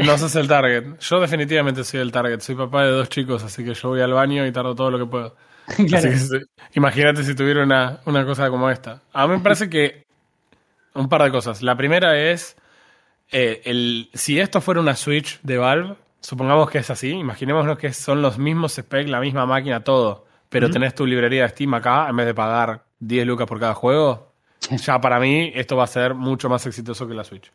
No 0.05 0.19
sos 0.19 0.37
el 0.37 0.49
target. 0.49 0.99
Yo 1.01 1.21
definitivamente 1.21 1.83
soy 1.85 2.01
el 2.01 2.13
target. 2.13 2.41
Soy 2.41 2.55
papá 2.55 2.85
de 2.85 2.91
dos 2.91 3.09
chicos, 3.09 3.43
así 3.43 3.65
que 3.65 3.73
yo 3.73 3.89
voy 3.89 4.01
al 4.01 4.13
baño 4.13 4.47
y 4.47 4.53
tardo 4.53 4.75
todo 4.75 4.91
lo 4.91 4.99
que 4.99 5.07
puedo. 5.07 5.37
imagínate 6.75 7.25
si 7.25 7.35
tuviera 7.35 7.63
una, 7.63 8.01
una 8.05 8.27
cosa 8.27 8.51
como 8.51 8.69
esta. 8.69 9.01
A 9.13 9.27
mí 9.27 9.35
me 9.35 9.41
parece 9.41 9.71
que 9.71 10.05
un 10.95 11.09
par 11.09 11.23
de 11.23 11.31
cosas. 11.31 11.63
La 11.63 11.77
primera 11.77 12.19
es, 12.19 12.57
eh, 13.31 13.63
el, 13.65 14.11
si 14.13 14.39
esto 14.39 14.61
fuera 14.61 14.81
una 14.81 14.95
Switch 14.95 15.41
de 15.43 15.59
Valve, 15.59 15.97
supongamos 16.21 16.71
que 16.71 16.79
es 16.79 16.91
así, 16.91 17.11
imaginémonos 17.11 17.79
que 17.79 17.93
son 17.93 18.23
los 18.23 18.39
mismos 18.39 18.75
specs, 18.75 19.11
la 19.11 19.21
misma 19.21 19.47
máquina, 19.47 19.83
todo, 19.83 20.27
pero 20.49 20.71
tenés 20.71 20.95
tu 20.95 21.07
librería 21.07 21.43
de 21.43 21.49
Steam 21.49 21.73
acá, 21.75 22.09
en 22.09 22.17
vez 22.17 22.27
de 22.27 22.35
pagar 22.35 22.85
10 23.03 23.27
lucas 23.27 23.49
por 23.49 23.59
cada 23.59 23.75
juego, 23.75 24.33
ya 24.71 25.01
para 25.01 25.19
mí 25.19 25.51
esto 25.55 25.77
va 25.77 25.85
a 25.85 25.89
ser 25.89 26.15
mucho 26.15 26.49
más 26.49 26.65
exitoso 26.67 27.07
que 27.09 27.15
la 27.15 27.25
Switch. 27.25 27.51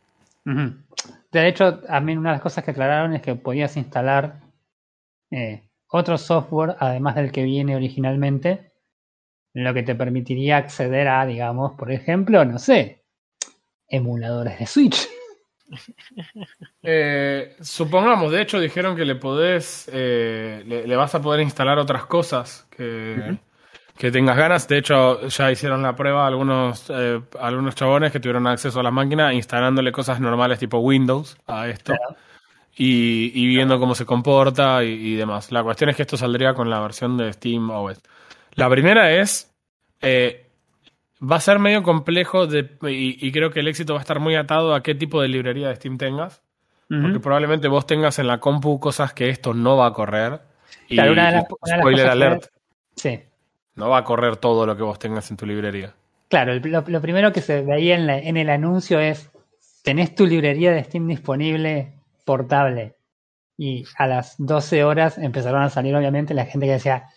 De 1.32 1.48
hecho, 1.48 1.82
a 1.88 2.00
mí 2.00 2.16
una 2.16 2.32
de 2.32 2.36
las 2.36 2.42
cosas 2.42 2.64
que 2.64 2.72
aclararon 2.72 3.14
es 3.14 3.22
que 3.22 3.36
podías 3.36 3.76
instalar 3.78 4.42
eh, 5.32 5.70
otro 5.90 6.18
software, 6.18 6.76
además 6.80 7.16
del 7.16 7.32
que 7.32 7.44
viene 7.44 7.76
originalmente, 7.76 8.72
lo 9.54 9.74
que 9.74 9.84
te 9.84 9.96
permitiría 9.96 10.58
acceder 10.58 11.08
a, 11.08 11.26
digamos, 11.26 11.74
por 11.74 11.92
ejemplo, 11.92 12.44
no 12.46 12.60
sé, 12.60 13.04
emuladores 13.88 14.60
de 14.60 14.66
Switch. 14.66 15.08
Eh, 16.82 17.58
supongamos, 17.60 18.32
de 18.32 18.42
hecho 18.42 18.58
dijeron 18.58 18.96
que 18.96 19.04
le 19.04 19.16
podés, 19.16 19.90
eh, 19.92 20.64
le, 20.66 20.96
vas 20.96 21.14
a 21.14 21.22
poder 21.22 21.42
instalar 21.42 21.78
otras 21.78 22.06
cosas 22.06 22.66
que, 22.72 23.38
que 23.98 24.12
tengas 24.12 24.38
ganas. 24.38 24.68
De 24.68 24.78
hecho, 24.78 25.28
ya 25.28 25.52
hicieron 25.52 25.82
la 25.82 25.96
prueba 25.96 26.28
algunos, 26.28 26.86
eh, 26.90 27.20
algunos 27.40 27.76
chabones 27.76 28.12
que 28.12 28.20
tuvieron 28.20 28.48
acceso 28.48 28.80
a 28.80 28.84
la 28.84 28.92
máquina 28.92 29.34
instalándole 29.34 29.92
cosas 29.92 30.20
normales 30.20 30.60
tipo 30.60 30.78
Windows 30.78 31.38
a 31.48 31.68
esto. 31.68 31.94
Y, 32.80 33.48
viendo 33.48 33.80
cómo 33.80 33.96
se 33.96 34.06
comporta 34.06 34.84
y, 34.84 35.16
demás. 35.16 35.52
La 35.52 35.64
cuestión 35.64 35.90
es 35.90 35.96
que 35.96 36.04
esto 36.04 36.16
saldría 36.16 36.54
con 36.54 36.70
la 36.70 36.80
versión 36.80 37.18
de 37.18 37.34
Steam 37.34 37.72
OS. 37.72 38.02
La 38.54 38.70
primera 38.70 39.12
es, 39.12 39.52
eh, 40.02 40.48
va 41.20 41.38
a 41.38 41.42
ser 41.42 41.58
medio 41.58 41.82
complejo 41.82 42.46
de, 42.46 42.70
y, 42.84 43.32
creo 43.32 43.50
que 43.50 43.62
el 43.62 43.68
éxito 43.68 43.94
va 43.94 44.00
a 44.00 44.02
estar 44.02 44.20
muy 44.20 44.36
atado 44.36 44.76
a 44.76 44.84
qué 44.84 44.94
tipo 44.94 45.22
de 45.22 45.28
librería 45.28 45.70
de 45.70 45.76
Steam 45.76 45.98
tengas. 45.98 46.44
Porque 46.88 47.20
probablemente 47.20 47.68
vos 47.68 47.86
tengas 47.86 48.18
en 48.18 48.28
la 48.28 48.40
compu 48.40 48.80
cosas 48.80 49.12
que 49.12 49.28
esto 49.28 49.54
no 49.54 49.76
va 49.76 49.88
a 49.88 49.94
correr. 49.94 50.40
Y, 50.88 50.96
spoiler 50.96 52.08
alert. 52.08 52.46
sí 52.96 53.27
no 53.78 53.90
va 53.90 54.00
a 54.00 54.04
correr 54.04 54.36
todo 54.38 54.66
lo 54.66 54.76
que 54.76 54.84
vos 54.84 55.00
tengas 55.00 55.32
en 55.32 55.38
tu 55.38 55.46
librería. 55.46 55.94
Claro, 56.28 56.54
lo, 56.56 57.02
primero 57.02 57.32
que 57.32 57.42
se 57.42 57.62
veía 57.62 57.96
en, 57.96 58.10
en 58.10 58.36
el 58.36 58.50
anuncio 58.50 59.00
es, 59.00 59.30
tenés 59.84 60.14
tu 60.14 60.26
librería 60.26 60.72
de 60.74 60.84
Steam 60.84 61.08
disponible 61.08 61.94
portable. 62.26 62.96
Y 63.58 63.86
a 63.98 64.06
las 64.06 64.36
12 64.38 64.84
horas 64.84 65.18
empezaron 65.18 65.64
a 65.64 65.70
salir 65.70 65.96
obviamente 65.96 66.34
la 66.34 66.46
gente 66.46 66.68
que 66.68 66.74
decía, 66.74 67.08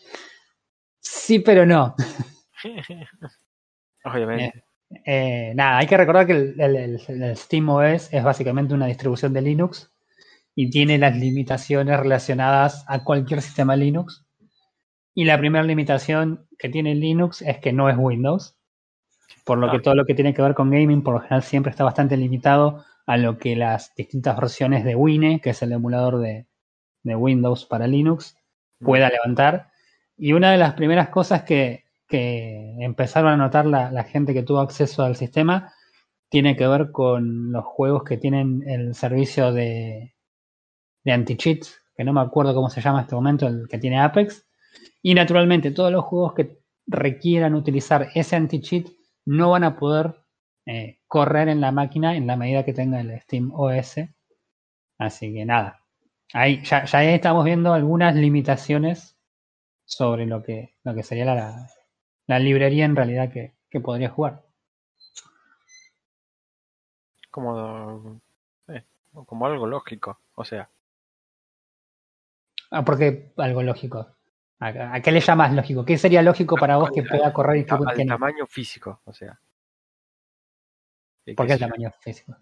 sí, 1.01 1.41
pero 1.41 1.67
no. 1.67 1.97
obviamente. 4.05 4.47
Eh, 4.47 4.63
eh, 5.05 5.53
nada, 5.55 5.79
hay 5.79 5.87
que 5.87 5.97
recordar 5.97 6.27
que 6.27 6.33
el, 6.33 6.61
el, 6.61 7.37
Steam 7.37 7.69
OS 7.69 8.13
es 8.13 8.25
básicamente 8.25 8.75
una 8.75 8.87
distribución 8.87 9.33
de 9.33 9.43
Linux 9.43 9.93
y 10.55 10.71
tiene 10.71 10.99
las 10.99 11.17
limitaciones 11.17 11.99
relacionadas 11.99 12.85
a 12.89 13.03
cualquier 13.05 13.41
sistema 13.43 13.77
Linux. 13.77 14.25
Y 15.15 15.25
la 15.25 15.39
primera 15.39 15.65
limitación 15.65 16.47
que 16.61 16.69
tiene 16.69 16.95
Linux 16.95 17.43
es 17.43 17.59
que 17.59 17.73
no 17.73 17.89
es 17.89 17.97
Windows. 17.99 18.55
Por 19.45 19.59
lo 19.59 19.71
que 19.71 19.81
todo 19.81 19.95
lo 19.95 20.05
que 20.05 20.15
tiene 20.15 20.35
que 20.35 20.43
ver 20.43 20.55
con 20.55 20.71
gaming, 20.71 21.03
por 21.03 21.15
lo 21.15 21.21
general, 21.21 21.43
siempre 21.43 21.71
está 21.71 21.85
bastante 21.85 22.17
limitado 22.17 22.85
a 23.07 23.17
lo 23.17 23.39
que 23.39 23.57
las 23.57 23.95
distintas 23.97 24.37
versiones 24.37 24.85
de 24.85 24.95
Wine, 24.95 25.41
que 25.41 25.51
es 25.51 25.63
el 25.63 25.73
emulador 25.73 26.19
de, 26.19 26.47
Windows 27.03 27.65
para 27.65 27.87
Linux, 27.87 28.37
pueda 28.79 29.09
levantar. 29.09 29.71
Y 30.17 30.35
una 30.35 30.53
de 30.53 30.59
las 30.59 30.75
primeras 30.75 31.09
cosas 31.09 31.43
que, 31.43 31.85
empezaron 32.09 33.33
a 33.33 33.37
notar 33.37 33.67
la, 33.67 34.05
gente 34.05 34.35
que 34.35 34.43
tuvo 34.43 34.61
acceso 34.61 35.03
al 35.03 35.17
sistema 35.17 35.73
tiene 36.29 36.57
que 36.57 36.67
ver 36.67 36.91
con 36.91 37.53
los 37.53 37.65
juegos 37.65 38.05
que 38.05 38.17
tienen 38.17 38.63
el 38.67 38.95
servicio 38.95 39.53
de, 39.53 40.15
de 41.05 41.13
anti-cheat, 41.13 41.65
que 41.97 42.05
no 42.05 42.13
me 42.13 42.21
acuerdo 42.21 42.55
cómo 42.55 42.69
se 42.69 42.81
llama 42.81 42.99
en 42.99 43.05
este 43.05 43.15
momento, 43.15 43.47
el 43.47 43.67
que 43.69 43.79
tiene 43.79 44.01
Apex, 44.01 44.50
y 45.03 45.15
naturalmente, 45.15 45.71
todos 45.71 45.93
los 45.93 46.05
juegos 46.05 46.35
que 46.35 46.59
requieran 46.87 47.55
utilizar 47.55 48.09
ese 48.15 48.37
anti-cheat 48.37 48.89
no 49.27 49.51
van 49.51 49.65
a 49.65 49.79
poder 49.79 50.15
eh, 50.67 50.99
correr 51.07 51.49
en 51.49 51.61
la 51.61 51.73
máquina 51.73 52.17
en 52.17 52.27
la 52.27 52.37
medida 52.37 52.65
que 52.65 52.73
tenga 52.75 53.01
el 53.01 53.19
Steam 53.21 53.53
OS. 53.55 53.97
Así 54.99 55.33
que 55.33 55.45
nada, 55.45 55.81
ahí 56.33 56.63
ya, 56.65 56.85
ya 56.85 57.03
estamos 57.05 57.45
viendo 57.45 57.73
algunas 57.73 58.15
limitaciones 58.15 59.17
sobre 59.85 60.27
lo 60.27 60.43
que, 60.43 60.75
lo 60.85 60.95
que 60.95 61.03
sería 61.03 61.25
la, 61.25 61.69
la 62.27 62.39
librería 62.39 62.85
en 62.85 62.97
realidad 62.97 63.33
que, 63.33 63.55
que 63.71 63.81
podría 63.81 64.11
jugar. 64.11 64.43
Como, 67.31 68.21
eh, 68.69 68.85
como 69.27 69.47
algo 69.47 69.67
lógico, 69.67 70.19
o 70.35 70.45
sea. 70.45 70.69
Ah, 72.71 72.85
porque 72.85 73.33
algo 73.37 73.63
lógico. 73.63 74.17
¿A, 74.61 75.01
qué 75.01 75.11
le 75.11 75.21
llamas 75.21 75.55
lógico? 75.55 75.85
¿Qué 75.87 75.97
sería 75.97 76.21
lógico 76.21 76.55
para 76.55 76.77
vos 76.77 76.91
que 76.95 77.03
pueda 77.03 77.33
correr 77.33 77.67
y 77.67 77.67
Al 77.71 78.07
tamaño 78.07 78.47
físico, 78.47 79.01
o 79.05 79.13
sea. 79.13 79.41
¿Por 81.35 81.47
qué 81.47 81.55
el 81.55 81.59
tamaño 81.59 81.91
físico? 81.99 82.37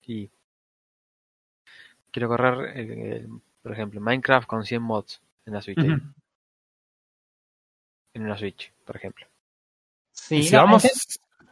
Sí. 0.00 0.30
Quiero 2.12 2.28
correr, 2.28 2.72
eh, 2.76 3.26
por 3.62 3.72
ejemplo, 3.72 4.00
Minecraft 4.00 4.46
con 4.46 4.64
100 4.64 4.80
mods 4.80 5.20
en 5.44 5.54
la 5.54 5.60
Switch. 5.60 5.78
En 8.14 8.22
una 8.22 8.38
Switch, 8.38 8.72
por 8.84 8.96
ejemplo. 8.96 9.26
Sí, 10.12 10.44
si, 10.44 10.54
vamos, 10.54 10.84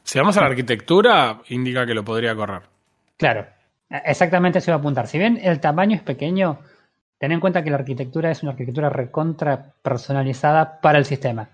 si 0.02 0.18
vamos 0.18 0.36
a 0.36 0.42
la 0.42 0.46
arquitectura, 0.46 1.42
indica 1.48 1.84
que 1.84 1.92
lo 1.92 2.04
podría 2.04 2.36
correr. 2.36 2.62
Claro, 3.16 3.46
exactamente 3.90 4.60
se 4.60 4.70
va 4.70 4.76
a 4.76 4.78
apuntar. 4.78 5.08
Si 5.08 5.18
bien 5.18 5.38
el 5.42 5.60
tamaño 5.60 5.96
es 5.96 6.02
pequeño, 6.02 6.60
Ten 7.24 7.32
en 7.32 7.40
cuenta 7.40 7.64
que 7.64 7.70
la 7.70 7.76
arquitectura 7.76 8.30
es 8.30 8.42
una 8.42 8.52
arquitectura 8.52 8.90
recontra 8.90 9.72
personalizada 9.80 10.78
para 10.82 10.98
el 10.98 11.06
sistema. 11.06 11.48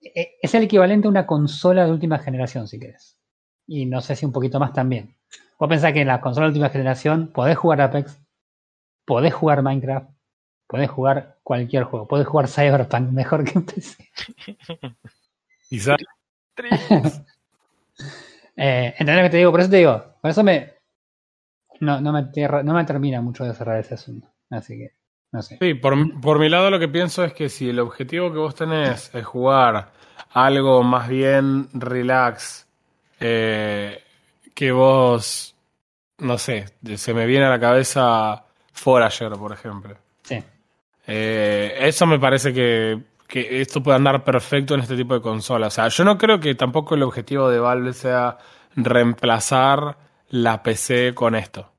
E, 0.00 0.36
es 0.40 0.54
el 0.54 0.62
equivalente 0.62 1.08
a 1.08 1.10
una 1.10 1.26
consola 1.26 1.84
de 1.84 1.90
última 1.90 2.20
generación, 2.20 2.68
si 2.68 2.78
querés. 2.78 3.18
Y 3.66 3.86
no 3.86 4.00
sé 4.00 4.14
si 4.14 4.24
un 4.24 4.30
poquito 4.30 4.60
más 4.60 4.72
también. 4.72 5.16
Vos 5.58 5.68
pensás 5.68 5.92
que 5.92 6.02
en 6.02 6.06
la 6.06 6.20
consola 6.20 6.46
de 6.46 6.50
última 6.50 6.68
generación 6.68 7.32
podés 7.34 7.58
jugar 7.58 7.80
Apex, 7.80 8.16
podés 9.04 9.34
jugar 9.34 9.64
Minecraft, 9.64 10.08
podés 10.68 10.88
jugar 10.88 11.38
cualquier 11.42 11.82
juego, 11.82 12.06
podés 12.06 12.28
jugar 12.28 12.46
Cyberpunk 12.46 13.10
mejor 13.10 13.42
que 13.42 13.58
PC. 13.58 14.08
Y 15.68 15.80
eh, 18.56 18.94
¿Entendés 18.96 19.16
lo 19.16 19.22
que 19.22 19.30
te 19.30 19.38
digo? 19.38 19.50
Por 19.50 19.62
eso 19.62 19.70
te 19.70 19.78
digo, 19.78 20.14
por 20.22 20.30
eso 20.30 20.44
me 20.44 20.74
no, 21.80 22.00
no, 22.00 22.12
me, 22.12 22.30
no 22.62 22.72
me 22.72 22.84
termina 22.84 23.20
mucho 23.20 23.42
de 23.42 23.52
cerrar 23.52 23.80
ese 23.80 23.94
asunto. 23.94 24.28
Así 24.50 24.76
que, 24.78 24.92
no 25.32 25.42
sé. 25.42 25.58
Sí, 25.60 25.74
por, 25.74 26.20
por 26.20 26.38
mi 26.38 26.48
lado 26.48 26.70
lo 26.70 26.78
que 26.78 26.88
pienso 26.88 27.24
es 27.24 27.32
que 27.32 27.48
si 27.48 27.68
el 27.68 27.80
objetivo 27.80 28.32
que 28.32 28.38
vos 28.38 28.54
tenés 28.54 29.14
es 29.14 29.24
jugar 29.24 29.92
algo 30.30 30.82
más 30.82 31.08
bien 31.08 31.68
relax, 31.72 32.66
eh, 33.20 34.02
que 34.54 34.72
vos, 34.72 35.54
no 36.18 36.38
sé, 36.38 36.66
se 36.96 37.14
me 37.14 37.26
viene 37.26 37.46
a 37.46 37.50
la 37.50 37.60
cabeza 37.60 38.44
Forager, 38.72 39.32
por 39.32 39.52
ejemplo. 39.52 39.96
Sí. 40.22 40.42
Eh, 41.06 41.76
eso 41.80 42.06
me 42.06 42.18
parece 42.18 42.52
que, 42.52 43.00
que 43.26 43.60
esto 43.60 43.82
puede 43.82 43.96
andar 43.96 44.24
perfecto 44.24 44.74
en 44.74 44.80
este 44.80 44.96
tipo 44.96 45.14
de 45.14 45.20
consolas. 45.20 45.74
O 45.74 45.76
sea, 45.76 45.88
yo 45.88 46.04
no 46.04 46.18
creo 46.18 46.40
que 46.40 46.54
tampoco 46.54 46.94
el 46.94 47.02
objetivo 47.02 47.48
de 47.48 47.58
Valve 47.58 47.92
sea 47.92 48.38
reemplazar 48.74 49.96
la 50.28 50.62
PC 50.62 51.14
con 51.14 51.34
esto. 51.34 51.72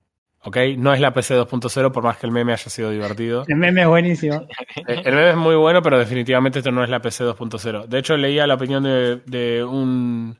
¿Ok? 0.48 0.57
No 0.78 0.94
es 0.94 1.02
la 1.02 1.14
PC 1.14 1.38
2.0 1.38 1.91
por 1.91 2.03
más 2.03 2.18
que 2.18 2.26
el 2.26 2.32
meme 2.32 2.53
haya 2.53 2.69
sido 2.69 2.90
divertido. 2.90 3.44
El 3.49 3.57
meme 3.57 3.82
es 3.82 3.88
buenísimo. 3.88 4.48
El 4.88 5.14
meme 5.14 5.32
es 5.32 5.36
muy 5.36 5.56
bueno, 5.56 5.82
pero 5.82 5.99
definitivamente 5.99 6.60
esto 6.60 6.72
no 6.72 6.86
es 6.86 6.90
la 6.90 7.02
PC 7.02 7.26
2.0. 7.26 7.86
De 7.88 7.99
hecho, 7.99 8.15
leía 8.15 8.48
la 8.48 8.53
opinión 8.53 8.84
de, 8.84 9.65
un 9.69 10.38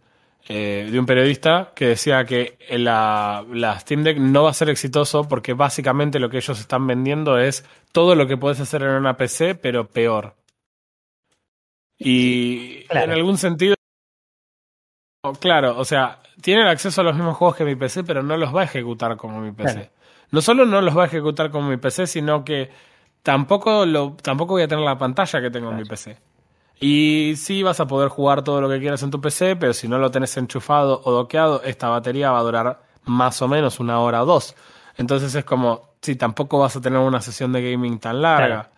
eh, 0.48 0.88
de 0.90 0.98
un 0.98 1.06
periodista 1.06 1.74
que 1.76 1.88
decía 1.88 2.24
que 2.24 2.58
la, 2.70 3.46
la, 3.52 3.78
Steam 3.82 4.04
Deck 4.04 4.18
no 4.18 4.44
va 4.44 4.52
a 4.52 4.54
ser 4.54 4.70
exitoso 4.70 5.28
porque 5.28 5.52
básicamente 5.52 6.20
lo 6.20 6.30
que 6.30 6.38
ellos 6.38 6.58
están 6.58 6.88
vendiendo 6.88 7.38
es 7.38 7.66
todo 7.92 8.16
lo 8.16 8.28
que 8.28 8.38
puedes 8.38 8.62
hacer 8.62 8.84
en 8.84 8.92
una 8.92 9.18
PC, 9.18 9.56
pero 9.56 9.90
peor. 9.90 10.36
Y 12.00 12.86
en 12.90 13.12
algún 13.12 13.38
sentido, 13.38 13.76
claro, 15.42 15.78
o 15.78 15.84
sea, 15.84 16.20
tienen 16.42 16.68
acceso 16.68 17.02
a 17.02 17.04
los 17.04 17.16
mismos 17.16 17.36
juegos 17.36 17.58
que 17.58 17.66
mi 17.66 17.76
PC, 17.76 18.06
pero 18.06 18.24
no 18.24 18.38
los 18.38 18.56
va 18.56 18.62
a 18.62 18.66
ejecutar 18.66 19.18
como 19.18 19.42
mi 19.42 19.52
PC. 19.52 19.97
No 20.32 20.42
solo 20.42 20.66
no 20.66 20.82
los 20.82 20.98
va 20.98 21.04
a 21.04 21.06
ejecutar 21.08 21.52
como 21.52 21.70
mi 21.70 21.78
PC, 21.78 22.08
sino 22.08 22.44
que 22.44 22.70
tampoco, 23.24 23.86
lo, 23.86 24.16
tampoco 24.22 24.54
voy 24.54 24.64
a 24.64 24.68
tener 24.68 24.84
la 24.84 24.98
pantalla 24.98 25.42
que 25.42 25.50
tengo 25.50 25.72
en 25.72 25.78
mi 25.78 25.86
PC. 25.86 26.18
Y 26.80 27.34
sí 27.38 27.64
vas 27.64 27.80
a 27.80 27.88
poder 27.88 28.10
jugar 28.10 28.44
todo 28.44 28.62
lo 28.62 28.70
que 28.70 28.80
quieras 28.80 29.02
en 29.04 29.12
tu 29.12 29.20
PC, 29.20 29.56
pero 29.56 29.74
si 29.74 29.88
no 29.88 29.98
lo 29.98 30.12
tenés 30.12 30.36
enchufado 30.38 31.02
o 31.04 31.12
doqueado, 31.12 31.64
esta 31.64 31.90
batería 31.90 32.32
va 32.32 32.40
a 32.40 32.44
durar 32.44 32.82
más 33.06 33.42
o 33.42 33.48
menos 33.48 33.80
una 33.80 34.00
hora 34.00 34.22
o 34.24 34.26
dos. 34.26 34.56
Entonces 34.98 35.34
es 35.34 35.46
como, 35.46 35.94
sí, 36.02 36.16
tampoco 36.16 36.60
vas 36.60 36.76
a 36.76 36.82
tener 36.82 37.00
una 37.00 37.22
sesión 37.22 37.52
de 37.54 37.72
gaming 37.72 38.00
tan 38.00 38.22
larga. 38.22 38.70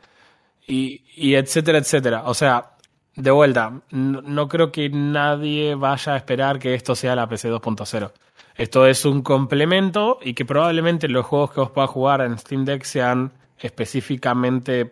Y, 0.66 1.04
y 1.16 1.36
etcétera, 1.36 1.80
etcétera. 1.80 2.24
O 2.26 2.34
sea, 2.34 2.72
de 3.16 3.32
vuelta, 3.32 3.82
no, 3.92 4.48
creo 4.48 4.72
que 4.72 4.90
nadie 4.90 5.76
vaya 5.76 6.14
a 6.14 6.18
esperar 6.18 6.58
que 6.58 6.74
esto 6.74 6.96
sea 6.96 7.16
la 7.16 7.28
PC 7.28 7.52
2.0. 7.52 8.12
Esto 8.60 8.86
es 8.86 9.06
un 9.06 9.22
complemento 9.22 10.20
y 10.22 10.34
que 10.34 10.44
probablemente 10.44 11.08
los 11.08 11.26
juegos 11.26 11.52
que 11.52 11.62
vos 11.62 11.72
puedas 11.72 11.90
jugar 11.90 12.20
en 12.20 12.38
Steam 12.38 12.66
Deck 12.66 12.84
sean 12.84 13.32
específicamente 13.58 14.92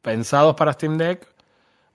pensados 0.00 0.54
para 0.56 0.72
Steam 0.72 0.96
Deck 0.96 1.28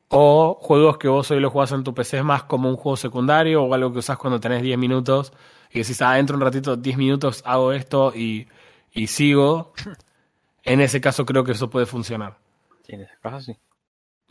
o 0.10 0.60
juegos 0.62 1.00
que 1.00 1.08
vos 1.08 1.32
hoy 1.32 1.40
lo 1.40 1.50
jugás 1.50 1.72
en 1.72 1.84
tu 1.84 1.96
PC 1.96 2.20
es 2.20 2.24
más 2.24 2.44
como 2.44 2.70
un 2.70 2.76
juego 2.76 2.98
secundario 2.98 3.64
o 3.64 3.74
algo 3.74 3.92
que 3.92 3.98
usás 3.98 4.20
cuando 4.20 4.40
tenés 4.40 4.62
10 4.62 4.78
minutos 4.78 5.34
y 5.72 5.80
decís, 5.80 6.00
ah, 6.04 6.20
entro 6.20 6.36
un 6.36 6.44
ratito, 6.44 6.78
10 6.78 6.98
minutos, 6.98 7.42
hago 7.48 7.74
esto 7.74 8.14
y, 8.16 8.48
y 8.92 9.08
sigo. 9.08 9.74
En 10.64 10.82
ese 10.82 11.00
caso 11.00 11.26
creo 11.26 11.46
que 11.46 11.54
eso 11.54 11.70
puede 11.70 11.86
funcionar. 11.86 12.38
Sí, 12.84 12.94
en 12.94 13.02
ese 13.02 13.16
caso 13.22 13.40
sí. 13.40 13.58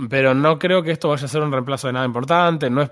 Pero 0.08 0.34
no 0.34 0.58
creo 0.58 0.82
que 0.82 0.92
esto 0.92 1.08
vaya 1.08 1.24
a 1.24 1.28
ser 1.28 1.42
un 1.42 1.50
reemplazo 1.50 1.86
de 1.86 1.94
nada 1.94 2.04
importante. 2.04 2.68
No 2.68 2.82
es, 2.82 2.90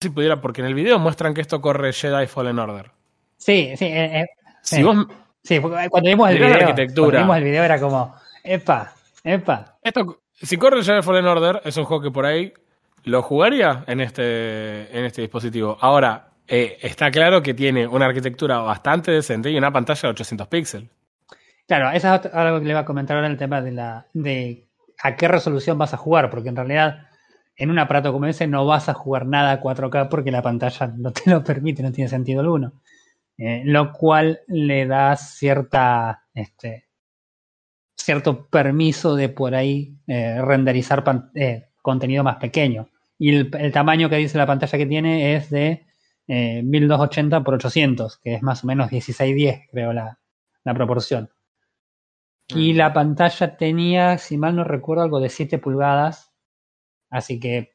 si 0.00 0.10
pudiera, 0.10 0.40
porque 0.40 0.60
en 0.60 0.66
el 0.66 0.74
video 0.74 0.98
muestran 0.98 1.34
que 1.34 1.40
esto 1.40 1.60
corre 1.60 1.92
Jedi 1.92 2.26
Fallen 2.26 2.58
Order. 2.58 2.90
Sí, 3.36 3.72
sí. 3.76 3.86
Eh, 3.86 4.20
eh, 4.20 4.26
si 4.62 4.82
vos, 4.82 5.06
sí, 5.42 5.58
cuando 5.60 6.08
vimos 6.08 6.30
el 6.30 6.38
video, 6.38 6.74
cuando 6.74 7.18
vimos 7.18 7.36
el 7.36 7.44
video 7.44 7.64
era 7.64 7.80
como, 7.80 8.14
epa, 8.42 8.92
epa. 9.24 9.78
Esto, 9.82 10.20
si 10.32 10.56
corre 10.56 10.82
Jedi 10.82 11.02
Fallen 11.02 11.26
Order, 11.26 11.62
es 11.64 11.76
un 11.76 11.84
juego 11.84 12.02
que 12.02 12.10
por 12.10 12.26
ahí 12.26 12.52
lo 13.04 13.22
jugaría 13.22 13.84
en 13.86 14.00
este, 14.00 14.96
en 14.96 15.04
este 15.04 15.22
dispositivo. 15.22 15.78
Ahora, 15.80 16.28
eh, 16.48 16.78
está 16.82 17.10
claro 17.10 17.42
que 17.42 17.54
tiene 17.54 17.86
una 17.86 18.06
arquitectura 18.06 18.58
bastante 18.58 19.12
decente 19.12 19.50
y 19.50 19.56
una 19.56 19.72
pantalla 19.72 20.02
de 20.02 20.08
800 20.08 20.48
píxeles. 20.48 20.90
Claro, 21.66 21.90
eso 21.90 22.14
es 22.14 22.34
algo 22.34 22.58
que 22.58 22.64
le 22.64 22.70
iba 22.70 22.80
a 22.80 22.84
comentar 22.84 23.16
ahora 23.16 23.26
en 23.26 23.32
el 23.32 23.38
tema 23.38 23.60
de 23.60 23.72
la 23.72 24.06
de 24.12 24.66
a 25.02 25.16
qué 25.16 25.28
resolución 25.28 25.78
vas 25.78 25.94
a 25.94 25.96
jugar, 25.96 26.30
porque 26.30 26.48
en 26.48 26.56
realidad 26.56 27.05
en 27.56 27.70
un 27.70 27.78
aparato 27.78 28.12
como 28.12 28.26
ese 28.26 28.46
no 28.46 28.66
vas 28.66 28.88
a 28.88 28.94
jugar 28.94 29.26
nada 29.26 29.52
a 29.52 29.60
4K 29.60 30.08
porque 30.08 30.30
la 30.30 30.42
pantalla 30.42 30.92
no 30.96 31.12
te 31.12 31.30
lo 31.30 31.42
permite, 31.42 31.82
no 31.82 31.92
tiene 31.92 32.08
sentido 32.08 32.40
alguno. 32.40 32.72
Eh, 33.38 33.62
lo 33.64 33.92
cual 33.92 34.40
le 34.48 34.86
da 34.86 35.14
cierta, 35.16 36.24
este, 36.32 36.86
cierto 37.96 38.46
permiso 38.46 39.14
de 39.14 39.28
por 39.28 39.54
ahí 39.54 39.94
eh, 40.06 40.40
renderizar 40.40 41.04
eh, 41.34 41.68
contenido 41.82 42.24
más 42.24 42.36
pequeño. 42.36 42.88
Y 43.18 43.36
el, 43.36 43.72
tamaño 43.72 44.08
que 44.08 44.16
dice 44.16 44.38
la 44.38 44.46
pantalla 44.46 44.78
que 44.78 44.86
tiene 44.86 45.34
es 45.36 45.50
de 45.50 45.86
1280 46.26 47.36
x 47.36 47.46
800, 47.46 48.18
que 48.18 48.34
es 48.34 48.42
más 48.42 48.64
o 48.64 48.66
menos 48.66 48.90
1610, 48.90 49.68
creo, 49.70 49.92
la, 49.92 50.18
la 50.64 50.74
proporción. 50.74 51.30
Y 52.48 52.74
la 52.74 52.92
pantalla 52.92 53.56
tenía, 53.56 54.18
si 54.18 54.36
mal 54.36 54.56
no 54.56 54.64
recuerdo, 54.64 55.02
algo 55.02 55.20
de 55.20 55.28
7 55.28 55.58
pulgadas. 55.58 56.32
Así 57.10 57.40
que, 57.40 57.74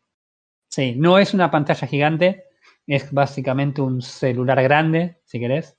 sí, 0.70 0.96
no 0.98 1.18
es 1.18 1.34
una 1.34 1.52
pantalla 1.52 1.88
gigante, 1.88 2.46
es 2.88 3.12
básicamente 3.12 3.82
un 3.82 4.02
celular 4.02 4.62
grande, 4.62 5.20
si 5.26 5.40
querés. 5.40 5.78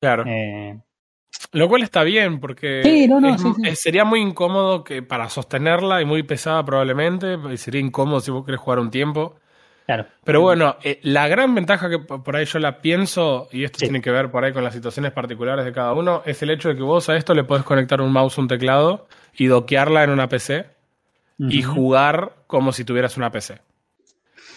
Claro. 0.00 0.24
Eh, 0.26 0.78
lo 1.52 1.68
cual 1.68 1.82
está 1.82 2.02
bien, 2.02 2.40
porque 2.40 2.82
sería 3.74 4.04
muy 4.04 4.20
incómodo 4.20 4.84
que 4.84 5.02
para 5.02 5.28
sostenerla 5.28 6.00
y 6.00 6.04
muy 6.04 6.22
pesada 6.22 6.64
probablemente, 6.64 7.38
y 7.52 7.56
sería 7.56 7.80
incómodo 7.80 8.20
si 8.20 8.30
vos 8.30 8.44
querés 8.44 8.60
jugar 8.60 8.78
un 8.78 8.90
tiempo. 8.90 9.36
Pero 10.24 10.40
bueno, 10.40 10.76
eh, 10.82 10.98
la 11.02 11.28
gran 11.28 11.54
ventaja 11.54 11.88
que 11.88 12.00
por 12.00 12.34
ahí 12.34 12.44
yo 12.44 12.58
la 12.58 12.80
pienso, 12.80 13.48
y 13.52 13.62
esto 13.64 13.78
tiene 13.78 14.00
que 14.00 14.10
ver 14.10 14.30
por 14.30 14.44
ahí 14.44 14.52
con 14.52 14.64
las 14.64 14.74
situaciones 14.74 15.12
particulares 15.12 15.64
de 15.64 15.72
cada 15.72 15.92
uno, 15.92 16.22
es 16.26 16.42
el 16.42 16.50
hecho 16.50 16.68
de 16.68 16.76
que 16.76 16.82
vos 16.82 17.08
a 17.08 17.16
esto 17.16 17.34
le 17.34 17.44
podés 17.44 17.64
conectar 17.64 18.00
un 18.00 18.12
mouse, 18.12 18.38
un 18.38 18.48
teclado 18.48 19.06
y 19.36 19.46
doquearla 19.46 20.02
en 20.02 20.10
una 20.10 20.28
PC 20.28 20.75
y 21.38 21.62
jugar 21.62 22.44
como 22.46 22.72
si 22.72 22.84
tuvieras 22.84 23.16
una 23.16 23.30
PC. 23.30 23.60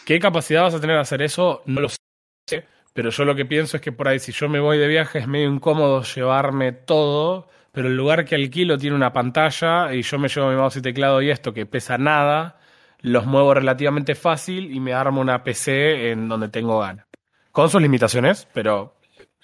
¿Qué 0.05 0.19
capacidad 0.19 0.63
vas 0.63 0.73
a 0.73 0.81
tener 0.81 0.95
de 0.95 1.01
hacer 1.01 1.21
eso? 1.21 1.61
No 1.65 1.81
lo 1.81 1.89
sé. 1.89 2.65
Pero 2.93 3.11
yo 3.11 3.25
lo 3.25 3.35
que 3.35 3.45
pienso 3.45 3.77
es 3.77 3.81
que 3.81 3.91
por 3.91 4.07
ahí, 4.07 4.19
si 4.19 4.31
yo 4.31 4.49
me 4.49 4.59
voy 4.59 4.77
de 4.77 4.87
viaje, 4.87 5.19
es 5.19 5.27
medio 5.27 5.49
incómodo 5.49 6.03
llevarme 6.03 6.71
todo. 6.71 7.47
Pero 7.71 7.87
el 7.87 7.95
lugar 7.95 8.25
que 8.25 8.35
alquilo 8.35 8.77
tiene 8.77 8.95
una 8.95 9.13
pantalla 9.13 9.93
y 9.93 10.01
yo 10.01 10.17
me 10.17 10.27
llevo 10.27 10.49
mi 10.49 10.55
mouse 10.55 10.77
y 10.77 10.81
teclado 10.81 11.21
y 11.21 11.29
esto 11.29 11.53
que 11.53 11.65
pesa 11.65 11.97
nada 11.97 12.59
los 13.01 13.25
muevo 13.25 13.53
relativamente 13.53 14.15
fácil 14.15 14.73
y 14.73 14.79
me 14.79 14.93
armo 14.93 15.21
una 15.21 15.43
PC 15.43 16.11
en 16.11 16.27
donde 16.27 16.49
tengo 16.49 16.79
ganas. 16.79 17.05
Con 17.51 17.69
sus 17.69 17.81
limitaciones, 17.81 18.47
pero 18.53 18.95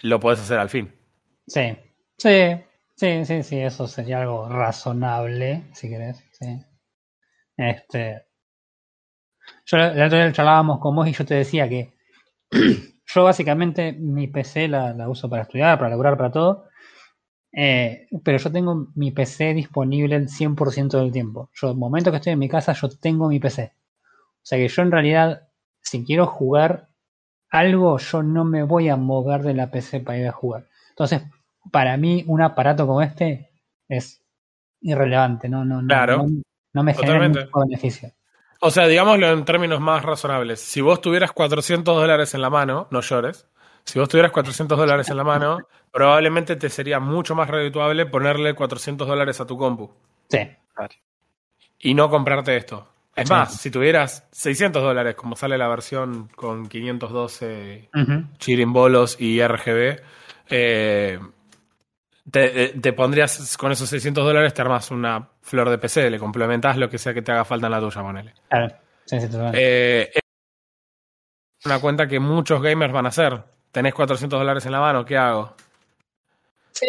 lo 0.02 0.20
puedes 0.20 0.40
hacer 0.40 0.60
al 0.60 0.70
fin. 0.70 0.94
Sí, 1.48 1.78
sí, 2.18 2.58
sí, 2.96 3.26
sí, 3.26 3.44
sí, 3.44 3.60
eso 3.60 3.88
sería 3.88 4.22
algo 4.22 4.50
razonable, 4.50 5.64
si 5.74 5.90
querés. 5.90 6.24
Sí. 6.32 6.60
Este. 7.58 8.26
Yo 9.66 9.78
la 9.78 10.06
otra 10.06 10.26
vez 10.26 10.34
charlábamos 10.34 10.80
con 10.80 10.96
vos 10.96 11.08
y 11.08 11.14
yo 11.14 11.26
te 11.26 11.36
decía 11.36 11.70
que 11.70 11.94
yo 13.06 13.24
básicamente 13.24 13.94
mi 13.94 14.28
PC 14.28 14.68
la, 14.68 14.94
la 14.94 15.10
uso 15.10 15.30
para 15.30 15.44
estudiar, 15.44 15.78
para 15.78 15.90
laburar, 15.90 16.18
para 16.18 16.32
todo. 16.32 16.66
Eh, 17.58 18.08
pero 18.24 18.38
yo 18.38 18.52
tengo 18.52 18.88
mi 18.96 19.12
PC 19.12 19.54
disponible 19.54 20.16
el 20.16 20.28
100% 20.28 21.00
del 21.00 21.12
tiempo. 21.12 21.50
Yo, 21.54 21.72
el 21.72 21.78
momento 21.78 22.12
que 22.12 22.18
estoy 22.18 22.34
en 22.34 22.40
mi 22.40 22.50
casa, 22.50 22.74
yo 22.74 22.90
tengo 22.90 23.30
mi 23.30 23.40
PC. 23.40 23.72
O 24.04 24.48
sea 24.48 24.58
que 24.58 24.68
yo 24.68 24.82
en 24.82 24.92
realidad, 24.92 25.48
si 25.82 26.04
quiero 26.04 26.28
jugar 26.28 26.90
algo, 27.50 27.98
yo 27.98 28.24
no 28.24 28.44
me 28.44 28.64
voy 28.64 28.90
a 28.90 28.98
mover 28.98 29.44
de 29.44 29.54
la 29.54 29.72
PC 29.72 30.02
para 30.02 30.18
ir 30.18 30.28
a 30.28 30.34
jugar. 30.34 30.68
Entonces, 30.90 31.24
para 31.72 31.96
mí, 31.96 32.26
un 32.28 32.42
aparato 32.42 32.86
como 32.86 33.02
este 33.02 33.52
es 33.88 34.22
irrelevante. 34.82 35.48
No, 35.48 35.64
no, 35.64 35.82
no, 35.82 36.06
no, 36.06 36.28
me 36.84 36.94
genera 36.94 37.28
ningún 37.28 37.68
beneficio. 37.68 38.12
O 38.60 38.72
sea, 38.72 38.88
digámoslo 38.88 39.30
en 39.32 39.46
términos 39.46 39.80
más 39.80 40.04
razonables. 40.04 40.60
Si 40.60 40.82
vos 40.82 41.02
tuvieras 41.02 41.32
400 41.32 41.96
dólares 41.96 42.34
en 42.34 42.42
la 42.42 42.50
mano, 42.50 42.88
no 42.90 43.02
llores. 43.02 43.48
Si 43.84 44.00
vos 44.00 44.10
tuvieras 44.10 44.32
400 44.32 44.78
dólares 44.78 45.10
en 45.10 45.18
la 45.18 45.24
mano, 45.24 45.60
probablemente 45.92 46.56
te 46.56 46.70
sería 46.70 47.00
mucho 47.00 47.36
más 47.36 47.50
redituable 47.50 48.06
ponerle 48.06 48.56
400 48.56 49.08
dólares 49.08 49.40
a 49.40 49.46
tu 49.46 49.58
compu. 49.58 49.92
Sí. 50.30 50.40
Y 51.80 51.94
no 51.94 52.10
comprarte 52.10 52.58
esto. 52.58 52.88
Es 53.16 53.30
más, 53.30 53.62
si 53.62 53.72
tuvieras 53.72 54.28
600 54.32 54.84
dólares, 54.84 55.16
como 55.16 55.38
sale 55.38 55.58
la 55.58 55.70
versión 55.70 56.28
con 56.36 56.68
512 56.68 57.90
chirimbolos 58.40 59.22
y 59.22 59.42
RGB, 59.42 60.02
eh, 60.50 61.20
te, 62.30 62.70
te, 62.70 62.94
pondrías 62.94 63.56
con 63.58 63.72
esos 63.72 63.90
600 63.90 64.24
dólares, 64.24 64.54
te 64.54 64.62
armas 64.62 64.92
una 64.92 65.30
flor 65.42 65.70
de 65.70 65.78
PC, 65.78 66.10
le 66.10 66.20
complementas 66.20 66.78
lo 66.78 66.90
que 66.90 66.98
sea 66.98 67.14
que 67.14 67.22
te 67.22 67.32
haga 67.32 67.46
falta 67.46 67.68
en 67.68 67.72
la 67.72 67.80
tuya, 67.80 68.02
ponele. 68.02 68.34
Claro. 68.50 68.76
Sí, 69.06 69.18
eh, 69.54 70.12
es 70.14 70.22
una 71.66 71.80
cuenta 71.80 72.08
que 72.08 72.20
muchos 72.20 72.62
gamers 72.62 72.92
van 72.92 73.06
a 73.06 73.10
hacer 73.10 73.44
tenés 73.76 73.94
400 73.94 74.40
dólares 74.40 74.66
en 74.66 74.72
la 74.72 74.80
mano, 74.80 75.04
¿qué 75.04 75.18
hago? 75.18 75.54
Sí. 76.72 76.88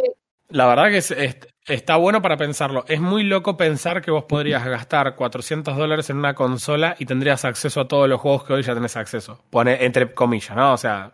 La 0.50 0.66
verdad 0.66 0.88
que 0.88 1.36
está 1.66 1.96
bueno 1.96 2.22
para 2.22 2.36
pensarlo. 2.36 2.84
Es 2.86 3.00
muy 3.00 3.24
loco 3.24 3.56
pensar 3.56 4.00
que 4.00 4.12
vos 4.12 4.26
podrías 4.26 4.64
gastar 4.64 5.16
400 5.16 5.76
dólares 5.76 6.10
en 6.10 6.18
una 6.18 6.34
consola 6.34 6.94
y 7.00 7.06
tendrías 7.06 7.44
acceso 7.44 7.80
a 7.80 7.88
todos 7.88 8.08
los 8.08 8.20
juegos 8.20 8.44
que 8.44 8.52
hoy 8.52 8.62
ya 8.62 8.72
tenés 8.72 8.96
acceso. 8.96 9.42
Pone 9.50 9.84
entre 9.84 10.14
comillas, 10.14 10.56
¿no? 10.56 10.74
O 10.74 10.76
sea, 10.76 11.10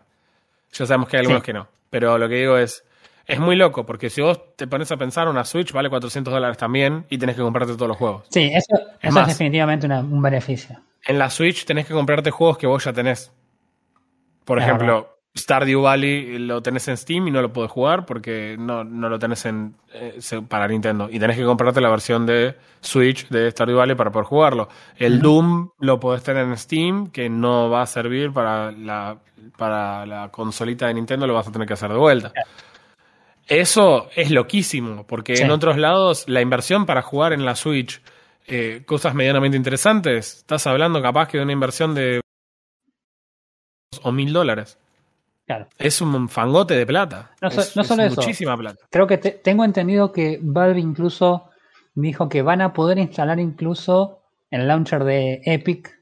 ya 0.71 0.85
sabemos 0.85 1.09
que 1.09 1.17
hay 1.17 1.21
algunos 1.21 1.41
que 1.41 1.53
no. 1.53 1.67
Pero 1.89 2.19
lo 2.19 2.29
que 2.29 2.35
digo 2.35 2.55
es, 2.55 2.85
es 3.25 3.39
muy 3.39 3.55
loco, 3.55 3.85
porque 3.85 4.09
si 4.09 4.21
vos 4.21 4.55
te 4.55 4.67
pones 4.67 4.91
a 4.91 4.97
pensar, 4.97 5.27
una 5.27 5.45
Switch 5.45 5.71
vale 5.71 5.89
400 5.89 6.33
dólares 6.33 6.57
también 6.57 7.05
y 7.09 7.17
tenés 7.17 7.35
que 7.35 7.41
comprarte 7.41 7.73
todos 7.73 7.87
los 7.87 7.97
juegos. 7.97 8.25
Sí, 8.29 8.51
eso 8.53 8.75
es, 9.01 9.27
definitivamente 9.27 9.87
un 9.87 10.21
beneficio. 10.21 10.79
En 11.05 11.19
la 11.19 11.29
Switch 11.29 11.65
tenés 11.65 11.85
que 11.85 11.93
comprarte 11.93 12.31
juegos 12.31 12.57
que 12.57 12.67
vos 12.67 12.83
ya 12.83 12.91
tenés. 12.91 13.31
Por 14.43 14.59
ejemplo, 14.59 15.13
Stardew 15.37 15.81
Valley 15.81 16.37
lo 16.37 16.61
tenés 16.61 16.87
en 16.89 16.97
Steam 16.97 17.27
y 17.27 17.31
no 17.31 17.41
lo 17.41 17.51
puedes 17.51 17.71
jugar 17.71 18.05
porque 18.05 18.55
no, 18.59 18.83
no 18.83 19.09
lo 19.09 19.17
tenés 19.17 19.45
en, 19.45 19.75
eh, 19.93 20.19
para 20.47 20.67
Nintendo. 20.67 21.09
Y 21.09 21.17
tenés 21.17 21.37
que 21.37 21.45
comprarte 21.45 21.81
la 21.81 21.89
versión 21.89 22.25
de 22.25 22.55
Switch 22.81 23.27
de 23.29 23.49
Stardew 23.51 23.77
Valley 23.77 23.95
para 23.95 24.11
poder 24.11 24.25
jugarlo. 24.25 24.67
El 24.97 25.21
Doom 25.21 25.69
lo 25.79 25.99
podés 25.99 26.23
tener 26.23 26.45
en 26.45 26.57
Steam, 26.57 27.07
que 27.07 27.29
no 27.29 27.69
va 27.69 27.83
a 27.83 27.87
servir 27.87 28.31
para 28.31 28.71
la, 28.71 29.17
para 29.57 30.05
la 30.05 30.29
consolita 30.29 30.87
de 30.87 30.93
Nintendo, 30.93 31.25
lo 31.25 31.33
vas 31.33 31.47
a 31.47 31.51
tener 31.51 31.67
que 31.67 31.73
hacer 31.73 31.89
de 31.89 31.97
vuelta. 31.97 32.31
Eso 33.47 34.09
es 34.15 34.31
loquísimo, 34.31 35.05
porque 35.05 35.33
en 35.33 35.51
otros 35.51 35.77
lados 35.77 36.25
la 36.27 36.41
inversión 36.41 36.85
para 36.85 37.01
jugar 37.01 37.33
en 37.33 37.45
la 37.45 37.55
Switch 37.55 38.01
eh, 38.47 38.83
cosas 38.85 39.13
medianamente 39.15 39.57
interesantes, 39.57 40.37
estás 40.37 40.67
hablando 40.67 41.01
capaz 41.01 41.27
que 41.27 41.37
de 41.37 41.43
una 41.43 41.53
inversión 41.53 41.93
de 41.93 42.21
o 44.01 44.11
mil 44.11 44.33
dólares. 44.33 44.77
Es 45.77 46.01
un 46.01 46.29
fangote 46.29 46.73
de 46.75 46.85
plata. 46.85 47.31
No, 47.41 47.51
solo 47.51 48.03
eso. 48.03 48.21
Muchísima 48.21 48.57
plata. 48.57 48.85
Creo 48.89 49.07
que 49.07 49.17
tengo 49.17 49.65
entendido 49.65 50.11
que 50.11 50.39
Valve 50.41 50.79
incluso 50.79 51.49
dijo 51.93 52.29
que 52.29 52.41
van 52.41 52.61
a 52.61 52.73
poder 52.73 52.97
instalar 52.97 53.39
incluso 53.39 54.21
el 54.49 54.67
launcher 54.67 55.03
de 55.03 55.41
Epic, 55.45 55.99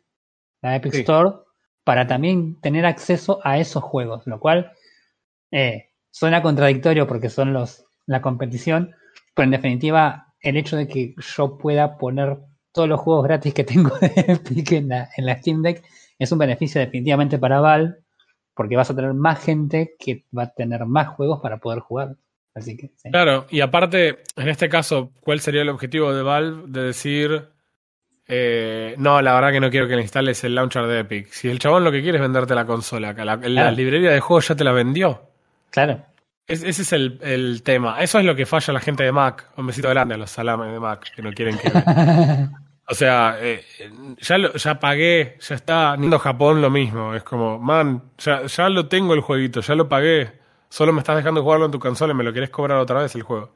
la 0.62 0.76
Epic 0.76 0.94
Store, 0.96 1.38
para 1.84 2.08
también 2.08 2.60
tener 2.62 2.86
acceso 2.86 3.40
a 3.44 3.58
esos 3.58 3.84
juegos, 3.84 4.26
lo 4.28 4.40
cual 4.40 4.74
eh, 5.52 5.91
suena 6.12 6.42
contradictorio 6.42 7.08
porque 7.08 7.30
son 7.30 7.54
los 7.54 7.86
la 8.06 8.22
competición, 8.22 8.96
pero 9.34 9.46
en 9.46 9.52
definitiva 9.52 10.28
el 10.42 10.58
hecho 10.58 10.76
de 10.76 10.88
que 10.88 11.16
yo 11.18 11.58
pueda 11.58 11.98
poner 11.98 12.38
todos 12.72 12.88
los 12.88 13.00
juegos 13.00 13.26
gratis 13.26 13.54
que 13.54 13.64
tengo 13.66 13.98
de 13.98 14.14
Epic 14.16 14.72
en 14.74 14.90
la, 14.90 15.10
en 15.18 15.26
la 15.26 15.38
Steam 15.38 15.62
Deck 15.62 15.84
es 16.20 16.32
un 16.32 16.38
beneficio 16.38 16.80
definitivamente 16.80 17.40
para 17.40 17.60
Valve 17.60 17.96
porque 18.54 18.76
vas 18.76 18.90
a 18.92 18.96
tener 18.96 19.14
más 19.14 19.44
gente 19.44 19.96
que 19.98 20.26
va 20.38 20.44
a 20.44 20.54
tener 20.54 20.86
más 20.86 21.08
juegos 21.10 21.40
para 21.42 21.58
poder 21.58 21.80
jugar. 21.80 22.16
Así 22.54 22.76
que, 22.76 22.92
Claro, 23.10 23.48
y 23.50 23.62
aparte, 23.62 24.20
en 24.36 24.50
este 24.50 24.68
caso, 24.68 25.14
¿cuál 25.22 25.40
sería 25.40 25.62
el 25.62 25.70
objetivo 25.70 26.14
de 26.14 26.22
Valve 26.22 26.64
de 26.68 26.84
decir, 26.84 27.48
eh, 28.28 28.94
no, 28.98 29.22
la 29.22 29.34
verdad 29.34 29.54
que 29.54 29.62
no 29.62 29.72
quiero 29.72 29.88
que 29.88 29.96
le 29.96 30.02
instales 30.02 30.44
el 30.44 30.54
launcher 30.54 30.86
de 30.86 31.00
Epic? 31.00 31.32
Si 31.32 31.50
el 31.50 31.60
chabón 31.60 31.86
lo 31.86 31.94
que 31.94 32.02
quiere 32.02 32.18
es 32.18 32.22
venderte 32.22 32.54
la 32.54 32.66
consola, 32.66 33.14
la, 33.14 33.38
la 33.38 33.72
librería 33.72 34.12
de 34.12 34.20
juegos 34.20 34.50
ya 34.50 34.56
te 34.56 34.66
la 34.66 34.74
vendió. 34.74 35.31
Claro. 35.72 36.06
ese 36.48 36.70
es 36.70 36.94
el, 36.94 37.64
tema. 37.64 38.02
Eso 38.02 38.20
es 38.20 38.26
lo 38.26 38.36
que 38.36 38.46
falla 38.46 38.74
la 38.74 38.80
gente 38.80 39.04
de 39.04 39.12
Mac. 39.12 39.48
Un 39.58 39.68
besito 39.68 39.90
grande 39.90 40.16
a 40.16 40.18
los 40.18 40.30
salames 40.30 40.72
de 40.72 40.80
Mac 40.80 41.12
que 41.16 41.22
no 41.22 41.34
quieren 41.34 41.58
que. 41.58 41.72
O 42.88 42.94
sea, 42.94 43.38
eh, 43.40 43.64
ya, 44.18 44.38
lo, 44.38 44.54
ya 44.54 44.78
pagué, 44.78 45.38
ya 45.40 45.56
está. 45.56 45.92
Nintendo 45.92 46.20
Japón 46.20 46.62
lo 46.62 46.70
mismo. 46.70 47.16
Es 47.16 47.24
como, 47.24 47.58
man, 47.58 48.04
ya, 48.18 48.46
ya 48.46 48.68
lo 48.68 48.88
tengo 48.90 49.14
el 49.14 49.22
jueguito, 49.22 49.62
ya 49.62 49.76
lo 49.76 49.88
pagué. 49.88 50.42
Solo 50.68 50.92
me 50.92 51.00
estás 51.00 51.16
dejando 51.16 51.42
jugarlo 51.42 51.68
en 51.68 51.72
tu 51.72 51.80
consola 51.80 52.12
y 52.12 52.18
me 52.18 52.26
lo 52.26 52.34
quieres 52.34 52.50
cobrar 52.50 52.80
otra 52.80 53.02
vez 53.02 53.16
el 53.16 53.24
juego. 53.24 53.54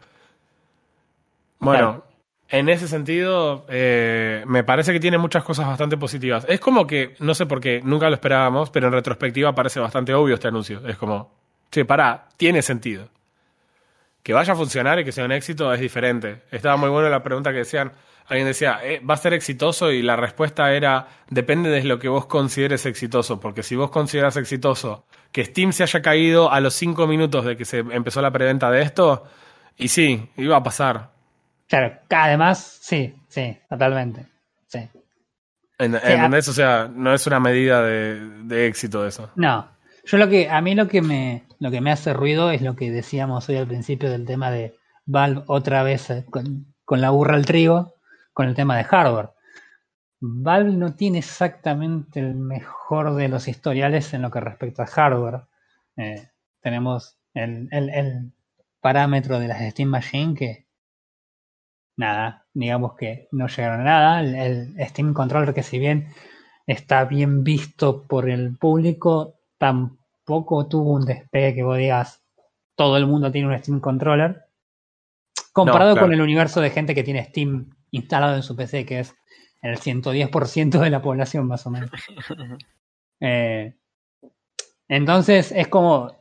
Bueno, 1.59 2.05
en 2.47 2.69
ese 2.69 2.87
sentido, 2.87 3.65
eh, 3.69 4.43
me 4.47 4.63
parece 4.63 4.93
que 4.93 4.99
tiene 4.99 5.17
muchas 5.17 5.43
cosas 5.43 5.67
bastante 5.67 5.97
positivas. 5.97 6.45
Es 6.47 6.59
como 6.59 6.85
que, 6.85 7.15
no 7.19 7.33
sé 7.33 7.45
por 7.45 7.59
qué, 7.59 7.81
nunca 7.83 8.07
lo 8.07 8.15
esperábamos, 8.15 8.69
pero 8.69 8.87
en 8.87 8.93
retrospectiva 8.93 9.55
parece 9.55 9.79
bastante 9.79 10.13
obvio 10.13 10.35
este 10.35 10.47
anuncio. 10.47 10.87
Es 10.87 10.97
como, 10.97 11.31
che, 11.71 11.85
pará, 11.85 12.27
tiene 12.37 12.61
sentido. 12.61 13.09
Que 14.23 14.33
vaya 14.33 14.53
a 14.53 14.55
funcionar 14.55 14.99
y 14.99 15.05
que 15.05 15.11
sea 15.11 15.25
un 15.25 15.31
éxito 15.31 15.71
es 15.73 15.79
diferente. 15.79 16.41
Estaba 16.51 16.77
muy 16.77 16.89
buena 16.89 17.09
la 17.09 17.21
pregunta 17.21 17.51
que 17.51 17.59
decían, 17.59 17.91
alguien 18.27 18.47
decía, 18.47 18.79
eh, 18.83 19.01
¿va 19.07 19.13
a 19.13 19.17
ser 19.17 19.33
exitoso? 19.33 19.91
Y 19.91 20.01
la 20.01 20.15
respuesta 20.15 20.71
era, 20.73 21.07
depende 21.29 21.69
de 21.69 21.83
lo 21.83 21.99
que 21.99 22.07
vos 22.07 22.25
consideres 22.25 22.85
exitoso, 22.85 23.39
porque 23.39 23.63
si 23.63 23.75
vos 23.75 23.91
consideras 23.91 24.35
exitoso 24.37 25.05
que 25.31 25.45
Steam 25.45 25.73
se 25.73 25.83
haya 25.83 26.01
caído 26.01 26.51
a 26.51 26.59
los 26.59 26.73
cinco 26.73 27.07
minutos 27.07 27.45
de 27.45 27.57
que 27.57 27.65
se 27.65 27.79
empezó 27.79 28.21
la 28.21 28.31
preventa 28.31 28.71
de 28.71 28.81
esto, 28.81 29.25
y 29.77 29.89
sí, 29.89 30.29
iba 30.37 30.57
a 30.57 30.63
pasar. 30.63 31.11
Claro, 31.67 31.99
además, 32.09 32.79
sí, 32.81 33.13
sí, 33.27 33.57
totalmente. 33.69 34.27
Sí. 34.67 34.79
En, 35.77 35.95
eso, 36.33 36.51
o 36.51 36.53
sea, 36.53 36.89
no 36.93 37.13
es 37.13 37.27
una 37.27 37.39
medida 37.39 37.83
de, 37.83 38.19
de, 38.43 38.67
éxito 38.67 39.05
eso. 39.05 39.29
No. 39.35 39.69
Yo 40.05 40.17
lo 40.17 40.29
que, 40.29 40.49
a 40.49 40.61
mí 40.61 40.73
lo 40.73 40.87
que 40.87 41.01
me, 41.01 41.44
lo 41.59 41.71
que 41.71 41.81
me 41.81 41.91
hace 41.91 42.13
ruido 42.13 42.51
es 42.51 42.61
lo 42.61 42.75
que 42.75 42.91
decíamos 42.91 43.49
hoy 43.49 43.57
al 43.57 43.67
principio 43.67 44.09
del 44.09 44.25
tema 44.25 44.51
de 44.51 44.75
Valve 45.05 45.43
otra 45.47 45.83
vez 45.83 46.09
eh, 46.09 46.25
con, 46.29 46.73
con 46.83 47.01
la 47.01 47.09
burra 47.09 47.35
al 47.35 47.45
trigo 47.45 47.95
con 48.33 48.47
el 48.47 48.55
tema 48.55 48.77
de 48.77 48.83
hardware. 48.83 49.29
Valve 50.19 50.71
no 50.71 50.93
tiene 50.95 51.19
exactamente 51.19 52.19
el 52.19 52.35
mejor 52.35 53.15
de 53.15 53.29
los 53.29 53.47
historiales 53.47 54.13
en 54.13 54.21
lo 54.21 54.31
que 54.31 54.39
respecta 54.39 54.83
a 54.83 54.87
hardware. 54.87 55.41
Eh, 55.97 56.29
tenemos 56.61 57.17
el, 57.33 58.31
parámetro 58.81 59.39
de 59.39 59.47
las 59.47 59.71
Steam 59.71 59.89
Machine 59.89 60.35
que 60.35 60.67
nada, 61.97 62.45
digamos 62.53 62.95
que 62.95 63.27
no 63.31 63.47
llegaron 63.47 63.81
a 63.81 63.83
nada. 63.83 64.21
El, 64.21 64.75
Steam 64.89 65.13
Controller 65.13 65.53
que 65.53 65.63
si 65.63 65.79
bien 65.79 66.07
está 66.67 67.05
bien 67.05 67.43
visto 67.43 68.03
por 68.03 68.29
el 68.29 68.57
público, 68.57 69.35
tampoco 69.57 70.04
tuvo 70.25 70.93
un 70.93 71.05
despegue 71.05 71.55
que 71.55 71.63
vos 71.63 71.77
digas 71.77 72.25
todo 72.75 72.97
el 72.97 73.07
mundo 73.07 73.31
tiene 73.31 73.47
un 73.47 73.57
Steam 73.57 73.79
Controller. 73.79 74.45
Comparado 75.53 75.95
con 75.97 76.11
el 76.13 76.21
universo 76.21 76.59
de 76.59 76.69
gente 76.69 76.93
que 76.93 77.03
tiene 77.03 77.23
Steam 77.23 77.69
instalado 77.91 78.35
en 78.35 78.43
su 78.43 78.55
PC, 78.55 78.85
que 78.85 78.99
es 78.99 79.15
el 79.61 79.77
110% 79.77 80.79
de 80.79 80.89
la 80.89 81.01
población 81.01 81.47
más 81.47 81.65
o 81.65 81.71
menos. 81.71 81.89
Eh, 83.21 83.73
entonces 84.89 85.53
es 85.53 85.69
como, 85.69 86.11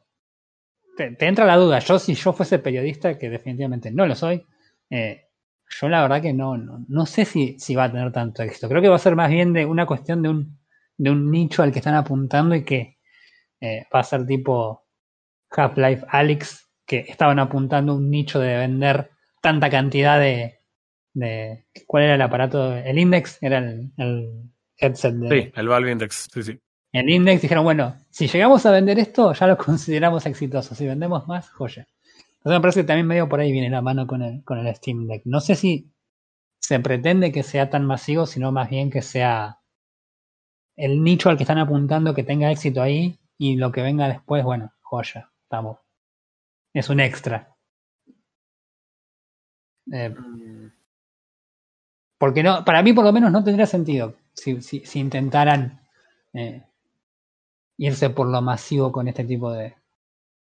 te, 0.97 1.17
entra 1.27 1.45
la 1.45 1.57
duda, 1.57 1.81
yo 1.81 1.99
si 1.99 2.15
yo 2.15 2.33
fuese 2.33 2.61
periodista, 2.61 3.19
que 3.19 3.29
definitivamente 3.29 3.91
no 3.91 4.07
lo 4.07 4.15
soy, 4.15 4.47
eh, 4.91 5.27
yo 5.69 5.89
la 5.89 6.03
verdad 6.03 6.23
que 6.23 6.33
no, 6.33 6.57
no, 6.57 7.07
sé 7.07 7.25
si, 7.25 7.59
si, 7.59 7.75
va 7.75 7.85
a 7.85 7.91
tener 7.91 8.13
tanto 8.13 8.45
éxito. 8.45 8.69
Creo 8.69 8.81
que 8.81 8.89
va 8.89 8.95
a 8.95 9.01
ser 9.01 9.17
más 9.17 9.29
bien 9.29 9.53
de 9.53 9.67
una 9.67 9.87
cuestión 9.87 10.23
de 10.23 10.29
un, 10.29 10.59
de 10.97 11.11
un 11.11 11.33
nicho 11.33 11.65
al 11.65 11.73
que 11.73 11.81
están 11.81 11.97
apuntando 11.97 12.55
y 12.55 12.65
que 12.65 12.94
eh, 13.61 13.87
va 13.95 14.01
a 14.01 14.05
ser 14.05 14.27
tipo 14.27 14.85
Half-Life 15.51 16.07
Alyx, 16.09 16.69
que 16.87 16.99
estaban 17.09 17.39
apuntando 17.39 17.95
un 17.95 18.11
nicho 18.11 18.41
de 18.41 18.57
vender 18.57 19.11
tanta 19.41 19.71
cantidad 19.71 20.19
de, 20.19 20.61
de 21.15 21.67
cuál 21.87 22.05
era 22.05 22.15
el 22.17 22.23
aparato, 22.23 22.75
el 22.77 22.99
Index, 22.99 23.39
era 23.43 23.59
el, 23.59 24.51
headset 24.77 25.15
de... 25.15 25.29
Sí, 25.29 25.53
el 25.55 25.69
Valve 25.69 25.93
Index, 25.93 26.29
sí, 26.33 26.43
sí. 26.43 26.61
El 26.93 27.11
Index 27.11 27.43
dijeron, 27.43 27.65
bueno, 27.65 27.97
si 28.11 28.29
llegamos 28.29 28.65
a 28.67 28.71
vender 28.71 28.99
esto, 28.99 29.33
ya 29.33 29.47
lo 29.47 29.57
consideramos 29.59 30.27
exitoso. 30.27 30.75
Si 30.75 30.87
vendemos 30.87 31.27
más, 31.27 31.51
joya. 31.51 31.89
Entonces 32.45 32.59
me 32.59 32.61
parece 32.61 32.81
que 32.81 32.87
también 32.87 33.07
medio 33.07 33.29
por 33.29 33.41
ahí 33.41 33.51
viene 33.51 33.71
la 33.71 33.83
mano 33.83 34.07
con 34.07 34.23
el, 34.23 34.45
con 34.45 34.59
el 34.59 34.75
Steam 34.77 35.07
Deck. 35.07 35.23
No 35.25 35.41
sé 35.41 35.57
si 35.57 35.93
se 36.61 36.79
pretende 36.81 37.33
que 37.33 37.43
sea 37.43 37.69
tan 37.69 37.85
masivo, 37.85 38.27
sino 38.27 38.53
más 38.53 38.71
bien 38.71 38.91
que 38.91 39.03
sea 39.03 39.59
el 40.77 41.03
nicho 41.03 41.31
al 41.31 41.37
que 41.37 41.43
están 41.43 41.59
apuntando 41.59 42.15
que 42.15 42.23
tenga 42.23 42.51
éxito 42.51 42.81
ahí 42.81 43.19
y 43.39 43.57
lo 43.57 43.73
que 43.73 43.83
venga 43.83 44.09
después, 44.09 44.45
bueno, 44.45 44.73
joya, 44.83 45.31
estamos. 45.43 45.79
Es 46.73 46.89
un 46.89 47.01
extra. 47.01 47.55
Eh. 49.93 50.15
Porque 52.19 52.43
no, 52.43 52.65
para 52.65 52.83
mí 52.83 52.93
por 52.93 53.05
lo 53.05 53.13
menos 53.13 53.31
no 53.31 53.45
tendría 53.45 53.67
sentido 53.67 54.17
si, 54.35 54.83
intentaran 54.99 55.81
eh, 56.33 56.63
irse 57.79 58.11
por 58.11 58.29
lo 58.29 58.41
masivo 58.43 58.93
con 58.93 59.09
este 59.09 59.25
tipo 59.25 59.53
de, 59.53 59.75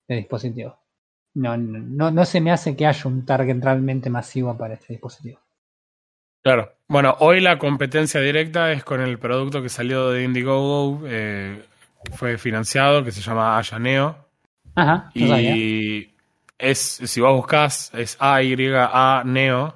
dispositivos. 0.08 0.76
No, 1.36 1.56
no, 1.58 2.12
no 2.12 2.26
se 2.26 2.42
me 2.42 2.52
hace 2.52 2.76
que 2.76 2.88
haya 2.88 3.08
un 3.08 3.26
target 3.26 3.62
realmente 3.62 4.10
masivo 4.10 4.58
para 4.58 4.74
este 4.74 4.94
dispositivo. 4.94 5.40
Claro. 6.42 6.74
Bueno, 6.88 7.16
hoy 7.20 7.42
la 7.42 7.60
competencia 7.60 8.20
directa 8.22 8.72
es 8.72 8.84
con 8.84 9.02
el 9.02 9.20
producto 9.20 9.62
que 9.62 9.70
salió 9.70 10.10
de 10.10 10.24
Indiegogo, 10.24 11.02
eh, 11.06 11.64
fue 12.14 12.38
financiado, 12.38 13.04
que 13.04 13.12
se 13.12 13.22
llama 13.22 13.58
Ayaneo. 13.58 14.16
Ajá. 14.76 15.12
y 15.14 16.10
es, 16.58 16.80
si 17.04 17.22
vos 17.22 17.36
buscas, 17.36 17.92
es 17.94 18.18
A-Y-A 18.20 19.24
Neo. 19.26 19.76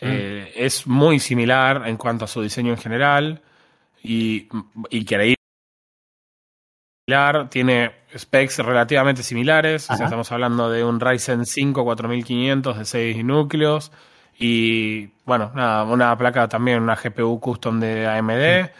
Eh, 0.00 0.52
es 0.56 0.86
muy 0.86 1.18
similar 1.20 1.86
en 1.86 1.96
cuanto 1.96 2.24
a 2.24 2.28
su 2.28 2.42
diseño 2.42 2.72
en 2.72 2.78
general 2.78 3.42
y, 4.02 4.48
y 4.90 5.04
tiene 7.48 7.92
specs 8.16 8.58
relativamente 8.58 9.22
similares. 9.22 9.90
O 9.90 9.96
sea, 9.96 10.06
estamos 10.06 10.30
hablando 10.32 10.70
de 10.70 10.84
un 10.84 11.00
Ryzen 11.00 11.46
5 11.46 11.84
4500 11.84 12.78
de 12.78 12.84
6 12.84 13.24
núcleos 13.24 13.92
y, 14.38 15.06
bueno, 15.24 15.52
una 15.54 16.16
placa 16.18 16.48
también, 16.48 16.82
una 16.82 16.96
GPU 16.96 17.38
custom 17.40 17.80
de 17.80 18.06
AMD. 18.06 18.70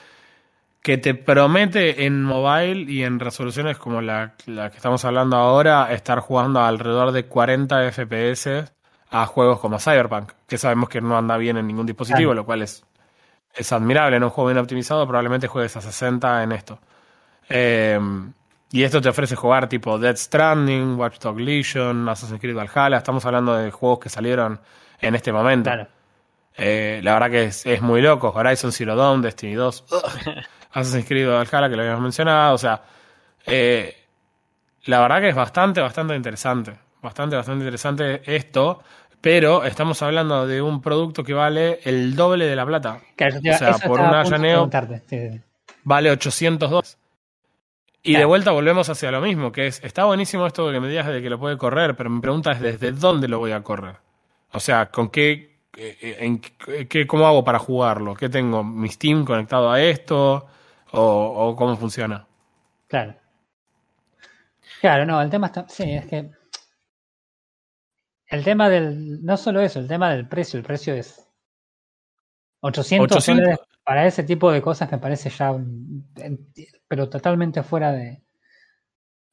Que 0.85 0.98
te 0.98 1.15
promete 1.15 2.05
en 2.05 2.23
mobile 2.23 2.93
y 2.93 3.05
en 3.05 3.19
resoluciones 3.19 3.78
como 3.78 4.02
la, 4.02 4.35
la 4.44 4.70
que 4.70 4.77
estamos 4.77 5.02
hablando 5.06 5.39
ahora, 5.39 5.90
estar 5.94 6.20
jugando 6.20 6.61
alrededor 6.61 7.11
de 7.12 7.24
40 7.24 7.90
FPS 7.90 8.70
a 9.11 9.24
juegos 9.24 9.61
como 9.61 9.78
Cyberpunk, 9.78 10.32
que 10.47 10.59
sabemos 10.59 10.90
que 10.90 11.01
no 11.01 11.16
anda 11.16 11.39
bien 11.39 11.56
en 11.56 11.66
ningún 11.66 11.86
dispositivo, 11.86 12.35
lo 12.35 12.44
cual 12.44 12.61
es, 12.61 12.85
es 13.55 13.73
admirable. 13.73 14.19
En 14.19 14.24
un 14.24 14.28
juego 14.31 14.48
bien 14.51 14.59
optimizado 14.59 15.06
probablemente 15.06 15.48
juegues 15.48 15.74
a 15.77 15.81
60 15.81 16.43
en 16.43 16.52
esto. 16.52 16.78
Eh, 17.48 17.98
Y 18.70 18.82
esto 18.82 19.01
te 19.01 19.09
ofrece 19.09 19.36
jugar 19.36 19.69
tipo 19.69 19.98
Dead 19.98 20.16
Stranding, 20.16 20.97
Watch 20.98 21.19
Dogs 21.19 21.40
Legion, 21.40 22.06
Assassin's 22.11 22.40
Creed 22.40 22.56
Valhalla. 22.56 22.98
Estamos 22.98 23.24
hablando 23.24 23.55
de 23.55 23.70
juegos 23.70 24.01
que 24.01 24.09
salieron 24.11 24.61
en 25.01 25.15
este 25.15 25.32
momento. 25.32 25.70
Claro. 25.70 25.89
Eh, 26.56 27.01
la 27.02 27.15
verdad 27.15 27.31
que 27.31 27.44
es, 27.44 27.65
es 27.66 27.81
muy 27.81 28.02
loco. 28.02 28.32
Horizon 28.35 28.70
Zero 28.73 28.97
Dawn, 28.97 29.23
Destiny 29.23 29.55
2, 29.55 29.85
Assassin's 30.74 31.06
Creed 31.06 31.28
Valhalla, 31.28 31.68
que 31.68 31.76
lo 31.76 31.82
habíamos 31.82 32.02
mencionado. 32.02 32.55
O 32.55 32.59
sea, 32.59 32.82
eh, 33.46 33.96
la 34.84 35.01
verdad 35.01 35.20
que 35.20 35.28
es 35.28 35.34
bastante, 35.34 35.80
bastante 35.80 36.16
interesante. 36.16 36.72
Bastante, 37.01 37.36
bastante 37.36 37.64
interesante 37.64 38.22
esto. 38.24 38.82
Pero 39.20 39.64
estamos 39.64 40.02
hablando 40.02 40.46
de 40.46 40.60
un 40.60 40.82
producto 40.82 41.24
que 41.24 41.32
vale 41.32 41.80
el 41.84 42.14
doble 42.14 42.44
de 42.44 42.56
la 42.56 42.66
plata. 42.66 43.01
Claro, 43.16 43.38
O 43.38 43.56
sea, 43.56 43.78
por 43.78 44.01
un 44.01 44.06
allaneo 44.06 44.68
sí, 45.09 45.30
sí, 45.30 45.40
vale 45.82 46.10
800 46.10 46.68
dólares. 46.68 46.98
Y 48.02 48.16
de 48.16 48.24
vuelta 48.26 48.51
volvemos 48.51 48.90
hacia 48.90 49.10
lo 49.10 49.22
mismo, 49.22 49.51
que 49.51 49.66
es, 49.66 49.82
está 49.82 50.05
buenísimo 50.05 50.46
esto 50.46 50.70
que 50.70 50.78
me 50.78 50.88
digas 50.88 51.06
de 51.06 51.22
que 51.22 51.30
lo 51.30 51.38
puede 51.38 51.56
correr, 51.56 51.96
pero 51.96 52.10
mi 52.10 52.20
pregunta 52.20 52.52
es 52.52 52.60
desde 52.60 52.92
dónde 52.92 53.28
lo 53.28 53.38
voy 53.38 53.52
a 53.52 53.62
correr. 53.62 53.96
O 54.52 54.60
sea, 54.60 54.90
con 54.90 55.09
qué, 55.09 55.56
eh, 55.74 56.18
en, 56.20 56.38
qué, 56.86 57.06
cómo 57.06 57.26
hago 57.26 57.42
para 57.44 57.59
jugarlo, 57.59 58.14
qué 58.14 58.28
tengo, 58.28 58.62
mi 58.62 58.90
Steam 58.90 59.24
conectado 59.24 59.70
a 59.70 59.80
esto 59.80 60.46
o, 60.94 61.48
o 61.48 61.56
cómo 61.56 61.76
funciona. 61.76 62.26
Claro. 62.88 63.14
Claro, 64.80 65.06
no, 65.06 65.20
el 65.22 65.30
tema 65.30 65.46
está. 65.48 65.66
Sí, 65.68 65.90
es 65.92 66.06
que. 66.06 66.30
El 68.26 68.44
tema 68.44 68.68
del. 68.68 69.24
No 69.24 69.36
solo 69.36 69.60
eso, 69.60 69.78
el 69.80 69.88
tema 69.88 70.10
del 70.10 70.28
precio. 70.28 70.58
El 70.58 70.64
precio 70.64 70.94
es. 70.94 71.20
800, 72.60 73.16
800. 73.16 73.44
dólares 73.44 73.66
para 73.84 74.06
ese 74.06 74.22
tipo 74.22 74.50
de 74.50 74.62
cosas 74.62 74.90
me 74.90 74.98
parece 74.98 75.28
ya. 75.30 75.54
Pero 76.88 77.08
totalmente 77.08 77.62
fuera 77.62 77.92
de. 77.92 78.22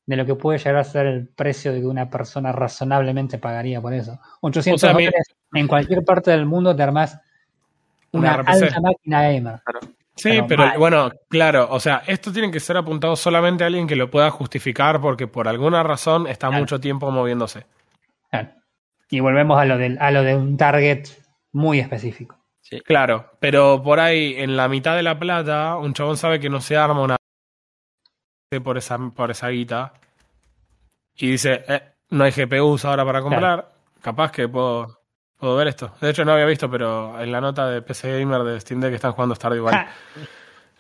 De 0.06 0.16
lo 0.18 0.26
que 0.26 0.36
puede 0.36 0.58
llegar 0.58 0.78
a 0.78 0.84
ser 0.84 1.06
el 1.06 1.28
precio 1.28 1.72
de 1.72 1.80
que 1.80 1.86
una 1.86 2.10
persona 2.10 2.52
razonablemente 2.52 3.38
pagaría 3.38 3.80
por 3.80 3.94
eso. 3.94 4.20
800 4.42 4.84
O 4.84 4.88
sea, 4.88 4.96
mi- 4.96 5.06
dólares 5.06 5.28
en 5.54 5.68
cualquier 5.68 6.04
parte 6.04 6.32
del 6.32 6.46
mundo 6.46 6.76
te 6.76 6.84
armás 6.84 7.20
Una 8.12 8.34
alta 8.36 8.82
máquina 8.82 9.22
gamer. 9.24 9.62
Sí, 10.22 10.30
Pero 10.30 10.48
pero 10.48 10.66
mal. 10.66 10.78
bueno, 10.78 11.12
claro, 11.30 11.68
o 11.72 11.80
sea, 11.80 12.04
esto 12.06 12.32
tiene 12.32 12.52
que 12.52 12.60
ser 12.60 12.78
apuntado 12.78 13.16
solamente 13.16 13.64
a 13.64 13.68
alguien 13.68 13.88
que 13.88 13.96
lo 13.96 14.10
pueda 14.12 14.30
justificar 14.30 15.02
porque 15.02 15.28
por 15.28 15.48
alguna 15.48 15.82
razón 15.84 16.28
está 16.28 16.48
Claro. 16.48 16.62
mucho 16.62 16.80
tiempo 16.80 17.10
moviéndose. 17.12 17.66
Claro. 18.30 18.50
Y 19.10 19.20
volvemos 19.20 19.60
a 19.60 19.66
lo, 19.66 19.78
del, 19.78 19.98
a 20.00 20.12
lo 20.12 20.24
de 20.24 20.36
un 20.36 20.58
target 20.58 21.08
muy 21.52 21.80
específico. 21.80 22.38
Claro, 22.86 23.32
pero 23.40 23.82
por 23.84 24.00
ahí, 24.00 24.36
en 24.38 24.56
la 24.56 24.70
mitad 24.70 24.96
de 24.96 25.04
la 25.04 25.20
plata, 25.20 25.76
un 25.78 25.94
chabón 25.94 26.16
sabe 26.16 26.40
que 26.40 26.50
no 26.50 26.62
se 26.62 26.78
arma 26.78 27.02
una 27.02 27.18
por 28.64 28.78
esa, 28.78 28.98
por 29.14 29.32
esa 29.32 29.50
guita 29.50 29.94
y 31.16 31.32
dice, 31.32 31.64
eh, 31.68 31.82
no 32.12 32.24
hay 32.24 32.32
GPUs 32.32 32.86
ahora 32.86 33.04
para 33.06 33.22
comprar, 33.22 33.72
capaz 34.02 34.32
que 34.32 34.48
puedo, 34.48 35.01
puedo 35.42 35.56
ver 35.56 35.68
esto. 35.68 35.92
De 36.00 36.12
hecho, 36.12 36.24
no 36.24 36.34
había 36.34 36.46
visto, 36.46 36.70
pero 36.70 37.20
en 37.20 37.32
la 37.32 37.42
nota 37.42 37.68
de 37.68 37.82
PC 37.82 38.20
Gamer 38.20 38.44
de 38.44 38.60
Steam 38.62 38.80
Deck 38.80 38.94
están 38.94 39.12
jugando 39.12 39.36
Stardew 39.36 39.66
Valley. 39.66 39.86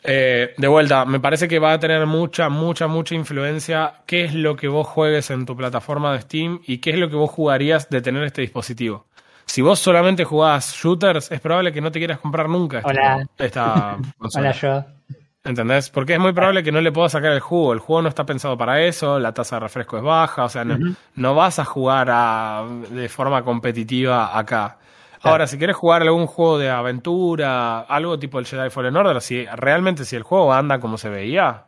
Eh, 0.03 0.55
de 0.57 0.67
vuelta, 0.67 1.05
me 1.05 1.19
parece 1.19 1.47
que 1.47 1.59
va 1.59 1.73
a 1.73 1.79
tener 1.79 2.07
mucha, 2.07 2.49
mucha, 2.49 2.87
mucha 2.87 3.13
influencia 3.13 4.01
qué 4.07 4.23
es 4.23 4.33
lo 4.33 4.55
que 4.55 4.67
vos 4.67 4.87
juegues 4.87 5.29
en 5.29 5.45
tu 5.45 5.55
plataforma 5.55 6.11
de 6.13 6.21
Steam 6.21 6.59
y 6.65 6.79
qué 6.79 6.89
es 6.89 6.97
lo 6.97 7.07
que 7.07 7.15
vos 7.15 7.29
jugarías 7.29 7.87
de 7.87 8.01
tener 8.01 8.23
este 8.23 8.41
dispositivo. 8.41 9.05
Si 9.45 9.61
vos 9.61 9.77
solamente 9.77 10.23
jugás 10.23 10.73
shooters, 10.73 11.31
es 11.31 11.39
probable 11.39 11.71
que 11.71 11.81
no 11.81 11.91
te 11.91 11.99
quieras 11.99 12.17
comprar 12.17 12.49
nunca 12.49 12.79
esta, 12.79 12.89
Hola. 12.89 13.27
esta. 13.37 13.97
Hola 14.35 14.51
yo. 14.53 14.85
¿Entendés? 15.43 15.89
Porque 15.89 16.13
es 16.13 16.19
muy 16.19 16.33
probable 16.33 16.61
que 16.63 16.71
no 16.71 16.81
le 16.81 16.91
puedas 16.91 17.13
sacar 17.13 17.31
el 17.31 17.39
jugo. 17.39 17.73
El 17.73 17.79
juego 17.79 18.03
no 18.03 18.09
está 18.09 18.25
pensado 18.25 18.55
para 18.57 18.81
eso, 18.83 19.17
la 19.19 19.33
tasa 19.33 19.55
de 19.55 19.61
refresco 19.61 19.97
es 19.97 20.03
baja, 20.03 20.43
o 20.45 20.49
sea, 20.49 20.63
no, 20.63 21.35
vas 21.35 21.57
a 21.57 21.65
jugar 21.65 22.09
a- 22.11 22.63
de 22.91 23.09
forma 23.09 23.43
competitiva 23.43 24.37
acá. 24.37 24.77
Claro. 25.19 25.33
Ahora, 25.33 25.47
si 25.47 25.57
quieres 25.57 25.75
jugar 25.75 26.03
algún 26.03 26.27
juego 26.27 26.57
de 26.59 26.69
aventura, 26.69 27.79
algo 27.81 28.17
tipo 28.19 28.37
el 28.39 28.45
Jedi 28.45 28.69
Fallen 28.69 28.95
Order, 28.95 29.19
si 29.21 29.45
realmente 29.45 30.05
si 30.05 30.15
el 30.15 30.23
juego 30.23 30.53
anda 30.53 30.79
como 30.79 30.97
se 30.97 31.09
veía, 31.09 31.65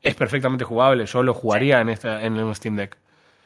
es 0.00 0.14
perfectamente 0.16 0.64
jugable. 0.64 1.06
Yo 1.06 1.22
lo 1.22 1.32
jugaría 1.34 1.80
en, 1.80 1.88
esta, 1.90 2.22
en 2.24 2.38
un 2.38 2.54
Steam 2.54 2.76
Deck. 2.76 2.96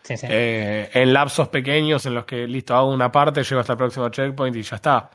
Sí, 0.02 0.16
sí. 0.16 0.26
Eh, 0.30 0.88
en 0.94 1.12
lapsos 1.12 1.48
pequeños 1.48 2.06
en 2.06 2.14
los 2.14 2.24
que, 2.24 2.46
listo, 2.46 2.74
hago 2.76 2.90
una 2.92 3.10
parte, 3.12 3.42
llego 3.42 3.60
hasta 3.60 3.72
el 3.74 3.78
próximo 3.78 4.08
checkpoint 4.08 4.56
y 4.56 4.62
ya 4.62 4.76
está. 4.76 5.10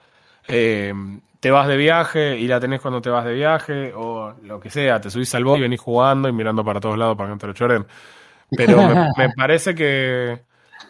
Eh, 0.47 0.93
te 1.39 1.49
vas 1.49 1.67
de 1.67 1.77
viaje 1.77 2.37
y 2.37 2.47
la 2.47 2.59
tenés 2.59 2.81
cuando 2.81 3.01
te 3.01 3.09
vas 3.09 3.25
de 3.25 3.33
viaje 3.33 3.93
o 3.95 4.33
lo 4.43 4.59
que 4.59 4.69
sea, 4.69 5.01
te 5.01 5.09
subís 5.09 5.33
al 5.33 5.43
bote 5.43 5.59
y 5.59 5.61
venís 5.63 5.79
jugando 5.79 6.29
y 6.29 6.31
mirando 6.31 6.63
para 6.63 6.79
todos 6.79 6.97
lados 6.97 7.17
para 7.17 7.29
que 7.29 7.33
no 7.33 7.39
te 7.39 7.47
lo 7.47 7.53
choren. 7.53 7.85
Pero 8.51 8.77
me, 8.87 9.07
me 9.17 9.29
parece 9.35 9.73
que 9.73 10.39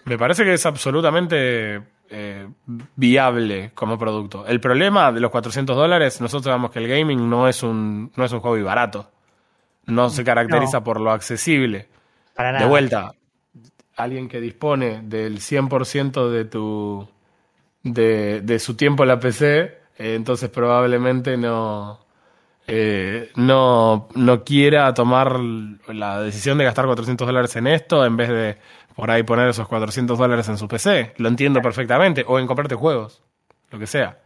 me 0.06 0.18
parece 0.18 0.44
que 0.44 0.54
es 0.54 0.66
absolutamente 0.66 1.82
eh, 2.10 2.48
viable 2.96 3.72
como 3.74 3.98
producto. 3.98 4.46
El 4.46 4.60
problema 4.60 5.12
de 5.12 5.22
los 5.22 5.32
400 5.32 5.76
dólares, 5.76 6.20
nosotros 6.20 6.46
sabemos 6.46 6.72
que 6.72 6.80
el 6.80 6.88
gaming 6.88 7.30
no 7.30 7.48
es 7.48 7.64
un, 7.64 8.12
no 8.16 8.26
es 8.26 8.32
un 8.32 8.42
hobby 8.42 8.62
barato. 8.62 9.10
No 9.86 10.10
se 10.10 10.24
caracteriza 10.24 10.84
por 10.84 11.00
lo 11.00 11.12
accesible. 11.12 11.88
Para 12.36 12.52
nada. 12.52 12.66
De 12.66 12.70
vuelta, 12.70 13.14
alguien 13.96 14.28
que 14.28 14.42
dispone 14.42 15.02
del 15.04 15.40
100% 15.40 16.30
de 16.30 16.46
tu 16.46 17.08
de, 17.84 18.42
de 18.42 18.60
su 18.60 18.76
tiempo 18.76 19.04
en 19.04 19.10
la 19.10 19.20
PC, 19.20 19.60
eh, 19.62 20.16
entonces 20.16 20.50
probablemente 20.50 21.38
no 21.38 22.00
eh, 22.68 23.32
no 23.36 24.08
no 24.16 24.44
quiera 24.44 24.94
tomar 24.94 25.40
la 25.40 26.22
decisión 26.22 26.58
de 26.58 26.64
gastar 26.64 26.86
400 26.86 27.28
dólares 27.28 27.56
en 27.56 27.68
esto 27.68 28.06
en 28.06 28.18
vez 28.18 28.30
de 28.30 28.58
por 28.96 29.10
ahí 29.10 29.24
poner 29.24 29.50
esos 29.50 29.68
400 29.68 30.18
dólares 30.18 30.48
en 30.50 30.58
su 30.58 30.68
PC. 30.68 31.14
Lo 31.18 31.28
entiendo 31.30 31.62
perfectamente. 31.62 32.24
O 32.28 32.40
en 32.40 32.48
comprarte 32.48 32.76
juegos, 32.76 33.24
lo 33.72 33.80
que 33.80 33.88
sea. 33.88 34.20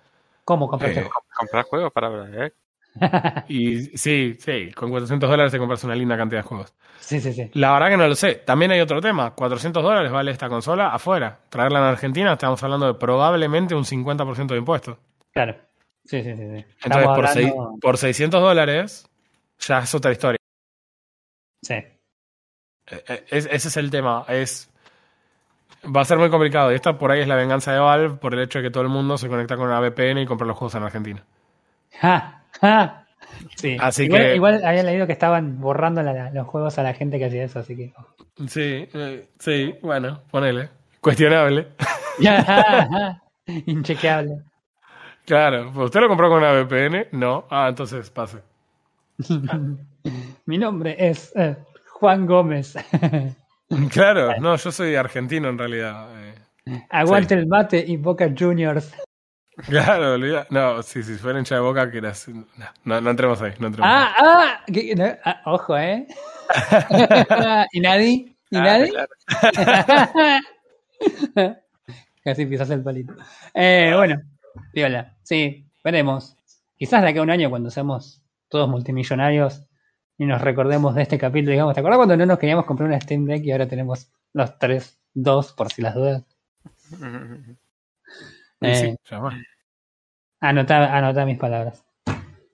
¿Cómo 0.44 0.68
compraste? 0.68 1.02
Eh, 1.02 1.10
Comprar 1.38 1.65
juegos 1.65 1.91
para 1.91 2.45
¿eh? 2.45 2.52
y 3.49 3.97
sí, 3.97 4.35
sí, 4.39 4.72
con 4.72 4.89
400 4.89 5.30
dólares 5.30 5.51
te 5.51 5.59
compras 5.59 5.84
una 5.84 5.95
linda 5.95 6.15
cantidad 6.17 6.41
de 6.41 6.47
juegos. 6.47 6.73
sí, 6.99 7.19
sí, 7.19 7.34
sí. 7.34 7.49
La 7.53 7.73
verdad 7.73 7.89
que 7.89 7.97
no 7.97 8.07
lo 8.07 8.15
sé. 8.15 8.35
También 8.35 8.72
hay 8.72 8.80
otro 8.81 9.01
tema. 9.01 9.31
400 9.35 9.84
dólares 9.84 10.11
vale 10.11 10.31
esta 10.31 10.47
consola 10.49 10.89
afuera. 10.89 11.39
Traerla 11.49 11.80
en 11.80 11.85
Argentina 11.85 12.34
estamos 12.34 12.61
hablando 12.63 12.88
de 12.88 12.93
probablemente 12.95 13.76
un 13.76 13.84
50% 13.85 14.47
de 14.53 14.57
impuestos. 14.57 14.97
Claro. 15.34 15.55
Sí, 16.05 16.22
sí, 16.23 16.35
sí. 16.35 16.43
sí. 16.57 16.65
Entonces, 16.84 17.07
por, 17.15 17.27
seis- 17.27 17.49
hablando- 17.51 17.80
por 17.81 17.97
600 17.97 18.41
dólares 18.41 19.09
ya 19.59 19.80
es 19.80 19.93
otra 19.95 20.11
historia. 20.11 20.38
Sí. 21.61 21.73
Eh, 21.73 21.93
eh, 22.88 23.26
es- 23.30 23.47
ese 23.51 23.67
es 23.67 23.77
el 23.77 23.89
tema. 23.89 24.26
Es, 24.30 24.72
va 25.95 26.01
a 26.01 26.05
ser 26.05 26.17
muy 26.17 26.30
complicado. 26.30 26.72
Y 26.72 26.76
esta 26.76 26.97
por 26.97 27.11
ahí 27.11 27.22
es 27.22 27.27
la 27.27 27.35
venganza 27.35 27.73
de 27.73 27.80
Valve 27.80 28.15
por 28.17 28.34
el 28.34 28.41
hecho 28.41 28.59
de 28.59 28.65
que 28.65 28.72
todo 28.72 28.84
el 28.84 28.89
mundo 28.89 29.17
se 29.17 29.27
conecta 29.27 29.57
con 29.57 29.67
una 29.67 29.80
VPN 29.80 30.22
y 30.22 30.26
compra 30.26 30.47
los 30.47 30.57
juegos 30.57 30.76
en 30.76 30.84
Argentina. 30.84 31.23
Ja, 31.99 32.43
ja. 32.61 33.06
Sí. 33.56 33.77
Así 33.80 34.03
igual, 34.06 34.22
que- 34.22 34.36
igual 34.36 34.65
había 34.65 34.84
leído 34.84 35.07
que 35.07 35.14
estaban 35.14 35.60
borrando 35.60 36.02
la- 36.03 36.30
los 36.32 36.48
juegos 36.48 36.77
a 36.80 36.84
la 36.84 36.94
gente 36.94 37.18
que 37.19 37.26
hacía 37.26 37.44
eso, 37.44 37.60
así 37.60 37.76
que. 37.76 37.94
Sí, 38.48 38.88
eh, 38.94 39.27
sí, 39.40 39.76
bueno, 39.82 40.22
ponele. 40.32 40.69
Cuestionable. 41.02 41.68
Inchequeable. 43.65 44.41
Claro, 45.26 45.72
¿usted 45.76 45.99
lo 46.02 46.07
compró 46.07 46.30
con 46.30 46.38
una 46.40 46.52
VPN? 46.53 47.07
No. 47.11 47.45
Ah, 47.49 47.68
entonces 47.69 48.10
pase. 48.10 48.40
Mi 50.45 50.57
nombre 50.57 50.95
es 50.99 51.32
eh, 51.36 51.56
Juan 51.91 52.26
Gómez. 52.26 52.76
Claro, 53.90 54.30
no, 54.40 54.56
yo 54.57 54.72
soy 54.72 54.94
argentino 54.95 55.49
en 55.49 55.57
realidad. 55.57 56.07
eh. 56.23 56.36
Aguante 56.91 57.34
Sí. 57.34 57.40
el 57.41 57.48
mate 57.48 57.84
y 57.86 57.98
Boca 57.98 58.30
Juniors. 58.38 58.94
Claro, 59.68 60.14
olvida. 60.15 60.45
No, 60.49 60.82
sí, 60.84 61.02
si 61.03 61.14
fuera 61.15 61.40
hincha 61.40 61.56
de 61.56 61.61
boca, 61.61 61.90
que 61.90 61.99
eras. 61.99 62.27
No, 62.27 62.45
no, 62.84 62.99
no 63.02 63.10
entremos 63.10 63.41
ahí, 63.41 63.53
no 63.60 63.68
entremos 63.68 63.90
Ah, 63.91 64.14
ah. 64.18 64.65
Ah, 65.23 65.41
ojo, 65.45 65.77
¿eh? 65.77 66.06
¿Y 67.72 67.80
nadie? 67.80 68.36
¿Y 68.49 68.57
Ah, 68.57 68.61
nadie? 68.61 68.90
claro. 68.91 69.10
Casi 72.23 72.45
pisas 72.45 72.69
el 72.72 72.84
palito. 72.84 73.14
Eh, 73.53 73.94
bueno, 73.95 74.22
viola. 74.73 75.15
Sí, 75.23 75.65
veremos. 75.84 76.36
Quizás 76.77 77.02
de 77.03 77.10
acá 77.10 77.19
a 77.19 77.23
un 77.23 77.30
año, 77.30 77.49
cuando 77.49 77.69
seamos 77.69 78.22
todos 78.49 78.68
multimillonarios 78.69 79.65
y 80.18 80.26
nos 80.26 80.41
recordemos 80.41 80.95
de 80.95 81.03
este 81.03 81.18
capítulo, 81.18 81.52
digamos, 81.52 81.73
¿te 81.73 81.80
acuerdas 81.80 81.98
cuando 81.99 82.18
no 82.18 82.26
nos 82.26 82.40
queríamos 82.40 82.65
comprar 82.65 82.90
una 82.90 82.99
Steam 82.99 83.26
Deck 83.26 83.44
y 83.45 83.52
ahora 83.52 83.68
tenemos 83.68 84.11
los 84.34 84.57
tres, 84.60 84.99
dos, 85.14 85.53
por 85.53 85.72
si 85.72 85.82
las 85.82 85.95
dudas? 85.95 86.23
Eh, 88.61 88.76
Sí. 88.76 89.15
Anotá, 90.41 90.95
anotá 90.98 91.26
mis 91.26 91.38
palabras. 91.38 91.84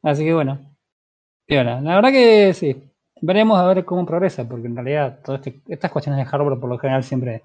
Así 0.03 0.23
que 0.23 0.33
bueno. 0.33 0.59
Piola. 1.45 1.81
La 1.81 1.95
verdad 1.95 2.11
que 2.11 2.53
sí. 2.53 2.83
Veremos 3.21 3.59
a 3.59 3.65
ver 3.65 3.85
cómo 3.85 4.05
progresa, 4.05 4.47
porque 4.47 4.67
en 4.67 4.75
realidad 4.75 5.19
todas 5.23 5.45
este- 5.45 5.61
estas 5.73 5.91
cuestiones 5.91 6.23
de 6.23 6.29
hardware 6.29 6.59
por 6.59 6.69
lo 6.69 6.77
general 6.79 7.03
siempre 7.03 7.43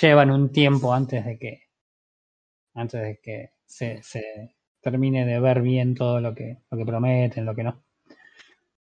llevan 0.00 0.30
un 0.30 0.50
tiempo 0.52 0.92
antes 0.94 1.24
de 1.24 1.38
que 1.38 1.62
antes 2.74 3.00
de 3.00 3.20
que 3.22 3.50
se, 3.66 4.02
se 4.02 4.54
termine 4.80 5.26
de 5.26 5.40
ver 5.40 5.60
bien 5.62 5.94
todo 5.94 6.20
lo 6.20 6.34
que, 6.34 6.58
lo 6.70 6.78
que 6.78 6.86
prometen, 6.86 7.44
lo 7.44 7.54
que 7.54 7.62
no. 7.64 7.82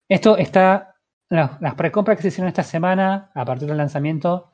Esto 0.08 0.36
está 0.36 0.96
las, 1.28 1.60
las 1.60 1.74
precompras 1.74 2.16
que 2.16 2.22
se 2.22 2.28
hicieron 2.28 2.48
esta 2.48 2.62
semana, 2.62 3.30
a 3.34 3.44
partir 3.44 3.68
del 3.68 3.76
lanzamiento, 3.78 4.50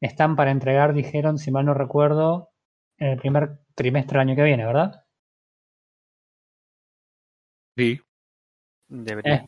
están 0.00 0.36
para 0.36 0.50
entregar, 0.50 0.92
dijeron, 0.92 1.38
si 1.38 1.50
mal 1.50 1.64
no 1.66 1.74
recuerdo, 1.74 2.50
en 2.98 3.08
el 3.08 3.18
primer 3.18 3.58
trimestre 3.74 4.18
del 4.18 4.28
año 4.28 4.36
que 4.36 4.42
viene, 4.44 4.66
¿verdad? 4.66 5.04
Sí. 7.76 8.00
Debería. 8.88 9.34
Eh, 9.36 9.46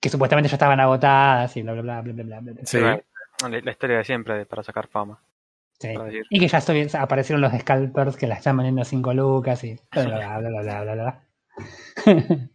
que 0.00 0.08
supuestamente 0.08 0.48
ya 0.48 0.56
estaban 0.56 0.80
agotadas 0.80 1.56
y 1.56 1.62
bla, 1.62 1.72
bla, 1.72 1.82
bla, 1.82 2.00
bla, 2.02 2.12
bla, 2.12 2.40
bla, 2.40 2.52
bla. 2.52 2.66
Sí. 2.66 2.78
La, 2.80 3.02
la 3.48 3.70
historia 3.70 3.98
de 3.98 4.04
siempre 4.04 4.34
de- 4.38 4.46
para 4.46 4.62
sacar 4.62 4.88
fama. 4.88 5.20
Sí. 5.78 5.92
para. 5.94 6.10
Y 6.30 6.38
que 6.40 6.48
ya 6.48 6.58
estoy- 6.58 6.88
aparecieron 6.98 7.40
los 7.42 7.52
scalpers 7.52 8.16
que 8.16 8.26
la 8.26 8.36
están 8.36 8.56
vendiendo 8.56 8.82
a 8.82 8.84
5 8.84 9.12
lucas 9.12 9.62
y 9.64 9.78
bla, 9.92 10.04
bla, 10.04 10.38
bla, 10.38 10.48
bla, 10.48 10.82
bla, 10.82 10.82
bla, 10.82 10.94
bla. 10.94 12.50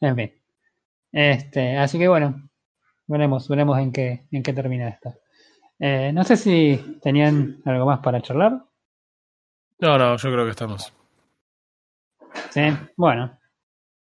en 0.00 0.16
fin. 0.16 0.32
Este, 1.12 1.78
así 1.78 1.98
que 1.98 2.08
bueno, 2.08 2.48
veremos, 3.06 3.48
veremos 3.48 3.78
en 3.78 3.92
qué, 3.92 4.26
en 4.30 4.42
qué 4.42 4.52
termina 4.52 4.88
esto. 4.88 5.14
Eh, 5.78 6.12
no 6.12 6.24
sé 6.24 6.36
si 6.36 6.98
tenían 7.02 7.60
algo 7.64 7.86
más 7.86 8.00
para 8.00 8.20
charlar. 8.20 8.64
No, 9.80 9.98
no, 9.98 10.16
yo 10.16 10.32
creo 10.32 10.44
que 10.44 10.50
estamos. 10.50 10.92
Sí, 12.50 12.62
bueno. 12.96 13.36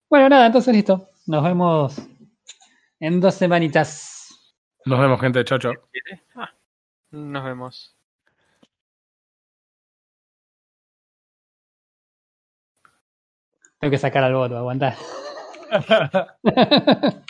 Bueno, 0.09 0.29
nada, 0.29 0.47
entonces 0.47 0.75
listo. 0.75 1.09
Nos 1.27 1.45
vemos 1.45 1.97
en 2.99 3.21
dos 3.21 3.35
semanitas. 3.35 4.29
Nos 4.85 4.99
vemos, 4.99 5.21
gente. 5.21 5.45
Chao, 5.45 5.59
chao. 5.59 5.73
Ah, 6.35 6.51
nos 7.13 7.45
vemos. 7.45 7.97
Tengo 13.79 13.91
que 13.91 13.99
sacar 13.99 14.25
al 14.25 14.35
voto, 14.35 14.57
aguantar. 14.59 14.97